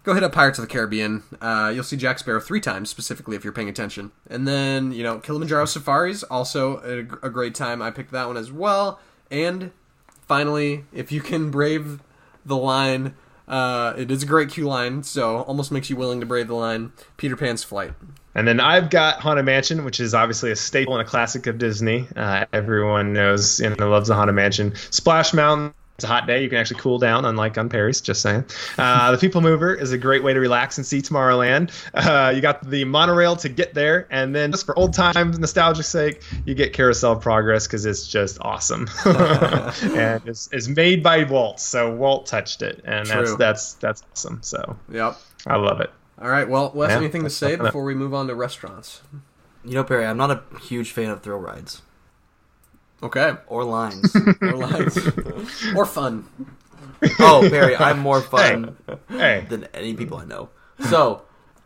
Go 0.03 0.13
hit 0.13 0.21
up 0.21 0.33
Pirates 0.33 0.59
of 0.59 0.67
the 0.67 0.71
Caribbean. 0.71 1.23
Uh, 1.41 1.71
you'll 1.73 1.83
see 1.83 1.97
Jack 1.97 2.19
Sparrow 2.19 2.39
three 2.39 2.61
times 2.61 2.91
specifically 2.91 3.35
if 3.35 3.43
you're 3.43 3.51
paying 3.51 3.69
attention. 3.69 4.11
And 4.29 4.47
then 4.47 4.91
you 4.91 5.01
know 5.01 5.17
Kilimanjaro 5.17 5.65
Safaris 5.65 6.21
also 6.21 6.77
a, 6.81 7.25
a 7.25 7.31
great 7.31 7.55
time. 7.55 7.81
I 7.81 7.89
picked 7.89 8.11
that 8.11 8.27
one 8.27 8.37
as 8.37 8.51
well. 8.51 8.99
And 9.31 9.71
finally, 10.27 10.85
if 10.93 11.11
you 11.11 11.21
can 11.21 11.49
brave 11.49 12.03
the 12.45 12.55
line, 12.55 13.15
uh, 13.47 13.93
it 13.97 14.11
is 14.11 14.23
a 14.23 14.25
great 14.25 14.49
queue 14.49 14.67
line, 14.67 15.03
so 15.03 15.41
almost 15.41 15.71
makes 15.71 15.89
you 15.89 15.95
willing 15.95 16.19
to 16.19 16.25
brave 16.25 16.47
the 16.47 16.55
line. 16.55 16.91
Peter 17.17 17.35
Pan's 17.35 17.63
Flight. 17.63 17.93
And 18.33 18.47
then 18.47 18.59
I've 18.59 18.89
got 18.89 19.21
Haunted 19.21 19.45
Mansion, 19.45 19.85
which 19.85 19.99
is 19.99 20.13
obviously 20.13 20.51
a 20.51 20.55
staple 20.55 20.97
and 20.97 21.07
a 21.07 21.09
classic 21.09 21.47
of 21.47 21.57
Disney. 21.57 22.07
Uh, 22.15 22.45
everyone 22.51 23.13
knows 23.13 23.61
and 23.61 23.79
loves 23.79 24.09
the 24.09 24.15
Haunted 24.15 24.35
Mansion. 24.35 24.75
Splash 24.75 25.33
Mountain. 25.33 25.73
It's 25.95 26.03
a 26.03 26.07
hot 26.07 26.27
day. 26.27 26.43
You 26.43 26.49
can 26.49 26.57
actually 26.57 26.81
cool 26.81 26.99
down, 26.99 27.23
unlike 27.23 27.57
on 27.57 27.69
Paris. 27.69 28.01
Just 28.01 28.21
saying. 28.21 28.43
Uh, 28.77 29.11
the 29.11 29.17
People 29.17 29.39
Mover 29.39 29.73
is 29.73 29.93
a 29.93 29.97
great 29.97 30.23
way 30.23 30.33
to 30.33 30.39
relax 30.41 30.77
and 30.77 30.85
see 30.85 31.01
Tomorrowland. 31.01 31.71
Uh, 31.93 32.33
you 32.35 32.41
got 32.41 32.69
the 32.69 32.83
monorail 32.83 33.37
to 33.37 33.47
get 33.47 33.73
there, 33.73 34.05
and 34.09 34.35
then 34.35 34.51
just 34.51 34.65
for 34.65 34.77
old 34.77 34.93
times, 34.93 35.39
nostalgic 35.39 35.85
sake, 35.85 36.21
you 36.43 36.53
get 36.53 36.73
Carousel 36.73 37.13
of 37.13 37.21
Progress 37.21 37.65
because 37.65 37.85
it's 37.85 38.07
just 38.07 38.37
awesome. 38.41 38.89
and 39.05 40.21
it's, 40.27 40.49
it's 40.51 40.67
made 40.67 41.01
by 41.01 41.23
Walt, 41.23 41.61
so 41.61 41.95
Walt 41.95 42.25
touched 42.25 42.61
it, 42.61 42.81
and 42.83 43.07
that's 43.07 43.29
True. 43.29 43.37
that's 43.37 43.73
that's 43.75 44.03
awesome. 44.11 44.39
So 44.43 44.75
Yep. 44.91 45.17
I 45.47 45.55
love 45.55 45.79
it. 45.79 45.91
All 46.19 46.29
right. 46.29 46.47
Well, 46.47 46.73
Wes, 46.75 46.89
Yeah, 46.89 46.97
anything 46.97 47.23
to 47.23 47.29
say 47.29 47.55
before 47.55 47.85
we 47.85 47.95
move 47.95 48.13
on 48.13 48.27
to 48.27 48.35
restaurants? 48.35 49.01
You 49.63 49.75
know, 49.75 49.83
Perry, 49.85 50.05
I'm 50.05 50.17
not 50.17 50.31
a 50.31 50.59
huge 50.59 50.91
fan 50.91 51.09
of 51.09 51.23
thrill 51.23 51.39
rides 51.39 51.81
Okay. 53.03 53.33
or 53.47 53.63
lines. 53.63 54.15
Or 54.41 54.53
lines. 54.55 54.97
or 55.75 55.85
fun. 55.85 56.25
oh, 57.19 57.47
Barry, 57.49 57.75
I'm 57.75 57.99
more 57.99 58.21
fun 58.35 58.75
Hey, 59.09 59.45
than 59.49 59.65
any 59.73 59.93
people 59.93 60.17
I 60.17 60.25
know. 60.25 60.49
So, 60.89 61.21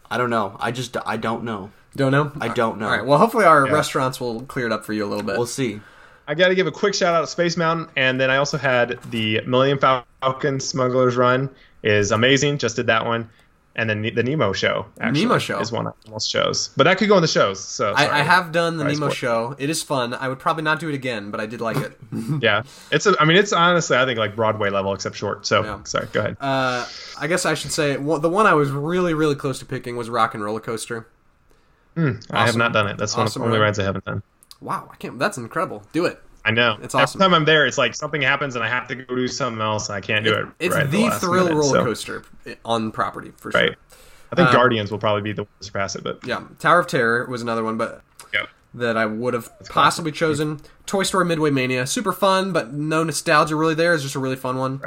I 0.10 0.18
don't 0.18 0.30
know. 0.30 0.58
I 0.60 0.72
just 0.72 0.96
I 1.06 1.18
don't 1.18 1.44
know. 1.44 1.72
Don't 1.96 2.12
know. 2.12 2.32
I 2.40 2.50
don't 2.50 2.78
know. 2.80 2.86
All 2.88 2.92
right. 2.98 3.06
Well, 3.06 3.18
hopefully 3.18 3.46
our 3.46 3.66
Yeah. 3.68 3.74
restaurants 3.74 4.20
will 4.20 4.42
clear 4.44 4.66
it 4.68 4.72
up 4.72 4.86
for 4.86 4.94
you 4.94 5.06
a 5.06 5.08
little 5.08 5.24
bit. 5.24 5.38
We'll 5.38 5.46
see. 5.48 5.82
I 6.28 6.36
got 6.36 6.50
to 6.50 6.56
give 6.56 6.68
a 6.68 6.72
quick 6.72 6.94
shout 6.94 7.16
out 7.16 7.22
to 7.22 7.28
Space 7.28 7.58
Mountain, 7.58 7.88
and 7.96 8.22
then 8.22 8.30
I 8.30 8.38
also 8.38 8.58
had 8.60 9.00
the 9.10 9.42
Millennium 9.48 9.80
Falcon 9.80 10.60
Smuggler's 10.60 11.16
Run 11.18 11.50
is 11.82 12.12
amazing. 12.12 12.60
Just 12.60 12.76
did 12.76 12.86
that 12.88 13.06
one, 13.06 13.30
and 13.76 13.90
then 13.90 14.02
the, 14.02 14.10
the 14.10 14.24
Nemo 14.24 14.52
show. 14.52 14.86
Actually, 15.00 15.22
Nemo 15.26 15.38
show. 15.38 15.60
is 15.60 15.72
one 15.72 15.88
I 15.88 15.92
almost 16.08 16.30
shows, 16.30 16.70
but 16.76 16.84
that 16.86 16.98
could 16.98 17.08
go 17.08 17.16
in 17.16 17.22
the 17.22 17.28
shows. 17.28 17.64
So 17.64 17.94
I. 17.96 18.20
I 18.20 18.24
have 18.24 18.52
done 18.52 18.78
the 18.78 18.84
Sorry, 18.84 18.94
Nemo 18.94 19.06
spoil- 19.08 19.16
show. 19.16 19.56
It 19.60 19.70
is 19.70 19.82
fun. 19.84 20.14
I 20.14 20.28
would 20.28 20.40
probably 20.40 20.64
not 20.64 20.80
do 20.80 20.90
it 20.90 20.96
again, 20.96 21.32
but 21.32 21.40
I 21.40 21.46
did 21.46 21.62
like 21.62 21.78
it. 21.78 21.98
Yeah, 22.42 22.64
it's. 22.92 23.06
A, 23.06 23.16
I 23.20 23.26
mean, 23.26 23.38
it's 23.38 23.54
honestly 23.54 23.96
I 23.98 24.06
think 24.06 24.18
like 24.20 24.36
Broadway 24.36 24.70
level 24.70 24.94
except 24.94 25.16
short. 25.16 25.46
So 25.46 25.64
Yeah. 25.64 25.84
sorry. 25.84 26.08
Go 26.12 26.20
ahead. 26.22 26.38
Uh, 26.42 26.86
I 27.20 27.28
guess 27.28 27.46
I 27.46 27.54
should 27.54 27.72
say 27.72 27.98
one- 27.98 28.22
the 28.22 28.30
one 28.30 28.46
I 28.48 28.54
was 28.54 28.72
really, 28.72 29.14
really 29.14 29.36
close 29.36 29.60
to 29.60 29.66
picking 29.66 29.96
was 29.98 30.10
Rock 30.10 30.34
and 30.34 30.44
Roller 30.44 30.60
Coaster. 30.60 31.08
I 31.98 32.46
have 32.46 32.56
not 32.56 32.72
done 32.74 32.88
it. 32.88 32.98
That's 32.98 33.16
one 33.18 33.28
of 33.28 33.34
the 33.34 33.42
only 33.42 33.60
rides 33.60 33.78
I 33.78 33.84
haven't 33.84 34.06
done. 34.06 34.24
Wow, 34.62 34.90
I 34.92 34.96
can't. 34.96 35.20
That's 35.20 35.38
incredible. 35.38 35.84
Do 35.92 36.06
it. 36.06 36.22
I 36.46 36.52
know. 36.52 36.78
It's 36.82 36.96
awesome. 36.96 37.22
Every 37.22 37.30
time 37.32 37.34
I'm 37.42 37.46
there, 37.46 37.66
it's 37.66 37.78
like 37.78 37.94
something 37.96 38.22
happens 38.22 38.56
and 38.56 38.64
I 38.64 38.68
have 38.70 38.88
to 38.88 38.96
go 38.96 39.16
do 39.16 39.28
something 39.28 39.62
else 39.62 39.90
and 39.90 39.96
I 39.96 40.02
can't 40.02 40.24
do 40.26 40.34
it. 40.34 40.46
It's 40.60 40.74
right 40.76 40.86
at 40.86 40.92
the 40.92 41.10
thrill 41.12 41.46
minute, 41.46 41.58
roller 41.58 41.80
so- 41.80 41.84
coaster 41.84 42.24
on 42.66 42.92
property 42.92 43.32
for 43.38 43.50
Right. 43.50 43.68
sure. 43.68 43.76
I 44.32 44.36
think 44.36 44.48
Um, 44.50 44.54
Guardians 44.56 44.92
will 44.92 45.00
probably 45.00 45.22
be 45.24 45.32
the 45.34 45.44
one 45.44 45.50
to 45.60 45.66
surpass 45.66 45.96
it, 45.96 46.04
but 46.04 46.20
Yeah, 46.26 46.42
Tower 46.60 46.80
of 46.80 46.88
Terror 46.88 47.26
was 47.26 47.42
another 47.42 47.64
one, 47.64 47.78
but 47.78 48.02
yeah. 48.34 48.44
that 48.76 48.96
I 48.96 49.06
would 49.06 49.34
have 49.34 49.50
possibly 49.70 50.12
chosen. 50.12 50.62
Toy 50.86 51.04
Story 51.04 51.26
Midway 51.26 51.50
Mania, 51.50 51.86
super 51.88 52.14
fun, 52.14 52.52
but 52.54 52.72
no 52.74 53.04
nostalgia 53.04 53.56
really 53.56 53.74
there. 53.76 53.94
It's 53.94 54.04
just 54.04 54.16
a 54.16 54.20
really 54.20 54.36
fun 54.36 54.58
one. 54.58 54.82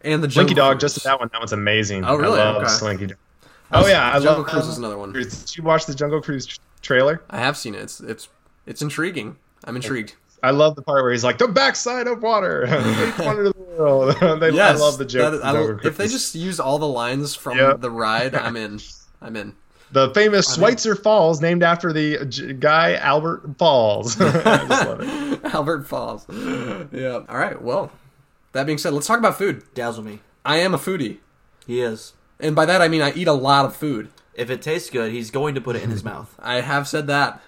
And 0.00 0.22
the 0.22 0.30
Slinky 0.30 0.54
Jungle 0.54 0.72
Dog, 0.74 0.80
just 0.80 1.02
that 1.04 1.18
one. 1.20 1.28
That 1.32 1.40
one's 1.40 1.52
amazing. 1.52 2.04
Oh, 2.04 2.16
really? 2.16 2.40
I 2.40 2.44
love 2.50 2.62
Okay. 2.62 2.68
Slinky 2.72 3.06
Dog. 3.08 3.18
Oh 3.72 3.86
yeah, 3.86 4.08
I 4.08 4.12
Jungle 4.14 4.38
love 4.38 4.46
Cruise 4.46 4.68
is 4.68 4.78
another 4.78 4.96
one. 4.96 5.12
Did 5.12 5.56
you 5.56 5.62
watch 5.62 5.84
the 5.86 5.94
Jungle 5.94 6.22
Cruise 6.22 6.58
trailer? 6.80 7.20
I 7.28 7.38
have 7.38 7.56
seen 7.58 7.74
it. 7.74 7.80
It's 7.82 8.00
it's 8.00 8.28
it's 8.64 8.80
intriguing. 8.80 9.36
I'm 9.64 9.76
intrigued. 9.76 10.14
I 10.42 10.50
love 10.52 10.76
the 10.76 10.82
part 10.82 11.02
where 11.02 11.12
he's 11.12 11.24
like 11.24 11.38
the 11.38 11.48
backside 11.48 12.06
of 12.06 12.22
water, 12.22 12.64
wonder 13.18 13.44
the 13.44 13.54
world. 13.76 14.16
they, 14.40 14.50
Yes, 14.50 14.76
I 14.78 14.80
love 14.80 14.98
the 14.98 15.04
joke. 15.04 15.40
that- 15.40 15.48
of 15.56 15.80
I- 15.84 15.88
if 15.88 15.96
they 15.96 16.06
just 16.08 16.34
use 16.34 16.60
all 16.60 16.78
the 16.78 16.86
lines 16.88 17.34
from 17.34 17.58
Yeah. 17.58 17.74
the 17.74 17.90
ride, 17.90 18.34
I'm 18.34 18.56
in. 18.56 18.80
I'm 19.20 19.34
in. 19.34 19.54
the 19.90 20.10
famous 20.14 20.54
Schweitzer 20.54 20.94
Falls, 20.94 21.40
named 21.40 21.62
after 21.64 21.92
the 21.92 22.24
j- 22.26 22.52
guy 22.52 22.94
Albert 22.94 23.56
Falls. 23.58 24.20
I 24.20 24.30
just 24.66 24.68
love 24.86 25.00
it. 25.02 25.44
Albert 25.54 25.88
Falls. 25.88 26.24
yeah. 26.92 27.20
All 27.28 27.36
right. 27.38 27.60
Well, 27.60 27.90
that 28.52 28.64
being 28.66 28.78
said, 28.78 28.92
let's 28.92 29.06
talk 29.08 29.18
about 29.18 29.36
food. 29.38 29.62
Dazzle 29.74 30.04
me. 30.04 30.20
I 30.44 30.58
am 30.58 30.72
a 30.72 30.78
foodie, 30.78 31.18
He 31.66 31.80
is. 31.80 32.12
and 32.38 32.54
by 32.54 32.64
that 32.64 32.80
I 32.80 32.86
mean 32.88 33.02
I 33.02 33.12
eat 33.12 33.26
a 33.28 33.32
lot 33.32 33.64
of 33.64 33.74
food. 33.76 34.08
If 34.34 34.50
it 34.50 34.62
tastes 34.62 34.88
good, 34.88 35.10
he's 35.10 35.32
going 35.32 35.56
to 35.56 35.60
put 35.60 35.74
it 35.74 35.82
in 35.82 35.90
his 35.90 36.04
mouth. 36.04 36.32
I 36.38 36.60
have 36.60 36.86
said 36.86 37.08
that. 37.08 37.42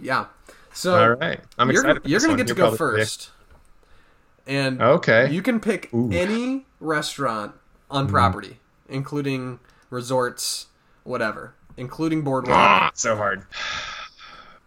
Yeah. 0.00 0.24
So 0.72 0.96
All 0.96 1.10
right, 1.10 1.40
I'm 1.58 1.70
you're, 1.70 1.80
excited. 1.82 2.08
you're 2.08 2.20
gonna 2.20 2.36
get 2.36 2.46
to 2.48 2.54
go 2.54 2.74
first. 2.76 3.30
And 4.46 4.80
Okay. 4.80 5.30
you 5.30 5.42
can 5.42 5.60
pick 5.60 5.90
any 5.92 6.66
restaurant 6.80 7.54
on 7.90 8.04
Mm-hmm. 8.04 8.12
property, 8.14 8.58
including 8.88 9.58
resorts, 9.90 10.66
whatever, 11.04 11.54
including 11.76 12.22
boardwalk. 12.22 12.56
Ah, 12.56 12.90
so 12.94 13.16
hard. 13.16 13.44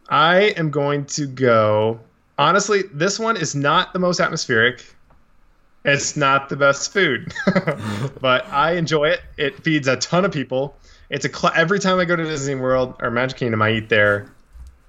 I 0.10 0.54
am 0.58 0.70
going 0.70 1.06
to 1.06 1.26
go. 1.26 2.00
Honestly, 2.38 2.84
this 2.94 3.18
one 3.20 3.38
is 3.38 3.56
not 3.56 3.94
the 3.94 4.00
most 4.00 4.20
atmospheric. 4.20 4.84
It's 5.86 6.16
not 6.16 6.48
the 6.50 6.56
best 6.56 6.94
food, 6.94 7.34
but 8.22 8.46
I 8.50 8.74
enjoy 8.76 9.10
it. 9.10 9.22
It 9.38 9.64
feeds 9.64 9.88
a 9.88 9.98
ton 9.98 10.24
of 10.24 10.32
people. 10.32 10.78
It's 11.10 11.26
a 11.26 11.30
cl- 11.30 11.52
every 11.56 11.80
time 11.80 12.00
I 12.00 12.06
go 12.06 12.16
to 12.16 12.24
Disney 12.24 12.56
World 12.56 12.96
or 13.02 13.12
Magic 13.12 13.38
Kingdom, 13.38 13.62
I 13.62 13.72
eat 13.72 13.90
there 13.90 14.32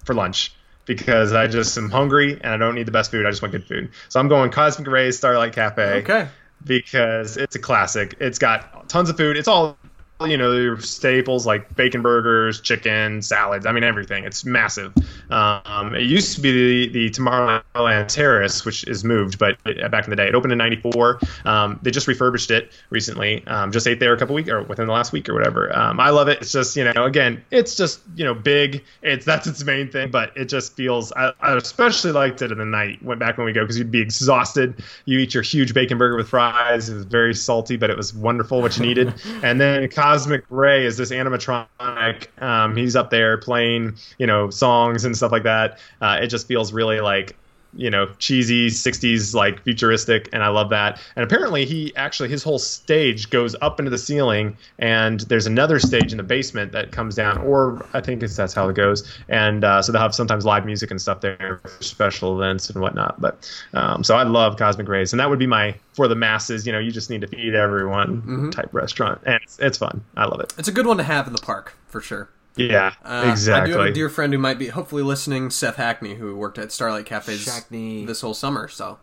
for 0.04 0.14
lunch 0.14 0.54
because 0.86 1.32
I 1.32 1.46
just 1.46 1.76
am 1.78 1.90
hungry 1.90 2.32
and 2.40 2.46
I 2.52 2.56
don't 2.56 2.74
need 2.74 2.86
the 2.86 2.92
best 2.92 3.10
food. 3.10 3.26
I 3.26 3.30
just 3.30 3.42
want 3.42 3.52
good 3.52 3.66
food. 3.66 3.90
So 4.08 4.20
I'm 4.20 4.28
going 4.28 4.50
Cosmic 4.50 4.88
Rays 4.88 5.16
Starlight 5.16 5.52
Cafe 5.52 6.00
Okay. 6.02 6.28
because 6.64 7.36
it's 7.36 7.56
a 7.56 7.58
classic. 7.58 8.16
It's 8.20 8.38
got 8.38 8.88
tons 8.88 9.10
of 9.10 9.16
food. 9.16 9.36
It's 9.36 9.48
all 9.48 9.76
you 10.20 10.36
know 10.36 10.52
your 10.52 10.80
staples 10.80 11.44
like 11.44 11.74
bacon 11.74 12.00
burgers, 12.00 12.60
chicken, 12.60 13.20
salads. 13.20 13.66
I 13.66 13.72
mean 13.72 13.82
everything. 13.84 14.24
It's 14.24 14.44
massive. 14.44 14.94
Um, 15.30 15.94
it 15.94 16.02
used 16.02 16.36
to 16.36 16.40
be 16.40 16.86
the, 16.86 16.92
the 16.92 17.10
Tomorrowland 17.10 18.08
Terrace, 18.08 18.64
which 18.64 18.84
is 18.84 19.02
moved, 19.04 19.38
but 19.38 19.62
back 19.64 20.04
in 20.04 20.10
the 20.10 20.16
day, 20.16 20.28
it 20.28 20.34
opened 20.34 20.52
in 20.52 20.58
'94. 20.58 21.20
Um, 21.44 21.80
they 21.82 21.90
just 21.90 22.06
refurbished 22.06 22.50
it 22.50 22.70
recently. 22.90 23.44
Um, 23.46 23.72
just 23.72 23.88
ate 23.88 23.98
there 23.98 24.12
a 24.12 24.18
couple 24.18 24.34
weeks 24.34 24.48
or 24.48 24.62
within 24.62 24.86
the 24.86 24.92
last 24.92 25.12
week 25.12 25.28
or 25.28 25.34
whatever. 25.34 25.76
Um, 25.76 25.98
I 25.98 26.10
love 26.10 26.28
it. 26.28 26.40
It's 26.40 26.52
just 26.52 26.76
you 26.76 26.84
know 26.84 27.04
again, 27.04 27.44
it's 27.50 27.76
just 27.76 28.00
you 28.14 28.24
know 28.24 28.34
big. 28.34 28.84
It's 29.02 29.24
that's 29.24 29.46
its 29.48 29.64
main 29.64 29.90
thing, 29.90 30.10
but 30.10 30.36
it 30.36 30.46
just 30.46 30.76
feels. 30.76 31.12
I, 31.12 31.32
I 31.40 31.56
especially 31.56 32.12
liked 32.12 32.40
it 32.40 32.52
in 32.52 32.58
the 32.58 32.64
night. 32.64 33.02
Went 33.02 33.18
back 33.18 33.36
when 33.36 33.46
we 33.46 33.52
go 33.52 33.62
because 33.62 33.78
you'd 33.78 33.90
be 33.90 34.00
exhausted. 34.00 34.82
You 35.06 35.18
eat 35.18 35.34
your 35.34 35.42
huge 35.42 35.74
bacon 35.74 35.98
burger 35.98 36.16
with 36.16 36.28
fries. 36.28 36.88
It 36.88 36.94
was 36.94 37.04
very 37.04 37.34
salty, 37.34 37.76
but 37.76 37.90
it 37.90 37.96
was 37.96 38.14
wonderful 38.14 38.62
what 38.62 38.78
you 38.78 38.86
needed. 38.86 39.12
and 39.42 39.60
then 39.60 39.88
Cosmic 40.04 40.44
Ray 40.50 40.84
is 40.84 40.98
this 40.98 41.10
animatronic. 41.10 42.42
Um, 42.42 42.76
he's 42.76 42.94
up 42.94 43.08
there 43.08 43.38
playing, 43.38 43.96
you 44.18 44.26
know, 44.26 44.50
songs 44.50 45.06
and 45.06 45.16
stuff 45.16 45.32
like 45.32 45.44
that. 45.44 45.78
Uh, 45.98 46.18
it 46.20 46.26
just 46.26 46.46
feels 46.46 46.74
really 46.74 47.00
like 47.00 47.34
you 47.76 47.90
know 47.90 48.06
cheesy 48.18 48.68
60s 48.68 49.34
like 49.34 49.62
futuristic 49.62 50.28
and 50.32 50.42
i 50.42 50.48
love 50.48 50.70
that. 50.70 51.00
And 51.16 51.24
apparently 51.24 51.64
he 51.64 51.94
actually 51.96 52.28
his 52.28 52.42
whole 52.42 52.58
stage 52.58 53.30
goes 53.30 53.56
up 53.60 53.78
into 53.78 53.90
the 53.90 53.98
ceiling 53.98 54.56
and 54.78 55.20
there's 55.20 55.46
another 55.46 55.78
stage 55.78 56.12
in 56.12 56.18
the 56.18 56.22
basement 56.22 56.72
that 56.72 56.92
comes 56.92 57.14
down 57.14 57.38
or 57.38 57.84
i 57.94 58.00
think 58.00 58.22
it's, 58.22 58.36
that's 58.36 58.54
how 58.54 58.68
it 58.68 58.76
goes. 58.76 59.18
And 59.28 59.64
uh, 59.64 59.82
so 59.82 59.92
they'll 59.92 60.02
have 60.02 60.14
sometimes 60.14 60.44
live 60.44 60.64
music 60.66 60.90
and 60.90 61.00
stuff 61.00 61.20
there 61.20 61.60
for 61.62 61.82
special 61.82 62.40
events 62.40 62.70
and 62.70 62.80
whatnot. 62.80 63.20
But 63.20 63.50
um, 63.72 64.04
so 64.04 64.16
i 64.16 64.22
love 64.22 64.56
cosmic 64.56 64.88
rays 64.88 65.12
and 65.12 65.20
that 65.20 65.30
would 65.30 65.38
be 65.38 65.46
my 65.46 65.74
for 65.92 66.08
the 66.08 66.16
masses 66.16 66.66
you 66.66 66.72
know 66.72 66.78
you 66.78 66.90
just 66.90 67.10
need 67.10 67.20
to 67.20 67.26
feed 67.26 67.54
everyone 67.54 68.50
type 68.50 68.68
restaurant. 68.72 69.20
And 69.24 69.40
it's, 69.42 69.58
it's 69.58 69.78
fun. 69.78 70.04
I 70.16 70.24
love 70.26 70.40
it. 70.40 70.54
It's 70.58 70.68
a 70.68 70.72
good 70.72 70.86
one 70.86 70.96
to 70.98 71.02
have 71.02 71.26
in 71.26 71.32
the 71.32 71.42
park 71.42 71.76
for 71.86 72.00
sure. 72.00 72.28
Yeah 72.56 72.92
Uh, 73.04 73.28
exactly 73.30 73.72
I 73.72 73.76
do 73.76 73.80
have 73.80 73.90
a 73.90 73.92
dear 73.92 74.08
friend 74.08 74.32
who 74.32 74.38
might 74.38 74.58
be 74.58 74.68
hopefully 74.68 75.02
listening, 75.02 75.50
Seth 75.50 75.76
Hackney, 75.76 76.14
who 76.14 76.34
worked 76.36 76.58
at 76.58 76.70
Starlight 76.72 77.06
Cafes 77.06 77.44
Shackney. 77.46 78.06
this 78.06 78.20
whole 78.20 78.34
summer. 78.34 78.68
So 78.68 78.98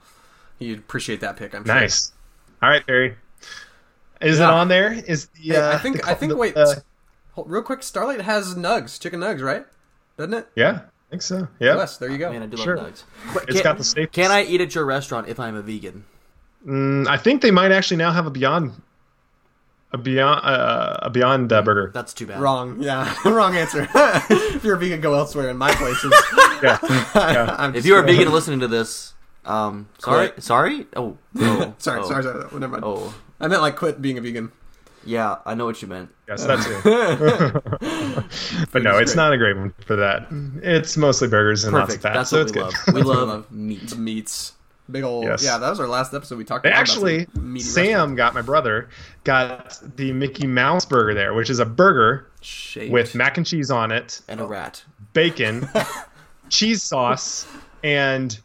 he'd 0.59 0.79
appreciate 0.79 1.19
that 1.21 1.37
pick. 1.37 1.53
I'm 1.55 1.65
sure. 1.65 1.75
nice 1.75 2.11
all 2.63 2.69
right 2.69 2.85
barry 2.85 3.15
is 4.21 4.37
Yeah. 4.39 4.49
it 4.49 4.53
on 4.53 4.67
there 4.67 4.93
is 4.93 5.27
the 5.27 5.41
Hey, 5.49 5.55
uh, 5.55 5.73
I 5.73 5.77
think. 5.79 5.97
the- 6.01 6.07
I 6.09 6.13
think. 6.13 6.29
the- 6.31 6.35
Wait, 6.37 6.55
uh, 6.55 6.75
hold- 7.33 7.49
real 7.49 7.63
quick. 7.63 7.81
Starlight 7.83 8.21
has 8.21 8.55
nugs, 8.55 8.99
chicken 8.99 9.19
nugs, 9.19 9.41
right? 9.41 9.65
Doesn't 10.17 10.33
it? 10.33 10.47
yeah 10.55 10.81
i 10.83 11.09
think 11.09 11.21
so 11.23 11.47
yeah 11.59 11.75
Wes, 11.75 11.97
there 11.97 12.09
you 12.09 12.17
go. 12.17 12.31
Man, 12.31 12.43
I 12.43 12.45
do 12.45 12.55
Sure. 12.57 12.77
love 12.77 12.87
nugs. 12.93 13.03
But 13.33 13.43
It's 13.49 13.53
can- 13.55 13.63
got 13.63 13.77
the 13.77 13.83
staples. 13.83 14.13
Can 14.13 14.31
I 14.31 14.43
eat 14.43 14.61
at 14.61 14.73
your 14.75 14.85
restaurant 14.85 15.27
if 15.27 15.39
I'm 15.39 15.55
a 15.55 15.61
vegan? 15.61 16.05
Mm, 16.65 17.07
I 17.07 17.17
think 17.17 17.41
they 17.41 17.49
might 17.51 17.71
actually 17.71 17.97
now 17.97 18.11
have 18.11 18.27
a 18.27 18.29
Beyond, 18.29 18.81
a 19.93 19.97
Beyond, 19.97 20.41
uh, 20.45 20.97
a 21.01 21.09
Beyond 21.09 21.51
uh, 21.51 21.61
Burger. 21.61 21.91
That's 21.93 22.13
too 22.13 22.25
bad. 22.27 22.39
Wrong. 22.39 22.81
Yeah, 22.81 23.13
wrong 23.25 23.55
answer. 23.55 23.87
if 23.95 24.63
you're 24.63 24.75
a 24.75 24.79
vegan, 24.79 25.01
go 25.01 25.13
elsewhere. 25.13 25.49
In 25.49 25.57
my 25.57 25.71
places. 25.73 26.13
Yeah, 26.61 26.77
yeah. 27.15 27.71
If 27.73 27.87
you're 27.87 28.03
a 28.03 28.05
vegan 28.05 28.31
listening 28.31 28.59
to 28.59 28.67
this, 28.67 29.13
um, 29.45 29.89
sorry, 29.97 30.27
Quit. 30.29 30.43
sorry. 30.43 30.85
Oh, 30.95 31.17
oh 31.39 31.73
sorry, 31.79 32.01
oh, 32.01 32.07
sorry, 32.07 32.21
sorry. 32.23 32.43
Never 32.53 32.67
mind. 32.67 32.83
Oh, 32.85 33.15
I 33.39 33.47
meant 33.47 33.63
like 33.63 33.75
quit 33.77 33.99
being 33.99 34.19
a 34.19 34.21
vegan. 34.21 34.51
yeah, 35.03 35.37
I 35.43 35.55
know 35.55 35.65
what 35.65 35.81
you 35.81 35.87
meant. 35.87 36.09
yes, 36.27 36.45
that's 36.45 36.67
it. 36.67 36.83
but 38.71 38.83
no, 38.83 38.99
it's 38.99 39.15
not 39.15 39.33
a 39.33 39.37
great 39.39 39.57
one 39.57 39.73
for 39.87 39.95
that. 39.95 40.27
It's 40.61 40.97
mostly 40.97 41.27
burgers 41.29 41.63
and 41.63 41.73
Perfect. 41.73 41.89
lots 41.89 41.95
of 41.95 42.01
fat, 42.01 42.13
That's 42.13 42.29
so 42.29 42.37
what 42.37 42.43
it's 42.43 42.51
we 42.51 42.61
good. 42.61 42.63
love. 42.63 42.93
We 42.93 43.01
love 43.01 43.29
I 43.29 43.31
love. 43.33 43.51
meat. 43.51 43.97
Meats. 43.97 44.53
Big 44.91 45.03
old. 45.03 45.23
Yes. 45.25 45.43
Yeah, 45.43 45.57
that 45.57 45.69
was 45.69 45.79
our 45.79 45.87
last 45.87 46.13
episode. 46.13 46.37
We 46.37 46.43
talked 46.43 46.65
about 46.65 46.77
actually, 46.77 47.25
some 47.33 47.57
Sam 47.59 47.85
restaurants. 47.85 48.17
got 48.17 48.33
my 48.33 48.41
brother 48.41 48.89
got 49.23 49.79
the 49.95 50.11
Mickey 50.13 50.47
Mouse 50.47 50.85
Burger 50.85 51.13
there, 51.13 51.33
which 51.33 51.49
is 51.49 51.59
a 51.59 51.65
burger 51.65 52.27
Shaped. 52.41 52.91
with 52.91 53.15
mac 53.15 53.37
and 53.37 53.45
cheese 53.45 53.69
on 53.71 53.91
it, 53.91 54.21
And 54.27 54.39
a 54.41 54.45
rat. 54.45 54.83
bacon, 55.13 55.67
cheese 56.49 56.83
sauce, 56.83 57.47
and 57.83 58.37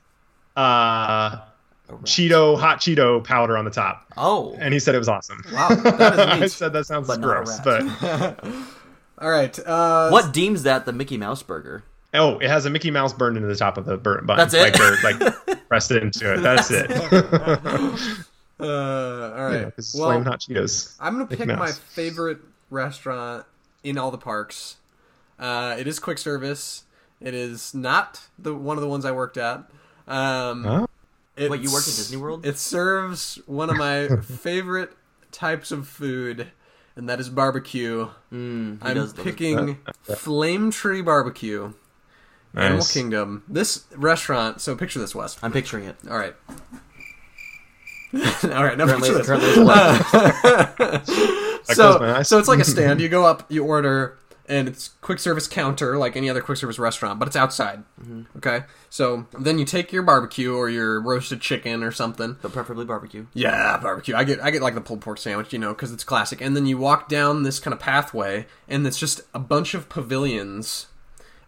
uh, 0.56 0.60
A. 0.60 1.92
Cheeto 2.04 2.58
hot 2.58 2.80
Cheeto 2.80 3.22
powder 3.22 3.56
on 3.56 3.64
the 3.64 3.70
top. 3.70 4.06
Oh, 4.16 4.54
And 4.58 4.72
he 4.74 4.80
said 4.80 4.94
it 4.94 4.98
was 4.98 5.08
awesome. 5.08 5.42
Wow, 5.52 5.68
that 5.68 6.12
is 6.14 6.18
I 6.42 6.46
said 6.46 6.72
that 6.72 6.84
sounds 6.86 7.06
But 7.06 7.20
gross, 7.20 7.58
but 7.60 7.82
All 9.18 9.30
right. 9.30 9.58
Uh, 9.58 10.10
what 10.10 10.32
deems 10.34 10.64
that 10.64 10.84
the 10.84 10.92
Mickey 10.92 11.16
Mouse 11.16 11.42
burger? 11.42 11.84
oh, 12.14 12.38
it 12.38 12.48
has 12.48 12.64
a 12.64 12.70
Mickey 12.70 12.90
Mouse 12.90 13.12
burned 13.12 13.36
into 13.36 13.46
the 13.48 13.54
top 13.56 13.76
of 13.76 13.84
the 13.84 13.96
burn 13.98 14.24
button. 14.24 14.48
That's 14.48 14.54
it? 14.54 15.04
Like, 15.04 15.18
they're, 15.18 15.55
like 15.68 15.90
it 15.90 16.02
into 16.02 16.34
it. 16.34 16.38
That's 16.38 16.70
it. 16.70 16.90
Uh, 18.58 19.34
all 19.36 19.44
right. 19.44 19.52
Yeah, 19.52 19.62
'cause 19.64 19.72
it's 19.76 19.94
well, 19.94 20.08
flaming 20.08 20.24
hot 20.24 20.40
Cheetos. 20.40 20.94
I'm 20.98 21.12
gonna 21.12 21.26
pick 21.26 21.46
my 21.46 21.72
favorite 21.72 22.38
restaurant 22.70 23.44
in 23.84 23.98
all 23.98 24.10
the 24.10 24.16
parks. 24.16 24.76
Uh, 25.38 25.76
it 25.78 25.86
is 25.86 25.98
quick 25.98 26.16
service. 26.16 26.84
It 27.20 27.34
is 27.34 27.74
not 27.74 28.22
the 28.38 28.54
one 28.54 28.78
of 28.78 28.80
the 28.80 28.88
ones 28.88 29.04
I 29.04 29.12
worked 29.12 29.36
at. 29.36 29.68
Um, 30.08 30.64
Huh? 30.64 30.86
Wait, 31.38 31.60
you 31.60 31.70
worked 31.70 31.86
at 31.86 31.96
Disney 31.96 32.16
World? 32.16 32.46
It 32.46 32.56
serves 32.56 33.38
one 33.44 33.68
of 33.68 33.76
my 33.76 34.08
favorite 34.22 34.92
types 35.32 35.70
of 35.70 35.86
food, 35.86 36.46
and 36.96 37.06
that 37.10 37.20
is 37.20 37.28
barbecue. 37.28 38.08
Mm, 38.32 38.78
I'm 38.80 39.12
picking 39.12 39.80
Flame 40.02 40.70
Tree 40.70 41.02
Barbecue, 41.02 41.74
Animal 42.56 42.84
Kingdom. 42.84 43.42
This 43.48 43.84
restaurant. 43.94 44.60
So 44.60 44.74
picture 44.76 44.98
this, 44.98 45.14
Wes. 45.14 45.36
I'm 45.42 45.52
picturing 45.52 45.84
it. 45.84 45.96
All 46.10 46.18
right. 46.18 46.34
All 48.44 48.64
right. 48.64 48.78
Now 48.78 48.86
Currently, 48.86 49.08
picture 49.10 49.18
this. 49.18 49.26
currently 49.26 49.48
it's 49.50 49.58
black. 49.58 51.04
closed 51.04 52.00
my 52.00 52.22
so, 52.22 52.22
so 52.22 52.38
it's 52.38 52.48
like 52.48 52.60
a 52.60 52.64
stand. 52.64 53.00
You 53.06 53.08
go 53.08 53.26
up, 53.26 53.44
you 53.50 53.64
order, 53.64 54.16
and 54.48 54.68
it's 54.68 54.88
quick 55.00 55.18
service 55.18 55.46
counter 55.48 55.98
like 55.98 56.16
any 56.16 56.30
other 56.30 56.40
quick 56.40 56.56
service 56.56 56.78
restaurant, 56.78 57.18
but 57.18 57.28
it's 57.28 57.36
outside. 57.36 57.82
Mm-hmm. 58.00 58.22
Okay. 58.38 58.62
So 58.88 59.26
then 59.38 59.58
you 59.58 59.64
take 59.64 59.92
your 59.92 60.02
barbecue 60.02 60.54
or 60.54 60.70
your 60.70 61.00
roasted 61.00 61.40
chicken 61.40 61.82
or 61.82 61.92
something. 61.92 62.36
but 62.40 62.52
preferably 62.52 62.84
barbecue. 62.86 63.26
Yeah, 63.34 63.76
barbecue. 63.78 64.14
I 64.14 64.24
get 64.24 64.40
I 64.42 64.50
get 64.50 64.62
like 64.62 64.74
the 64.74 64.80
pulled 64.80 65.02
pork 65.02 65.18
sandwich, 65.18 65.52
you 65.52 65.58
know, 65.58 65.74
because 65.74 65.92
it's 65.92 66.04
classic. 66.04 66.40
And 66.40 66.56
then 66.56 66.64
you 66.64 66.78
walk 66.78 67.08
down 67.08 67.42
this 67.42 67.58
kind 67.58 67.74
of 67.74 67.80
pathway, 67.80 68.46
and 68.68 68.86
it's 68.86 68.98
just 68.98 69.20
a 69.34 69.38
bunch 69.38 69.74
of 69.74 69.88
pavilions 69.90 70.86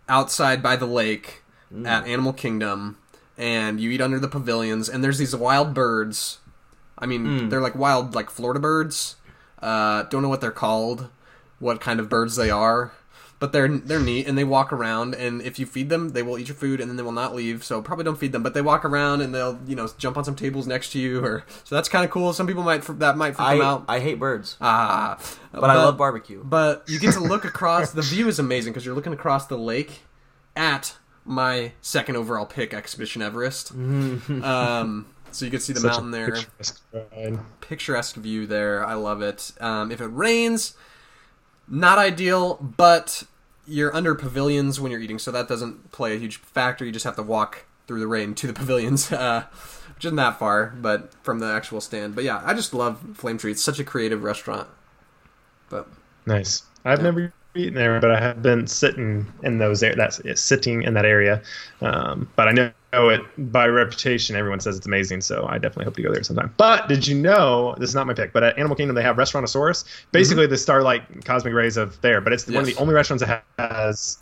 outside 0.09 0.63
by 0.63 0.77
the 0.77 0.87
lake 0.87 1.43
at 1.87 2.07
Animal 2.07 2.33
Kingdom, 2.33 2.97
and 3.37 3.79
you 3.79 3.91
eat 3.91 4.01
under 4.01 4.19
the 4.19 4.29
pavilions. 4.29 4.89
And 4.89 5.05
there's 5.05 5.19
these 5.19 5.37
wild 5.37 5.75
birds. 5.75 6.39
I 6.99 7.07
mean, 7.07 7.49
they're 7.49 7.61
like 7.61 7.75
wild, 7.75 8.15
like 8.15 8.31
Florida 8.31 8.59
birds. 8.61 9.17
Uh, 9.61 10.05
don't 10.05 10.23
know 10.23 10.29
what 10.29 10.41
they're 10.41 10.51
called, 10.51 11.09
what 11.59 11.81
kind 11.81 12.01
of 12.01 12.09
birds 12.09 12.37
they 12.37 12.49
are, 12.51 12.93
but 13.41 13.53
they're 13.53 13.69
they're 13.69 14.01
neat 14.01 14.27
and 14.27 14.37
they 14.37 14.45
walk 14.45 14.73
around. 14.73 15.15
And 15.15 15.41
if 15.43 15.59
you 15.59 15.67
feed 15.67 15.89
them, 15.89 16.11
they 16.11 16.23
will 16.23 16.39
eat 16.39 16.49
your 16.49 16.57
food 16.57 16.81
and 16.81 16.91
then 16.91 16.97
they 16.97 17.03
will 17.03 17.13
not 17.13 17.35
leave. 17.35 17.63
So 17.65 17.81
probably 17.81 18.05
don't 18.05 18.19
feed 18.19 18.33
them, 18.33 18.43
but 18.43 18.55
they 18.55 18.63
walk 18.63 18.85
around 18.85 19.21
and 19.21 19.35
they'll 19.35 19.59
you 19.67 19.77
know 19.77 19.89
jump 19.99 20.17
on 20.17 20.25
some 20.25 20.35
tables 20.35 20.67
next 20.67 20.91
to 20.93 20.99
you. 20.99 21.25
Or 21.25 21.45
so 21.65 21.75
that's 21.75 21.89
kind 21.89 22.05
of 22.05 22.11
cool. 22.11 22.33
Some 22.33 22.47
people 22.47 22.63
might 22.63 22.83
that 22.99 23.17
might 23.17 23.37
freak 23.37 23.49
them 23.49 23.61
out. 23.63 23.85
I 23.89 24.01
hate 24.01 24.19
birds, 24.19 24.57
Ah, 24.61 25.19
but, 25.53 25.65
I 25.71 25.75
love 25.77 25.97
barbecue. 25.97 26.43
But 26.45 26.85
you 26.89 26.99
get 26.99 27.15
to 27.15 27.21
look 27.21 27.45
across. 27.53 27.93
the 27.93 28.03
view 28.03 28.29
is 28.29 28.39
amazing 28.39 28.73
because 28.73 28.85
you're 28.85 28.95
looking 28.95 29.13
across 29.13 29.47
the 29.47 29.59
lake 29.59 30.01
at 30.57 30.97
my 31.25 31.73
second 31.83 32.17
overall 32.17 32.47
pick, 32.47 32.73
Expedition 32.73 33.21
Everest. 33.23 33.71
um, 33.73 35.07
so 35.31 35.45
you 35.45 35.51
can 35.51 35.61
see 35.61 35.73
the 35.75 35.81
Such 35.81 35.91
mountain 35.93 36.11
there 36.11 36.31
picturesque 36.33 36.83
picturesque 37.61 38.17
view 38.17 38.47
there. 38.47 38.85
I 38.85 38.95
love 38.95 39.21
it. 39.23 39.53
Um, 39.61 39.93
if 39.93 40.01
it 40.01 40.07
rains, 40.07 40.75
not 41.71 41.99
ideal, 41.99 42.57
but 42.57 43.25
you're 43.67 43.95
under 43.95 44.15
pavilions 44.15 44.81
when 44.81 44.91
you're 44.93 45.01
eating, 45.01 45.19
so 45.19 45.31
that 45.31 45.49
doesn't 45.49 45.93
play 45.93 46.15
a 46.15 46.19
huge 46.19 46.39
factor. 46.39 46.85
You 46.85 46.93
just 46.93 47.05
have 47.05 47.17
to 47.17 47.23
walk 47.23 47.67
through 47.87 48.01
the 48.01 48.07
rain 48.07 48.35
to 48.37 48.47
the 48.47 48.53
pavilions, 48.55 49.13
uh, 49.13 49.45
which 49.95 50.05
isn't 50.05 50.17
that 50.17 50.39
far, 50.39 50.75
but 50.81 51.13
from 51.23 51.39
the 51.41 51.47
actual 51.47 51.81
stand. 51.81 52.15
But 52.15 52.25
yeah, 52.25 52.43
I 52.45 52.55
just 52.55 52.75
love 52.75 53.17
Flame 53.17 53.39
Tree. 53.39 53.53
It's 53.53 53.63
such 53.63 53.79
a 53.79 53.85
creative 53.85 54.23
restaurant. 54.23 54.69
But 55.71 55.89
Nice. 56.27 56.63
I've 56.85 57.03
never 57.03 57.33
eaten 57.55 57.75
there, 57.75 58.01
but 58.01 58.11
I 58.11 58.21
have 58.21 58.43
been 58.43 58.67
sitting 58.67 59.27
in 59.43 59.59
those 59.59 59.83
yeah, 59.83 60.09
sitting 60.35 60.83
in 60.83 60.95
that 60.95 61.05
area. 61.05 61.43
Um, 61.81 62.31
but 62.37 62.49
I 62.49 62.53
know 62.53 62.73
it 62.93 63.21
by 63.53 63.67
reputation. 63.67 64.35
Everyone 64.37 64.61
says 64.61 64.77
it's 64.77 64.87
amazing, 64.87 65.21
so 65.21 65.47
I 65.49 65.59
definitely 65.59 65.85
hope 65.85 65.97
to 65.97 66.03
go 66.03 66.13
there 66.13 66.23
sometime. 66.23 66.53
But 66.57 66.89
did 66.89 67.07
you 67.07 67.17
know 67.19 67.75
this 67.79 67.91
is 67.91 67.95
not 67.95 68.07
my 68.07 68.15
pick? 68.15 68.33
But 68.33 68.43
at 68.43 68.59
Animal 68.59 68.77
Kingdom 68.77 68.95
they 68.97 69.03
have 69.03 69.17
Restaurantosaurus, 69.17 69.85
mm-hmm. 69.85 70.09
basically 70.13 70.47
the 70.47 70.57
Starlight 70.57 71.25
Cosmic 71.25 71.53
Rays 71.55 71.77
of 71.77 72.01
there. 72.01 72.21
But 72.21 72.33
it's 72.33 72.47
one 72.47 72.57
of 72.59 72.67
the 72.67 72.77
only 72.77 72.95
restaurants 72.95 73.25
that 73.25 73.45
has 73.59 74.19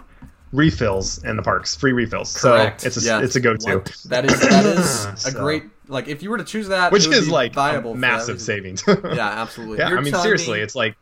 refills 0.53 1.23
in 1.25 1.37
the 1.37 1.43
parks, 1.43 1.77
free 1.77 1.93
refills. 1.93 2.37
Correct. 2.41 2.81
So 2.81 2.87
it's 2.87 2.97
a 2.97 3.01
Yeah. 3.07 3.23
it's 3.23 3.37
a 3.37 3.41
go 3.41 3.57
to. 3.57 3.77
what? 3.79 3.97
that 4.07 4.25
is 4.25 4.41
that 4.41 4.67
is 4.79 5.07
a 5.07 5.17
So- 5.17 5.39
great 5.39 5.65
like 5.89 6.09
if 6.09 6.23
you 6.23 6.31
were 6.31 6.39
to 6.39 6.45
choose 6.45 6.69
that, 6.69 6.91
Which 6.91 7.05
it 7.07 7.11
would 7.11 7.19
is 7.19 7.27
be 7.27 7.31
like 7.33 7.53
viable 7.55 7.93
a 7.93 7.97
massive 7.97 8.41
savings. 8.41 8.83
Yeah, 8.89 9.29
absolutely. 9.29 9.79
yeah, 9.79 9.91
You're 9.91 9.99
I 9.99 10.03
mean 10.03 10.15
seriously, 10.15 10.59
me- 10.59 10.65
it's 10.65 10.75
like 10.75 10.97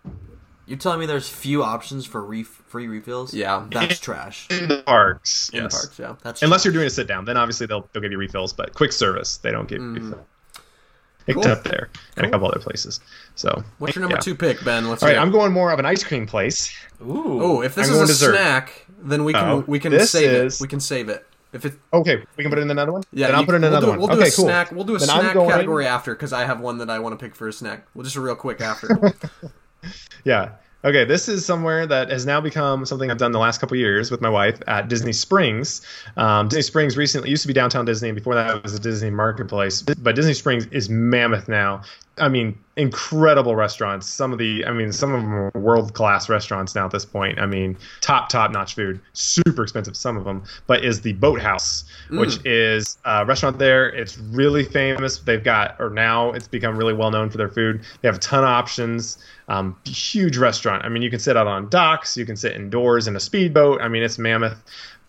You're 0.66 0.78
telling 0.78 0.98
me 1.00 1.06
there's 1.06 1.28
few 1.28 1.62
options 1.62 2.06
for 2.06 2.24
ref- 2.24 2.46
free 2.46 2.86
refills? 2.88 3.34
Yeah. 3.34 3.66
That's 3.70 3.98
trash. 4.00 4.46
in 4.50 4.68
the 4.68 4.82
parks. 4.82 5.50
in 5.52 5.62
yes. 5.62 5.72
the 5.72 5.78
parks. 5.78 5.98
Yeah. 5.98 6.14
That's 6.22 6.42
Unless 6.42 6.62
trash. 6.62 6.64
you're 6.66 6.72
doing 6.80 6.86
a 6.86 6.90
sit 6.90 7.06
down, 7.06 7.24
then 7.26 7.36
obviously 7.36 7.66
they'll 7.66 7.88
they'll 7.92 8.02
give 8.02 8.12
you 8.12 8.18
refills. 8.18 8.52
But 8.52 8.72
quick 8.74 8.92
service, 8.92 9.36
they 9.38 9.50
don't 9.50 9.68
give 9.68 9.80
you 9.82 9.88
Mm. 9.88 9.94
refills. 10.06 10.24
except 11.26 11.64
there 11.64 11.88
and 12.18 12.26
a 12.26 12.30
couple 12.30 12.46
other 12.46 12.60
places. 12.60 13.00
So 13.34 13.62
What's 13.78 13.94
your 13.96 14.00
number 14.02 14.16
yeah. 14.16 14.20
two 14.20 14.34
pick, 14.34 14.62
Ben? 14.64 14.88
Let's 14.90 15.02
All 15.02 15.08
right. 15.08 15.16
I'm 15.18 15.30
going 15.30 15.52
more 15.52 15.70
of 15.72 15.78
an 15.78 15.86
ice 15.86 16.04
cream 16.04 16.26
place. 16.26 16.74
Ooh. 17.02 17.42
Oh, 17.42 17.60
if 17.62 17.74
this 17.74 17.88
I'm 17.88 17.94
is 17.94 18.00
a 18.02 18.06
dessert. 18.06 18.34
snack, 18.36 18.86
then 18.98 19.24
we 19.24 19.32
can 19.32 19.44
Oh, 19.48 19.64
we 19.66 19.78
can 19.78 19.90
this 19.92 20.10
save 20.10 20.30
is- 20.30 20.60
it. 20.60 20.62
We 20.64 20.68
can 20.68 20.80
save 20.80 21.08
it. 21.08 21.26
If 21.52 21.64
it 21.64 21.74
Okay, 21.92 22.16
we 22.36 22.42
can 22.42 22.50
put 22.50 22.58
it 22.58 22.62
in 22.62 22.70
another 22.72 22.90
one. 22.92 23.04
yeah, 23.12 23.28
then 23.28 23.36
I'll 23.36 23.44
put 23.46 23.54
it 23.54 23.56
in 23.56 23.62
we'll 23.62 23.70
another 23.70 23.86
do, 23.86 23.90
one. 23.90 23.98
We'll 24.00 24.08
do 24.08 24.14
okay, 24.14 24.28
a 24.28 24.32
cool. 24.32 24.44
snack. 24.46 24.72
We'll 24.72 24.82
do 24.84 24.96
a 24.96 24.98
Then 24.98 25.08
snack 25.08 25.34
going- 25.34 25.48
category 25.50 25.86
after 25.86 26.12
because 26.14 26.32
I 26.32 26.44
have 26.46 26.58
one 26.60 26.78
that 26.78 26.90
I 26.90 26.98
want 26.98 27.18
to 27.18 27.24
pick 27.24 27.34
for 27.36 27.46
a 27.48 27.52
snack. 27.52 27.86
Well, 27.94 28.02
just 28.02 28.16
a 28.16 28.20
real 28.20 28.34
quick 28.34 28.60
after. 28.60 28.88
Yeah. 30.24 30.53
Okay, 30.85 31.05
this 31.05 31.28
is 31.28 31.47
somewhere 31.47 31.87
that 31.87 32.11
has 32.11 32.26
now 32.26 32.43
become 32.43 32.85
something 32.85 33.11
I've 33.11 33.16
done 33.16 33.32
the 33.32 33.39
last 33.39 33.59
couple 33.59 33.76
years 33.76 34.11
with 34.11 34.20
my 34.20 34.28
wife 34.28 34.61
at 34.66 34.89
Disney 34.89 35.14
Springs. 35.14 35.80
Um, 36.18 36.49
Disney 36.49 36.62
Springs 36.62 36.97
recently 36.97 37.30
used 37.30 37.41
to 37.43 37.49
be 37.49 37.55
downtown 37.55 37.87
Disney, 37.87 38.11
and 38.11 38.16
before 38.16 38.35
that 38.35 38.57
it 38.57 38.62
was 38.62 38.74
a 38.74 38.78
Disney 38.78 39.09
Marketplace. 39.11 39.80
But 39.80 40.14
Disney 40.14 40.35
Springs 40.35 40.66
is 40.66 40.91
mammoth 40.91 41.49
now. 41.49 41.82
I 42.18 42.28
mean, 42.28 42.58
incredible 42.76 43.56
restaurants. 43.56 44.08
Some 44.08 44.32
of 44.32 44.38
the, 44.38 44.64
I 44.66 44.72
mean, 44.72 44.92
some 44.92 45.12
of 45.12 45.22
them 45.22 45.34
are 45.34 45.50
world 45.54 45.94
class 45.94 46.28
restaurants 46.28 46.74
now 46.74 46.84
at 46.86 46.92
this 46.92 47.04
point. 47.04 47.40
I 47.40 47.46
mean, 47.46 47.76
top 48.00 48.28
top 48.28 48.50
notch 48.50 48.74
food. 48.74 49.00
Super 49.12 49.62
expensive, 49.62 49.96
some 49.96 50.16
of 50.16 50.24
them. 50.24 50.44
But 50.66 50.84
is 50.84 51.00
the 51.00 51.12
Boathouse, 51.14 51.84
which 52.10 52.44
is 52.44 52.98
a 53.04 53.24
restaurant 53.24 53.58
there. 53.58 53.88
It's 53.88 54.18
really 54.18 54.64
famous. 54.64 55.18
They've 55.18 55.42
got, 55.42 55.76
or 55.80 55.90
now 55.90 56.32
it's 56.32 56.48
become 56.48 56.76
really 56.76 56.94
well 56.94 57.10
known 57.10 57.30
for 57.30 57.36
their 57.36 57.48
food. 57.48 57.82
They 58.00 58.08
have 58.08 58.16
a 58.16 58.20
ton 58.20 58.44
of 58.44 58.50
options. 58.50 59.18
Um, 59.46 59.76
huge 59.84 60.38
restaurant. 60.38 60.84
I 60.84 60.88
mean, 60.88 61.02
you 61.02 61.10
can 61.10 61.20
sit 61.20 61.36
out 61.36 61.46
on 61.46 61.68
docks. 61.68 62.16
You 62.16 62.24
can 62.24 62.36
sit 62.36 62.54
indoors 62.54 63.06
in 63.08 63.16
a 63.16 63.20
speedboat. 63.20 63.80
I 63.82 63.88
mean, 63.88 64.02
it's 64.02 64.18
mammoth. 64.18 64.62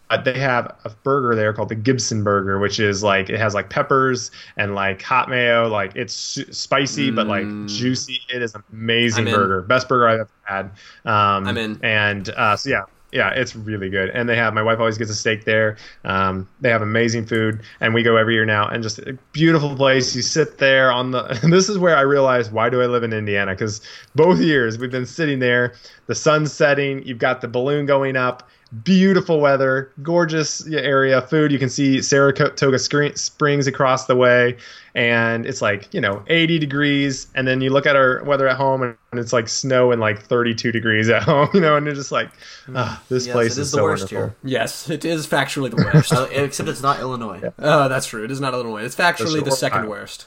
Uh, 0.10 0.22
they 0.22 0.38
have 0.40 0.76
a 0.86 0.90
burger 1.04 1.36
there 1.36 1.52
called 1.54 1.70
the 1.70 1.76
Gibson 1.76 2.24
Burger, 2.24 2.60
which 2.60 2.80
is 2.80 3.04
like 3.04 3.30
it 3.30 3.40
has 3.40 3.54
like 3.54 3.70
peppers 3.70 4.32
and 4.58 4.76
like 4.76 5.02
hot 5.02 5.30
mayo. 5.30 5.68
Like 5.68 5.96
it's 5.96 6.14
spicy 6.52 7.12
but 7.12 7.28
like 7.28 7.46
Mm. 7.46 7.68
juicy. 7.68 8.20
It 8.34 8.42
is 8.42 8.54
an 8.56 8.64
amazing 8.72 9.26
burger, 9.26 9.62
best 9.64 9.88
burger 9.90 10.08
I've 10.08 10.20
ever 10.22 10.30
had. 10.44 10.66
Um, 11.06 11.48
I'm 11.48 11.58
in. 11.58 11.80
And 11.84 12.30
uh, 12.30 12.56
so 12.56 12.70
yeah, 12.70 12.84
yeah, 13.12 13.30
it's 13.30 13.56
really 13.56 13.90
good. 13.90 14.10
And 14.10 14.28
they 14.28 14.36
have 14.36 14.54
my 14.54 14.62
wife 14.62 14.78
always 14.80 14.98
gets 14.98 15.10
a 15.10 15.16
steak 15.16 15.46
there. 15.46 15.78
Um, 16.04 16.50
they 16.60 16.70
have 16.70 16.82
amazing 16.82 17.26
food, 17.28 17.62
and 17.80 17.94
we 17.94 18.04
go 18.04 18.18
every 18.18 18.34
year 18.34 18.46
now. 18.46 18.68
And 18.68 18.84
just 18.84 19.00
a 19.00 19.18
beautiful 19.32 19.76
place. 19.76 20.16
You 20.16 20.22
sit 20.22 20.58
there 20.58 20.92
on 20.92 21.12
the. 21.12 21.24
And 21.42 21.54
this 21.54 21.70
is 21.70 21.78
where 21.78 21.96
I 21.96 22.02
realized 22.02 22.52
why 22.52 22.70
do 22.70 22.82
I 22.82 22.88
live 22.88 23.04
in 23.04 23.14
Indiana? 23.14 23.54
Because 23.54 23.80
both 24.16 24.40
years 24.40 24.78
we've 24.78 24.92
been 24.92 25.06
sitting 25.06 25.40
there, 25.40 25.74
the 26.08 26.16
sun's 26.16 26.52
setting. 26.52 27.04
You've 27.08 27.20
got 27.20 27.42
the 27.42 27.48
balloon 27.48 27.86
going 27.86 28.18
up. 28.18 28.50
Beautiful 28.84 29.40
weather, 29.40 29.92
gorgeous 30.02 30.66
area, 30.68 31.22
food. 31.22 31.52
You 31.52 31.60
can 31.60 31.70
see 31.70 32.02
Saratoga 32.02 32.80
Springs 32.80 33.68
across 33.68 34.08
the 34.08 34.16
way, 34.16 34.58
and 34.96 35.46
it's 35.46 35.62
like 35.62 35.94
you 35.94 36.02
know 36.02 36.24
80 36.28 36.58
degrees. 36.60 37.28
And 37.36 37.48
then 37.48 37.62
you 37.62 37.70
look 37.70 37.86
at 37.86 37.96
our 37.96 38.24
weather 38.24 38.48
at 38.48 38.58
home, 38.58 38.82
and 38.82 38.96
it's 39.20 39.32
like 39.32 39.48
snow 39.48 39.92
and 39.92 40.02
like 40.02 40.22
32 40.24 40.72
degrees 40.72 41.10
at 41.10 41.22
home. 41.32 41.48
You 41.54 41.62
know, 41.62 41.76
and 41.78 41.86
you're 41.86 41.96
just 41.96 42.12
like, 42.12 42.30
ah, 42.74 43.02
this 43.08 43.28
Yes, 43.28 43.34
place 43.34 43.52
it 43.58 43.62
is, 43.62 43.68
is 43.68 43.72
the 43.72 43.78
so 43.78 43.84
worst 43.84 44.12
wonderful. 44.12 44.18
here. 44.18 44.36
yes, 44.44 44.90
it 44.90 45.06
is 45.06 45.28
factually 45.28 45.70
the 45.70 45.78
worst. 45.78 46.12
Uh, 46.12 46.28
except 46.32 46.68
it's 46.68 46.82
not 46.82 47.00
Illinois. 47.00 47.42
Oh, 47.60 47.88
that's 47.88 48.08
true. 48.08 48.24
It 48.24 48.32
is 48.32 48.42
not 48.42 48.54
Illinois. 48.54 48.84
It's 48.84 48.96
factually 48.96 49.36
That's 49.44 49.46
the 49.46 49.52
second 49.52 49.88
worst. 49.88 50.26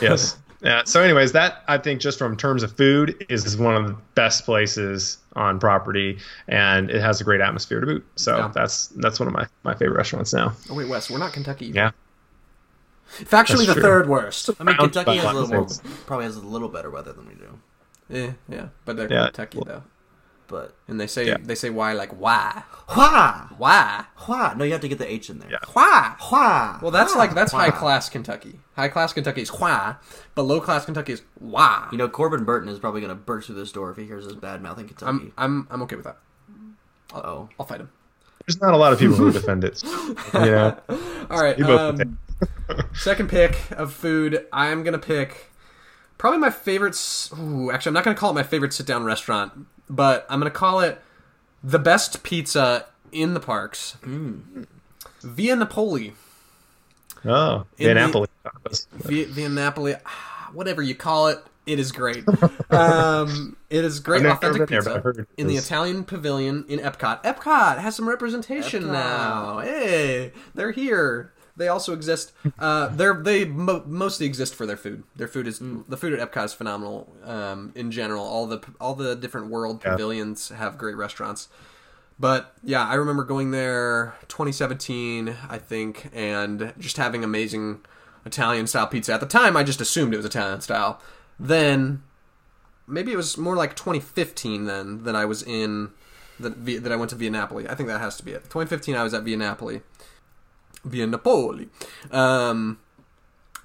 yes. 0.00 0.38
Yeah. 0.66 0.82
So, 0.84 1.00
anyways, 1.00 1.30
that 1.32 1.62
I 1.68 1.78
think 1.78 2.00
just 2.00 2.18
from 2.18 2.36
terms 2.36 2.62
of 2.64 2.76
food 2.76 3.24
is, 3.28 3.56
one 3.56 3.76
of 3.76 3.86
the 3.86 3.96
best 4.16 4.44
places 4.44 5.18
on 5.36 5.60
property, 5.60 6.18
and 6.48 6.90
it 6.90 7.00
has 7.00 7.20
a 7.20 7.24
great 7.24 7.40
atmosphere 7.40 7.80
to 7.80 7.86
boot. 7.86 8.06
So 8.16 8.36
Yeah. 8.36 8.52
that's 8.52 8.88
that's 8.88 9.20
one 9.20 9.28
of 9.28 9.32
my, 9.32 9.46
my 9.62 9.74
favorite 9.74 9.96
restaurants 9.96 10.32
now. 10.32 10.52
Oh 10.68 10.74
wait, 10.74 10.88
Wes, 10.88 11.08
we're 11.10 11.18
not 11.18 11.32
Kentucky. 11.32 11.66
Yeah. 11.66 11.92
Factually, 13.08 13.30
That's 13.30 13.66
the 13.66 13.72
true. 13.74 13.82
third 13.82 14.08
worst. 14.08 14.50
I 14.58 14.64
mean, 14.64 14.76
Kentucky 14.76 15.16
has 15.18 15.24
a 15.24 15.32
little 15.32 15.48
more, 15.48 15.68
probably 16.06 16.24
has 16.26 16.36
a 16.36 16.40
little 16.40 16.68
better 16.68 16.90
weather 16.90 17.12
than 17.12 17.28
we 17.28 17.34
do. 17.34 17.58
Yeah, 18.08 18.32
yeah, 18.48 18.68
but 18.84 18.96
they're 18.96 19.10
Yeah. 19.12 19.26
Kentucky 19.26 19.60
though, 19.64 19.84
But 20.48 20.74
and 20.88 21.00
they 21.00 21.06
say 21.06 21.26
Yeah. 21.26 21.36
they 21.42 21.54
say 21.54 21.70
why 21.70 21.92
like 21.92 22.10
why 22.10 22.62
why 22.88 23.46
why 23.58 24.04
Hua! 24.16 24.54
No, 24.56 24.64
you 24.64 24.72
have 24.72 24.80
to 24.82 24.88
get 24.88 24.98
the 24.98 25.10
H 25.12 25.28
in 25.30 25.38
there. 25.40 25.50
Yeah. 25.50 25.58
why. 25.72 26.14
Hua! 26.18 26.78
Well, 26.82 26.90
that's 26.90 27.12
Hua! 27.12 27.18
like 27.18 27.34
that's 27.34 27.52
Hua. 27.52 27.60
high 27.62 27.70
class 27.70 28.08
Kentucky. 28.08 28.60
High 28.76 28.88
class 28.88 29.12
Kentucky 29.12 29.42
is 29.42 29.48
why, 29.48 29.96
but 30.34 30.42
low 30.42 30.60
class 30.60 30.84
Kentucky 30.84 31.12
is 31.14 31.22
why. 31.38 31.88
You 31.90 31.98
know, 31.98 32.08
Corbin 32.08 32.44
Burton 32.44 32.68
is 32.68 32.78
probably 32.78 33.00
going 33.00 33.08
to 33.08 33.14
burst 33.14 33.46
through 33.46 33.56
this 33.56 33.72
door 33.72 33.90
if 33.90 33.96
he 33.96 34.04
hears 34.04 34.26
us 34.26 34.34
bad 34.34 34.62
mouthing 34.62 34.86
Kentucky. 34.86 35.06
I'm 35.08 35.32
I'm 35.38 35.66
I'm 35.70 35.82
okay 35.82 35.96
with 35.96 36.04
that. 36.04 36.18
Uh 37.14 37.18
oh. 37.24 37.48
I'll 37.58 37.66
fight 37.66 37.80
him. 37.80 37.90
There's 38.46 38.60
not 38.60 38.74
a 38.74 38.76
lot 38.76 38.92
of 38.92 38.98
people 39.00 39.16
who 39.16 39.32
defend 39.32 39.64
it. 39.64 39.82
You 40.34 40.40
know. 40.40 40.78
All 41.30 41.42
right. 41.42 41.58
You 41.58 41.64
Um, 41.66 42.18
second 42.94 43.28
pick 43.30 43.58
of 43.72 43.92
food. 43.92 44.46
I'm 44.52 44.82
gonna 44.84 44.98
pick 44.98 45.50
probably 46.18 46.38
my 46.38 46.50
favorite. 46.50 46.96
Ooh, 47.38 47.70
actually, 47.72 47.90
I'm 47.90 47.94
not 47.94 48.04
gonna 48.04 48.16
call 48.16 48.30
it 48.30 48.34
my 48.34 48.42
favorite 48.42 48.72
sit 48.72 48.86
down 48.86 49.04
restaurant, 49.04 49.66
but 49.88 50.26
I'm 50.28 50.38
gonna 50.40 50.50
call 50.50 50.80
it 50.80 51.00
the 51.62 51.78
best 51.78 52.22
pizza 52.22 52.86
in 53.12 53.34
the 53.34 53.40
parks. 53.40 53.96
Via 55.22 55.56
Napoli. 55.56 56.12
Oh, 57.24 57.66
In 57.78 57.88
the- 57.88 57.94
Napoli. 57.94 58.28
Via, 58.92 59.26
Via 59.26 59.48
Napoli. 59.48 59.94
ah, 60.04 60.50
Whatever 60.52 60.80
you 60.82 60.94
call 60.94 61.26
it, 61.28 61.38
it 61.66 61.80
is 61.80 61.90
great. 61.90 62.24
um, 62.70 63.56
it 63.68 63.84
is 63.84 63.98
great 63.98 64.24
I've 64.24 64.36
authentic 64.36 64.60
been 64.60 64.66
there, 64.68 64.78
pizza 64.80 64.90
but 64.90 64.96
I've 64.98 65.02
heard 65.02 65.18
it 65.18 65.28
in 65.36 65.48
the. 65.48 65.56
Italian 65.56 66.04
pavilion 66.04 66.64
in 66.68 66.78
Epcot. 66.78 67.24
Epcot 67.24 67.78
has 67.78 67.96
some 67.96 68.08
representation 68.08 68.84
Epcot. 68.84 68.92
now. 68.92 69.58
Hey, 69.58 70.32
they're 70.54 70.70
here. 70.70 71.32
They 71.56 71.68
also 71.68 71.94
exist. 71.94 72.32
Uh, 72.58 72.88
they're 72.88 73.14
they 73.14 73.44
mo- 73.46 73.82
mostly 73.86 74.26
exist 74.26 74.54
for 74.54 74.66
their 74.66 74.76
food. 74.76 75.04
Their 75.16 75.28
food 75.28 75.46
is 75.46 75.58
the 75.60 75.96
food 75.96 76.12
at 76.18 76.30
Epcot 76.32 76.44
is 76.44 76.52
phenomenal. 76.52 77.10
Um, 77.24 77.72
in 77.74 77.90
general, 77.90 78.24
all 78.24 78.46
the 78.46 78.60
all 78.80 78.94
the 78.94 79.14
different 79.16 79.48
world 79.48 79.80
Yeah. 79.84 79.92
pavilions 79.92 80.50
have 80.50 80.76
great 80.76 80.96
restaurants. 80.96 81.48
But 82.18 82.54
yeah, 82.62 82.86
I 82.86 82.94
remember 82.94 83.24
going 83.24 83.50
there 83.50 84.14
2017, 84.28 85.34
I 85.50 85.58
think, 85.58 86.08
and 86.14 86.72
just 86.78 86.96
having 86.96 87.22
amazing 87.24 87.80
Italian 88.24 88.66
style 88.66 88.86
pizza. 88.86 89.12
At 89.12 89.20
the 89.20 89.26
time, 89.26 89.56
I 89.56 89.62
just 89.62 89.80
assumed 89.80 90.14
it 90.14 90.16
was 90.18 90.26
Italian 90.26 90.60
style. 90.62 91.00
Then 91.38 92.02
maybe 92.86 93.12
it 93.12 93.16
was 93.16 93.36
more 93.36 93.56
like 93.56 93.76
2015 93.76 94.64
then 94.64 95.04
that 95.04 95.14
I 95.16 95.24
was 95.24 95.42
in 95.42 95.90
that 96.40 96.64
that 96.82 96.92
I 96.92 96.96
went 96.96 97.10
to 97.10 97.16
Via 97.16 97.30
Napoli. 97.30 97.68
I 97.68 97.74
think 97.74 97.88
that 97.88 98.00
has 98.00 98.16
to 98.18 98.24
be 98.24 98.32
it. 98.32 98.44
2015 98.44 98.94
I 98.94 99.02
was 99.02 99.14
at 99.14 99.22
Via 99.22 99.36
Napoli. 99.36 99.80
Via 100.86 101.06
Napoli. 101.06 101.68
Um, 102.10 102.78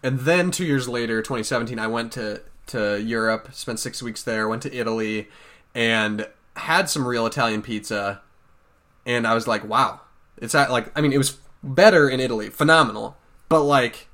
and 0.04 0.20
then 0.22 0.52
2 0.52 0.66
years 0.66 0.90
later, 0.90 1.22
2017 1.22 1.80
I 1.80 1.88
went 1.88 2.12
to 2.14 2.42
to 2.68 3.02
Europe, 3.02 3.50
spent 3.54 3.80
6 3.80 4.02
weeks 4.04 4.24
there, 4.24 4.48
went 4.48 4.62
to 4.64 4.74
Italy 4.76 5.28
and 5.76 6.28
had 6.56 6.90
some 6.90 7.08
real 7.08 7.26
Italian 7.26 7.62
pizza 7.62 8.22
and 9.06 9.26
I 9.28 9.34
was 9.34 9.48
like, 9.48 9.64
wow. 9.68 10.02
It's 10.38 10.56
at, 10.56 10.72
like 10.72 10.92
I 10.98 11.02
mean 11.02 11.14
it 11.14 11.18
was 11.18 11.38
better 11.64 12.10
in 12.10 12.20
Italy, 12.20 12.50
phenomenal. 12.50 13.18
But 13.50 13.64
like 13.64 14.08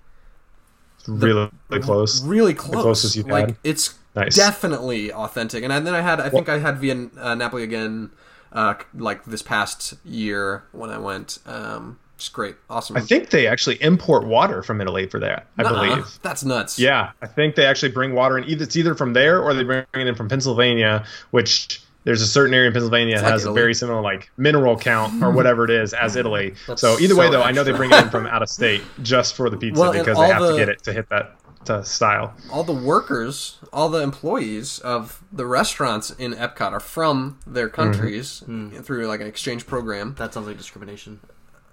really, 1.08 1.50
close. 1.82 2.24
really 2.24 2.54
close. 2.54 2.82
closest 2.84 3.16
you've 3.16 3.28
like 3.28 3.48
had? 3.48 3.58
it's 3.64 3.96
Nice. 4.16 4.36
definitely 4.36 5.12
authentic. 5.14 5.64
And 5.64 5.72
I- 5.72 5.80
then 5.80 5.94
I 5.94 6.02
had, 6.02 6.20
I 6.20 6.30
think 6.30 6.50
I 6.50 6.58
had 6.58 6.80
Via 6.80 7.10
uh, 7.20 7.36
Napoli 7.36 7.64
again, 7.64 8.10
uh, 8.52 8.74
like 8.96 9.26
this 9.26 9.42
past 9.44 9.94
year 10.04 10.64
when 10.72 10.90
I 10.90 10.98
went. 10.98 11.38
Um, 11.46 12.00
just 12.18 12.34
great, 12.34 12.56
awesome. 12.70 12.98
I 12.98 13.02
think 13.02 13.30
they 13.30 13.48
actually 13.48 13.82
import 13.82 14.26
water 14.26 14.64
from 14.64 14.82
Italy 14.82 15.08
for 15.08 15.20
that. 15.20 15.48
I 15.58 15.64
Nuh-uh. 15.64 15.74
believe. 15.74 16.20
that's 16.22 16.44
nuts. 16.44 16.80
Yeah, 16.80 17.12
I 17.22 17.28
think 17.28 17.56
they 17.56 17.66
actually 17.66 17.92
bring 17.92 18.14
water 18.14 18.38
in. 18.38 18.44
Either 18.46 18.64
it's 18.64 18.76
either 18.76 18.96
from 18.96 19.14
there 19.14 19.42
or 19.42 19.54
they 19.54 19.64
bring 19.64 19.86
it 19.94 20.08
in 20.08 20.16
from 20.16 20.28
Pennsylvania, 20.28 21.06
which 21.32 21.82
there's 22.08 22.22
a 22.22 22.28
certain 22.28 22.54
area 22.54 22.68
in 22.68 22.74
Pennsylvania 22.74 23.18
that 23.18 23.24
like 23.24 23.32
has 23.34 23.42
Italy. 23.44 23.60
a 23.60 23.62
very 23.62 23.74
similar 23.74 24.02
like 24.02 24.32
mineral 24.38 24.78
count 24.78 25.22
or 25.22 25.30
whatever 25.30 25.66
it 25.66 25.70
is 25.70 25.94
as 25.94 26.16
Italy. 26.22 26.56
That's 26.66 26.80
so 26.80 26.98
either 27.00 27.18
way, 27.18 27.28
so 27.28 27.34
though, 27.34 27.44
I 27.44 27.52
know 27.52 27.66
they 27.66 27.74
bring 27.74 27.92
it 27.92 28.02
in 28.02 28.10
from 28.10 28.26
out 28.28 28.42
of 28.42 28.50
state 28.50 28.82
just 29.04 29.36
for 29.36 29.50
the 29.50 29.58
pizza 29.58 29.82
Well, 29.82 29.92
because 29.92 30.18
they 30.18 30.28
have 30.28 30.42
the- 30.42 30.54
to 30.54 30.58
get 30.58 30.70
it 30.70 30.84
to 30.84 30.94
hit 30.94 31.10
that 31.10 31.36
to 31.66 31.84
style. 31.84 32.34
all 32.50 32.64
the 32.64 32.72
workers, 32.72 33.60
all 33.74 33.90
the 33.90 34.02
employees 34.02 34.80
of 34.80 35.22
the 35.34 35.46
restaurants 35.46 36.12
in 36.12 36.34
Epcot 36.34 36.72
are 36.72 36.80
from 36.80 37.40
their 37.46 37.68
mm-hmm. 37.68 37.76
countries 37.76 38.42
mm. 38.48 38.84
through 38.86 39.06
like 39.08 39.20
an 39.20 39.28
exchange 39.28 39.68
program. 39.68 40.16
That 40.18 40.34
sounds 40.34 40.48
like 40.48 40.58
discrimination. 40.58 41.20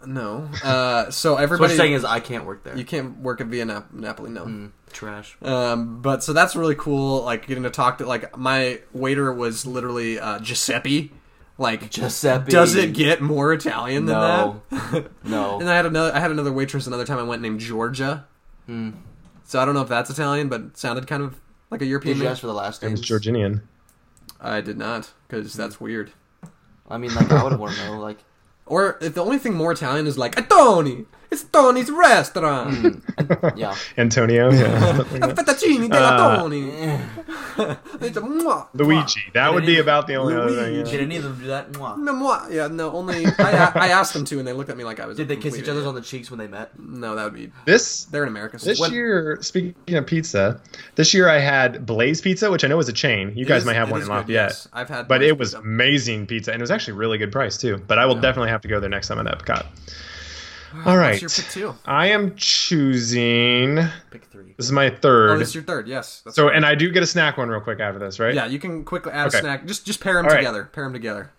No, 0.07 0.49
uh, 0.63 1.05
so 1.07 1.11
So 1.11 1.33
what 1.35 1.43
everybody 1.43 1.73
you're 1.73 1.79
saying 1.79 1.93
is 1.95 2.05
I 2.05 2.21
can't 2.21 2.45
work 2.47 2.65
there. 2.65 2.77
you 2.77 2.85
can't 2.85 3.19
work 3.19 3.41
at 3.41 3.47
Via 3.49 3.65
Nap- 3.65 3.93
Napoli. 3.93 4.31
No. 4.31 4.71
Trash. 4.93 5.37
Um, 5.43 6.01
but 6.03 6.23
so 6.23 6.33
that's 6.33 6.55
really 6.55 6.75
cool. 6.77 7.23
Like 7.25 7.47
getting 7.47 7.65
to 7.65 7.71
talk 7.71 7.99
to 7.99 8.07
like 8.07 8.37
my 8.39 8.81
waiter 8.93 9.33
was 9.33 9.67
literally 9.67 10.19
uh, 10.21 10.39
Giuseppe. 10.39 11.13
Like 11.59 11.91
Giuseppe. 11.91 12.51
Does 12.51 12.75
it 12.75 12.95
get 12.95 13.21
more 13.21 13.53
Italian 13.53 14.07
than 14.07 14.17
No. 14.17 14.63
that? 14.71 15.11
No. 15.25 15.59
and 15.61 15.69
I 15.71 15.77
had 15.77 15.87
another. 15.87 16.13
I 16.15 16.21
had 16.21 16.31
another 16.31 16.53
waitress 16.53 16.87
another 16.87 17.05
time 17.05 17.19
I 17.19 17.23
went 17.23 17.43
named 17.43 17.61
Georgia. 17.61 18.27
Hmm. 18.67 18.91
So 19.45 19.61
I 19.61 19.65
don't 19.65 19.75
know 19.75 19.83
if 19.83 19.89
that's 19.89 20.11
Italian, 20.11 20.49
but 20.49 20.61
it 20.61 20.77
sounded 20.77 21.07
kind 21.07 21.23
of 21.23 21.41
like 21.71 21.81
a 21.83 21.87
European 21.87 22.15
Did 22.15 22.19
you 22.19 22.25
name. 22.25 22.33
ask 22.33 22.41
for 22.41 22.47
the 22.49 22.55
last 22.55 22.83
name. 22.83 22.93
It's 22.93 23.09
names? 23.09 23.23
Georginian. 23.25 23.63
I 24.41 24.61
did 24.61 24.79
not 24.79 25.13
because 25.29 25.53
Hmm. 25.55 25.61
that's 25.63 25.81
weird. 25.81 26.13
I 26.89 26.99
mean, 26.99 27.15
like 27.15 27.31
I 27.33 27.43
would 27.43 27.59
want 27.59 27.75
to 27.77 27.85
know. 27.87 27.99
Like, 28.01 28.19
Or 28.67 28.99
if 29.01 29.15
the 29.15 29.23
only 29.23 29.39
thing 29.39 29.55
more 29.55 29.73
Italian 29.73 30.07
is 30.07 30.17
like 30.19 30.37
Atoni, 30.37 31.07
It's 31.35 31.43
Tony's 31.51 31.91
restaurant. 31.91 33.03
Yeah. 33.57 33.75
Antonio. 33.97 34.51
Yeah. 34.51 34.99
Fettuccine 35.39 35.89
della 35.89 36.11
Uh, 36.17 36.37
Tony. 36.39 36.71
It's 38.01 38.17
a 38.17 38.21
mwah. 38.21 38.67
Luigi. 38.75 39.21
That 39.35 39.53
would 39.55 39.65
be 39.67 39.79
about 39.79 40.07
the 40.07 40.15
only 40.17 40.35
other 40.35 40.55
thing. 40.55 40.85
Did 40.85 41.01
any 41.01 41.17
of 41.17 41.23
them 41.25 41.39
do 41.41 41.47
that? 41.47 41.73
Mwah. 41.73 41.97
No, 41.99 42.13
mwah. 42.13 42.51
Yeah, 42.53 42.67
no, 42.69 42.93
only 42.93 43.25
I, 43.39 43.73
I 43.75 43.89
asked 43.89 44.13
them 44.15 44.25
to, 44.27 44.39
and 44.39 44.47
they 44.47 44.53
looked 44.53 44.71
at 44.71 44.77
me 44.77 44.85
like 44.85 45.01
I 45.01 45.07
was. 45.07 45.17
Did 45.17 45.29
they 45.29 45.37
kiss 45.37 45.57
each 45.57 45.69
other 45.69 45.85
on 45.87 45.95
the 45.95 46.01
cheeks 46.01 46.31
when 46.31 46.39
they 46.39 46.47
met? 46.49 46.79
No, 46.79 47.15
that 47.17 47.25
would 47.25 47.35
be. 47.35 47.51
This 47.67 48.05
They're 48.07 48.23
in 48.25 48.29
America. 48.29 48.59
So 48.59 48.67
This 48.67 48.79
what- 48.81 48.93
year, 48.93 49.39
speaking 49.41 49.95
of 49.97 50.07
pizza, 50.07 50.61
this 50.97 51.15
year 51.15 51.29
I 51.29 51.39
had 51.39 51.87
Blaze 51.87 52.21
Pizza, 52.21 52.51
which 52.51 52.65
I 52.65 52.69
know 52.69 52.79
is 52.79 52.89
a 52.89 52.93
chain. 52.93 53.33
You 53.37 53.45
it 53.45 53.49
guys 53.49 53.63
is- 53.63 53.67
might 53.67 53.75
have 53.77 53.91
one 53.91 54.03
in 54.03 54.09
Lafayette. 54.09 54.29
yes. 54.51 54.69
I've 54.73 54.89
had, 54.89 55.09
But 55.09 55.19
Blaze 55.19 55.31
it 55.31 55.39
was 55.39 55.49
pizza. 55.55 55.59
amazing 55.67 56.27
pizza, 56.27 56.53
and 56.53 56.61
it 56.61 56.63
was 56.63 56.71
actually 56.71 56.95
really 56.95 57.19
good 57.19 57.33
price 57.33 57.57
too. 57.57 57.81
But 57.87 57.99
I 57.99 58.07
will 58.07 58.17
Yeah. 58.17 58.21
definitely 58.23 58.51
have 58.51 58.61
to 58.63 58.69
go 58.69 58.81
there 58.81 58.91
next 58.91 59.09
time 59.09 59.25
at 59.25 59.27
Epcot. 59.27 59.67
All 60.87 60.97
right, 60.97 61.21
What's 61.21 61.39
your 61.39 61.45
pick 61.45 61.53
two? 61.53 61.75
I 61.87 62.09
am 62.09 62.35
choosing. 62.37 63.77
Pick 64.11 64.25
three. 64.25 64.55
This 64.57 64.67
is 64.67 64.73
my 64.73 64.91
third. 64.91 65.31
Oh, 65.31 65.39
this 65.39 65.49
is 65.49 65.55
your 65.55 65.65
third. 65.65 65.87
Yes. 65.89 66.23
So, 66.31 66.47
right. 66.47 66.57
and 66.57 66.67
I 66.67 66.75
do 66.75 66.91
get 66.91 67.03
a 67.03 67.07
snack 67.07 67.37
one 67.39 67.49
real 67.49 67.61
quick 67.61 67.81
after 67.81 67.99
this, 67.99 68.19
right? 68.19 68.35
yeah, 68.35 68.47
you 68.47 68.59
can 68.59 68.85
quickly 68.85 69.13
add 69.13 69.29
Okay. 69.29 69.39
a 69.39 69.41
snack. 69.41 69.67
Just 69.67 69.87
just 69.87 70.01
pair 70.01 70.15
them 70.15 70.25
All 70.27 70.31
right. 70.31 70.39
together. 70.39 70.65
Pair 70.73 70.85
them 70.85 70.93
together. 70.93 71.31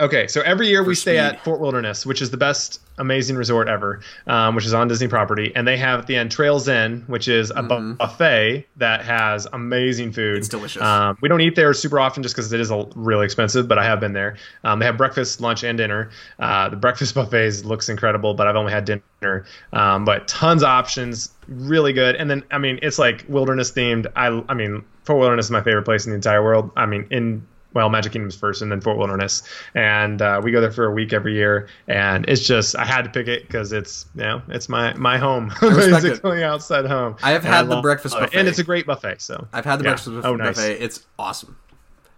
Okay, 0.00 0.26
so 0.26 0.40
every 0.40 0.66
year 0.68 0.82
we 0.82 0.94
stay 0.96 1.12
speed. 1.12 1.18
at 1.18 1.44
Fort 1.44 1.60
Wilderness, 1.60 2.04
which 2.04 2.20
is 2.20 2.30
the 2.30 2.36
best 2.36 2.80
amazing 2.98 3.36
resort 3.36 3.68
ever, 3.68 4.00
um, 4.26 4.56
which 4.56 4.66
is 4.66 4.74
on 4.74 4.88
Disney 4.88 5.06
property, 5.06 5.52
and 5.54 5.66
they 5.68 5.76
have 5.76 6.00
at 6.00 6.06
the 6.06 6.16
end 6.16 6.32
Trails 6.32 6.68
End, 6.68 7.04
which 7.06 7.28
is 7.28 7.52
a 7.54 7.62
bu- 7.62 7.94
buffet 7.94 8.66
that 8.76 9.04
has 9.04 9.46
amazing 9.52 10.12
food. 10.12 10.32
Mm-hmm. 10.32 10.38
It's 10.38 10.48
delicious. 10.48 10.82
Um, 10.82 11.16
we 11.20 11.28
don't 11.28 11.40
eat 11.40 11.54
there 11.54 11.72
super 11.74 12.00
often 12.00 12.24
just 12.24 12.34
because 12.34 12.52
it 12.52 12.60
is 12.60 12.72
a, 12.72 12.88
really 12.96 13.24
expensive, 13.24 13.68
but 13.68 13.78
I 13.78 13.84
have 13.84 14.00
been 14.00 14.12
there. 14.12 14.36
Um, 14.64 14.80
they 14.80 14.86
have 14.86 14.96
breakfast, 14.96 15.40
lunch, 15.40 15.62
and 15.62 15.78
dinner. 15.78 16.10
Uh, 16.40 16.68
the 16.70 16.76
breakfast 16.76 17.14
buffet 17.16 17.64
looks 17.64 17.88
incredible, 17.88 18.34
but 18.34 18.48
I've 18.48 18.56
only 18.56 18.72
had 18.72 18.84
dinner. 18.84 19.44
Um, 19.72 20.04
but 20.04 20.26
tons 20.26 20.62
of 20.62 20.68
options, 20.68 21.30
really 21.46 21.92
good. 21.92 22.16
And 22.16 22.28
then 22.28 22.42
I 22.50 22.58
mean, 22.58 22.80
it's 22.82 22.98
like 22.98 23.24
wilderness 23.28 23.70
themed. 23.70 24.06
I 24.16 24.42
I 24.48 24.54
mean, 24.54 24.84
Fort 25.04 25.20
Wilderness 25.20 25.46
is 25.46 25.50
my 25.52 25.62
favorite 25.62 25.84
place 25.84 26.04
in 26.04 26.10
the 26.10 26.16
entire 26.16 26.42
world. 26.42 26.70
I 26.76 26.86
mean, 26.86 27.06
in 27.10 27.46
well, 27.74 27.90
Magic 27.90 28.12
Kingdom's 28.12 28.36
first, 28.36 28.62
and 28.62 28.70
then 28.72 28.80
Fort 28.80 28.96
Wilderness, 28.96 29.42
and 29.74 30.22
uh, 30.22 30.40
we 30.42 30.50
go 30.52 30.60
there 30.60 30.70
for 30.70 30.84
a 30.86 30.90
week 30.92 31.12
every 31.12 31.34
year, 31.34 31.68
and 31.88 32.24
it's 32.28 32.46
just 32.46 32.76
I 32.76 32.84
had 32.84 33.02
to 33.02 33.10
pick 33.10 33.26
it 33.28 33.46
because 33.46 33.72
it's 33.72 34.06
you 34.14 34.22
know 34.22 34.42
it's 34.48 34.68
my 34.68 34.94
my 34.94 35.18
home, 35.18 35.52
respect 35.62 36.04
it. 36.24 36.42
outside 36.42 36.86
home. 36.86 37.16
I 37.22 37.32
have 37.32 37.44
And 37.44 37.54
had 37.54 37.66
the 37.66 37.70
love 37.74 37.82
breakfast 37.82 38.14
buffet. 38.18 38.38
and 38.38 38.48
it's 38.48 38.58
a 38.58 38.64
great 38.64 38.86
buffet. 38.86 39.20
So 39.20 39.46
I've 39.52 39.64
had 39.64 39.80
the 39.80 39.84
Yeah. 39.84 39.90
breakfast 39.90 40.10
buffet. 40.14 40.28
Oh, 40.28 40.36
nice. 40.36 40.58
It's 40.58 41.04
awesome. 41.18 41.56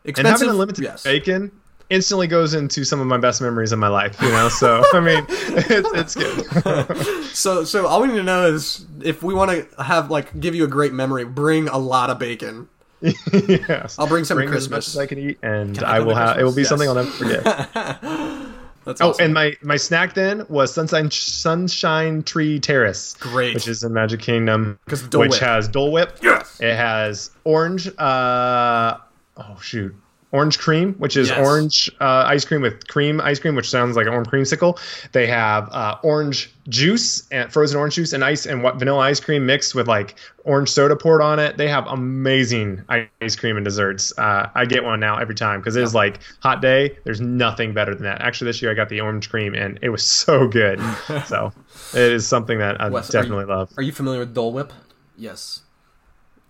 And 0.04 0.26
having 0.26 0.48
unlimited 0.48 0.84
yes. 0.84 1.02
bacon 1.02 1.50
instantly 1.90 2.26
goes 2.26 2.52
into 2.54 2.84
some 2.84 3.00
of 3.00 3.06
my 3.06 3.16
best 3.16 3.40
memories 3.40 3.72
of 3.72 3.78
my 3.78 3.88
life. 3.88 4.20
You 4.22 4.28
know, 4.28 4.48
so 4.48 4.84
I 4.92 5.00
mean, 5.00 5.24
it's, 5.28 6.14
it's 6.14 6.14
good. 6.14 7.26
So 7.36 7.64
so 7.64 7.86
all 7.86 8.00
we 8.00 8.08
need 8.08 8.16
to 8.16 8.22
know 8.22 8.46
is 8.46 8.86
if 9.02 9.22
we 9.22 9.34
want 9.34 9.50
to 9.50 9.82
have 9.82 10.10
like 10.10 10.40
give 10.40 10.54
you 10.54 10.64
a 10.64 10.68
great 10.68 10.92
memory, 10.94 11.24
bring 11.24 11.68
a 11.68 11.76
lot 11.78 12.08
of 12.08 12.18
bacon. 12.18 12.68
Yes, 13.02 13.98
I'll 13.98 14.06
bring 14.06 14.24
some 14.24 14.36
bring 14.38 14.48
at 14.48 14.54
as 14.56 14.68
much 14.70 14.76
Christmas. 14.86 14.88
as 14.88 14.98
I 14.98 15.06
can 15.06 15.18
eat, 15.18 15.38
and 15.42 15.78
I 15.82 15.96
I, 15.96 16.00
will 16.00 16.14
have. 16.14 16.38
It 16.38 16.44
will 16.44 16.50
be 16.52 16.64
Christmas? 16.64 16.68
something 16.68 16.88
I'll 16.88 16.94
never 16.94 17.10
forget. 17.10 18.52
That's 18.84 19.00
Oh, 19.00 19.10
awesome. 19.10 19.24
and 19.24 19.34
my 19.34 19.52
my 19.62 19.76
snack 19.76 20.14
then 20.14 20.46
was 20.48 20.72
Sunshine 20.72 21.10
Sunshine 21.10 22.22
Tree 22.22 22.60
Terrace, 22.60 23.14
Great. 23.18 23.54
which 23.54 23.66
is 23.66 23.82
in 23.82 23.92
Magic 23.92 24.20
Kingdom, 24.20 24.78
which 24.88 25.02
Whip. 25.12 25.34
has 25.40 25.66
Dole 25.66 25.90
Whip. 25.90 26.18
Yes. 26.22 26.60
It 26.60 26.76
has 26.76 27.30
orange. 27.42 27.88
Uh, 27.98 28.98
oh 29.36 29.58
shoot. 29.60 29.92
Orange 30.36 30.58
cream, 30.58 30.92
which 30.98 31.16
is 31.16 31.28
Yes. 31.28 31.38
orange 31.46 31.90
uh, 32.00 32.24
ice 32.26 32.44
cream 32.44 32.60
with 32.60 32.86
cream 32.88 33.20
ice 33.22 33.38
cream, 33.38 33.54
which 33.54 33.70
sounds 33.70 33.96
like 33.96 34.06
an 34.06 34.12
orange 34.12 34.28
creamsicle. 34.28 34.78
They 35.12 35.26
have 35.28 35.68
uh, 35.72 35.96
orange 36.02 36.52
juice 36.68 37.26
and 37.30 37.50
frozen 37.50 37.78
orange 37.78 37.94
juice 37.94 38.12
and 38.12 38.22
ice 38.22 38.44
and 38.44 38.62
what 38.62 38.76
vanilla 38.76 38.98
ice 39.00 39.18
cream 39.20 39.46
mixed 39.46 39.74
with 39.74 39.86
like 39.88 40.16
orange 40.44 40.68
soda 40.68 40.94
poured 40.96 41.22
on 41.22 41.38
it. 41.38 41.56
They 41.56 41.68
have 41.68 41.86
amazing 41.86 42.82
ice 43.22 43.34
cream 43.36 43.56
and 43.56 43.64
desserts. 43.64 44.12
Uh, 44.18 44.50
I 44.54 44.66
get 44.66 44.84
one 44.84 45.00
now 45.00 45.16
every 45.16 45.34
time 45.34 45.60
because 45.60 45.74
it 45.76 45.82
is 45.82 45.94
like 45.94 46.18
hot 46.40 46.60
day. 46.60 46.98
There's 47.04 47.20
nothing 47.22 47.72
better 47.72 47.94
than 47.94 48.04
that. 48.04 48.20
Actually, 48.20 48.48
this 48.50 48.60
year 48.60 48.70
I 48.70 48.74
got 48.74 48.88
the 48.90 49.00
orange 49.00 49.30
cream 49.30 49.54
and 49.54 49.78
it 49.80 49.88
was 49.88 50.02
so 50.04 50.46
good. 50.48 50.78
so 51.26 51.50
it 51.94 52.12
is 52.12 52.26
something 52.28 52.58
that 52.58 52.78
I 52.80 52.88
Wes, 52.90 53.08
are 53.08 53.16
you- 53.18 53.22
definitely 53.22 53.44
love. 53.46 53.70
Are 53.78 53.82
you 53.82 53.92
familiar 53.92 54.20
with 54.20 54.34
Dole 54.34 54.52
Whip? 54.52 54.72
Yes. 55.16 55.62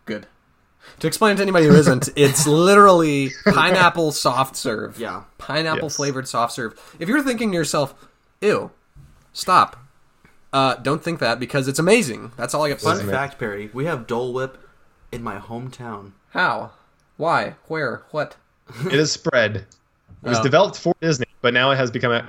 Good. 0.06 0.26
To 1.00 1.06
explain 1.06 1.36
to 1.36 1.42
anybody 1.42 1.66
who 1.66 1.74
isn't, 1.74 2.08
it's 2.16 2.46
literally 2.46 3.30
pineapple 3.44 4.12
soft 4.12 4.56
serve. 4.56 4.98
Yeah. 4.98 5.24
Pineapple 5.38 5.84
Yes. 5.86 5.96
flavored 5.96 6.26
soft 6.28 6.52
serve. 6.54 6.78
If 6.98 7.08
you're 7.08 7.22
thinking 7.22 7.50
to 7.52 7.56
yourself, 7.56 7.94
ew, 8.40 8.70
stop. 9.32 9.76
Uh, 10.52 10.74
don't 10.76 11.02
think 11.02 11.18
that 11.20 11.38
because 11.38 11.68
it's 11.68 11.78
amazing. 11.78 12.32
That's 12.36 12.54
all 12.54 12.64
I 12.64 12.70
got 12.70 12.78
to 12.78 12.84
Fun 12.84 12.96
say. 12.98 13.04
fact, 13.06 13.38
Perry. 13.38 13.68
We 13.74 13.84
have 13.84 14.06
Dole 14.06 14.32
Whip 14.32 14.56
in 15.12 15.22
my 15.22 15.36
hometown. 15.38 16.12
How? 16.30 16.70
Why? 17.16 17.56
Where? 17.66 18.02
What? 18.10 18.36
it 18.86 18.94
is 18.94 19.12
spread. 19.12 19.56
It 20.22 20.28
was 20.28 20.38
Oh. 20.38 20.42
developed 20.42 20.78
for 20.78 20.94
Disney, 21.00 21.26
but 21.42 21.52
now 21.54 21.70
it 21.72 21.76
has 21.76 21.90
become 21.90 22.12
a, 22.12 22.24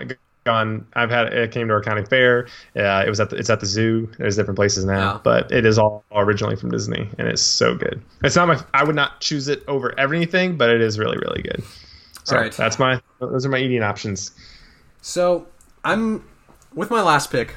gone. 0.47 0.87
I've 0.93 1.11
had 1.11 1.31
it 1.31 1.51
came 1.51 1.67
to 1.67 1.73
our 1.75 1.81
county 1.83 2.03
fair. 2.05 2.47
Uh, 2.75 3.03
it 3.05 3.09
was 3.09 3.19
at 3.19 3.29
the, 3.29 3.35
it's 3.35 3.49
at 3.51 3.59
the 3.59 3.65
zoo. 3.67 4.09
There's 4.17 4.35
different 4.35 4.57
places 4.57 4.83
now, 4.85 5.13
Yeah. 5.13 5.19
but 5.23 5.51
it 5.51 5.65
is 5.65 5.77
all 5.77 6.03
originally 6.11 6.55
from 6.55 6.71
Disney, 6.71 7.07
and 7.19 7.27
it's 7.27 7.41
so 7.41 7.75
good. 7.75 8.01
It's 8.23 8.35
not 8.35 8.47
my. 8.47 8.59
I 8.73 8.83
would 8.83 8.95
not 8.95 9.21
choose 9.21 9.47
it 9.47 9.63
over 9.67 9.93
everything, 9.99 10.57
but 10.57 10.69
it 10.71 10.81
is 10.81 10.97
really 10.97 11.17
really 11.19 11.41
good. 11.43 11.63
So 12.23 12.35
All 12.35 12.41
right. 12.41 12.51
that's 12.51 12.79
my. 12.79 12.99
Those 13.19 13.45
are 13.45 13.49
my 13.49 13.59
eating 13.59 13.83
options. 13.83 14.31
So 15.01 15.47
I'm 15.85 16.23
with 16.73 16.89
my 16.89 17.01
last 17.01 17.31
pick. 17.31 17.53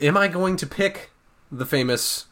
Am 0.00 0.16
I 0.16 0.28
going 0.28 0.56
to 0.56 0.66
pick 0.66 1.10
the 1.50 1.64
famous 1.66 2.26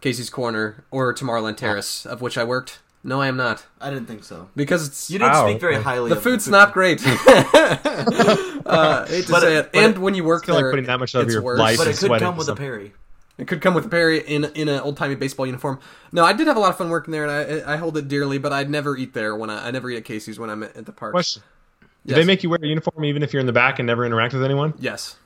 Casey's 0.00 0.30
Corner 0.30 0.84
or 0.90 1.12
Tomorrowland 1.14 1.56
Terrace, 1.56 2.04
of 2.06 2.20
which 2.20 2.36
I 2.38 2.44
worked? 2.44 2.78
No, 3.02 3.20
I 3.20 3.28
am 3.28 3.36
not 3.38 3.64
I 3.80 3.88
didn't 3.90 4.06
think 4.06 4.24
so. 4.24 4.48
because 4.54 4.86
it's 4.86 5.10
You 5.10 5.18
didn't 5.18 5.32
Wow. 5.32 5.48
speak 5.48 5.60
very 5.60 5.76
highly. 5.76 6.10
the 6.10 6.16
of 6.16 6.22
food's 6.22 6.44
food. 6.44 6.50
not 6.50 6.72
great. 6.72 7.00
uh, 7.06 9.06
hate 9.06 9.26
to 9.26 9.32
But 9.32 9.40
say 9.42 9.56
it- 9.56 9.66
it, 9.66 9.72
but 9.72 9.82
and 9.82 9.94
it- 9.96 10.00
when 10.00 10.14
you 10.14 10.24
work 10.24 10.42
I 10.44 10.46
feel 10.46 10.54
like 10.56 10.64
there, 10.64 10.70
putting 10.72 10.86
that 10.86 11.00
much 11.00 11.14
of 11.14 11.24
it's 11.24 11.32
your 11.32 11.42
worse. 11.42 11.58
life 11.58 11.78
But 11.78 11.86
it 11.86 11.90
could 11.96 12.06
sweat 12.08 12.20
come 12.20 12.36
with 12.36 12.46
a 12.46 12.48
something. 12.48 12.64
Perry. 12.64 12.92
It 13.38 13.48
could 13.48 13.62
come 13.62 13.72
with 13.72 13.86
a 13.86 13.88
Perry 13.88 14.18
in 14.20 14.44
in 14.54 14.68
an 14.68 14.80
old 14.80 14.98
timey 14.98 15.14
baseball 15.14 15.46
uniform. 15.46 15.78
No, 16.12 16.24
I 16.24 16.34
did 16.34 16.46
have 16.46 16.56
a 16.56 16.60
lot 16.60 16.70
of 16.70 16.76
fun 16.76 16.90
working 16.90 17.12
there, 17.12 17.26
and 17.26 17.64
I 17.66 17.72
I 17.72 17.76
hold 17.76 17.96
it 17.96 18.06
dearly. 18.06 18.36
But 18.36 18.52
I'd 18.52 18.68
never 18.68 18.98
eat 18.98 19.14
there 19.14 19.34
when 19.34 19.48
I 19.48 19.68
I 19.68 19.70
never 19.70 19.88
eat 19.88 19.96
at 19.96 20.04
Casey's 20.04 20.38
when 20.38 20.50
I'm 20.50 20.62
at, 20.62 20.76
at 20.76 20.84
the 20.84 20.92
park. 20.92 21.12
Question: 21.12 21.42
Did 22.04 22.10
Yes. 22.10 22.16
they 22.18 22.24
make 22.26 22.42
you 22.42 22.50
wear 22.50 22.58
a 22.62 22.66
uniform 22.66 23.02
even 23.06 23.22
if 23.22 23.32
you're 23.32 23.40
in 23.40 23.46
the 23.46 23.52
back 23.54 23.78
and 23.78 23.86
never 23.86 24.04
interact 24.04 24.34
with 24.34 24.44
anyone? 24.44 24.74
Yes, 24.78 25.16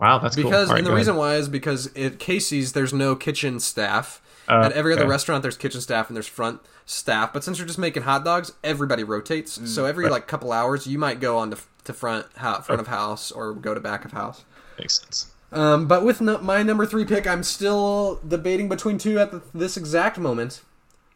Wow, 0.00 0.18
that's 0.18 0.36
cool. 0.36 0.44
because 0.44 0.68
All 0.68 0.74
right, 0.74 0.78
and 0.78 0.86
the 0.86 0.94
reason 0.94 1.12
ahead. 1.12 1.18
why 1.20 1.34
is 1.36 1.48
because 1.48 1.94
at 1.96 2.18
Casey's 2.18 2.72
there's 2.72 2.92
no 2.92 3.16
kitchen 3.16 3.60
staff. 3.60 4.20
Uh, 4.48 4.62
at 4.66 4.72
every 4.72 4.92
other 4.92 5.02
okay. 5.02 5.10
restaurant, 5.10 5.42
there's 5.42 5.56
kitchen 5.56 5.80
staff 5.80 6.08
and 6.08 6.16
there's 6.16 6.26
front 6.28 6.60
staff. 6.84 7.32
But 7.32 7.42
since 7.42 7.58
you're 7.58 7.66
just 7.66 7.78
making 7.80 8.04
hot 8.04 8.24
dogs, 8.24 8.52
everybody 8.62 9.02
rotates. 9.02 9.58
Mm, 9.58 9.66
so 9.66 9.86
every 9.86 10.08
like 10.08 10.28
couple 10.28 10.52
hours, 10.52 10.86
you 10.86 10.98
might 10.98 11.18
go 11.18 11.38
on 11.38 11.50
to, 11.50 11.58
to 11.84 11.92
front 11.92 12.26
ho- 12.38 12.60
front 12.60 12.80
of 12.80 12.86
house 12.86 13.32
or 13.32 13.54
go 13.54 13.74
to 13.74 13.80
back 13.80 14.04
of 14.04 14.12
house. 14.12 14.44
makes 14.78 15.00
sense. 15.00 15.32
Um, 15.50 15.86
but 15.88 16.04
with 16.04 16.20
no, 16.20 16.38
my 16.38 16.62
number 16.62 16.86
three 16.86 17.04
pick, 17.04 17.26
I'm 17.26 17.42
still 17.42 18.20
debating 18.26 18.68
between 18.68 18.98
two 18.98 19.18
at 19.18 19.30
the, 19.32 19.42
this 19.54 19.76
exact 19.76 20.18
moment. 20.18 20.60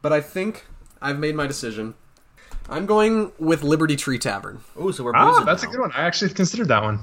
But 0.02 0.12
I 0.12 0.20
think 0.20 0.66
I've 1.02 1.18
made 1.18 1.34
my 1.36 1.46
decision. 1.46 1.94
I'm 2.68 2.86
going 2.86 3.32
with 3.38 3.62
Liberty 3.62 3.96
Tree 3.96 4.18
Tavern. 4.18 4.60
Oh, 4.76 4.90
so 4.90 5.04
we're 5.04 5.12
Ah, 5.14 5.44
that's 5.44 5.62
now. 5.62 5.68
a 5.68 5.72
good 5.72 5.80
one. 5.80 5.92
I 5.92 6.02
actually 6.02 6.32
considered 6.32 6.68
that 6.68 6.82
one. 6.82 7.00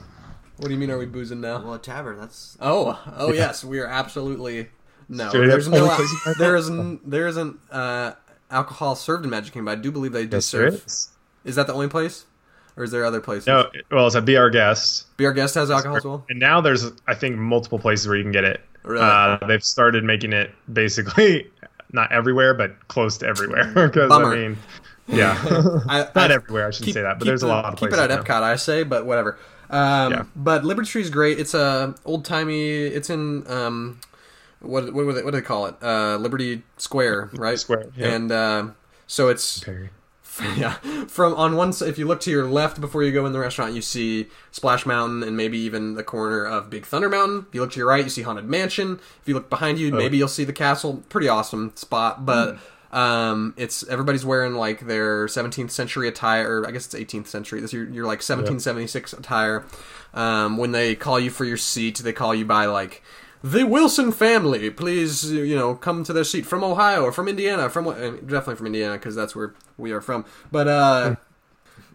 What 0.57 0.67
do 0.67 0.73
you 0.73 0.79
mean? 0.79 0.89
Are 0.91 0.97
we 0.97 1.05
boozing 1.05 1.41
now? 1.41 1.61
Well, 1.63 1.73
a 1.75 1.79
tavern. 1.79 2.17
That's 2.19 2.57
Oh, 2.59 2.99
oh 3.17 3.31
yes, 3.31 3.63
we 3.63 3.79
are 3.79 3.87
absolutely 3.87 4.69
no. 5.07 5.29
Straight 5.29 5.45
up 5.45 5.49
There's 5.51 5.67
no. 5.67 5.77
only 5.83 5.95
place 5.95 6.11
you 6.11 6.17
find 6.19 6.35
There 6.37 6.55
isn't. 6.55 7.09
There 7.09 7.27
isn't 7.27 7.59
uh, 7.71 8.13
alcohol 8.49 8.95
served 8.95 9.23
in 9.23 9.29
Magic 9.29 9.53
Kingdom. 9.53 9.65
But 9.65 9.77
I 9.79 9.81
do 9.81 9.91
believe 9.91 10.13
they 10.13 10.25
do 10.25 10.37
Yes, 10.37 10.51
there 10.51 10.71
serve. 10.71 10.85
is. 10.85 11.09
Is 11.45 11.55
that 11.55 11.67
the 11.67 11.73
only 11.73 11.87
place, 11.87 12.25
or 12.75 12.83
is 12.83 12.91
there 12.91 13.05
other 13.05 13.21
places? 13.21 13.47
No, 13.47 13.69
well, 13.91 14.07
it's 14.07 14.15
a 14.15 14.21
Be 14.21 14.35
Our 14.35 14.49
Guest. 14.49 15.15
Be 15.17 15.25
Our 15.25 15.31
Guest 15.33 15.55
has 15.55 15.69
alcohol 15.71 15.97
as 15.97 16.03
well. 16.05 16.25
And 16.29 16.39
now 16.39 16.59
there's, 16.59 16.91
I 17.07 17.13
think, 17.13 17.37
multiple 17.37 17.79
places 17.79 18.07
where 18.07 18.17
you 18.17 18.23
can 18.23 18.31
get 18.33 18.43
it. 18.43 18.59
Really? 18.83 19.01
Uh, 19.05 19.37
they've 19.47 19.63
started 19.63 20.03
making 20.03 20.33
it 20.33 20.51
basically 20.73 21.49
not 21.93 22.11
everywhere, 22.11 22.53
but 22.53 22.87
close 22.87 23.17
to 23.19 23.27
everywhere. 23.27 23.71
Because 23.75 24.09
Bummer. 24.09 24.33
I 24.33 24.35
mean, 24.35 24.57
yeah, 25.07 25.37
I, 25.87 25.99
not 26.15 26.31
I- 26.31 26.33
everywhere. 26.33 26.67
I 26.67 26.71
shouldn't 26.71 26.95
say 26.95 27.01
that, 27.03 27.19
but 27.19 27.25
keep 27.25 27.27
there's 27.27 27.43
a 27.43 27.45
the- 27.45 27.51
lot 27.53 27.65
of 27.65 27.71
keep 27.79 27.89
places. 27.89 27.99
it 27.99 28.11
at 28.11 28.17
now. 28.17 28.23
Epcot, 28.23 28.41
I 28.43 28.55
say, 28.57 28.83
but 28.83 29.05
whatever. 29.05 29.37
Um, 29.69 30.11
Yeah. 30.11 30.23
But 30.35 30.63
Liberty 30.63 30.89
Tree 30.89 31.01
is 31.01 31.09
great. 31.09 31.39
It's 31.39 31.53
a 31.53 31.95
old 32.05 32.25
timey. 32.25 32.69
It's 32.69 33.09
in 33.09 33.49
um, 33.51 33.99
what 34.59 34.93
what, 34.93 35.03
do 35.03 35.13
they, 35.13 35.23
what 35.23 35.31
do 35.31 35.39
they 35.39 35.45
call 35.45 35.67
it? 35.67 35.75
Uh, 35.81 36.17
Liberty 36.17 36.63
Square, 36.77 37.31
right? 37.33 37.59
Square, 37.59 37.89
yeah. 37.95 38.07
And 38.07 38.31
uh, 38.31 38.67
so 39.07 39.29
it's 39.29 39.59
Perry. 39.59 39.89
yeah. 40.57 40.73
From 41.07 41.33
on 41.33 41.55
one 41.55 41.73
if 41.81 41.97
you 41.97 42.05
look 42.05 42.19
to 42.21 42.31
your 42.31 42.45
left 42.45 42.79
before 42.79 43.03
you 43.03 43.11
go 43.11 43.25
in 43.25 43.33
the 43.33 43.39
restaurant, 43.39 43.73
you 43.73 43.81
see 43.81 44.27
Splash 44.51 44.85
Mountain 44.85 45.23
and 45.23 45.35
maybe 45.35 45.57
even 45.57 45.95
the 45.95 46.03
corner 46.03 46.45
of 46.45 46.69
Big 46.69 46.85
Thunder 46.85 47.09
Mountain. 47.09 47.45
If 47.49 47.55
you 47.55 47.61
look 47.61 47.71
to 47.71 47.79
your 47.79 47.87
right, 47.87 48.03
you 48.03 48.09
see 48.09 48.21
Haunted 48.21 48.45
Mansion. 48.45 48.99
If 49.21 49.27
you 49.27 49.33
look 49.33 49.49
behind 49.49 49.79
you, 49.79 49.91
maybe 49.91 50.17
you'll 50.17 50.27
see 50.27 50.43
the 50.43 50.53
castle. 50.53 51.03
Pretty 51.09 51.27
awesome 51.27 51.71
spot. 51.75 52.25
But 52.25 52.59
Um, 52.91 53.53
it's 53.57 53.87
everybody's 53.87 54.25
wearing 54.25 54.53
like 54.55 54.87
their 54.87 55.25
17th 55.27 55.71
century 55.71 56.07
attire, 56.07 56.61
or 56.61 56.67
I 56.67 56.71
guess 56.71 56.85
it's 56.85 56.95
18th 56.95 57.27
century. 57.27 57.59
This 57.59 57.73
you're, 57.73 57.83
you're 57.89 58.05
like 58.05 58.19
1776 58.19 59.13
attire. 59.13 59.65
Um, 60.13 60.57
when 60.57 60.71
they 60.71 60.95
call 60.95 61.19
you 61.19 61.29
for 61.29 61.45
your 61.45 61.57
seat, 61.57 61.97
they 61.99 62.13
call 62.13 62.33
you 62.33 62.45
by 62.45 62.65
like 62.65 63.03
the 63.43 63.65
Wilson 63.65 64.11
family. 64.11 64.69
Please, 64.69 65.31
you 65.31 65.55
know, 65.55 65.75
come 65.75 66.03
to 66.05 66.13
their 66.13 66.23
seat 66.23 66.45
from 66.45 66.63
Ohio 66.63 67.03
or 67.03 67.11
from 67.11 67.27
Indiana. 67.27 67.69
From 67.69 67.85
definitely 67.85 68.55
from 68.55 68.67
Indiana 68.67 68.93
because 68.93 69.15
that's 69.15 69.35
where 69.35 69.53
we 69.77 69.91
are 69.91 70.01
from. 70.01 70.25
But 70.51 70.67
uh, 70.67 71.15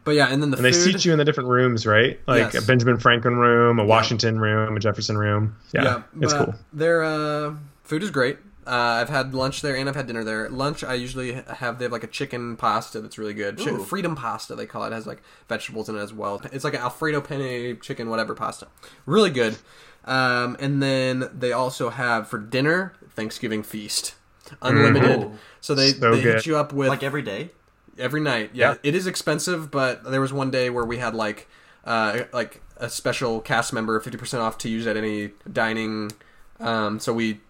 but 0.05 0.12
yeah, 0.14 0.27
and 0.28 0.43
then 0.43 0.51
the 0.51 0.56
And 0.59 0.64
they 0.64 0.73
food. 0.73 0.93
seat 0.93 1.05
you 1.05 1.12
in 1.12 1.19
the 1.19 1.24
different 1.24 1.48
rooms, 1.48 1.86
right? 1.86 2.20
Like 2.27 2.52
Yes. 2.52 2.62
a 2.62 2.66
Benjamin 2.66 2.98
Franklin 2.98 3.36
room, 3.36 3.78
a 3.78 3.85
Washington 3.85 4.39
room, 4.39 4.77
a 4.77 4.81
Jefferson 4.81 5.16
room. 5.16 5.56
Yeah, 5.73 6.02
it's 6.20 6.32
cool. 6.35 6.55
Their 6.73 7.02
uh, 7.02 7.55
food 7.85 8.02
is 8.02 8.10
great. 8.10 8.36
Uh, 8.66 8.70
I've 9.01 9.09
had 9.09 9.34
lunch 9.34 9.60
there 9.60 9.74
and 9.76 9.89
I've 9.89 9.97
had 9.97 10.06
dinner 10.06 10.22
there. 10.24 10.48
Lunch, 10.48 10.84
I 10.84 10.94
usually 10.94 11.32
have 11.32 11.78
they 11.78 11.84
have 11.86 11.93
like 11.93 12.05
a 12.05 12.09
chicken 12.09 12.56
pasta 12.56 13.01
that's 13.01 13.18
really 13.18 13.34
good. 13.34 13.59
Chi- 13.59 13.70
Ooh. 13.70 13.78
Freedom 13.82 14.14
pasta 14.14 14.55
they 14.55 14.66
call 14.66 14.84
it. 14.84 14.89
it. 14.89 14.93
Has 14.93 15.06
like 15.06 15.22
vegetables 15.48 15.89
in 15.89 15.97
it 15.97 16.01
as 16.01 16.12
well. 16.12 16.40
It's 16.52 16.62
like 16.64 16.74
an 16.74 16.80
Alfredo 16.80 17.20
penne 17.20 17.80
chicken 17.80 18.09
whatever 18.09 18.34
pasta. 18.34 18.68
Really 19.06 19.30
good. 19.30 19.56
Um, 20.05 20.56
and 20.60 20.82
then 20.82 21.28
they 21.36 21.52
also 21.52 21.90
have 21.90 22.28
for 22.28 22.39
dinner 22.39 22.93
Thanksgiving 23.10 23.62
feast, 23.62 24.14
unlimited. 24.60 25.22
Ooh. 25.24 25.32
So 25.60 25.74
they 25.74 25.93
So 25.93 26.14
they 26.14 26.20
hit 26.20 26.47
you 26.47 26.56
up 26.56 26.72
with 26.72 26.89
Like 26.89 27.02
every 27.02 27.22
day. 27.22 27.51
every 27.98 28.20
night. 28.20 28.51
Yeah, 28.52 28.72
Yeah. 28.72 28.76
it 28.82 28.94
is 28.94 29.06
expensive, 29.06 29.70
but 29.70 30.05
there 30.05 30.20
was 30.20 30.32
one 30.32 30.51
day 30.51 30.70
where 30.70 30.84
we 30.84 30.98
had 30.98 31.14
like 31.14 31.48
uh, 31.84 32.20
like 32.32 32.60
a 32.76 32.89
special 32.89 33.40
cast 33.40 33.72
member 33.72 33.98
fifty 34.01 34.18
percent 34.18 34.40
off 34.43 34.56
to 34.59 34.68
use 34.68 34.86
at 34.86 34.97
any 34.97 35.32
dining. 35.52 36.12
Um, 36.60 37.01
so 37.01 37.12
we 37.12 37.40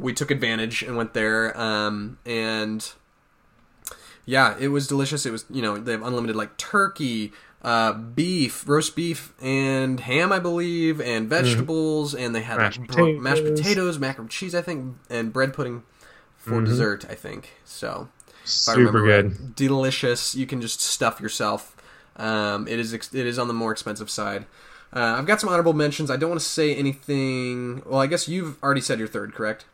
we 0.00 0.12
took 0.12 0.30
advantage 0.30 0.82
and 0.82 0.96
went 0.96 1.14
there. 1.14 1.56
Um, 1.60 2.18
and 2.26 2.90
yeah, 4.26 4.56
it 4.58 4.68
was 4.68 4.86
delicious. 4.86 5.26
It 5.26 5.32
was 5.32 5.44
you 5.50 5.62
know 5.62 5.76
they 5.78 5.92
have 5.92 6.02
unlimited 6.02 6.36
like 6.36 6.56
turkey. 6.56 7.32
Uh, 7.62 7.92
beef, 7.92 8.66
roast 8.66 8.96
beef, 8.96 9.34
and 9.38 10.00
ham, 10.00 10.32
I 10.32 10.38
believe, 10.38 10.98
and 10.98 11.28
vegetables, 11.28 12.14
and 12.14 12.34
they 12.34 12.40
had 12.40 12.56
Mashed 12.56 12.78
like 12.78 12.88
bro- 12.90 13.20
mashed 13.20 13.44
potatoes. 13.44 13.98
macaroni 13.98 14.24
and 14.24 14.30
cheese, 14.30 14.54
I 14.54 14.62
think, 14.62 14.96
and 15.10 15.30
bread 15.30 15.52
pudding 15.52 15.82
for 16.38 16.62
dessert, 16.64 17.04
I 17.10 17.14
think. 17.14 17.50
So, 17.66 18.08
Super 18.46 18.78
remember 18.78 19.04
good. 19.04 19.24
right. 19.38 19.56
Delicious. 19.56 20.34
You 20.34 20.46
can 20.46 20.62
just 20.62 20.80
stuff 20.80 21.20
yourself. 21.20 21.76
Um, 22.16 22.66
it 22.66 22.78
is 22.78 22.94
ex- 22.94 23.12
it 23.14 23.26
is 23.26 23.38
on 23.38 23.46
the 23.46 23.52
more 23.52 23.72
expensive 23.72 24.08
side. 24.08 24.46
Uh, 24.90 25.16
I've 25.18 25.26
got 25.26 25.38
some 25.38 25.50
honorable 25.50 25.74
mentions. 25.74 26.10
I 26.10 26.16
don't 26.16 26.30
want 26.30 26.40
to 26.40 26.46
say 26.48 26.74
anything. 26.74 27.82
Well, 27.84 28.00
I 28.00 28.06
guess 28.06 28.26
you've 28.26 28.56
already 28.62 28.80
said 28.80 28.98
your 28.98 29.06
third, 29.06 29.34
correct? 29.34 29.66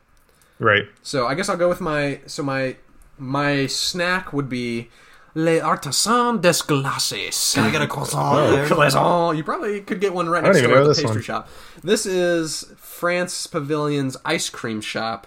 Right. 0.58 0.84
So 1.02 1.26
I 1.26 1.34
guess 1.34 1.48
I'll 1.48 1.56
go 1.56 1.68
with 1.68 1.80
my 1.80 2.20
so 2.26 2.42
my 2.42 2.76
my 3.18 3.66
snack 3.66 4.32
would 4.32 4.48
be 4.48 4.88
Les 5.34 5.60
Artisans 5.60 6.40
des 6.40 6.54
Glaces. 6.66 7.52
Can 7.54 7.64
I 7.64 7.70
get 7.70 7.82
a 7.82 7.86
croissant 7.86 8.50
there? 8.52 8.66
Croissant. 8.66 9.36
You 9.36 9.44
probably 9.44 9.80
could 9.82 10.00
get 10.00 10.14
one 10.14 10.28
right 10.28 10.42
next 10.42 10.58
even 10.58 10.70
door 10.70 10.80
at 10.80 10.84
the 10.84 10.94
pastry 10.94 11.10
one. 11.10 11.22
shop. 11.22 11.48
This 11.82 12.06
is 12.06 12.72
France 12.78 13.46
Pavilion's 13.46 14.16
ice 14.24 14.48
cream 14.48 14.80
shop 14.80 15.26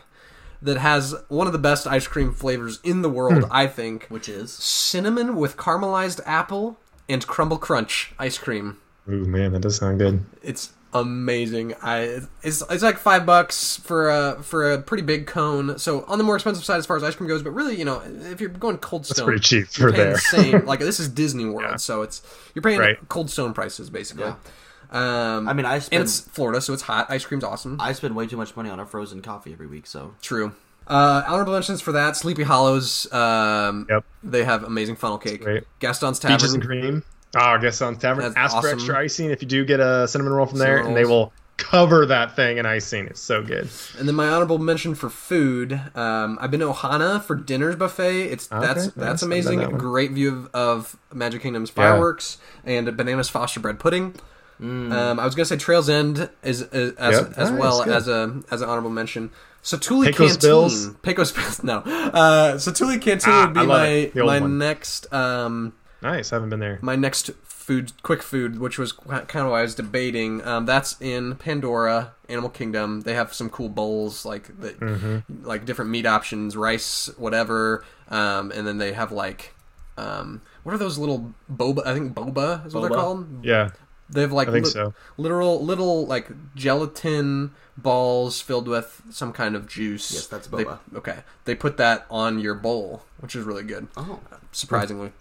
that 0.61 0.77
has 0.77 1.15
one 1.30 1.45
of 1.47 1.53
the 1.53 1.60
best 1.60 1.85
ice 1.88 2.07
cream 2.07 2.34
flavors 2.34 2.80
in 2.84 3.01
the 3.03 3.10
world, 3.10 3.43
Hmm. 3.43 3.51
I 3.51 3.68
think. 3.68 4.07
Which 4.10 4.27
is 4.27 4.51
Cinnamon 4.51 5.35
with 5.35 5.57
caramelized 5.57 6.22
apple 6.26 6.77
and 7.07 7.26
crumble 7.26 7.57
crunch 7.60 8.11
ice 8.19 8.38
cream. 8.38 8.77
Ooh, 9.07 9.26
man, 9.26 9.53
that 9.53 9.61
does 9.61 9.77
sound 9.77 9.99
good. 9.99 10.23
It's 10.43 10.72
amazing. 10.94 11.74
I 11.82 12.22
it's 12.44 12.64
it's 12.70 12.84
like 12.84 12.98
five 12.98 13.26
bucks 13.26 13.78
for 13.78 14.10
a 14.10 14.41
for 14.44 14.72
a 14.74 14.82
pretty 14.82 15.03
big 15.03 15.28
cone. 15.28 15.78
So 15.80 16.03
on 16.07 16.18
the 16.18 16.24
more 16.24 16.36
expensive 16.36 16.64
side 16.66 16.78
as 16.78 16.86
far 16.86 16.98
as 16.98 17.03
ice 17.03 17.16
cream 17.16 17.28
goes, 17.28 17.44
but 17.44 17.52
really, 17.52 17.76
you 17.78 17.86
know, 17.86 18.02
if 18.32 18.40
you're 18.41 18.49
going 18.49 18.78
Cold 18.78 19.06
Stone, 19.06 19.16
That's 19.16 19.26
pretty 19.26 19.64
cheap 19.64 19.68
for 19.68 19.91
there. 19.91 20.14
the 20.14 20.18
same. 20.18 20.66
Like 20.66 20.80
this 20.80 20.99
is 20.99 21.10
Disney 21.10 21.45
World, 21.45 21.70
Yeah. 21.72 21.76
so 21.78 22.02
it's 22.02 22.22
you're 22.56 22.61
paying 22.64 22.80
Right. 22.80 22.98
Cold 23.10 23.30
Stone 23.30 23.53
prices 23.53 23.90
basically. 23.90 24.26
Yeah. 24.26 24.36
Um, 24.91 25.48
I 25.48 25.53
mean, 25.53 25.66
I 25.68 25.76
and 25.76 26.02
it's 26.02 26.22
Florida, 26.22 26.61
so 26.61 26.74
it's 26.74 26.82
hot. 26.82 27.11
Ice 27.11 27.24
cream's 27.26 27.44
awesome. 27.44 27.78
I 27.80 27.94
spend 27.94 28.16
way 28.16 28.26
too 28.26 28.38
much 28.38 28.56
money 28.56 28.70
on 28.72 28.80
a 28.80 28.86
frozen 28.86 29.22
coffee 29.22 29.53
every 29.53 29.68
week. 29.68 29.86
So 29.86 30.16
True. 30.22 30.53
Uh, 30.88 31.22
honorable 31.28 31.53
mentions 31.53 31.82
for 31.82 31.91
that: 31.91 32.18
Sleepy 32.18 32.41
Hollows. 32.41 33.11
Um, 33.14 33.86
Yep. 33.88 34.03
They 34.24 34.44
have 34.44 34.64
amazing 34.64 34.95
funnel 34.95 35.20
cake. 35.20 35.41
great. 35.44 35.64
Gaston's 35.80 36.20
Peaches 36.20 36.53
and 36.56 36.64
Tavern. 36.64 36.82
cream. 36.82 37.03
Oh, 37.35 37.39
I 37.39 37.57
guess 37.60 37.81
on 37.81 37.97
tavern. 37.97 38.23
That's 38.23 38.35
Ask 38.38 38.61
for 38.61 38.68
extra 38.69 38.97
icing 38.97 39.30
if 39.30 39.41
you 39.41 39.47
do 39.47 39.64
get 39.65 39.80
a 39.80 40.07
cinnamon 40.07 40.34
roll 40.34 40.45
from 40.47 40.57
there, 40.60 40.77
Cinnamon 40.77 40.88
and 40.88 40.97
they 40.97 41.06
will 41.10 41.31
cover 41.57 42.06
that 42.06 42.35
thing 42.35 42.57
in 42.57 42.65
icing. 42.65 43.06
It's 43.07 43.19
so 43.19 43.43
good. 43.43 43.69
And 43.99 44.07
then 44.07 44.15
my 44.15 44.27
honorable 44.30 44.57
mention 44.60 44.95
for 44.95 45.10
food. 45.10 45.73
Um, 45.93 46.38
I've 46.41 46.49
been 46.51 46.61
to 46.61 46.68
Ohana 46.68 47.22
for 47.22 47.35
dinner's 47.35 47.76
buffet. 47.76 48.23
It's 48.31 48.49
Okay, 48.51 48.65
that's 48.65 48.85
nice. 48.85 48.93
that's 48.95 49.22
amazing. 49.23 49.60
that. 49.60 49.77
Great 49.77 50.11
view 50.11 50.30
of, 50.53 50.56
of 50.56 50.97
Magic 51.14 51.41
Kingdom's 51.41 51.69
fireworks 51.69 52.38
and 52.65 52.95
bananas 52.97 53.30
Foster 53.30 53.60
bread 53.60 53.77
pudding. 53.80 54.15
Um, 54.61 54.91
I 55.19 55.23
was 55.26 55.35
gonna 55.35 55.45
say 55.45 55.56
Trails 55.56 55.89
End 55.89 56.30
is, 56.43 56.61
is 56.64 56.93
as 56.95 57.15
Yep. 57.15 57.34
as 57.38 57.51
well 57.51 57.81
as 57.89 58.07
a 58.10 58.41
as 58.51 58.61
an 58.61 58.68
honorable 58.69 58.89
mention. 58.89 59.31
Satuli 59.64 60.07
Pecos 60.07 60.31
Canteen. 60.34 60.49
Bills? 60.49 60.89
Pecos 61.01 61.31
Bills. 61.31 61.64
No. 61.64 61.77
Uh, 61.80 62.53
Satuli 62.56 63.01
Canteen 63.01 63.34
Ah, 63.34 63.45
would 63.45 63.53
be 63.53 63.65
my 63.65 63.88
it. 63.88 64.14
The 64.14 64.19
old 64.22 64.27
my 64.30 64.39
one. 64.41 64.57
next 64.57 65.14
um, 65.14 65.73
Nice. 66.01 66.31
I 66.31 66.35
haven't 66.38 66.49
been 66.49 66.59
there. 66.59 66.80
my 66.81 66.95
next 66.95 67.31
food, 67.43 67.91
quick 68.03 68.23
food, 68.23 68.59
which 68.59 68.77
was 68.80 68.91
kind 68.93 69.21
of 69.45 69.51
why 69.51 69.59
I 69.59 69.61
was 69.63 69.76
debating. 69.76 70.45
Um, 70.45 70.65
that's 70.65 70.99
in 71.01 71.35
Pandora, 71.35 72.13
Animal 72.27 72.49
Kingdom. 72.49 73.01
They 73.01 73.13
have 73.13 73.34
some 73.34 73.49
cool 73.49 73.69
bowls, 73.69 74.26
like 74.26 74.59
the, 74.59 74.69
Mm-hmm. 74.73 75.45
like 75.45 75.65
different 75.65 75.91
meat 75.91 76.05
options, 76.05 76.55
rice, 76.57 77.09
whatever. 77.17 77.84
Um, 78.09 78.51
and 78.51 78.65
then 78.65 78.77
they 78.80 78.93
have 78.93 79.11
like, 79.11 79.53
um, 79.97 80.41
what 80.63 80.73
are 80.73 80.77
those 80.80 80.97
little 80.97 81.34
boba? 81.53 81.85
I 81.85 81.93
think 81.93 82.13
boba 82.13 82.65
is 82.65 82.73
what 82.73 82.81
they're 82.81 82.89
Boba? 82.91 83.01
called. 83.01 83.45
Yeah, 83.45 83.71
They 84.09 84.21
have 84.21 84.31
like 84.31 84.47
I 84.47 84.51
think 84.51 84.65
lit- 84.65 84.73
so. 84.73 84.93
literal 85.17 85.63
little 85.63 86.07
like 86.07 86.30
gelatin 86.55 87.51
balls 87.77 88.41
filled 88.41 88.67
with 88.67 89.01
some 89.11 89.31
kind 89.34 89.55
of 89.55 89.67
juice. 89.67 90.11
Yes, 90.11 90.27
that's 90.27 90.47
They- 90.47 90.63
boba. 90.63 90.80
okay, 90.95 91.19
they 91.45 91.55
put 91.55 91.77
that 91.77 92.05
on 92.09 92.39
your 92.39 92.55
bowl, 92.55 93.03
which 93.19 93.35
is 93.35 93.43
really 93.45 93.63
good 93.63 93.88
oh, 93.97 94.19
surprisingly. 94.51 95.11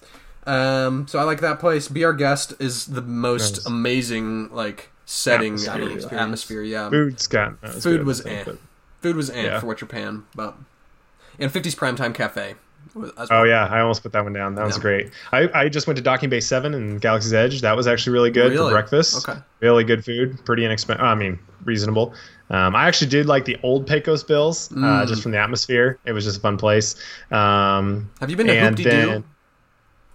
Um, 0.48 1.06
so 1.08 1.18
I 1.18 1.22
like 1.24 1.40
that 1.42 1.60
place. 1.60 1.88
Be 1.88 2.04
Our 2.04 2.12
Guest 2.12 2.54
is 2.58 2.86
the 2.86 3.02
most 3.02 3.56
Nice. 3.58 3.66
amazing 3.66 4.48
like 4.52 4.90
setting 5.04 5.54
Atmosphere. 5.54 5.74
atmosphere. 5.84 6.18
Atmosphere 6.18 6.62
yeah, 6.62 6.90
Food's 6.90 7.26
got 7.26 7.60
that 7.60 7.74
Food 7.82 8.04
was 8.04 8.20
I 8.22 8.24
think, 8.24 8.38
eh. 8.40 8.42
but- 8.46 8.58
food 9.02 9.16
was 9.16 9.30
eh 9.30 9.42
Yeah. 9.44 9.60
for 9.60 9.66
what 9.66 9.80
you're 9.80 9.88
paying, 9.88 10.24
but 10.34 10.56
and 11.38 11.52
50s 11.52 11.74
Primetime 11.76 12.14
Cafe. 12.14 12.54
was- 12.94 13.12
as 13.18 13.28
Oh 13.30 13.42
yeah, 13.44 13.66
I 13.66 13.80
almost 13.80 14.02
put 14.02 14.12
that 14.12 14.24
one 14.24 14.32
down. 14.32 14.54
That 14.54 14.64
was 14.66 14.78
great. 14.78 15.10
I, 15.32 15.48
I 15.54 15.68
just 15.68 15.86
went 15.86 15.96
to 15.98 16.02
Docking 16.02 16.30
Bay 16.30 16.40
Seven 16.40 16.72
and 16.74 17.00
Galaxy's 17.00 17.34
Edge. 17.34 17.60
That 17.60 17.76
was 17.76 17.86
actually 17.86 18.14
really 18.14 18.30
good 18.30 18.52
Really? 18.52 18.70
for 18.70 18.74
breakfast. 18.74 19.28
Okay. 19.28 19.38
Really 19.60 19.84
good 19.84 20.04
food. 20.04 20.42
Pretty 20.46 20.64
inexpensive. 20.64 21.04
I 21.04 21.14
mean, 21.14 21.38
reasonable. 21.64 22.14
Um, 22.50 22.74
I 22.74 22.88
actually 22.88 23.08
did 23.10 23.26
like 23.26 23.44
the 23.44 23.58
old 23.62 23.86
Pecos 23.86 24.22
Bills, 24.24 24.72
uh, 24.72 24.76
Mm. 24.76 25.06
just 25.08 25.22
from 25.22 25.32
the 25.32 25.38
atmosphere. 25.38 25.98
It 26.06 26.12
was 26.12 26.24
just 26.24 26.38
a 26.38 26.40
fun 26.40 26.56
place. 26.56 26.94
Um, 27.30 28.08
Have 28.20 28.30
you 28.30 28.36
been 28.36 28.46
to 28.46 28.56
and 28.56 28.78
Hoop 28.78 28.88
De 28.88 29.02
Doo? 29.18 29.24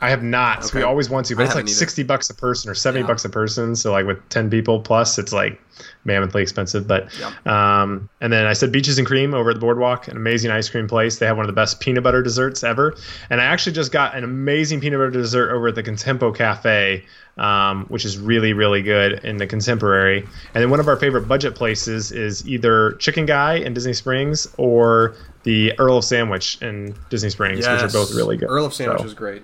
Then- 0.04 0.08
I 0.08 0.10
have 0.12 0.24
not. 0.24 0.66
So 0.66 0.78
we 0.78 0.84
always 0.84 1.10
want 1.10 1.26
to, 1.28 1.34
I 1.36 1.38
but 1.38 1.46
it's 1.46 1.56
like 1.56 1.66
either. 1.66 1.74
sixty 1.74 2.04
bucks 2.04 2.30
a 2.30 2.34
person 2.34 2.70
or 2.70 2.76
seventy 2.76 3.02
Yeah. 3.02 3.08
bucks 3.08 3.26
a 3.26 3.30
person. 3.30 3.76
So 3.76 3.92
like 3.92 4.06
with 4.06 4.18
ten 4.30 4.50
people 4.50 4.80
plus, 4.80 5.18
it's 5.18 5.34
like 5.34 5.60
mammothly 6.06 6.42
expensive. 6.42 6.88
But 6.88 7.08
Yep. 7.20 7.48
um, 7.48 8.10
and 8.22 8.32
then 8.32 8.46
I 8.46 8.54
said 8.54 8.72
beaches 8.72 8.98
and 8.98 9.08
cream 9.08 9.34
over 9.34 9.50
at 9.50 9.56
the 9.56 9.60
boardwalk, 9.60 10.08
an 10.08 10.16
amazing 10.18 10.52
ice 10.52 10.70
cream 10.70 10.88
place. 10.88 11.18
They 11.18 11.26
have 11.26 11.38
one 11.38 11.46
of 11.46 11.48
the 11.48 11.60
best 11.60 11.80
peanut 11.80 12.04
butter 12.04 12.22
desserts 12.22 12.64
ever. 12.64 12.96
And 13.30 13.42
I 13.42 13.46
actually 13.46 13.74
just 13.74 13.92
got 13.92 14.16
an 14.16 14.24
amazing 14.24 14.82
peanut 14.82 15.00
butter 15.00 15.10
dessert 15.12 15.52
over 15.52 15.70
at 15.70 15.76
the 15.76 15.84
Contempo 15.84 16.36
Cafe, 16.36 17.04
um, 17.38 17.86
which 17.88 18.06
is 18.06 18.18
really 18.18 18.54
really 18.54 18.82
good 18.84 19.14
in 19.24 19.38
the 19.38 19.48
Contemporary. 19.48 20.20
And 20.54 20.62
then 20.62 20.70
one 20.70 20.80
of 20.80 20.88
our 20.88 20.98
favorite 20.98 21.28
budget 21.28 21.56
places 21.56 22.12
is 22.12 22.48
either 22.48 22.92
Chicken 22.94 23.26
Guy 23.26 23.56
in 23.56 23.74
Disney 23.74 23.94
Springs 23.94 24.48
or 24.58 25.16
the 25.44 25.74
Earl 25.80 25.98
of 25.98 26.04
Sandwich 26.06 26.58
in 26.62 26.94
Disney 27.10 27.30
Springs, 27.30 27.58
which 27.68 27.68
are 27.68 27.88
both 27.90 28.14
really 28.14 28.38
good. 28.38 28.50
Earl 28.50 28.66
of 28.66 28.74
Sandwich 28.74 29.00
So, 29.02 29.06
is 29.08 29.14
great. 29.14 29.42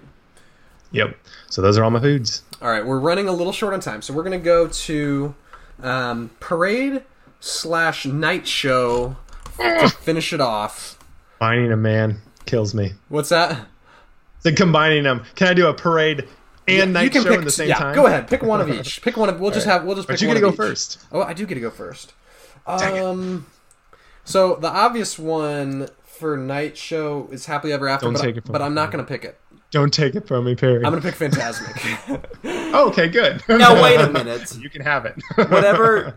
Yep. 0.91 1.18
So 1.49 1.61
those 1.61 1.78
are 1.78 1.84
all 1.84 1.91
my 1.91 1.99
foods. 1.99 2.44
All 2.61 2.70
right, 2.70 2.86
we're 2.86 2.99
running 2.99 3.28
a 3.28 3.32
little 3.32 3.53
short 3.53 3.74
on 3.74 3.80
time, 3.80 4.02
so 4.02 4.14
we're 4.14 4.24
gonna 4.24 4.40
go 4.40 4.68
to 4.68 5.36
um, 5.82 6.32
parade 6.40 7.03
slash 7.40 8.06
night 8.06 8.48
show 8.48 9.16
to 9.57 9.90
finish 9.90 10.34
it 10.34 10.41
off. 10.41 10.98
Combining 11.38 11.70
them, 11.70 11.82
man, 11.82 12.22
kills 12.45 12.74
me. 12.74 12.94
What's 13.07 13.30
that? 13.30 13.68
So 14.40 14.53
combining 14.53 15.03
them. 15.03 15.24
Can 15.36 15.48
I 15.48 15.53
do 15.53 15.68
a 15.68 15.74
parade 15.74 16.28
and 16.68 16.94
night 16.94 17.14
show 17.14 17.24
pick, 17.24 17.40
at 17.40 17.44
the 17.44 17.52
same 17.52 17.70
yeah, 17.70 17.78
time? 17.78 17.95
Go 17.95 18.07
ahead, 18.07 18.28
pick 18.28 18.41
one 18.41 18.61
of 18.61 18.70
each. 18.70 19.02
Pick 19.02 19.16
one 19.16 19.30
of. 19.30 19.40
We'll 19.40 19.52
just 19.52 19.68
have. 19.68 19.86
We'll 19.86 19.95
just. 19.95 20.07
Pick 20.07 20.16
But 20.16 20.22
you 20.22 20.28
one 20.28 20.36
gotta 20.36 20.48
go 20.48 20.52
each. 20.52 20.57
first. 20.57 21.06
Oh, 21.11 21.22
I 21.22 21.34
do 21.34 21.45
get 21.45 21.56
to 21.56 21.61
go 21.61 21.70
first. 21.72 22.14
Dang 22.68 22.95
it. 22.95 23.03
Um, 23.03 23.48
so 24.24 24.56
the 24.56 24.70
obvious 24.70 25.18
one 25.18 25.90
for 26.03 26.38
night 26.38 26.78
show 26.78 27.30
is 27.32 27.45
Happily 27.45 27.74
Ever 27.74 27.88
After, 27.88 28.06
Don't 28.06 28.14
but, 28.14 28.22
take 28.22 28.36
I, 28.36 28.38
it 28.40 28.45
from 28.45 28.52
but 28.53 28.60
me. 28.60 28.66
I'm 28.66 28.74
not 28.74 28.91
gonna 28.91 29.03
pick 29.06 29.24
it. 29.24 29.40
Don't 29.71 29.93
take 29.93 30.15
it 30.15 30.27
from 30.27 30.45
me, 30.45 30.55
Perry. 30.55 30.77
I'm 30.85 30.91
gonna 30.91 31.01
pick 31.01 31.15
Fantasmic. 31.15 32.23
Oh, 32.71 32.89
okay, 32.89 33.07
good. 33.09 33.41
now 33.49 33.81
wait 33.81 33.99
a 33.99 34.09
minute. 34.09 34.55
you 34.61 34.69
can 34.69 34.83
have 34.83 35.05
it. 35.05 35.15
Whatever. 35.35 36.15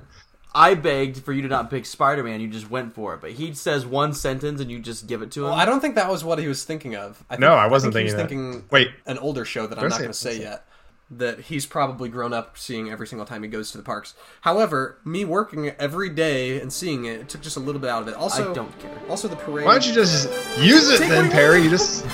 I 0.55 0.75
begged 0.75 1.17
for 1.25 1.33
you 1.33 1.41
to 1.43 1.49
not 1.49 1.71
pick 1.71 1.87
Spider 1.87 2.23
Man. 2.23 2.41
You 2.43 2.49
just 2.49 2.69
went 2.71 2.95
for 2.95 3.15
it. 3.15 3.23
But 3.23 3.33
he 3.33 3.55
says 3.55 3.87
one 3.87 4.13
sentence 4.13 4.61
and 4.61 4.71
you 4.71 4.79
just 4.81 5.07
give 5.07 5.23
it 5.23 5.31
to 5.33 5.41
him. 5.41 5.51
Well, 5.51 5.55
I 5.59 5.65
don't 5.65 5.81
think 5.81 5.95
that 5.95 6.11
was 6.11 6.23
what 6.25 6.39
he 6.39 6.47
was 6.49 6.63
thinking 6.65 6.95
of. 6.95 7.25
I 7.31 7.35
think, 7.37 7.41
No, 7.41 7.55
I 7.55 7.69
wasn't 7.69 7.95
think 7.95 8.07
he 8.09 8.13
was 8.15 8.21
thinking 8.21 8.53
thinking 8.53 8.69
Wait. 8.71 8.91
an 9.07 9.17
older 9.17 9.47
show 9.47 9.67
that 9.67 9.79
I'm 9.79 9.85
Don't 9.85 9.93
say 9.93 9.99
going 9.99 10.11
to 10.11 10.15
say 10.19 10.35
say 10.37 10.43
yet. 10.43 10.67
That 11.19 11.41
he's 11.41 11.67
probably 11.67 12.09
grown 12.09 12.33
up 12.33 12.57
seeing 12.57 12.91
every 12.91 13.07
single 13.07 13.27
time 13.27 13.43
he 13.43 13.49
goes 13.49 13.71
to 13.73 13.79
the 13.79 13.85
parks. 13.85 14.15
However, 14.43 14.99
me 15.05 15.25
working 15.25 15.69
every 15.79 16.09
day 16.09 16.61
and 16.61 16.73
seeing 16.73 17.05
it, 17.05 17.21
it 17.21 17.29
took 17.29 17.43
just 17.43 17.57
a 17.57 17.61
little 17.61 17.81
bit 17.81 17.91
out 17.91 18.03
of 18.03 18.09
it. 18.09 18.15
Also, 18.15 18.51
I 18.51 18.55
don't 18.55 18.79
care. 18.79 18.99
Also, 19.09 19.29
the 19.29 19.37
parade. 19.37 19.67
Why 19.67 19.73
don't 19.73 19.87
you 19.87 19.93
just 19.93 20.29
use 20.59 20.89
it 20.89 20.99
Take 20.99 21.11
then, 21.11 21.31
Perry? 21.31 21.61
You 21.63 21.71
just 21.71 22.07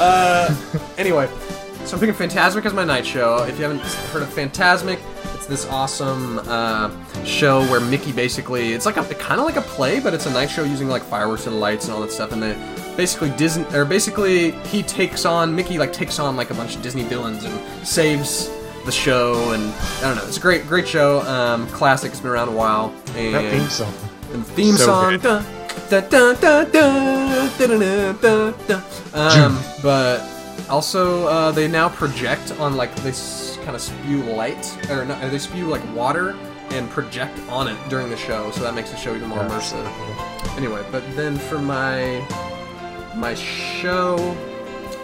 Uh, 0.00 0.54
anyway, 0.98 1.28
so 1.84 1.96
I'm 1.96 2.00
picking 2.00 2.14
Fantasmic 2.14 2.66
as 2.66 2.74
my 2.74 2.84
night 2.84 3.06
show. 3.06 3.44
If 3.44 3.58
you 3.58 3.64
haven't 3.64 3.80
heard 3.80 4.22
of 4.22 4.28
Fantasmic, 4.28 4.98
it's 5.34 5.46
this 5.46 5.66
awesome 5.66 6.38
uh, 6.44 6.90
show 7.24 7.62
where 7.70 7.80
Mickey 7.80 8.12
basically 8.12 8.72
it's 8.72 8.86
like 8.86 8.96
a 8.96 9.04
kind 9.14 9.40
of 9.40 9.46
like 9.46 9.56
a 9.56 9.62
play, 9.62 10.00
but 10.00 10.14
it's 10.14 10.26
a 10.26 10.30
night 10.32 10.50
show 10.50 10.64
using 10.64 10.88
like 10.88 11.02
fireworks 11.02 11.46
and 11.46 11.58
lights 11.60 11.86
and 11.86 11.94
all 11.94 12.00
that 12.00 12.12
stuff. 12.12 12.32
And 12.32 12.42
they 12.42 12.52
basically 12.96 13.30
Disney, 13.30 13.64
or 13.74 13.84
basically 13.84 14.52
he 14.68 14.82
takes 14.82 15.24
on 15.24 15.54
Mickey, 15.54 15.78
like 15.78 15.92
takes 15.92 16.18
on 16.18 16.36
like 16.36 16.50
a 16.50 16.54
bunch 16.54 16.76
of 16.76 16.82
Disney 16.82 17.04
villains 17.04 17.44
and 17.44 17.86
saves 17.86 18.50
the 18.84 18.92
show. 18.92 19.52
And 19.52 19.72
I 19.98 20.00
don't 20.02 20.16
know, 20.16 20.26
it's 20.26 20.36
a 20.36 20.40
great, 20.40 20.66
great 20.66 20.88
show. 20.88 21.20
Um, 21.22 21.66
classic. 21.68 22.10
It's 22.10 22.20
been 22.20 22.30
around 22.30 22.48
a 22.48 22.52
while. 22.52 22.94
And 23.14 23.34
that 23.34 23.50
theme 23.50 23.68
song. 23.68 23.94
And 24.32 24.44
the 24.44 24.52
theme 24.52 24.74
so 24.76 24.86
song. 24.86 25.18
Dun, 25.88 26.08
dun, 26.08 26.36
dun, 26.40 26.66
um, 29.14 29.58
but 29.82 30.20
also, 30.70 31.26
uh, 31.26 31.50
they 31.50 31.68
now 31.68 31.88
project 31.88 32.52
on 32.58 32.76
like 32.76 32.94
this 32.96 33.58
kind 33.64 33.74
of 33.74 33.80
spew 33.82 34.22
light, 34.22 34.90
or 34.90 35.04
no, 35.04 35.28
they 35.28 35.38
spew 35.38 35.66
like 35.66 35.82
water 35.94 36.34
and 36.70 36.88
project 36.90 37.38
on 37.48 37.68
it 37.68 37.76
during 37.90 38.08
the 38.08 38.16
show, 38.16 38.50
so 38.52 38.62
that 38.62 38.74
makes 38.74 38.90
the 38.90 38.96
show 38.96 39.14
even 39.14 39.28
more 39.28 39.40
immersive. 39.40 39.86
Anyway, 40.56 40.82
but 40.90 41.02
then 41.14 41.36
for 41.36 41.58
my 41.58 42.26
my 43.16 43.34
show, 43.34 44.16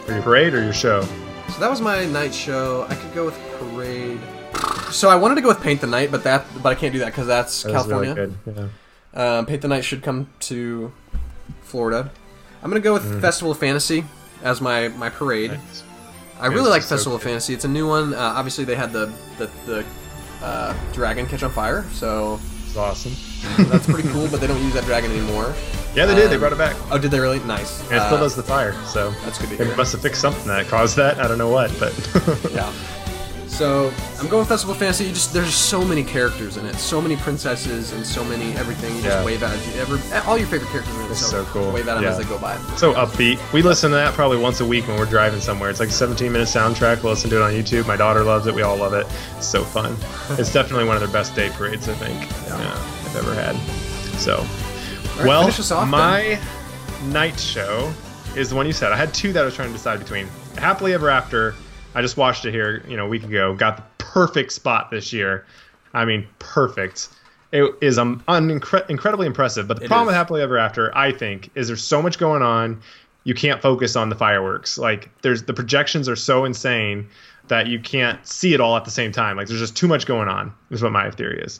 For 0.06 0.12
your 0.12 0.22
parade 0.22 0.54
or 0.54 0.62
your 0.62 0.72
show? 0.72 1.02
so 1.02 1.60
that 1.60 1.70
was 1.70 1.80
my 1.80 2.04
night 2.06 2.34
show. 2.34 2.86
I 2.88 2.94
could 2.94 3.14
go 3.14 3.24
with 3.26 3.38
parade. 3.58 4.20
So 4.92 5.08
I 5.08 5.16
wanted 5.16 5.34
to 5.36 5.40
go 5.42 5.48
with 5.48 5.60
Paint 5.62 5.80
the 5.82 5.86
Night, 5.86 6.10
but 6.10 6.24
that 6.24 6.46
but 6.62 6.70
I 6.70 6.74
can't 6.74 6.92
do 6.92 6.98
that 7.00 7.06
because 7.06 7.26
that's 7.26 7.62
That 7.64 7.72
California. 7.72 8.14
really 8.14 8.34
good. 8.44 8.70
Yeah. 9.14 9.38
Um, 9.38 9.46
Paint 9.46 9.62
the 9.62 9.68
Night 9.68 9.84
should 9.84 10.02
come 10.02 10.28
to 10.40 10.92
Florida. 11.62 12.10
I'm 12.62 12.70
gonna 12.70 12.80
go 12.80 12.92
with 12.94 13.20
Festival 13.20 13.52
of 13.52 13.58
Fantasy 13.58 14.04
as 14.42 14.60
my 14.60 14.88
my 14.88 15.10
parade. 15.10 15.52
Nice. 15.52 15.82
I 16.40 16.46
really 16.46 16.56
Fantasy's 16.56 16.70
like 16.70 16.82
so 16.82 16.88
Festival 16.96 17.16
of. 17.16 17.22
Fantasy. 17.22 17.52
It's 17.54 17.64
a 17.64 17.68
new 17.68 17.86
one. 17.88 18.14
Uh, 18.14 18.18
obviously, 18.36 18.64
they 18.64 18.76
had 18.76 18.92
the 18.92 19.12
the, 19.38 19.50
the 19.66 19.84
uh, 20.42 20.74
dragon 20.92 21.26
catch 21.26 21.42
on 21.42 21.50
fire, 21.50 21.84
so 21.92 22.40
It's 22.68 22.76
awesome. 22.76 23.12
that's 23.70 23.86
pretty 23.86 24.08
cool. 24.10 24.28
But 24.28 24.40
they 24.40 24.46
don't 24.46 24.62
use 24.62 24.74
that 24.74 24.84
dragon 24.84 25.10
anymore. 25.10 25.54
Yeah, 25.94 26.04
they 26.06 26.14
did. 26.14 26.28
They 26.30 26.34
Um, 26.34 26.40
brought 26.40 26.52
it 26.52 26.58
back. 26.58 26.76
Oh, 26.90 26.98
did 26.98 27.10
they 27.10 27.18
really? 27.18 27.40
Nice. 27.40 27.80
And 27.84 27.92
it 27.92 27.98
Uh, 27.98 28.06
still 28.08 28.18
does 28.18 28.36
the 28.36 28.42
fire, 28.42 28.74
so 28.84 29.10
that's 29.24 29.38
good 29.38 29.48
to 29.50 29.56
they 29.64 29.74
must 29.74 29.92
have 29.92 30.02
fixed 30.02 30.20
something 30.20 30.46
that 30.48 30.68
caused 30.68 30.96
that. 30.96 31.18
I 31.18 31.26
don't 31.26 31.38
know 31.38 31.48
what, 31.48 31.72
but 31.80 31.92
Yeah. 32.52 32.70
So 33.48 33.92
I'm 34.20 34.28
going 34.28 34.46
Festival 34.46 34.74
Fantasy. 34.74 35.04
You 35.04 35.10
just 35.12 35.32
there's 35.32 35.54
so 35.54 35.84
many 35.84 36.04
characters 36.04 36.56
in 36.58 36.66
it, 36.66 36.76
so 36.76 37.00
many 37.00 37.16
princesses 37.16 37.92
and 37.92 38.06
so 38.06 38.22
many 38.24 38.52
everything. 38.56 38.94
You 38.96 39.02
just 39.02 39.16
Yeah. 39.16 39.24
wave 39.24 39.42
at 39.42 39.66
you. 39.66 39.80
Ever, 39.80 40.00
all 40.28 40.38
your 40.38 40.46
favorite 40.46 40.70
characters 40.70 40.94
in 40.94 41.00
it. 41.02 41.10
It's 41.10 41.20
so, 41.20 41.42
so 41.42 41.44
cool. 41.46 41.72
Wave 41.72 41.88
at 41.88 41.94
them 41.94 42.04
Yeah. 42.04 42.10
as 42.10 42.18
they 42.18 42.24
go 42.24 42.38
by. 42.38 42.56
so 42.76 42.94
upbeat. 42.94 43.38
We 43.52 43.62
listen 43.62 43.90
to 43.90 43.96
that 43.96 44.14
probably 44.14 44.36
once 44.38 44.60
a 44.60 44.64
week 44.66 44.86
when 44.86 44.96
we're 44.98 45.06
driving 45.06 45.40
somewhere. 45.40 45.70
It's 45.70 45.80
like 45.80 45.88
a 45.88 45.92
17 45.92 46.30
minute 46.30 46.46
soundtrack. 46.46 47.02
We'll 47.02 47.14
listen 47.14 47.30
to 47.30 47.36
it 47.36 47.42
on 47.42 47.52
YouTube. 47.52 47.86
My 47.86 47.96
daughter 47.96 48.22
loves 48.22 48.46
it. 48.46 48.54
We 48.54 48.62
all 48.62 48.76
love 48.76 48.92
it. 48.92 49.06
It's 49.38 49.46
so 49.48 49.64
fun. 49.64 49.96
it's 50.38 50.52
definitely 50.52 50.84
one 50.86 50.96
of 50.96 51.02
their 51.02 51.10
best 51.10 51.34
day 51.34 51.50
parades, 51.50 51.88
I 51.88 51.94
think, 51.94 52.30
yeah. 52.46 52.78
I've 53.06 53.16
ever 53.16 53.34
had. 53.34 53.56
So, 54.20 54.46
right, 55.16 55.26
well, 55.26 55.40
finish 55.42 55.58
us 55.60 55.70
off 55.72 55.82
then. 55.82 55.90
my 55.90 56.38
night 57.12 57.38
show 57.40 57.92
is 58.36 58.50
the 58.50 58.56
one 58.56 58.66
you 58.66 58.72
said. 58.72 58.92
I 58.92 58.96
had 58.96 59.12
two 59.14 59.32
that 59.32 59.42
I 59.42 59.44
was 59.46 59.54
trying 59.54 59.68
to 59.68 59.74
decide 59.74 59.98
between. 60.00 60.28
Happily 60.58 60.92
Ever 60.92 61.08
After. 61.08 61.54
I 61.98 62.02
just 62.02 62.16
watched 62.16 62.44
it 62.44 62.52
here, 62.52 62.84
you 62.86 62.96
know, 62.96 63.06
a 63.06 63.08
week 63.08 63.24
ago. 63.24 63.54
Got 63.54 63.76
the 63.78 63.82
perfect 63.98 64.52
spot 64.52 64.90
this 64.92 65.12
year. 65.12 65.44
I 65.92 66.04
mean, 66.04 66.28
perfect. 66.38 67.08
It 67.50 67.74
is 67.80 67.98
um, 67.98 68.22
unincre- 68.28 68.88
incredibly 68.88 69.26
impressive. 69.26 69.66
But 69.66 69.78
the 69.78 69.84
It 69.86 69.88
problem 69.88 70.04
is. 70.06 70.10
with 70.10 70.16
Happily 70.16 70.40
Ever 70.42 70.58
After, 70.58 70.96
I 70.96 71.10
think, 71.10 71.50
is 71.56 71.66
there's 71.66 71.82
so 71.82 72.00
much 72.00 72.18
going 72.18 72.40
on. 72.42 72.80
You 73.24 73.34
can't 73.34 73.60
focus 73.60 73.96
on 73.96 74.10
the 74.10 74.14
fireworks. 74.14 74.78
Like 74.78 75.10
there's 75.22 75.42
the 75.42 75.52
projections 75.52 76.08
are 76.08 76.14
so 76.14 76.44
insane 76.44 77.08
that 77.48 77.66
you 77.66 77.80
can't 77.80 78.24
see 78.24 78.54
it 78.54 78.60
all 78.60 78.76
at 78.76 78.84
the 78.84 78.90
same 78.92 79.10
time. 79.10 79.36
Like 79.36 79.48
there's 79.48 79.58
just 79.58 79.76
too 79.76 79.88
much 79.88 80.06
going 80.06 80.28
on. 80.28 80.52
Is 80.70 80.82
what 80.84 80.92
my 80.92 81.10
theory 81.10 81.40
is. 81.42 81.58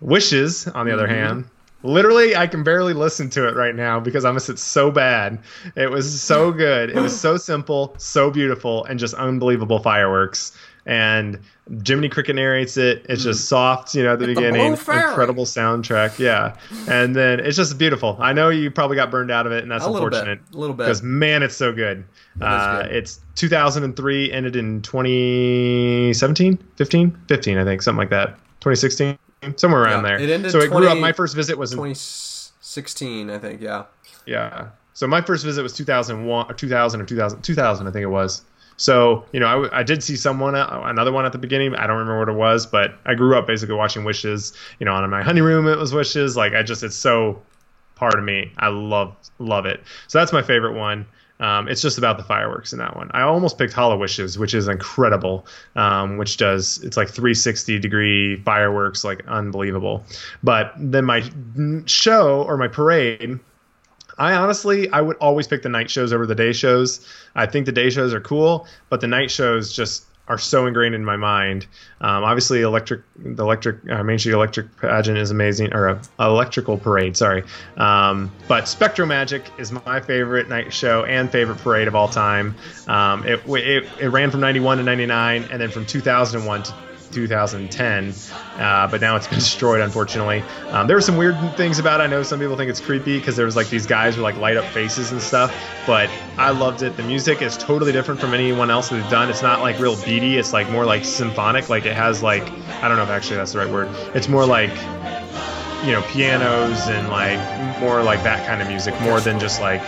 Wishes, 0.00 0.66
on 0.68 0.84
the 0.86 0.92
other 0.92 1.06
Mm-hmm. 1.08 1.14
hand, 1.14 1.44
literally 1.82 2.34
I 2.36 2.46
can 2.46 2.62
barely 2.64 2.92
listen 2.92 3.30
to 3.30 3.46
it 3.48 3.54
right 3.54 3.74
now 3.74 4.00
because 4.00 4.24
I 4.24 4.32
miss 4.32 4.48
it 4.48 4.58
so 4.58 4.90
bad. 4.90 5.38
It 5.76 5.90
was 5.90 6.20
so 6.20 6.50
good. 6.52 6.90
It 6.90 7.00
was 7.00 7.18
so 7.18 7.36
simple, 7.36 7.94
so 7.98 8.30
beautiful, 8.30 8.84
and 8.84 8.98
just 8.98 9.14
unbelievable 9.14 9.78
fireworks. 9.78 10.56
And 10.86 11.38
Jiminy 11.86 12.08
Cricket 12.08 12.36
narrates 12.36 12.78
it. 12.78 13.04
It's 13.10 13.22
just 13.22 13.46
soft, 13.46 13.94
you 13.94 14.02
know, 14.02 14.14
at 14.14 14.20
the 14.20 14.26
the 14.26 14.34
beginning. 14.34 14.74
Fairy. 14.74 15.06
Incredible 15.10 15.44
soundtrack, 15.44 16.18
yeah. 16.18 16.56
And 16.88 17.14
then 17.14 17.40
it's 17.40 17.58
just 17.58 17.76
beautiful. 17.76 18.16
I 18.20 18.32
know 18.32 18.48
you 18.48 18.70
probably 18.70 18.96
got 18.96 19.10
burned 19.10 19.30
out 19.30 19.44
of 19.46 19.52
it, 19.52 19.62
and 19.64 19.70
that's 19.70 19.84
A 19.84 19.90
little 19.90 20.08
bit, 20.08 20.20
unfortunate. 20.20 20.40
a 20.54 20.56
little 20.56 20.74
bit. 20.74 20.84
Because 20.84 21.02
man, 21.02 21.42
it's 21.42 21.54
so 21.56 21.72
good. 21.74 22.04
Uh, 22.40 22.84
good. 22.84 22.92
It's 22.96 23.20
2003, 23.34 24.32
ended 24.32 24.56
in 24.56 24.80
2017, 24.80 26.58
15, 26.76 27.18
15, 27.28 27.58
I 27.58 27.64
think, 27.64 27.82
something 27.82 27.98
like 27.98 28.10
that. 28.10 28.28
2016, 28.60 29.18
somewhere 29.56 29.82
around 29.82 30.04
Yeah, 30.04 30.10
there. 30.10 30.20
it 30.20 30.30
ended 30.30 30.52
so 30.52 30.60
it 30.60 30.70
grew 30.70 30.88
up. 30.88 30.98
My 30.98 31.12
first 31.12 31.34
visit 31.34 31.56
was 31.58 31.72
in 31.72 31.76
2016, 31.78 33.30
I 33.30 33.38
think. 33.38 33.60
Yeah. 33.60 33.84
yeah. 34.26 34.68
So 34.94 35.06
my 35.06 35.20
first 35.20 35.44
visit 35.44 35.62
was 35.62 35.72
2001 35.74 36.50
or 36.50 36.54
2000 36.54 37.00
or 37.00 37.04
2000, 37.04 37.42
2000 37.42 37.86
I 37.86 37.90
think 37.90 38.02
it 38.02 38.06
was. 38.06 38.42
So 38.76 39.24
you 39.32 39.40
know, 39.40 39.64
I, 39.64 39.80
I 39.80 39.82
did 39.82 40.02
see 40.02 40.16
someone 40.16 40.54
uh, 40.54 40.82
another 40.84 41.12
one 41.12 41.24
at 41.24 41.32
the 41.32 41.38
beginning. 41.38 41.74
I 41.74 41.86
don't 41.86 41.98
remember 41.98 42.18
what 42.20 42.28
it 42.28 42.38
was, 42.38 42.66
but 42.66 42.94
I 43.06 43.14
grew 43.14 43.36
up 43.36 43.46
basically 43.46 43.74
watching 43.74 44.04
Wishes. 44.04 44.52
You 44.78 44.86
know, 44.86 44.92
on 44.92 45.08
my 45.10 45.22
honeyroom 45.22 45.72
it 45.72 45.78
was 45.78 45.92
Wishes. 45.92 46.36
Like 46.36 46.54
I 46.54 46.62
just 46.62 46.82
it's 46.82 46.96
so 46.96 47.42
part 47.96 48.16
of 48.18 48.24
me. 48.24 48.52
I 48.58 48.68
love 48.68 49.16
love 49.38 49.66
it. 49.66 49.82
So 50.06 50.18
that's 50.18 50.32
my 50.32 50.42
favorite 50.42 50.74
one. 50.74 51.06
Um, 51.40 51.68
it's 51.68 51.80
just 51.80 51.98
about 51.98 52.16
the 52.16 52.24
fireworks 52.24 52.72
in 52.72 52.80
that 52.80 52.96
one. 52.96 53.10
I 53.14 53.22
almost 53.22 53.58
picked 53.58 53.72
HalloWishes, 53.72 54.38
which 54.38 54.54
is 54.54 54.66
incredible, 54.66 55.46
um, 55.76 56.16
which 56.16 56.36
does 56.36 56.78
it's 56.82 56.96
like 56.96 57.08
360 57.08 57.78
degree 57.78 58.36
fireworks, 58.36 59.04
like 59.04 59.26
unbelievable. 59.28 60.04
But 60.42 60.72
then 60.76 61.04
my 61.04 61.22
show 61.86 62.42
or 62.42 62.56
my 62.56 62.68
parade 62.68 63.38
I 64.18 64.32
honestly, 64.32 64.90
I 64.90 65.00
would 65.00 65.16
always 65.18 65.46
pick 65.46 65.62
the 65.62 65.68
night 65.68 65.90
shows 65.90 66.12
over 66.12 66.26
the 66.26 66.34
day 66.34 66.52
shows. 66.52 67.06
I 67.36 67.46
think 67.46 67.66
the 67.66 67.72
day 67.72 67.88
shows 67.88 68.12
are 68.12 68.20
cool, 68.20 68.66
but 68.90 69.00
the 69.00 69.06
night 69.06 69.30
shows 69.30 69.72
just 69.72 70.04
are 70.28 70.38
so 70.38 70.66
ingrained 70.66 70.94
in 70.94 71.04
my 71.04 71.16
mind. 71.16 71.66
Um, 72.00 72.22
obviously, 72.24 72.60
electric, 72.62 73.02
the 73.16 73.42
electric 73.42 73.88
uh, 73.90 74.02
Main 74.04 74.18
Street 74.18 74.32
Electric 74.32 74.76
pageant 74.76 75.18
is 75.18 75.30
amazing, 75.30 75.72
or 75.72 75.88
uh, 75.88 76.02
electrical 76.20 76.78
parade. 76.78 77.16
Sorry, 77.16 77.42
um, 77.76 78.30
but 78.46 78.64
SpectroMagic 78.64 79.58
is 79.58 79.72
my 79.72 80.00
favorite 80.00 80.48
night 80.48 80.72
show 80.72 81.04
and 81.04 81.30
favorite 81.30 81.58
parade 81.58 81.88
of 81.88 81.94
all 81.94 82.08
time. 82.08 82.54
Um, 82.86 83.26
it, 83.26 83.40
it 83.46 83.88
it 84.00 84.08
ran 84.08 84.30
from 84.30 84.40
'91 84.40 84.78
to 84.78 84.84
'99, 84.84 85.44
and 85.50 85.60
then 85.60 85.70
from 85.70 85.86
2001 85.86 86.62
to 86.64 86.74
2010, 87.12 88.14
uh, 88.58 88.86
but 88.88 89.00
now 89.00 89.16
it's 89.16 89.26
been 89.26 89.38
destroyed, 89.38 89.80
unfortunately. 89.80 90.42
Um, 90.70 90.86
there 90.86 90.96
were 90.96 91.02
some 91.02 91.16
weird 91.16 91.36
things 91.56 91.78
about 91.78 92.00
it. 92.00 92.04
I 92.04 92.06
know 92.06 92.22
some 92.22 92.38
people 92.38 92.56
think 92.56 92.70
it's 92.70 92.80
creepy 92.80 93.18
because 93.18 93.36
there 93.36 93.46
was 93.46 93.56
like 93.56 93.68
these 93.68 93.86
guys 93.86 94.16
with 94.16 94.22
like 94.22 94.36
light 94.36 94.56
up 94.56 94.64
faces 94.66 95.12
and 95.12 95.20
stuff, 95.20 95.54
but 95.86 96.10
I 96.36 96.50
loved 96.50 96.82
it. 96.82 96.96
The 96.96 97.02
music 97.02 97.42
is 97.42 97.56
totally 97.56 97.92
different 97.92 98.20
from 98.20 98.34
anyone 98.34 98.70
else 98.70 98.88
they've 98.88 99.10
done. 99.10 99.30
It's 99.30 99.42
not 99.42 99.60
like 99.60 99.78
real 99.78 99.96
beady. 99.96 100.36
It's 100.36 100.52
like 100.52 100.70
more 100.70 100.84
like 100.84 101.04
symphonic. 101.04 101.68
Like 101.68 101.86
it 101.86 101.94
has 101.94 102.22
like 102.22 102.42
I 102.82 102.88
don't 102.88 102.96
know 102.96 103.04
if 103.04 103.10
actually 103.10 103.36
that's 103.36 103.52
the 103.52 103.58
right 103.58 103.70
word. 103.70 103.88
It's 104.14 104.28
more 104.28 104.46
like 104.46 104.70
you 105.84 105.92
know 105.92 106.02
pianos 106.02 106.88
and 106.88 107.08
like 107.08 107.38
more 107.80 108.02
like 108.02 108.22
that 108.24 108.44
kind 108.46 108.60
of 108.60 108.68
music 108.68 108.98
more 109.00 109.20
than 109.20 109.38
just 109.38 109.60
like 109.60 109.80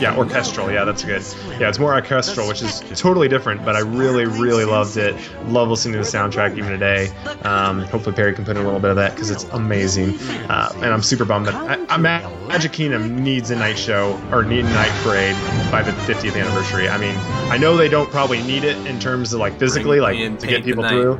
yeah 0.00 0.14
orchestral. 0.16 0.70
Yeah 0.70 0.84
that's 0.84 1.04
good. 1.04 1.22
Yeah 1.58 1.68
it's 1.68 1.78
more 1.78 1.94
orchestral 1.94 2.46
which 2.46 2.62
is 2.62 2.80
totally 2.94 3.28
different 3.28 3.64
but 3.64 3.74
i 3.76 3.80
really 3.80 4.26
really 4.26 4.64
loved 4.64 4.96
it. 4.96 5.14
Love 5.46 5.68
listening 5.68 5.92
to 5.94 5.98
the 5.98 6.04
soundtrack 6.04 6.56
even 6.58 6.70
today. 6.70 7.08
Um, 7.42 7.82
hopefully 7.84 8.14
perry 8.14 8.34
can 8.34 8.44
put 8.44 8.56
in 8.56 8.62
a 8.62 8.64
little 8.64 8.80
bit 8.80 8.90
of 8.90 8.96
that 8.96 9.14
because 9.14 9.30
it's 9.30 9.44
amazing. 9.44 10.18
Uh, 10.50 10.72
and 10.76 10.86
i'm 10.86 11.02
super 11.02 11.24
bummed 11.24 11.46
that 11.46 11.54
I, 11.54 11.94
I, 11.94 11.96
magic 11.96 12.72
kingdom 12.72 13.22
needs 13.22 13.50
a 13.50 13.56
night 13.56 13.78
show 13.78 14.20
or 14.32 14.42
need 14.42 14.64
a 14.64 14.70
night 14.70 14.92
parade 15.02 15.36
by 15.70 15.82
the 15.82 15.92
50th 15.92 16.38
anniversary. 16.38 16.88
I 16.88 16.98
mean 16.98 17.16
i 17.50 17.56
know 17.56 17.76
they 17.76 17.88
don't 17.88 18.10
probably 18.10 18.42
need 18.42 18.64
it 18.64 18.76
in 18.86 18.98
terms 19.00 19.32
of 19.32 19.40
like 19.40 19.58
physically 19.58 20.00
like 20.00 20.38
to 20.40 20.46
get 20.46 20.64
people 20.64 20.86
through 20.86 21.18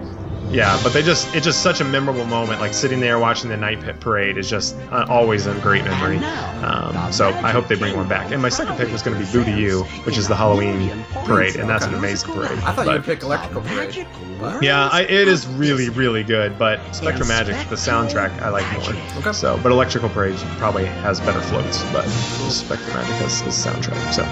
yeah, 0.51 0.78
but 0.82 0.93
they 0.93 1.02
just 1.02 1.35
it's 1.35 1.44
just 1.44 1.62
such 1.62 1.81
a 1.81 1.85
memorable 1.85 2.24
moment. 2.27 2.60
Like 2.60 2.74
sitting 2.74 3.01
there 3.01 3.18
watching 3.18 3.48
the 3.51 3.56
night 3.56 3.81
pit 3.81 4.01
parade 4.01 4.36
is 4.36 4.48
just 4.51 4.77
uh, 4.90 5.06
always 5.09 5.47
a 5.47 5.55
great 5.60 5.85
memory. 5.85 6.18
Um, 6.64 7.12
so 7.12 7.28
I 7.28 7.51
hope 7.52 7.68
they 7.68 7.77
bring 7.77 7.97
one 7.97 8.09
back. 8.09 8.31
And 8.32 8.43
my 8.43 8.48
second 8.48 8.77
pick 8.77 8.90
was 8.90 9.02
going 9.02 9.18
to 9.18 9.24
be 9.24 9.31
Boo 9.32 9.44
to 9.44 9.51
You, 9.59 9.85
which 10.05 10.18
is 10.18 10.28
the 10.28 10.35
Halloween 10.36 11.05
parade, 11.24 11.56
and 11.56 11.68
that's 11.68 11.86
an 11.86 11.94
amazing 11.94 12.32
parade. 12.35 12.59
I 12.60 12.72
thought 12.72 12.86
you 12.86 12.93
would 12.93 13.05
pick 13.05 13.22
Electrical 13.22 13.62
Parade. 13.62 14.06
But- 14.40 14.62
yeah, 14.62 14.89
I, 14.90 15.02
it 15.02 15.28
is 15.28 15.47
really, 15.47 15.89
really 15.90 16.22
good. 16.22 16.59
But 16.59 16.81
SpectroMagic, 16.93 17.68
the 17.68 17.77
soundtrack, 17.77 18.40
I 18.40 18.48
like 18.48 18.64
more. 18.72 19.02
Okay. 19.18 19.32
So, 19.32 19.59
but 19.62 19.70
Electrical 19.70 20.09
Parade 20.09 20.36
probably 20.59 20.86
has 20.86 21.20
better 21.20 21.40
floats. 21.43 21.82
But 21.93 22.05
SpectroMagic 22.06 23.18
has 23.18 23.40
his 23.40 23.55
soundtrack. 23.55 24.12
So, 24.12 24.22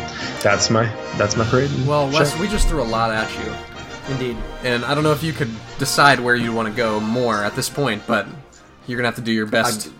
that's 0.42 0.70
my 0.70 0.84
that's 1.16 1.36
my 1.36 1.44
parade. 1.44 1.70
Well, 1.86 2.06
Wes, 2.10 2.32
Sure. 2.32 2.40
we 2.40 2.48
just 2.48 2.68
threw 2.68 2.82
a 2.82 2.84
lot 2.84 3.10
at 3.10 3.30
you. 3.44 3.52
Indeed. 4.10 4.36
And 4.62 4.84
I 4.84 4.94
don't 4.94 5.04
know 5.04 5.12
if 5.12 5.22
you 5.22 5.32
could 5.32 5.50
decide 5.78 6.20
where 6.20 6.34
you 6.34 6.52
want 6.52 6.68
to 6.68 6.74
go 6.74 6.98
more 7.00 7.44
at 7.44 7.54
this 7.54 7.68
point, 7.68 8.02
but 8.06 8.26
you're 8.86 8.96
going 8.96 9.04
to 9.04 9.08
have 9.08 9.16
to 9.16 9.20
do 9.22 9.32
your 9.32 9.46
best. 9.46 9.90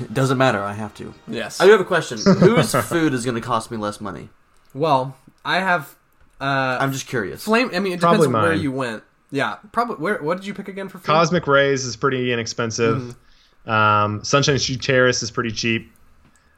it 0.00 0.12
doesn't 0.14 0.38
matter. 0.38 0.62
I 0.62 0.72
have 0.72 0.94
to. 0.94 1.12
yes. 1.26 1.60
I 1.60 1.66
do 1.66 1.72
have 1.72 1.80
a 1.80 1.84
question. 1.84 2.18
Whose 2.24 2.74
food 2.74 3.12
is 3.12 3.24
going 3.24 3.34
to 3.34 3.40
cost 3.40 3.70
me 3.70 3.76
less 3.76 4.00
money? 4.00 4.28
well, 4.74 5.16
I 5.44 5.60
have. 5.60 5.94
Uh, 6.40 6.76
I'm 6.80 6.92
just 6.92 7.06
curious. 7.06 7.44
Flame. 7.44 7.70
I 7.74 7.78
mean, 7.80 7.94
it 7.94 8.00
Probably 8.00 8.26
depends 8.26 8.34
on 8.36 8.42
where 8.42 8.52
you 8.52 8.70
went. 8.70 9.02
Yeah, 9.30 9.56
probably. 9.72 9.96
Where? 9.96 10.22
What 10.22 10.36
did 10.36 10.46
you 10.46 10.54
pick 10.54 10.68
again 10.68 10.88
for 10.88 10.98
flame? 10.98 11.16
Cosmic 11.16 11.46
Rays 11.46 11.84
is 11.84 11.96
pretty 11.96 12.32
inexpensive. 12.32 13.16
Mm-hmm. 13.64 13.70
Um, 13.70 14.22
Sunshine 14.24 14.58
Tree 14.58 14.76
Terrace 14.76 15.22
is 15.22 15.30
pretty 15.30 15.50
cheap. 15.50 15.90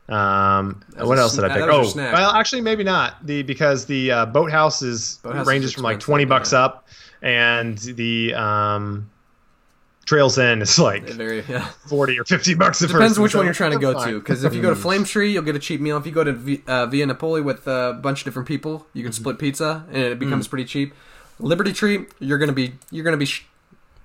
Um, 0.09 0.83
As 0.97 1.07
what 1.07 1.19
a 1.19 1.21
else 1.21 1.35
did 1.35 1.45
I 1.45 1.49
pick? 1.49 1.59
that 1.59 1.69
Oh, 1.69 1.83
your 1.83 2.13
well, 2.13 2.31
actually, 2.33 2.63
maybe 2.63 2.83
not 2.83 3.25
the 3.27 3.43
because 3.43 3.85
the 3.87 4.11
uh, 4.11 4.27
boathouse 4.27 4.81
is 4.81 5.19
Boathouse 5.23 5.47
ranges 5.47 5.71
is 5.71 5.75
from 5.75 5.85
like 5.85 6.01
twenty 6.01 6.25
bucks 6.25 6.53
yeah. 6.53 6.65
up, 6.65 6.89
and 7.21 7.77
the 7.77 8.33
um, 8.35 9.11
Trails 10.07 10.39
End 10.39 10.63
is 10.63 10.79
like 10.79 11.11
Very. 11.11 11.45
Yeah. 11.49 11.67
forty 11.87 12.19
or 12.19 12.25
fifty 12.25 12.55
bucks 12.55 12.81
a 12.81 12.87
Depends 12.87 13.11
person, 13.11 13.23
which 13.23 13.33
so 13.33 13.39
one 13.39 13.45
you're 13.45 13.53
trying 13.55 13.73
to 13.73 13.79
go 13.79 13.93
that's 13.93 14.07
to. 14.07 14.19
Because 14.19 14.45
if 14.45 14.55
you 14.55 14.63
go 14.63 14.71
to 14.71 14.77
Flame 14.77 15.05
Tree, 15.05 15.31
you'll 15.33 15.43
get 15.43 15.57
a 15.57 15.59
cheap 15.59 15.81
meal. 15.83 15.99
If 15.99 16.07
you 16.07 16.13
go 16.13 16.25
to 16.25 16.33
v- 16.33 16.63
uh, 16.67 16.87
Via 16.87 17.05
Napoli 17.05 17.43
with 17.43 17.67
a 17.67 17.99
bunch 18.03 18.21
of 18.21 18.25
different 18.25 18.49
people, 18.49 18.87
you 18.95 19.03
can 19.03 19.13
split 19.13 19.39
pizza, 19.39 19.85
and 19.89 20.03
it 20.03 20.19
becomes 20.19 20.49
pretty 20.49 20.65
cheap. 20.65 20.95
Liberty 21.39 21.75
Tree, 21.75 22.07
you're 22.19 22.39
gonna 22.39 22.53
be 22.53 22.73
you're 22.91 23.05
gonna 23.05 23.19
be 23.19 23.27
sh- 23.27 23.45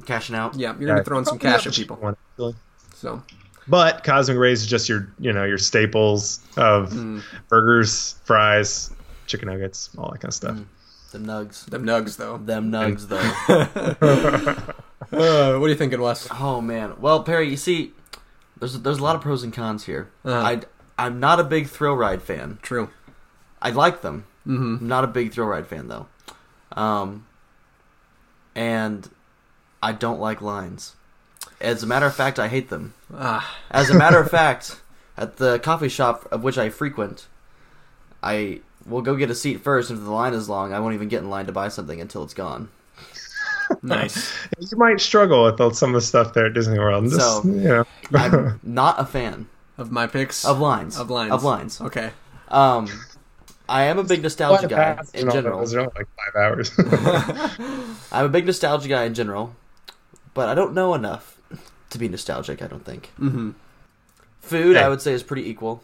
Cashing 0.05 0.35
out. 0.35 0.55
yeah 0.55 0.75
you're 0.77 0.87
gonna 0.87 0.99
be 1.01 1.05
throwing 1.05 1.23
some 1.23 1.39
cash 1.39 1.65
at 1.65 1.73
people. 1.73 1.95
one, 1.95 2.17
actually. 2.33 2.55
So 2.93 3.23
But 3.67 4.03
Cosmic 4.03 4.37
Rays 4.37 4.61
is 4.61 4.67
just 4.67 4.89
your 4.89 5.07
you 5.19 5.31
know 5.33 5.43
your 5.45 5.57
staples 5.57 6.39
of 6.57 6.91
Mm. 6.91 7.21
burgers, 7.49 8.15
fries, 8.25 8.91
chicken 9.27 9.47
nuggets, 9.47 9.89
all 9.97 10.11
that 10.11 10.19
kind 10.19 10.25
of 10.29 10.33
stuff. 10.33 10.57
Them 11.11 11.25
nugs. 11.27 11.65
them 11.65 11.85
nugs 11.85 12.17
though. 12.17 12.37
Them 12.37 12.71
nugs, 12.71 13.07
though. 13.07 14.73
Uh, 15.11 15.57
what 15.59 15.65
are 15.67 15.69
you 15.69 15.75
thinking, 15.75 16.01
Wes? 16.01 16.27
oh 16.31 16.59
man. 16.61 16.93
Well, 16.99 17.23
Perry, 17.23 17.49
you 17.49 17.57
see, 17.57 17.91
there's 18.57 18.79
there's 18.79 18.97
a 18.97 19.03
lot 19.03 19.15
of 19.15 19.21
pros 19.21 19.43
and 19.43 19.53
cons 19.53 19.85
here. 19.85 20.09
Uh-huh. 20.25 20.39
I 20.39 20.61
I'm 20.97 21.19
not 21.19 21.39
a 21.39 21.43
big 21.43 21.67
thrill 21.67 21.93
ride 21.95 22.23
fan. 22.23 22.57
True. 22.63 22.89
I 23.61 23.69
like 23.71 24.01
them. 24.01 24.25
Mm-hmm. 24.47 24.77
I'm 24.81 24.87
not 24.87 25.03
a 25.03 25.07
big 25.07 25.31
thrill 25.33 25.47
ride 25.47 25.67
fan 25.67 25.87
though. 25.89 26.07
Um, 26.71 27.27
and 28.55 29.09
I 29.83 29.91
don't 29.91 30.19
like 30.19 30.41
lines. 30.41 30.95
As 31.63 31.81
a 31.81 31.87
matter 31.87 32.05
of 32.05 32.13
fact, 32.15 32.37
I 32.39 32.47
hate 32.49 32.69
them. 32.69 32.93
Ah, 33.15 33.57
As 33.71 33.89
a 33.89 33.93
matter 33.95 34.19
of 34.19 34.29
fact, 34.39 34.79
at 35.17 35.37
the 35.37 35.57
coffee 35.59 35.89
shop 35.89 36.27
of 36.31 36.43
which 36.43 36.57
I 36.57 36.69
frequent, 36.69 37.27
I 38.21 38.59
will 38.85 39.01
go 39.01 39.15
get 39.15 39.31
a 39.31 39.35
seat 39.35 39.61
first. 39.61 39.89
and 39.89 39.97
If 39.99 40.05
the 40.05 40.11
line 40.11 40.33
is 40.33 40.49
long, 40.49 40.73
I 40.73 40.79
won't 40.79 40.93
even 40.93 41.07
get 41.07 41.21
in 41.23 41.29
line 41.29 41.45
to 41.47 41.51
buy 41.53 41.69
something 41.69 41.99
until 42.01 42.23
it's 42.23 42.33
gone. 42.33 42.69
nice. 43.81 44.31
You 44.59 44.77
might 44.77 44.99
struggle 45.01 45.43
with 45.45 45.75
some 45.75 45.89
of 45.91 46.01
the 46.01 46.05
stuff 46.05 46.33
there 46.33 46.45
at 46.47 46.53
Disney 46.53 46.77
World. 46.79 47.05
Just, 47.05 47.17
So- 47.19 47.41
you 47.45 47.51
know. 47.61 47.85
I'm 48.13 48.59
not 48.63 48.99
a 48.99 49.05
fan 49.05 49.47
of 49.77 49.89
my 49.91 50.05
picks 50.07 50.45
of 50.45 50.59
lines. 50.59 50.97
of 50.99 51.09
lines 51.09 51.31
Of 51.31 51.43
lines. 51.43 51.79
Okay. 51.81 52.11
Um, 52.49 52.87
I 53.69 53.83
am 53.85 53.97
a 53.99 54.03
big 54.03 54.21
nostalgia 54.21 54.67
guy 54.67 54.99
in 55.13 55.29
general. 55.31 55.59
Those 55.59 55.73
are 55.75 55.79
only 55.79 55.93
like 55.95 56.07
five 56.17 56.35
hours. 56.43 56.71
I'm 58.11 58.25
a 58.25 58.29
big 58.29 58.45
nostalgia 58.45 58.87
guy 58.89 59.05
in 59.05 59.13
general, 59.13 59.55
but 60.33 60.49
I 60.49 60.53
don't 60.55 60.73
know 60.73 60.93
enough 60.93 61.32
to 61.93 61.99
be 61.99 62.09
nostalgic. 62.09 62.61
I 62.61 62.67
don't 62.67 62.85
think. 62.85 63.11
Mm-hmm. 63.19 63.51
Food, 64.41 64.75
Hey. 64.75 64.83
I 64.83 64.89
would 64.89 65.01
say, 65.01 65.13
is 65.13 65.23
pretty 65.23 65.49
equal. 65.49 65.83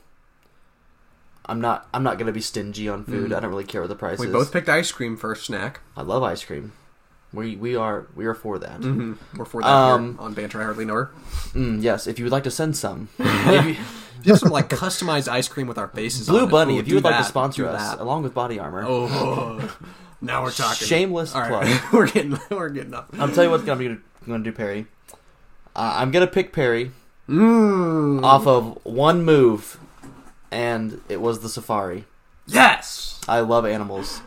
I'm 1.45 1.61
not. 1.61 1.87
I'm 1.93 2.03
not 2.03 2.19
gonna 2.19 2.31
be 2.31 2.41
stingy 2.41 2.87
on 2.89 3.05
food. 3.05 3.31
Mm. 3.31 3.35
I 3.35 3.39
don't 3.39 3.49
really 3.49 3.63
care 3.63 3.81
what 3.81 3.87
the 3.87 3.95
price 3.95 4.19
We 4.19 4.27
is. 4.27 4.33
both 4.33 4.51
picked 4.53 4.69
ice 4.69 4.91
cream 4.91 5.17
for 5.17 5.31
a 5.31 5.35
snack. 5.35 5.79
I 5.97 6.01
love 6.03 6.21
ice 6.21 6.43
cream. 6.43 6.73
We 7.33 7.55
we 7.55 7.75
are 7.75 8.05
we 8.15 8.25
are 8.25 8.35
for 8.35 8.59
that. 8.59 8.81
Mm-hmm. 8.81 9.13
We're 9.37 9.45
for 9.45 9.61
that 9.61 9.67
Um, 9.67 10.17
on 10.19 10.33
Banter 10.33 10.61
I 10.61 10.65
Hardly 10.65 10.85
Know 10.85 10.93
Her. 10.95 11.11
Mm, 11.53 11.81
yes, 11.81 12.05
if 12.05 12.19
you 12.19 12.25
would 12.25 12.31
like 12.31 12.43
to 12.43 12.51
send 12.51 12.75
some, 12.77 13.07
have 13.17 13.77
some 14.39 14.49
like 14.51 14.69
customized 14.69 15.27
ice 15.27 15.47
cream 15.47 15.65
with 15.67 15.77
our 15.79 15.87
faces 15.87 16.27
Blue 16.27 16.47
Bunny, 16.47 16.75
ooh, 16.75 16.79
if 16.79 16.87
you 16.87 16.95
would 16.95 17.03
like 17.03 17.17
to 17.17 17.23
sponsor 17.23 17.67
us, 17.67 17.79
that. 17.95 17.99
along 17.99 18.23
with 18.23 18.33
body 18.35 18.59
armor, 18.59 18.83
Oh, 18.87 19.75
now 20.21 20.43
we're 20.43 20.51
talking. 20.51 20.85
shameless 20.87 21.33
All 21.33 21.47
plug. 21.47 21.67
we're 21.93 22.07
getting 22.07 22.37
we're 22.51 22.69
getting 22.69 22.93
up. 22.93 23.09
I'll 23.17 23.29
tell 23.29 23.43
you 23.43 23.49
what's 23.49 23.63
gonna 23.63 23.79
be 23.79 23.97
gonna 24.27 24.43
do, 24.43 24.51
Perry. 24.51 24.85
Uh, 25.79 25.93
I'm 25.95 26.11
gonna 26.11 26.27
pick 26.27 26.51
Perry 26.51 26.91
Mm. 27.29 28.21
off 28.23 28.45
of 28.47 28.77
one 28.83 29.23
move, 29.23 29.77
and 30.51 30.99
it 31.07 31.21
was 31.21 31.39
the 31.39 31.47
safari. 31.47 32.03
Yes. 32.47 33.21
I 33.29 33.39
love 33.41 33.65
animals 33.65 34.21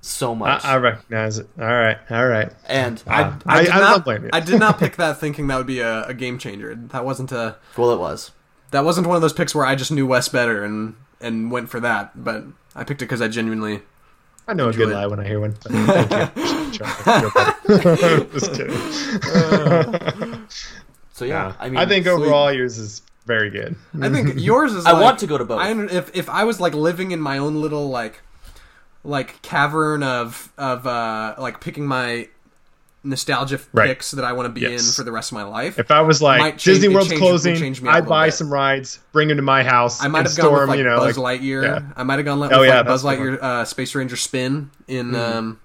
so 0.00 0.34
much, 0.34 0.64
I 0.64 0.76
recognize 0.76 1.38
it. 1.38 1.48
All 1.60 1.66
right, 1.66 1.98
all 2.10 2.26
right. 2.26 2.50
and 2.68 3.02
I, 3.06 3.22
Uh, 3.22 3.32
I, 3.46 3.58
I- 3.58 3.62
did 3.64 3.70
I 3.72 3.80
not, 3.80 3.90
don't 3.90 4.04
blame 4.04 4.24
you. 4.24 4.30
I 4.32 4.40
did 4.40 4.60
not 4.60 4.78
pick 4.78 4.96
that 4.96 5.18
thinking 5.20 5.46
that 5.48 5.56
would 5.58 5.66
be 5.66 5.80
a, 5.80 6.04
a 6.04 6.14
game 6.14 6.38
changer. 6.38 6.74
That 6.74 7.04
wasn't 7.04 7.32
a 7.32 7.56
well, 7.76 7.90
it 7.90 7.98
was. 7.98 8.30
that 8.70 8.84
wasn't 8.84 9.06
one 9.06 9.16
of 9.16 9.22
those 9.22 9.32
picks 9.34 9.54
where 9.54 9.66
I 9.66 9.74
just 9.74 9.90
knew 9.92 10.06
Wes 10.06 10.28
better 10.28 10.62
and 10.64 10.94
and 11.20 11.50
went 11.50 11.68
for 11.70 11.80
that. 11.80 12.22
But 12.24 12.44
I 12.74 12.84
picked 12.84 13.02
it 13.02 13.06
because 13.06 13.20
I 13.20 13.28
genuinely. 13.28 13.82
I 14.46 14.52
know 14.54 14.68
a 14.68 14.72
good 14.72 14.90
it. 14.90 14.94
lie 14.94 15.06
when 15.06 15.18
I 15.20 15.24
hear 15.26 15.40
one. 15.40 15.52
Thank 15.62 16.78
you. 16.78 16.84
Just 18.38 18.52
kidding. 18.52 18.76
So 21.14 21.24
yeah, 21.24 21.46
Yeah. 21.48 21.54
I 21.60 21.68
mean, 21.70 21.78
I 21.78 21.86
think 21.86 22.04
sleep- 22.06 22.16
overall 22.18 22.52
yours 22.52 22.76
is 22.76 23.00
very 23.24 23.48
good. 23.48 23.76
I 24.02 24.08
think 24.10 24.34
yours 24.36 24.72
is. 24.74 24.84
I 24.84 25.00
want 25.00 25.18
to 25.20 25.26
go 25.26 25.38
to 25.38 25.44
both. 25.44 25.60
I 25.60 25.70
if 25.86 26.14
if 26.14 26.28
I 26.28 26.44
was 26.44 26.60
like 26.60 26.74
living 26.74 27.12
in 27.12 27.20
my 27.20 27.38
own 27.38 27.62
little 27.62 27.88
like 27.88 28.20
like 29.04 29.40
cavern 29.42 30.02
of 30.02 30.52
of 30.58 30.86
uh 30.86 31.34
like 31.38 31.60
picking 31.60 31.86
my 31.86 32.28
nostalgia 33.06 33.60
Right. 33.74 33.88
picks 33.88 34.12
that 34.12 34.24
I 34.24 34.32
want 34.32 34.46
to 34.46 34.52
be 34.60 34.64
in 34.64 34.80
for 34.80 35.04
the 35.04 35.12
rest 35.12 35.30
of 35.30 35.36
my 35.36 35.42
life. 35.44 35.78
If 35.78 35.90
I 35.90 36.00
was 36.00 36.22
like 36.22 36.38
Might 36.40 36.50
change- 36.58 36.78
Disney 36.78 36.86
it 36.90 36.94
World's 36.94 37.08
changed- 37.10 37.20
closing, 37.22 37.56
change 37.56 37.82
me 37.82 37.88
up 37.90 37.94
a 37.94 37.98
I'd 37.98 38.08
buy 38.08 38.26
bit. 38.28 38.34
some 38.34 38.50
rides, 38.52 38.98
bring 39.12 39.28
them 39.28 39.36
to 39.36 39.42
my 39.42 39.62
house, 39.62 40.02
I 40.02 40.08
might 40.08 40.20
and 40.20 40.28
have 40.28 40.36
gone 40.38 40.46
store 40.46 40.60
with 40.60 40.68
like 40.70 40.78
them. 40.78 40.86
You 40.86 40.90
know, 40.92 40.98
Buzz 41.00 41.18
like 41.18 41.40
Lightyear. 41.42 41.62
yeah. 41.64 41.80
I 41.96 42.02
might 42.02 42.16
have 42.16 42.24
gone 42.24 42.40
with 42.40 42.52
Oh, 42.52 42.60
like 42.60 42.68
yeah, 42.68 42.82
Buzz 42.82 43.04
Lightyear 43.04 43.42
uh, 43.42 43.64
Space 43.66 43.94
Ranger 43.94 44.16
spin 44.16 44.70
in 44.88 45.10
Mm-hmm. 45.12 45.38
um 45.38 45.60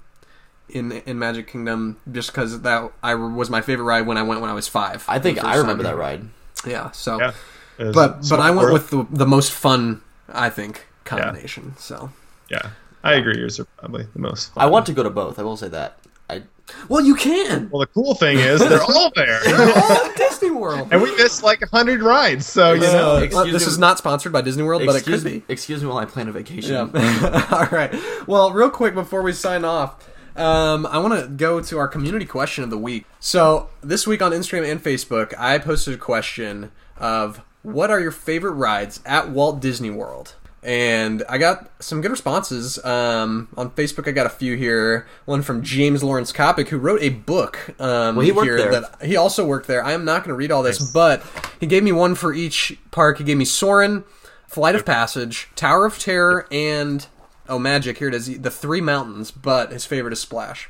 in 0.69 0.91
in 0.91 1.19
Magic 1.19 1.47
Kingdom 1.47 1.97
just 2.11 2.31
because 2.31 2.61
that 2.61 2.91
I 3.03 3.15
was 3.15 3.49
my 3.49 3.61
favorite 3.61 3.85
ride 3.85 4.05
when 4.07 4.17
I 4.17 4.23
went 4.23 4.41
when 4.41 4.49
I 4.49 4.53
was 4.53 4.67
five. 4.67 5.03
I 5.07 5.19
think 5.19 5.43
I 5.43 5.55
remember 5.57 5.83
time. 5.83 5.93
that 5.93 5.97
ride. 5.97 6.25
Yeah. 6.67 6.91
So, 6.91 7.19
yeah. 7.19 7.33
It 7.77 7.85
was 7.85 7.95
but 7.95 8.27
but 8.29 8.39
I 8.39 8.49
went 8.51 8.61
world. 8.69 8.73
with 8.73 8.89
the 8.89 9.07
the 9.09 9.25
most 9.25 9.51
fun 9.51 10.01
I 10.31 10.49
think 10.49 10.85
combination. 11.05 11.75
So. 11.77 12.11
yeah. 12.49 12.71
I 13.01 13.13
agree. 13.13 13.37
Yours 13.37 13.59
are 13.61 13.65
probably 13.77 14.05
the 14.13 14.19
most. 14.19 14.51
I 14.57 14.65
want 14.65 14.85
to 14.87 14.93
go 14.93 15.03
to 15.03 15.09
both. 15.09 15.39
I 15.39 15.43
will 15.43 15.55
say 15.55 15.69
that. 15.69 15.97
I 16.29 16.43
Well, 16.89 16.99
you 17.03 17.15
can. 17.15 17.69
Well, 17.71 17.79
the 17.79 17.87
cool 17.87 18.13
thing 18.13 18.37
is 18.39 18.59
they're 18.59 18.81
all 18.83 19.09
there, 19.15 19.39
Oh, 19.45 20.13
Disney 20.17 20.51
World. 20.51 20.89
and 20.91 21.01
we 21.01 21.15
missed 21.15 21.41
like 21.41 21.61
a 21.61 21.65
hundred 21.67 22.01
rides. 22.03 22.45
So 22.45 22.73
you 22.73 22.81
know, 22.81 23.15
Uh, 23.15 23.19
excuse 23.21 23.53
this 23.53 23.65
me- 23.65 23.71
is 23.71 23.77
not 23.79 23.97
sponsored 23.97 24.33
by 24.33 24.41
Disney 24.41 24.63
World, 24.63 24.81
but 24.85 24.95
it 24.95 24.99
excuse 24.99 25.23
could 25.23 25.31
me. 25.31 25.39
be. 25.39 25.53
Excuse 25.53 25.81
me 25.81 25.87
while 25.87 25.97
I 25.99 26.03
plan 26.05 26.27
a 26.27 26.33
vacation. 26.33 26.91
Yeah. 26.93 27.47
All 27.51 27.67
right. 27.71 27.95
Well, 28.27 28.51
real 28.51 28.69
quick 28.69 28.93
before 28.95 29.21
we 29.21 29.31
sign 29.31 29.63
off, 29.63 30.05
um, 30.35 30.85
I 30.85 30.97
want 30.99 31.19
to 31.19 31.27
go 31.27 31.61
to 31.61 31.77
our 31.77 31.87
community 31.87 32.25
question 32.25 32.63
of 32.63 32.69
the 32.69 32.77
week. 32.77 33.05
So 33.19 33.69
this 33.81 34.05
week 34.07 34.21
on 34.21 34.31
Instagram 34.31 34.69
and 34.69 34.83
Facebook, 34.83 35.33
I 35.37 35.57
posted 35.57 35.93
a 35.93 35.97
question 35.97 36.71
of 36.97 37.41
what 37.63 37.89
are 37.91 37.99
your 37.99 38.11
favorite 38.11 38.53
rides 38.53 39.01
at 39.05 39.29
Walt 39.29 39.59
Disney 39.59 39.89
World. 39.89 40.35
And 40.61 41.23
I 41.29 41.37
got 41.37 41.71
some 41.79 42.01
good 42.01 42.11
responses. 42.11 42.83
Um, 42.83 43.47
on 43.55 43.71
Facebook, 43.71 44.09
I 44.09 44.11
got 44.11 44.25
a 44.25 44.29
few 44.29 44.57
here. 44.57 45.07
One 45.23 45.41
from 45.41 45.63
James 45.63 46.03
Lawrence 46.03 46.33
Kopic, 46.33 46.67
who 46.67 46.77
wrote 46.77 47.01
a 47.01 47.09
book. 47.09 47.73
Um, 47.79 48.17
Well, 48.17 48.25
he 48.25 48.33
worked 48.33 48.45
here 48.45 48.57
there. 48.57 48.81
That 48.81 49.05
he 49.05 49.15
also 49.15 49.45
worked 49.45 49.67
there. 49.67 49.83
I 49.83 49.93
am 49.93 50.03
not 50.03 50.25
going 50.25 50.29
to 50.29 50.35
read 50.35 50.51
all 50.51 50.61
this, 50.61 50.91
but 50.91 51.23
he 51.61 51.65
gave 51.65 51.81
me 51.83 51.93
one 51.93 52.13
for 52.13 52.33
each 52.33 52.77
park. 52.91 53.19
He 53.19 53.23
gave 53.23 53.37
me 53.37 53.45
Soarin', 53.45 54.03
Flight 54.47 54.75
of 54.75 54.85
Passage, 54.85 55.47
Tower 55.55 55.85
of 55.85 55.97
Terror, 55.97 56.45
and 56.51 57.07
oh, 57.49 57.59
Magic. 57.59 57.97
Here 57.97 58.07
it 58.07 58.13
is, 58.13 58.39
the 58.39 58.51
Three 58.51 58.81
Mountains. 58.81 59.31
But 59.31 59.71
his 59.71 59.85
favorite 59.85 60.13
is 60.13 60.19
Splash. 60.19 60.69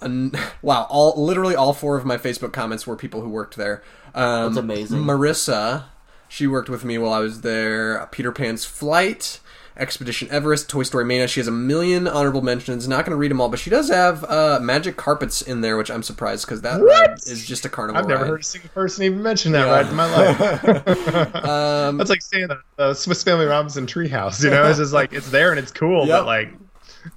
And, 0.00 0.38
wow, 0.62 0.86
all 0.88 1.22
literally 1.22 1.54
all 1.54 1.72
four 1.72 1.96
of 1.96 2.04
my 2.04 2.16
Facebook 2.16 2.52
comments 2.52 2.86
were 2.86 2.96
people 2.96 3.20
who 3.20 3.28
worked 3.28 3.56
there. 3.56 3.82
Um, 4.14 4.54
That's 4.54 4.56
amazing. 4.56 5.00
Marissa, 5.00 5.84
she 6.28 6.46
worked 6.46 6.68
with 6.68 6.84
me 6.84 6.98
while 6.98 7.12
I 7.12 7.20
was 7.20 7.42
there. 7.42 8.06
Peter 8.10 8.32
Pan's 8.32 8.64
Flight, 8.64 9.40
Expedition 9.78 10.28
Everest, 10.30 10.68
Toy 10.70 10.82
Story 10.84 11.04
Mania. 11.04 11.28
She 11.28 11.40
has 11.40 11.46
a 11.48 11.52
million 11.52 12.08
honorable 12.08 12.40
mentions. 12.42 12.88
Not 12.88 13.04
going 13.04 13.10
to 13.10 13.16
read 13.16 13.30
them 13.30 13.40
all, 13.40 13.48
but 13.48 13.58
she 13.58 13.68
does 13.70 13.90
have 13.90 14.24
uh, 14.24 14.58
Magic 14.62 14.96
Carpets 14.96 15.42
in 15.42 15.60
there, 15.60 15.76
which 15.76 15.90
I'm 15.90 16.02
surprised 16.02 16.46
because 16.46 16.62
that 16.62 16.80
What? 16.80 17.22
just 17.26 17.64
a 17.64 17.68
carnival 17.68 18.00
I've 18.00 18.08
never 18.08 18.22
ride. 18.22 18.30
heard 18.30 18.40
a 18.40 18.44
single 18.44 18.70
person 18.70 19.04
even 19.04 19.22
mention 19.22 19.52
that 19.52 19.66
Yeah. 19.66 19.72
ride 19.72 19.86
in 19.88 19.94
my 19.94 20.06
life. 20.16 21.34
Um, 21.46 21.98
That's 21.98 22.10
like 22.10 22.22
saying 22.22 22.48
the, 22.48 22.58
the 22.76 22.94
Swiss 22.94 23.22
Family 23.22 23.44
Robinson 23.46 23.86
treehouse. 23.86 24.42
You 24.42 24.50
know, 24.50 24.64
it's 24.68 24.78
just 24.78 24.92
like 24.92 25.12
it's 25.12 25.30
there 25.30 25.50
and 25.50 25.58
it's 25.58 25.72
cool, 25.72 26.06
Yep. 26.06 26.20
but 26.20 26.26
like 26.26 26.52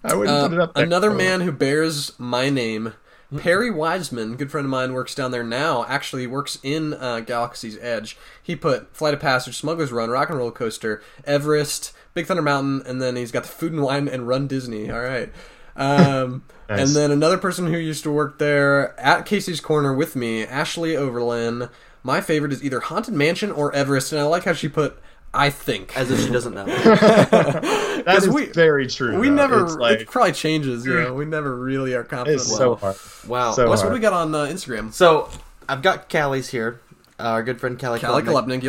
I 0.03 0.15
wouldn't 0.15 0.37
Uh, 0.37 0.47
put 0.49 0.53
it 0.53 0.59
up 0.61 0.73
there. 0.73 0.83
another 0.83 1.11
man 1.11 1.41
who 1.41 1.51
bears 1.51 2.11
my 2.19 2.49
name, 2.49 2.93
Perry 3.37 3.69
Wiseman, 3.71 4.35
good 4.35 4.51
friend 4.51 4.65
of 4.65 4.71
mine, 4.71 4.93
works 4.93 5.13
down 5.15 5.31
there 5.31 5.43
now. 5.43 5.85
Actually, 5.87 6.27
works 6.27 6.57
in 6.63 6.93
uh, 6.95 7.19
Galaxy's 7.21 7.77
Edge. 7.79 8.17
He 8.41 8.55
put 8.55 8.95
Flight 8.95 9.13
of 9.13 9.19
Passage, 9.19 9.55
Smuggler's 9.57 9.91
Run, 9.91 10.09
Rock 10.09 10.29
and 10.29 10.37
Roller 10.39 10.51
Coaster, 10.51 11.01
Everest, 11.25 11.93
Big 12.13 12.25
Thunder 12.25 12.41
Mountain, 12.43 12.83
and 12.85 13.01
then 13.01 13.15
he's 13.15 13.31
got 13.31 13.43
the 13.43 13.49
Food 13.49 13.71
and 13.73 13.81
Wine 13.81 14.07
and 14.07 14.27
Run 14.27 14.47
Disney. 14.47 14.89
All 14.91 14.99
right. 15.01 15.31
Um, 15.75 16.43
Nice. 16.69 16.81
And 16.81 16.95
then 16.95 17.09
another 17.09 17.39
person 17.39 17.65
who 17.65 17.79
used 17.79 18.03
to 18.03 18.11
work 18.11 18.37
there 18.37 18.93
at 18.99 19.25
Casey's 19.25 19.59
Corner 19.59 19.91
with 19.91 20.15
me, 20.15 20.43
Ashley 20.45 20.95
Overland. 20.95 21.67
My 22.03 22.21
favorite 22.21 22.53
is 22.53 22.63
either 22.63 22.79
Haunted 22.79 23.15
Mansion 23.15 23.51
or 23.51 23.73
Everest, 23.73 24.11
and 24.11 24.21
I 24.21 24.25
like 24.25 24.43
how 24.43 24.53
she 24.53 24.67
put 24.69 25.01
I 25.33 25.49
think. 25.49 25.97
As 25.97 26.11
if 26.11 26.19
she 26.23 26.29
doesn't 26.29 26.53
know. 26.53 26.65
that 26.65 28.15
is 28.17 28.29
we- 28.29 28.45
very 28.47 28.85
true. 28.87 29.19
we 29.19 29.29
though. 29.29 29.33
never. 29.35 29.63
It's 29.65 29.75
like 29.75 30.01
it 30.01 30.07
probably 30.11 30.33
changes. 30.33 30.85
You 30.85 30.93
know, 31.01 31.13
we 31.15 31.25
never 31.25 31.55
really 31.55 31.93
are 31.95 32.03
confident. 32.03 32.41
it's 32.41 32.55
so 32.55 32.75
hard. 32.75 32.95
Wow. 33.27 33.51
So- 33.53 33.69
Wes, 33.69 33.79
what 33.79 33.85
hard. 33.85 33.89
do 33.89 33.93
we 33.95 33.99
got 33.99 34.13
on 34.13 34.35
uh, 34.35 34.45
Instagram? 34.45 34.93
So 34.93 35.29
I've 35.67 35.81
got 35.81 36.07
Callie's 36.09 36.49
here, 36.49 36.81
our 37.19 37.43
good 37.43 37.59
friend 37.59 37.79
Callie. 37.79 37.99
Callie. 37.99 38.23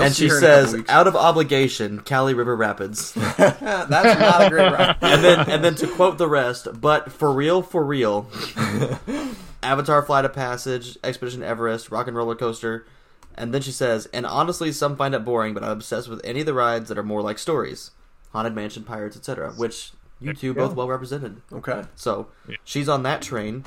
And 0.06 0.14
she 0.14 0.28
her 0.28 0.38
in 0.38 0.44
a 0.44 0.46
couple 0.46 0.66
says, 0.66 0.84
out 0.88 1.06
of 1.06 1.16
obligation, 1.16 2.00
Kali 2.00 2.34
River 2.34 2.56
Rapids. 2.56 3.12
That's 3.36 3.60
not 3.60 4.46
a 4.46 4.50
great 4.50 4.72
ride. 4.72 4.96
and 5.02 5.24
then 5.24 5.50
and 5.50 5.64
then 5.64 5.74
to 5.76 5.86
quote 5.86 6.18
the 6.18 6.28
rest, 6.28 6.68
but 6.80 7.12
for 7.12 7.32
real, 7.32 7.62
for 7.62 7.84
real, 7.84 8.28
Avatar 9.62 10.02
Flight 10.02 10.24
of 10.24 10.32
Passage, 10.32 10.98
Expedition 11.04 11.42
Everest, 11.42 11.90
Rock 11.90 12.08
and 12.08 12.16
Roller 12.16 12.34
Coaster, 12.34 12.86
and 13.34 13.54
then 13.54 13.62
she 13.62 13.72
says, 13.72 14.08
and 14.12 14.26
honestly, 14.26 14.72
some 14.72 14.96
find 14.96 15.14
it 15.14 15.24
boring, 15.24 15.54
but 15.54 15.62
I'm 15.62 15.70
obsessed 15.70 16.08
with 16.08 16.20
any 16.24 16.40
of 16.40 16.46
the 16.46 16.54
rides 16.54 16.88
that 16.88 16.98
are 16.98 17.02
more 17.02 17.22
like 17.22 17.38
stories, 17.38 17.92
Haunted 18.32 18.54
Mansion, 18.54 18.84
Pirates, 18.84 19.16
etc., 19.16 19.52
which 19.52 19.92
you 20.20 20.34
two 20.34 20.54
both 20.54 20.74
well 20.74 20.88
represented. 20.88 21.40
Okay, 21.52 21.84
So 21.94 22.28
she's 22.64 22.88
on 22.88 23.02
that 23.04 23.22
train. 23.22 23.64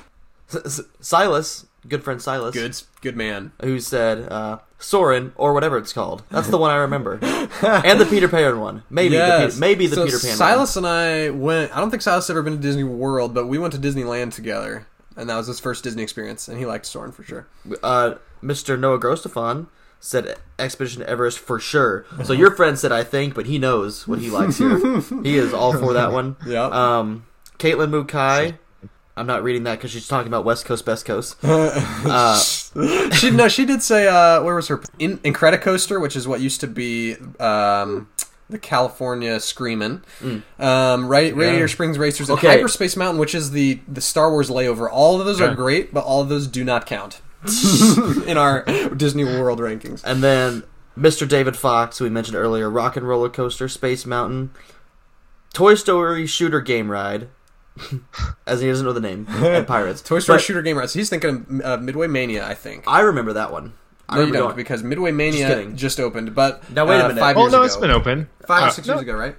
Silas, 1.00 1.66
good 1.88 2.04
friend 2.04 2.22
Silas, 2.22 2.54
good, 2.54 2.76
good 3.02 3.16
man. 3.18 3.52
who 3.62 3.80
said 3.80 4.32
uh, 4.32 4.60
Soarin' 4.80 5.34
or 5.36 5.54
whatever 5.54 5.78
it's 5.78 5.94
called. 5.94 6.24
That's 6.30 6.48
the 6.50 6.58
one 6.58 6.72
I 6.72 6.76
remember, 6.78 7.14
and 7.22 8.00
the 8.00 8.08
Peter 8.10 8.28
Pan 8.28 8.60
one, 8.60 8.84
maybe 8.90 9.16
the 9.16 9.22
Yes. 9.22 9.54
Peter, 9.54 9.60
maybe 9.60 9.88
the 9.88 9.96
So 9.96 10.06
Peter 10.06 10.20
Pan. 10.20 10.30
one. 10.30 10.38
Silas 10.38 10.76
and 10.76 10.86
I 10.88 11.30
went. 11.30 11.76
I 11.76 11.80
don't 11.80 11.90
think 11.90 12.02
Silas 12.02 12.30
ever 12.30 12.42
been 12.44 12.54
to 12.56 12.60
Disney 12.62 12.84
World, 12.84 13.34
but 13.34 13.48
we 13.48 13.58
went 13.58 13.74
to 13.74 13.80
Disneyland 13.80 14.34
together, 14.34 14.88
and 15.16 15.30
that 15.30 15.36
was 15.38 15.48
his 15.48 15.60
first 15.60 15.84
Disney 15.84 16.04
experience, 16.04 16.48
and 16.48 16.58
he 16.58 16.66
liked 16.66 16.86
Soarin' 16.86 17.12
for 17.12 17.24
sure. 17.24 17.48
uh, 17.84 18.16
Mr. 18.44 18.78
Noah 18.80 19.00
Grostefan 19.00 19.68
said 20.02 20.36
Expedition 20.60 21.02
Everest 21.04 21.40
for 21.40 21.62
sure. 21.62 22.06
So 22.26 22.34
your 22.34 22.52
friend 22.54 22.78
said 22.78 22.92
I 22.92 23.06
think, 23.06 23.34
but 23.34 23.46
he 23.46 23.58
knows 23.58 24.06
what 24.06 24.20
he 24.20 24.30
likes 24.30 24.58
here. 24.58 24.78
he 25.24 25.38
is 25.38 25.54
all 25.54 25.72
for 25.72 25.94
that 25.94 26.12
one. 26.12 26.36
Yeah. 26.46 26.66
Um, 26.66 27.26
Caitlin 27.58 27.90
Mukai. 27.90 28.58
I'm 29.16 29.28
not 29.28 29.44
reading 29.44 29.64
that 29.64 29.78
because 29.78 29.92
she's 29.92 30.08
talking 30.08 30.28
about 30.28 30.44
West 30.44 30.66
Coast, 30.66 30.86
Best 30.86 31.06
Coast. 31.06 31.38
Uh, 31.44 32.40
she 33.12 33.30
no, 33.30 33.48
she 33.48 33.66
did 33.66 33.82
say 33.84 34.08
uh, 34.08 34.42
where 34.44 34.56
was 34.56 34.68
her 34.68 34.82
in 34.98 35.20
Incredicoaster, 35.20 36.02
which 36.02 36.16
is 36.16 36.28
what 36.28 36.42
used 36.42 36.60
to 36.62 36.68
be 36.68 37.16
um, 37.40 38.10
the 38.50 38.58
California 38.58 39.40
Screamin', 39.40 40.04
um, 40.60 41.08
right, 41.08 41.36
Radiator 41.36 41.68
Springs 41.68 41.98
Racers, 42.00 42.30
and 42.30 42.40
Mm. 42.40 42.44
Okay. 42.44 42.56
Hyperspace 42.58 42.98
Mountain, 42.98 43.20
which 43.20 43.36
is 43.36 43.52
the 43.52 43.80
the 43.88 44.02
Star 44.02 44.32
Wars 44.32 44.50
layover. 44.50 44.90
All 44.92 45.20
of 45.20 45.26
those 45.28 45.40
are 45.40 45.54
great, 45.54 45.94
but 45.94 46.04
all 46.04 46.22
of 46.22 46.30
those 46.30 46.48
do 46.48 46.64
not 46.64 46.86
count 46.88 47.22
in 48.28 48.38
our 48.38 48.64
Disney 48.96 49.24
World 49.24 49.60
rankings. 49.60 50.02
and 50.04 50.24
then 50.24 50.64
Mr. 50.98 51.28
David 51.28 51.56
Fox, 51.56 52.00
who 52.00 52.06
we 52.06 52.10
mentioned 52.10 52.36
earlier, 52.38 52.70
Rock 52.70 52.98
and 52.98 53.08
Roller 53.08 53.30
Coaster, 53.30 53.68
Space 53.68 54.06
Mountain, 54.06 54.50
Toy 55.54 55.76
Story 55.76 56.26
Shooter 56.26 56.62
Game 56.62 56.90
Ride, 56.92 57.28
as 58.48 58.62
he 58.62 58.68
doesn't 58.68 58.86
know 58.86 58.94
the 58.94 59.00
name, 59.02 59.26
and 59.30 59.66
Pirates. 59.68 60.02
Toy 60.04 60.20
Story 60.20 60.38
But 60.38 60.44
Shooter 60.44 60.62
Game 60.62 60.78
Rides. 60.78 60.94
He's 60.94 61.10
thinking 61.10 61.62
of 61.64 61.66
uh, 61.66 61.78
Midway 61.78 62.08
Mania, 62.08 62.46
I 62.46 62.54
think. 62.54 62.84
I 62.88 63.02
remember 63.02 63.34
that 63.34 63.52
one. 63.52 63.74
I 64.10 64.16
No, 64.18 64.22
you 64.26 64.34
don't, 64.34 64.42
going- 64.44 64.56
because 64.56 64.84
Midway 64.84 65.12
Mania 65.12 65.48
kidding. 65.48 65.76
just, 65.76 66.00
opened. 66.00 66.36
But 66.36 66.70
Now, 66.72 66.86
wait 66.86 67.00
a 67.00 67.06
uh, 67.06 67.08
minute. 67.10 67.22
Five 67.22 67.38
Oh 67.38 67.42
years 67.42 67.52
no, 67.54 67.58
ago. 67.60 67.66
it's 67.66 67.78
been 67.78 67.92
open. 67.92 68.30
five 68.48 68.64
or 68.64 68.68
Uh, 68.68 68.70
six 68.72 68.88
no, 68.88 68.94
years 68.96 69.02
ago, 69.04 69.14
right? 69.14 69.36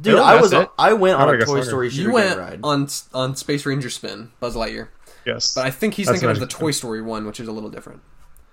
Dude, 0.00 0.14
No, 0.16 0.22
I 0.24 0.40
was 0.40 0.52
it. 0.52 0.68
I 0.78 0.92
went 0.94 1.16
on 1.16 1.28
Oh, 1.28 1.32
I 1.32 1.36
a 1.36 1.38
Toy 1.44 1.52
longer. 1.52 1.64
Story 1.64 1.90
Shooter 1.90 2.00
You 2.02 2.06
Game 2.08 2.14
went 2.14 2.38
Ride. 2.38 2.60
on 2.64 2.88
on 3.14 3.36
Space 3.36 3.64
Ranger 3.66 3.90
Spin, 3.90 4.32
Buzz 4.40 4.54
Lightyear. 4.56 4.88
Yes. 5.24 5.54
But 5.54 5.66
I 5.66 5.70
think 5.70 5.94
he's 5.94 6.06
That's 6.06 6.18
thinking 6.20 6.30
of 6.34 6.40
the 6.40 6.46
Toy 6.46 6.70
Story 6.72 7.00
one, 7.02 7.26
which 7.26 7.38
is 7.40 7.46
a 7.46 7.52
little 7.52 7.70
different. 7.70 8.00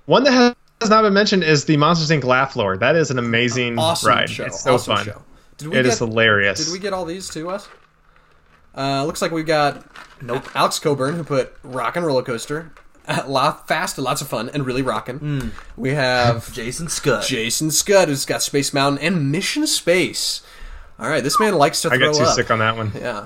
One 0.06 0.24
that 0.26 0.56
has 0.82 0.90
not 0.90 1.02
been 1.04 1.14
mentioned 1.14 1.44
is 1.44 1.66
the 1.66 1.78
Monsters 1.78 2.10
Inc. 2.10 2.24
Laugh 2.26 2.54
Floor. 2.54 2.78
That 2.78 2.96
is 2.96 3.10
an 3.10 3.18
amazing 3.20 3.80
Awesome 3.80 4.10
ride. 4.10 4.30
show. 4.30 4.46
It's 4.46 4.62
so 4.62 4.76
awesome 4.76 4.96
fun. 4.98 5.06
show. 5.06 5.22
Did 5.58 5.70
we 5.70 5.78
It 5.78 5.84
get, 5.84 5.94
is 5.94 6.00
hilarious. 6.00 6.64
Did 6.66 6.74
we 6.74 6.80
get 6.80 6.94
all 6.94 7.06
these 7.06 7.28
to 7.30 7.50
us? 7.50 7.68
Uh, 8.80 9.04
looks 9.06 9.22
like 9.22 9.32
we've 9.32 9.46
got 9.46 9.86
Nope. 10.22 10.46
Alex 10.56 10.80
Coburn 10.80 11.16
who 11.16 11.24
put 11.26 11.54
Rock 11.64 11.98
and 11.98 12.06
Roller 12.06 12.24
Coaster, 12.24 12.72
lot 13.28 13.68
fast, 13.68 13.98
lots 13.98 14.22
of 14.22 14.30
fun, 14.30 14.50
and 14.50 14.66
really 14.66 14.82
rocking. 14.82 15.18
Hmm. 15.20 15.50
We 15.76 15.90
have 15.90 16.52
Jason 16.54 16.88
Scott. 16.88 17.26
Jason 17.26 17.72
Scott 17.72 18.08
who's 18.08 18.26
got 18.26 18.42
Space 18.42 18.74
Mountain 18.74 19.06
and 19.06 19.32
Mission 19.32 19.68
Space. 19.68 20.42
All 20.98 21.10
right, 21.10 21.24
this 21.24 21.40
man 21.40 21.56
likes 21.56 21.82
to 21.82 21.90
throw 21.90 21.98
up. 21.98 22.02
I 22.02 22.06
throw 22.06 22.14
got 22.14 22.18
too 22.20 22.30
up. 22.30 22.36
sick 22.36 22.52
on 22.52 22.60
that 22.60 22.78
one. 22.78 22.92
Yeah. 22.96 23.26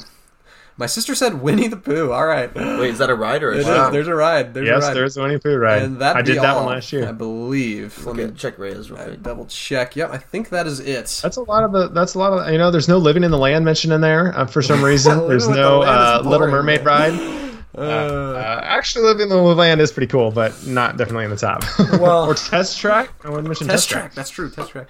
My 0.76 0.88
sister 0.88 1.14
said 1.14 1.42
Winnie 1.42 1.68
the 1.68 1.78
Pooh. 1.78 2.12
All 2.12 2.26
right. 2.26 2.54
Wait, 2.56 2.90
is 2.90 2.98
that 2.98 3.10
a 3.12 3.16
ride 3.16 3.44
or 3.44 3.52
a 3.52 3.56
It 3.56 3.60
is. 3.60 3.66
show? 3.66 3.92
There's 3.92 4.08
a 4.08 4.16
ride. 4.16 4.54
There's 4.56 4.68
Yes, 4.68 4.84
a 4.84 4.88
ride. 4.88 4.96
there's 4.96 5.18
a 5.18 5.22
Winnie 5.22 5.36
the 5.36 5.40
Pooh 5.42 5.58
ride. 5.58 5.84
And 5.84 6.00
that 6.00 6.16
I 6.16 6.22
did 6.24 6.38
that 6.38 6.56
one 6.56 6.66
last 6.66 6.92
year. 6.92 7.08
I 7.08 7.12
believe. 7.12 7.98
Let 8.06 8.14
Okay, 8.14 8.26
me 8.26 8.32
check 8.36 8.58
Reyes 8.58 8.90
real 8.90 9.04
quick. 9.04 9.22
double 9.22 9.46
check. 9.46 9.96
Yep, 9.96 10.10
I 10.12 10.18
think 10.18 10.50
that 10.50 10.66
is 10.66 10.80
it. 10.80 11.20
That's 11.22 11.38
a 11.38 11.42
lot 11.44 11.64
of 11.64 11.72
the. 11.74 11.90
That's 11.90 12.16
a 12.16 12.20
lot 12.20 12.34
of. 12.34 12.52
You 12.52 12.58
know, 12.58 12.72
there's 12.72 12.88
no 12.88 12.98
living 12.98 13.24
in 13.24 13.30
the 13.32 13.38
land 13.38 13.66
mentioned 13.66 13.94
in 13.94 14.02
there 14.02 14.36
uh, 14.38 14.46
for 14.48 14.62
some 14.64 14.84
reason. 14.86 15.28
There's 15.28 15.46
with 15.48 15.56
the 15.56 15.62
no 15.62 15.84
uh, 15.84 16.20
is 16.22 16.26
Little 16.28 16.48
Mermaid 16.48 16.84
man. 16.84 17.18
ride. 17.18 17.40
Uh, 17.76 17.82
uh, 17.82 18.60
actually, 18.64 19.04
living 19.04 19.24
in 19.24 19.30
the 19.30 19.36
land 19.36 19.82
is 19.82 19.92
pretty 19.92 20.06
cool, 20.06 20.30
but 20.30 20.68
not 20.68 20.96
definitely 20.96 21.24
in 21.26 21.32
the 21.32 21.36
top. 21.36 21.64
Well- 22.00 22.26
or 22.30 22.36
Test 22.36 22.78
Track. 22.80 23.10
I 23.24 23.30
wouldn't 23.30 23.48
mention 23.48 23.66
Test 23.66 23.90
Test, 23.90 23.90
track. 23.90 24.14
That's 24.14 24.30
true. 24.30 24.52
Test 24.52 24.70
track. 24.70 24.88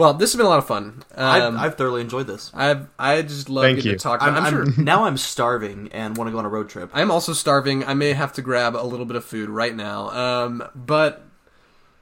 Well, 0.00 0.14
this 0.14 0.32
has 0.32 0.36
been 0.38 0.46
a 0.46 0.48
lot 0.48 0.58
of 0.58 0.66
fun. 0.66 1.02
I've, 1.14 1.42
Um, 1.42 1.58
I've 1.58 1.76
thoroughly 1.76 2.00
enjoyed 2.00 2.26
this. 2.26 2.50
I've 2.54 2.86
I 2.98 3.20
just 3.20 3.50
love 3.50 3.64
Thank 3.64 3.76
getting 3.76 3.92
you. 3.92 3.98
to 3.98 4.02
talk. 4.02 4.22
I'm, 4.22 4.34
I'm, 4.34 4.44
I'm- 4.44 4.72
sure. 4.72 4.82
now 4.82 5.04
I'm 5.04 5.16
starving 5.18 5.90
and 5.92 6.16
want 6.16 6.28
to 6.28 6.32
go 6.32 6.38
on 6.38 6.46
a 6.46 6.48
road 6.48 6.68
trip. 6.70 6.90
I'm 6.94 7.10
also 7.10 7.34
starving. 7.34 7.84
I 7.84 7.92
may 7.92 8.14
have 8.14 8.32
to 8.32 8.42
grab 8.42 8.74
a 8.74 8.82
little 8.86 9.04
bit 9.06 9.16
of 9.16 9.24
food 9.26 9.50
right 9.50 9.76
now. 9.76 10.08
Um, 10.08 10.64
but 10.74 11.22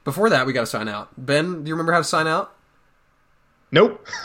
before 0.05 0.31
that, 0.31 0.47
we 0.47 0.53
got 0.53 0.61
to 0.61 0.67
sign 0.67 0.87
out. 0.89 1.09
Ben, 1.19 1.65
do 1.65 1.69
you 1.69 1.75
remember 1.75 1.91
how 1.93 1.99
to 1.99 2.05
sign 2.05 2.27
out? 2.29 2.55
Nope. 3.73 4.07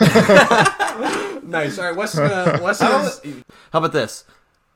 Nice. 1.44 1.78
All 1.78 1.84
right, 1.84 1.94
Wes 1.96 2.14
is 2.14 2.20
gonna. 2.20 2.62
Wes 2.62 2.80
is. 2.80 3.42
How 3.70 3.78
about 3.80 3.92
this? 3.92 4.24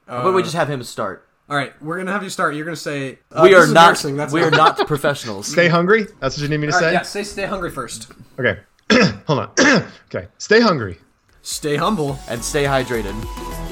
How 0.07 0.21
about 0.21 0.35
we 0.35 0.43
just 0.43 0.55
have 0.55 0.69
him 0.69 0.83
start? 0.83 1.27
All 1.49 1.57
right, 1.57 1.73
we're 1.83 1.97
gonna 1.97 2.13
have 2.13 2.23
you 2.23 2.29
start. 2.29 2.55
You're 2.55 2.67
gonna 2.67 2.77
say 2.77 3.21
uh, 3.33 3.41
we 3.43 3.55
are 3.55 3.67
not. 3.67 3.97
That's 4.03 4.33
we 4.35 4.43
are 4.43 4.51
not 4.51 4.77
professionals. 4.87 5.47
Stay 5.47 5.69
hungry. 5.69 6.09
That's 6.21 6.37
what 6.37 6.43
you 6.43 6.49
need 6.49 6.59
me 6.59 6.67
to 6.67 6.75
All 6.75 6.81
right, 6.81 6.87
say. 6.89 6.93
yeah, 6.93 7.03
say 7.03 7.23
stay 7.23 7.47
hungry 7.47 7.71
first. 7.71 8.13
Okay. 8.39 8.61
Hold 9.27 9.39
on. 9.41 9.51
okay. 10.07 10.29
Stay 10.39 10.61
hungry. 10.61 10.99
Stay 11.43 11.77
humble. 11.77 12.19
and 12.29 12.43
stay 12.43 12.65
hydrated. 12.65 13.68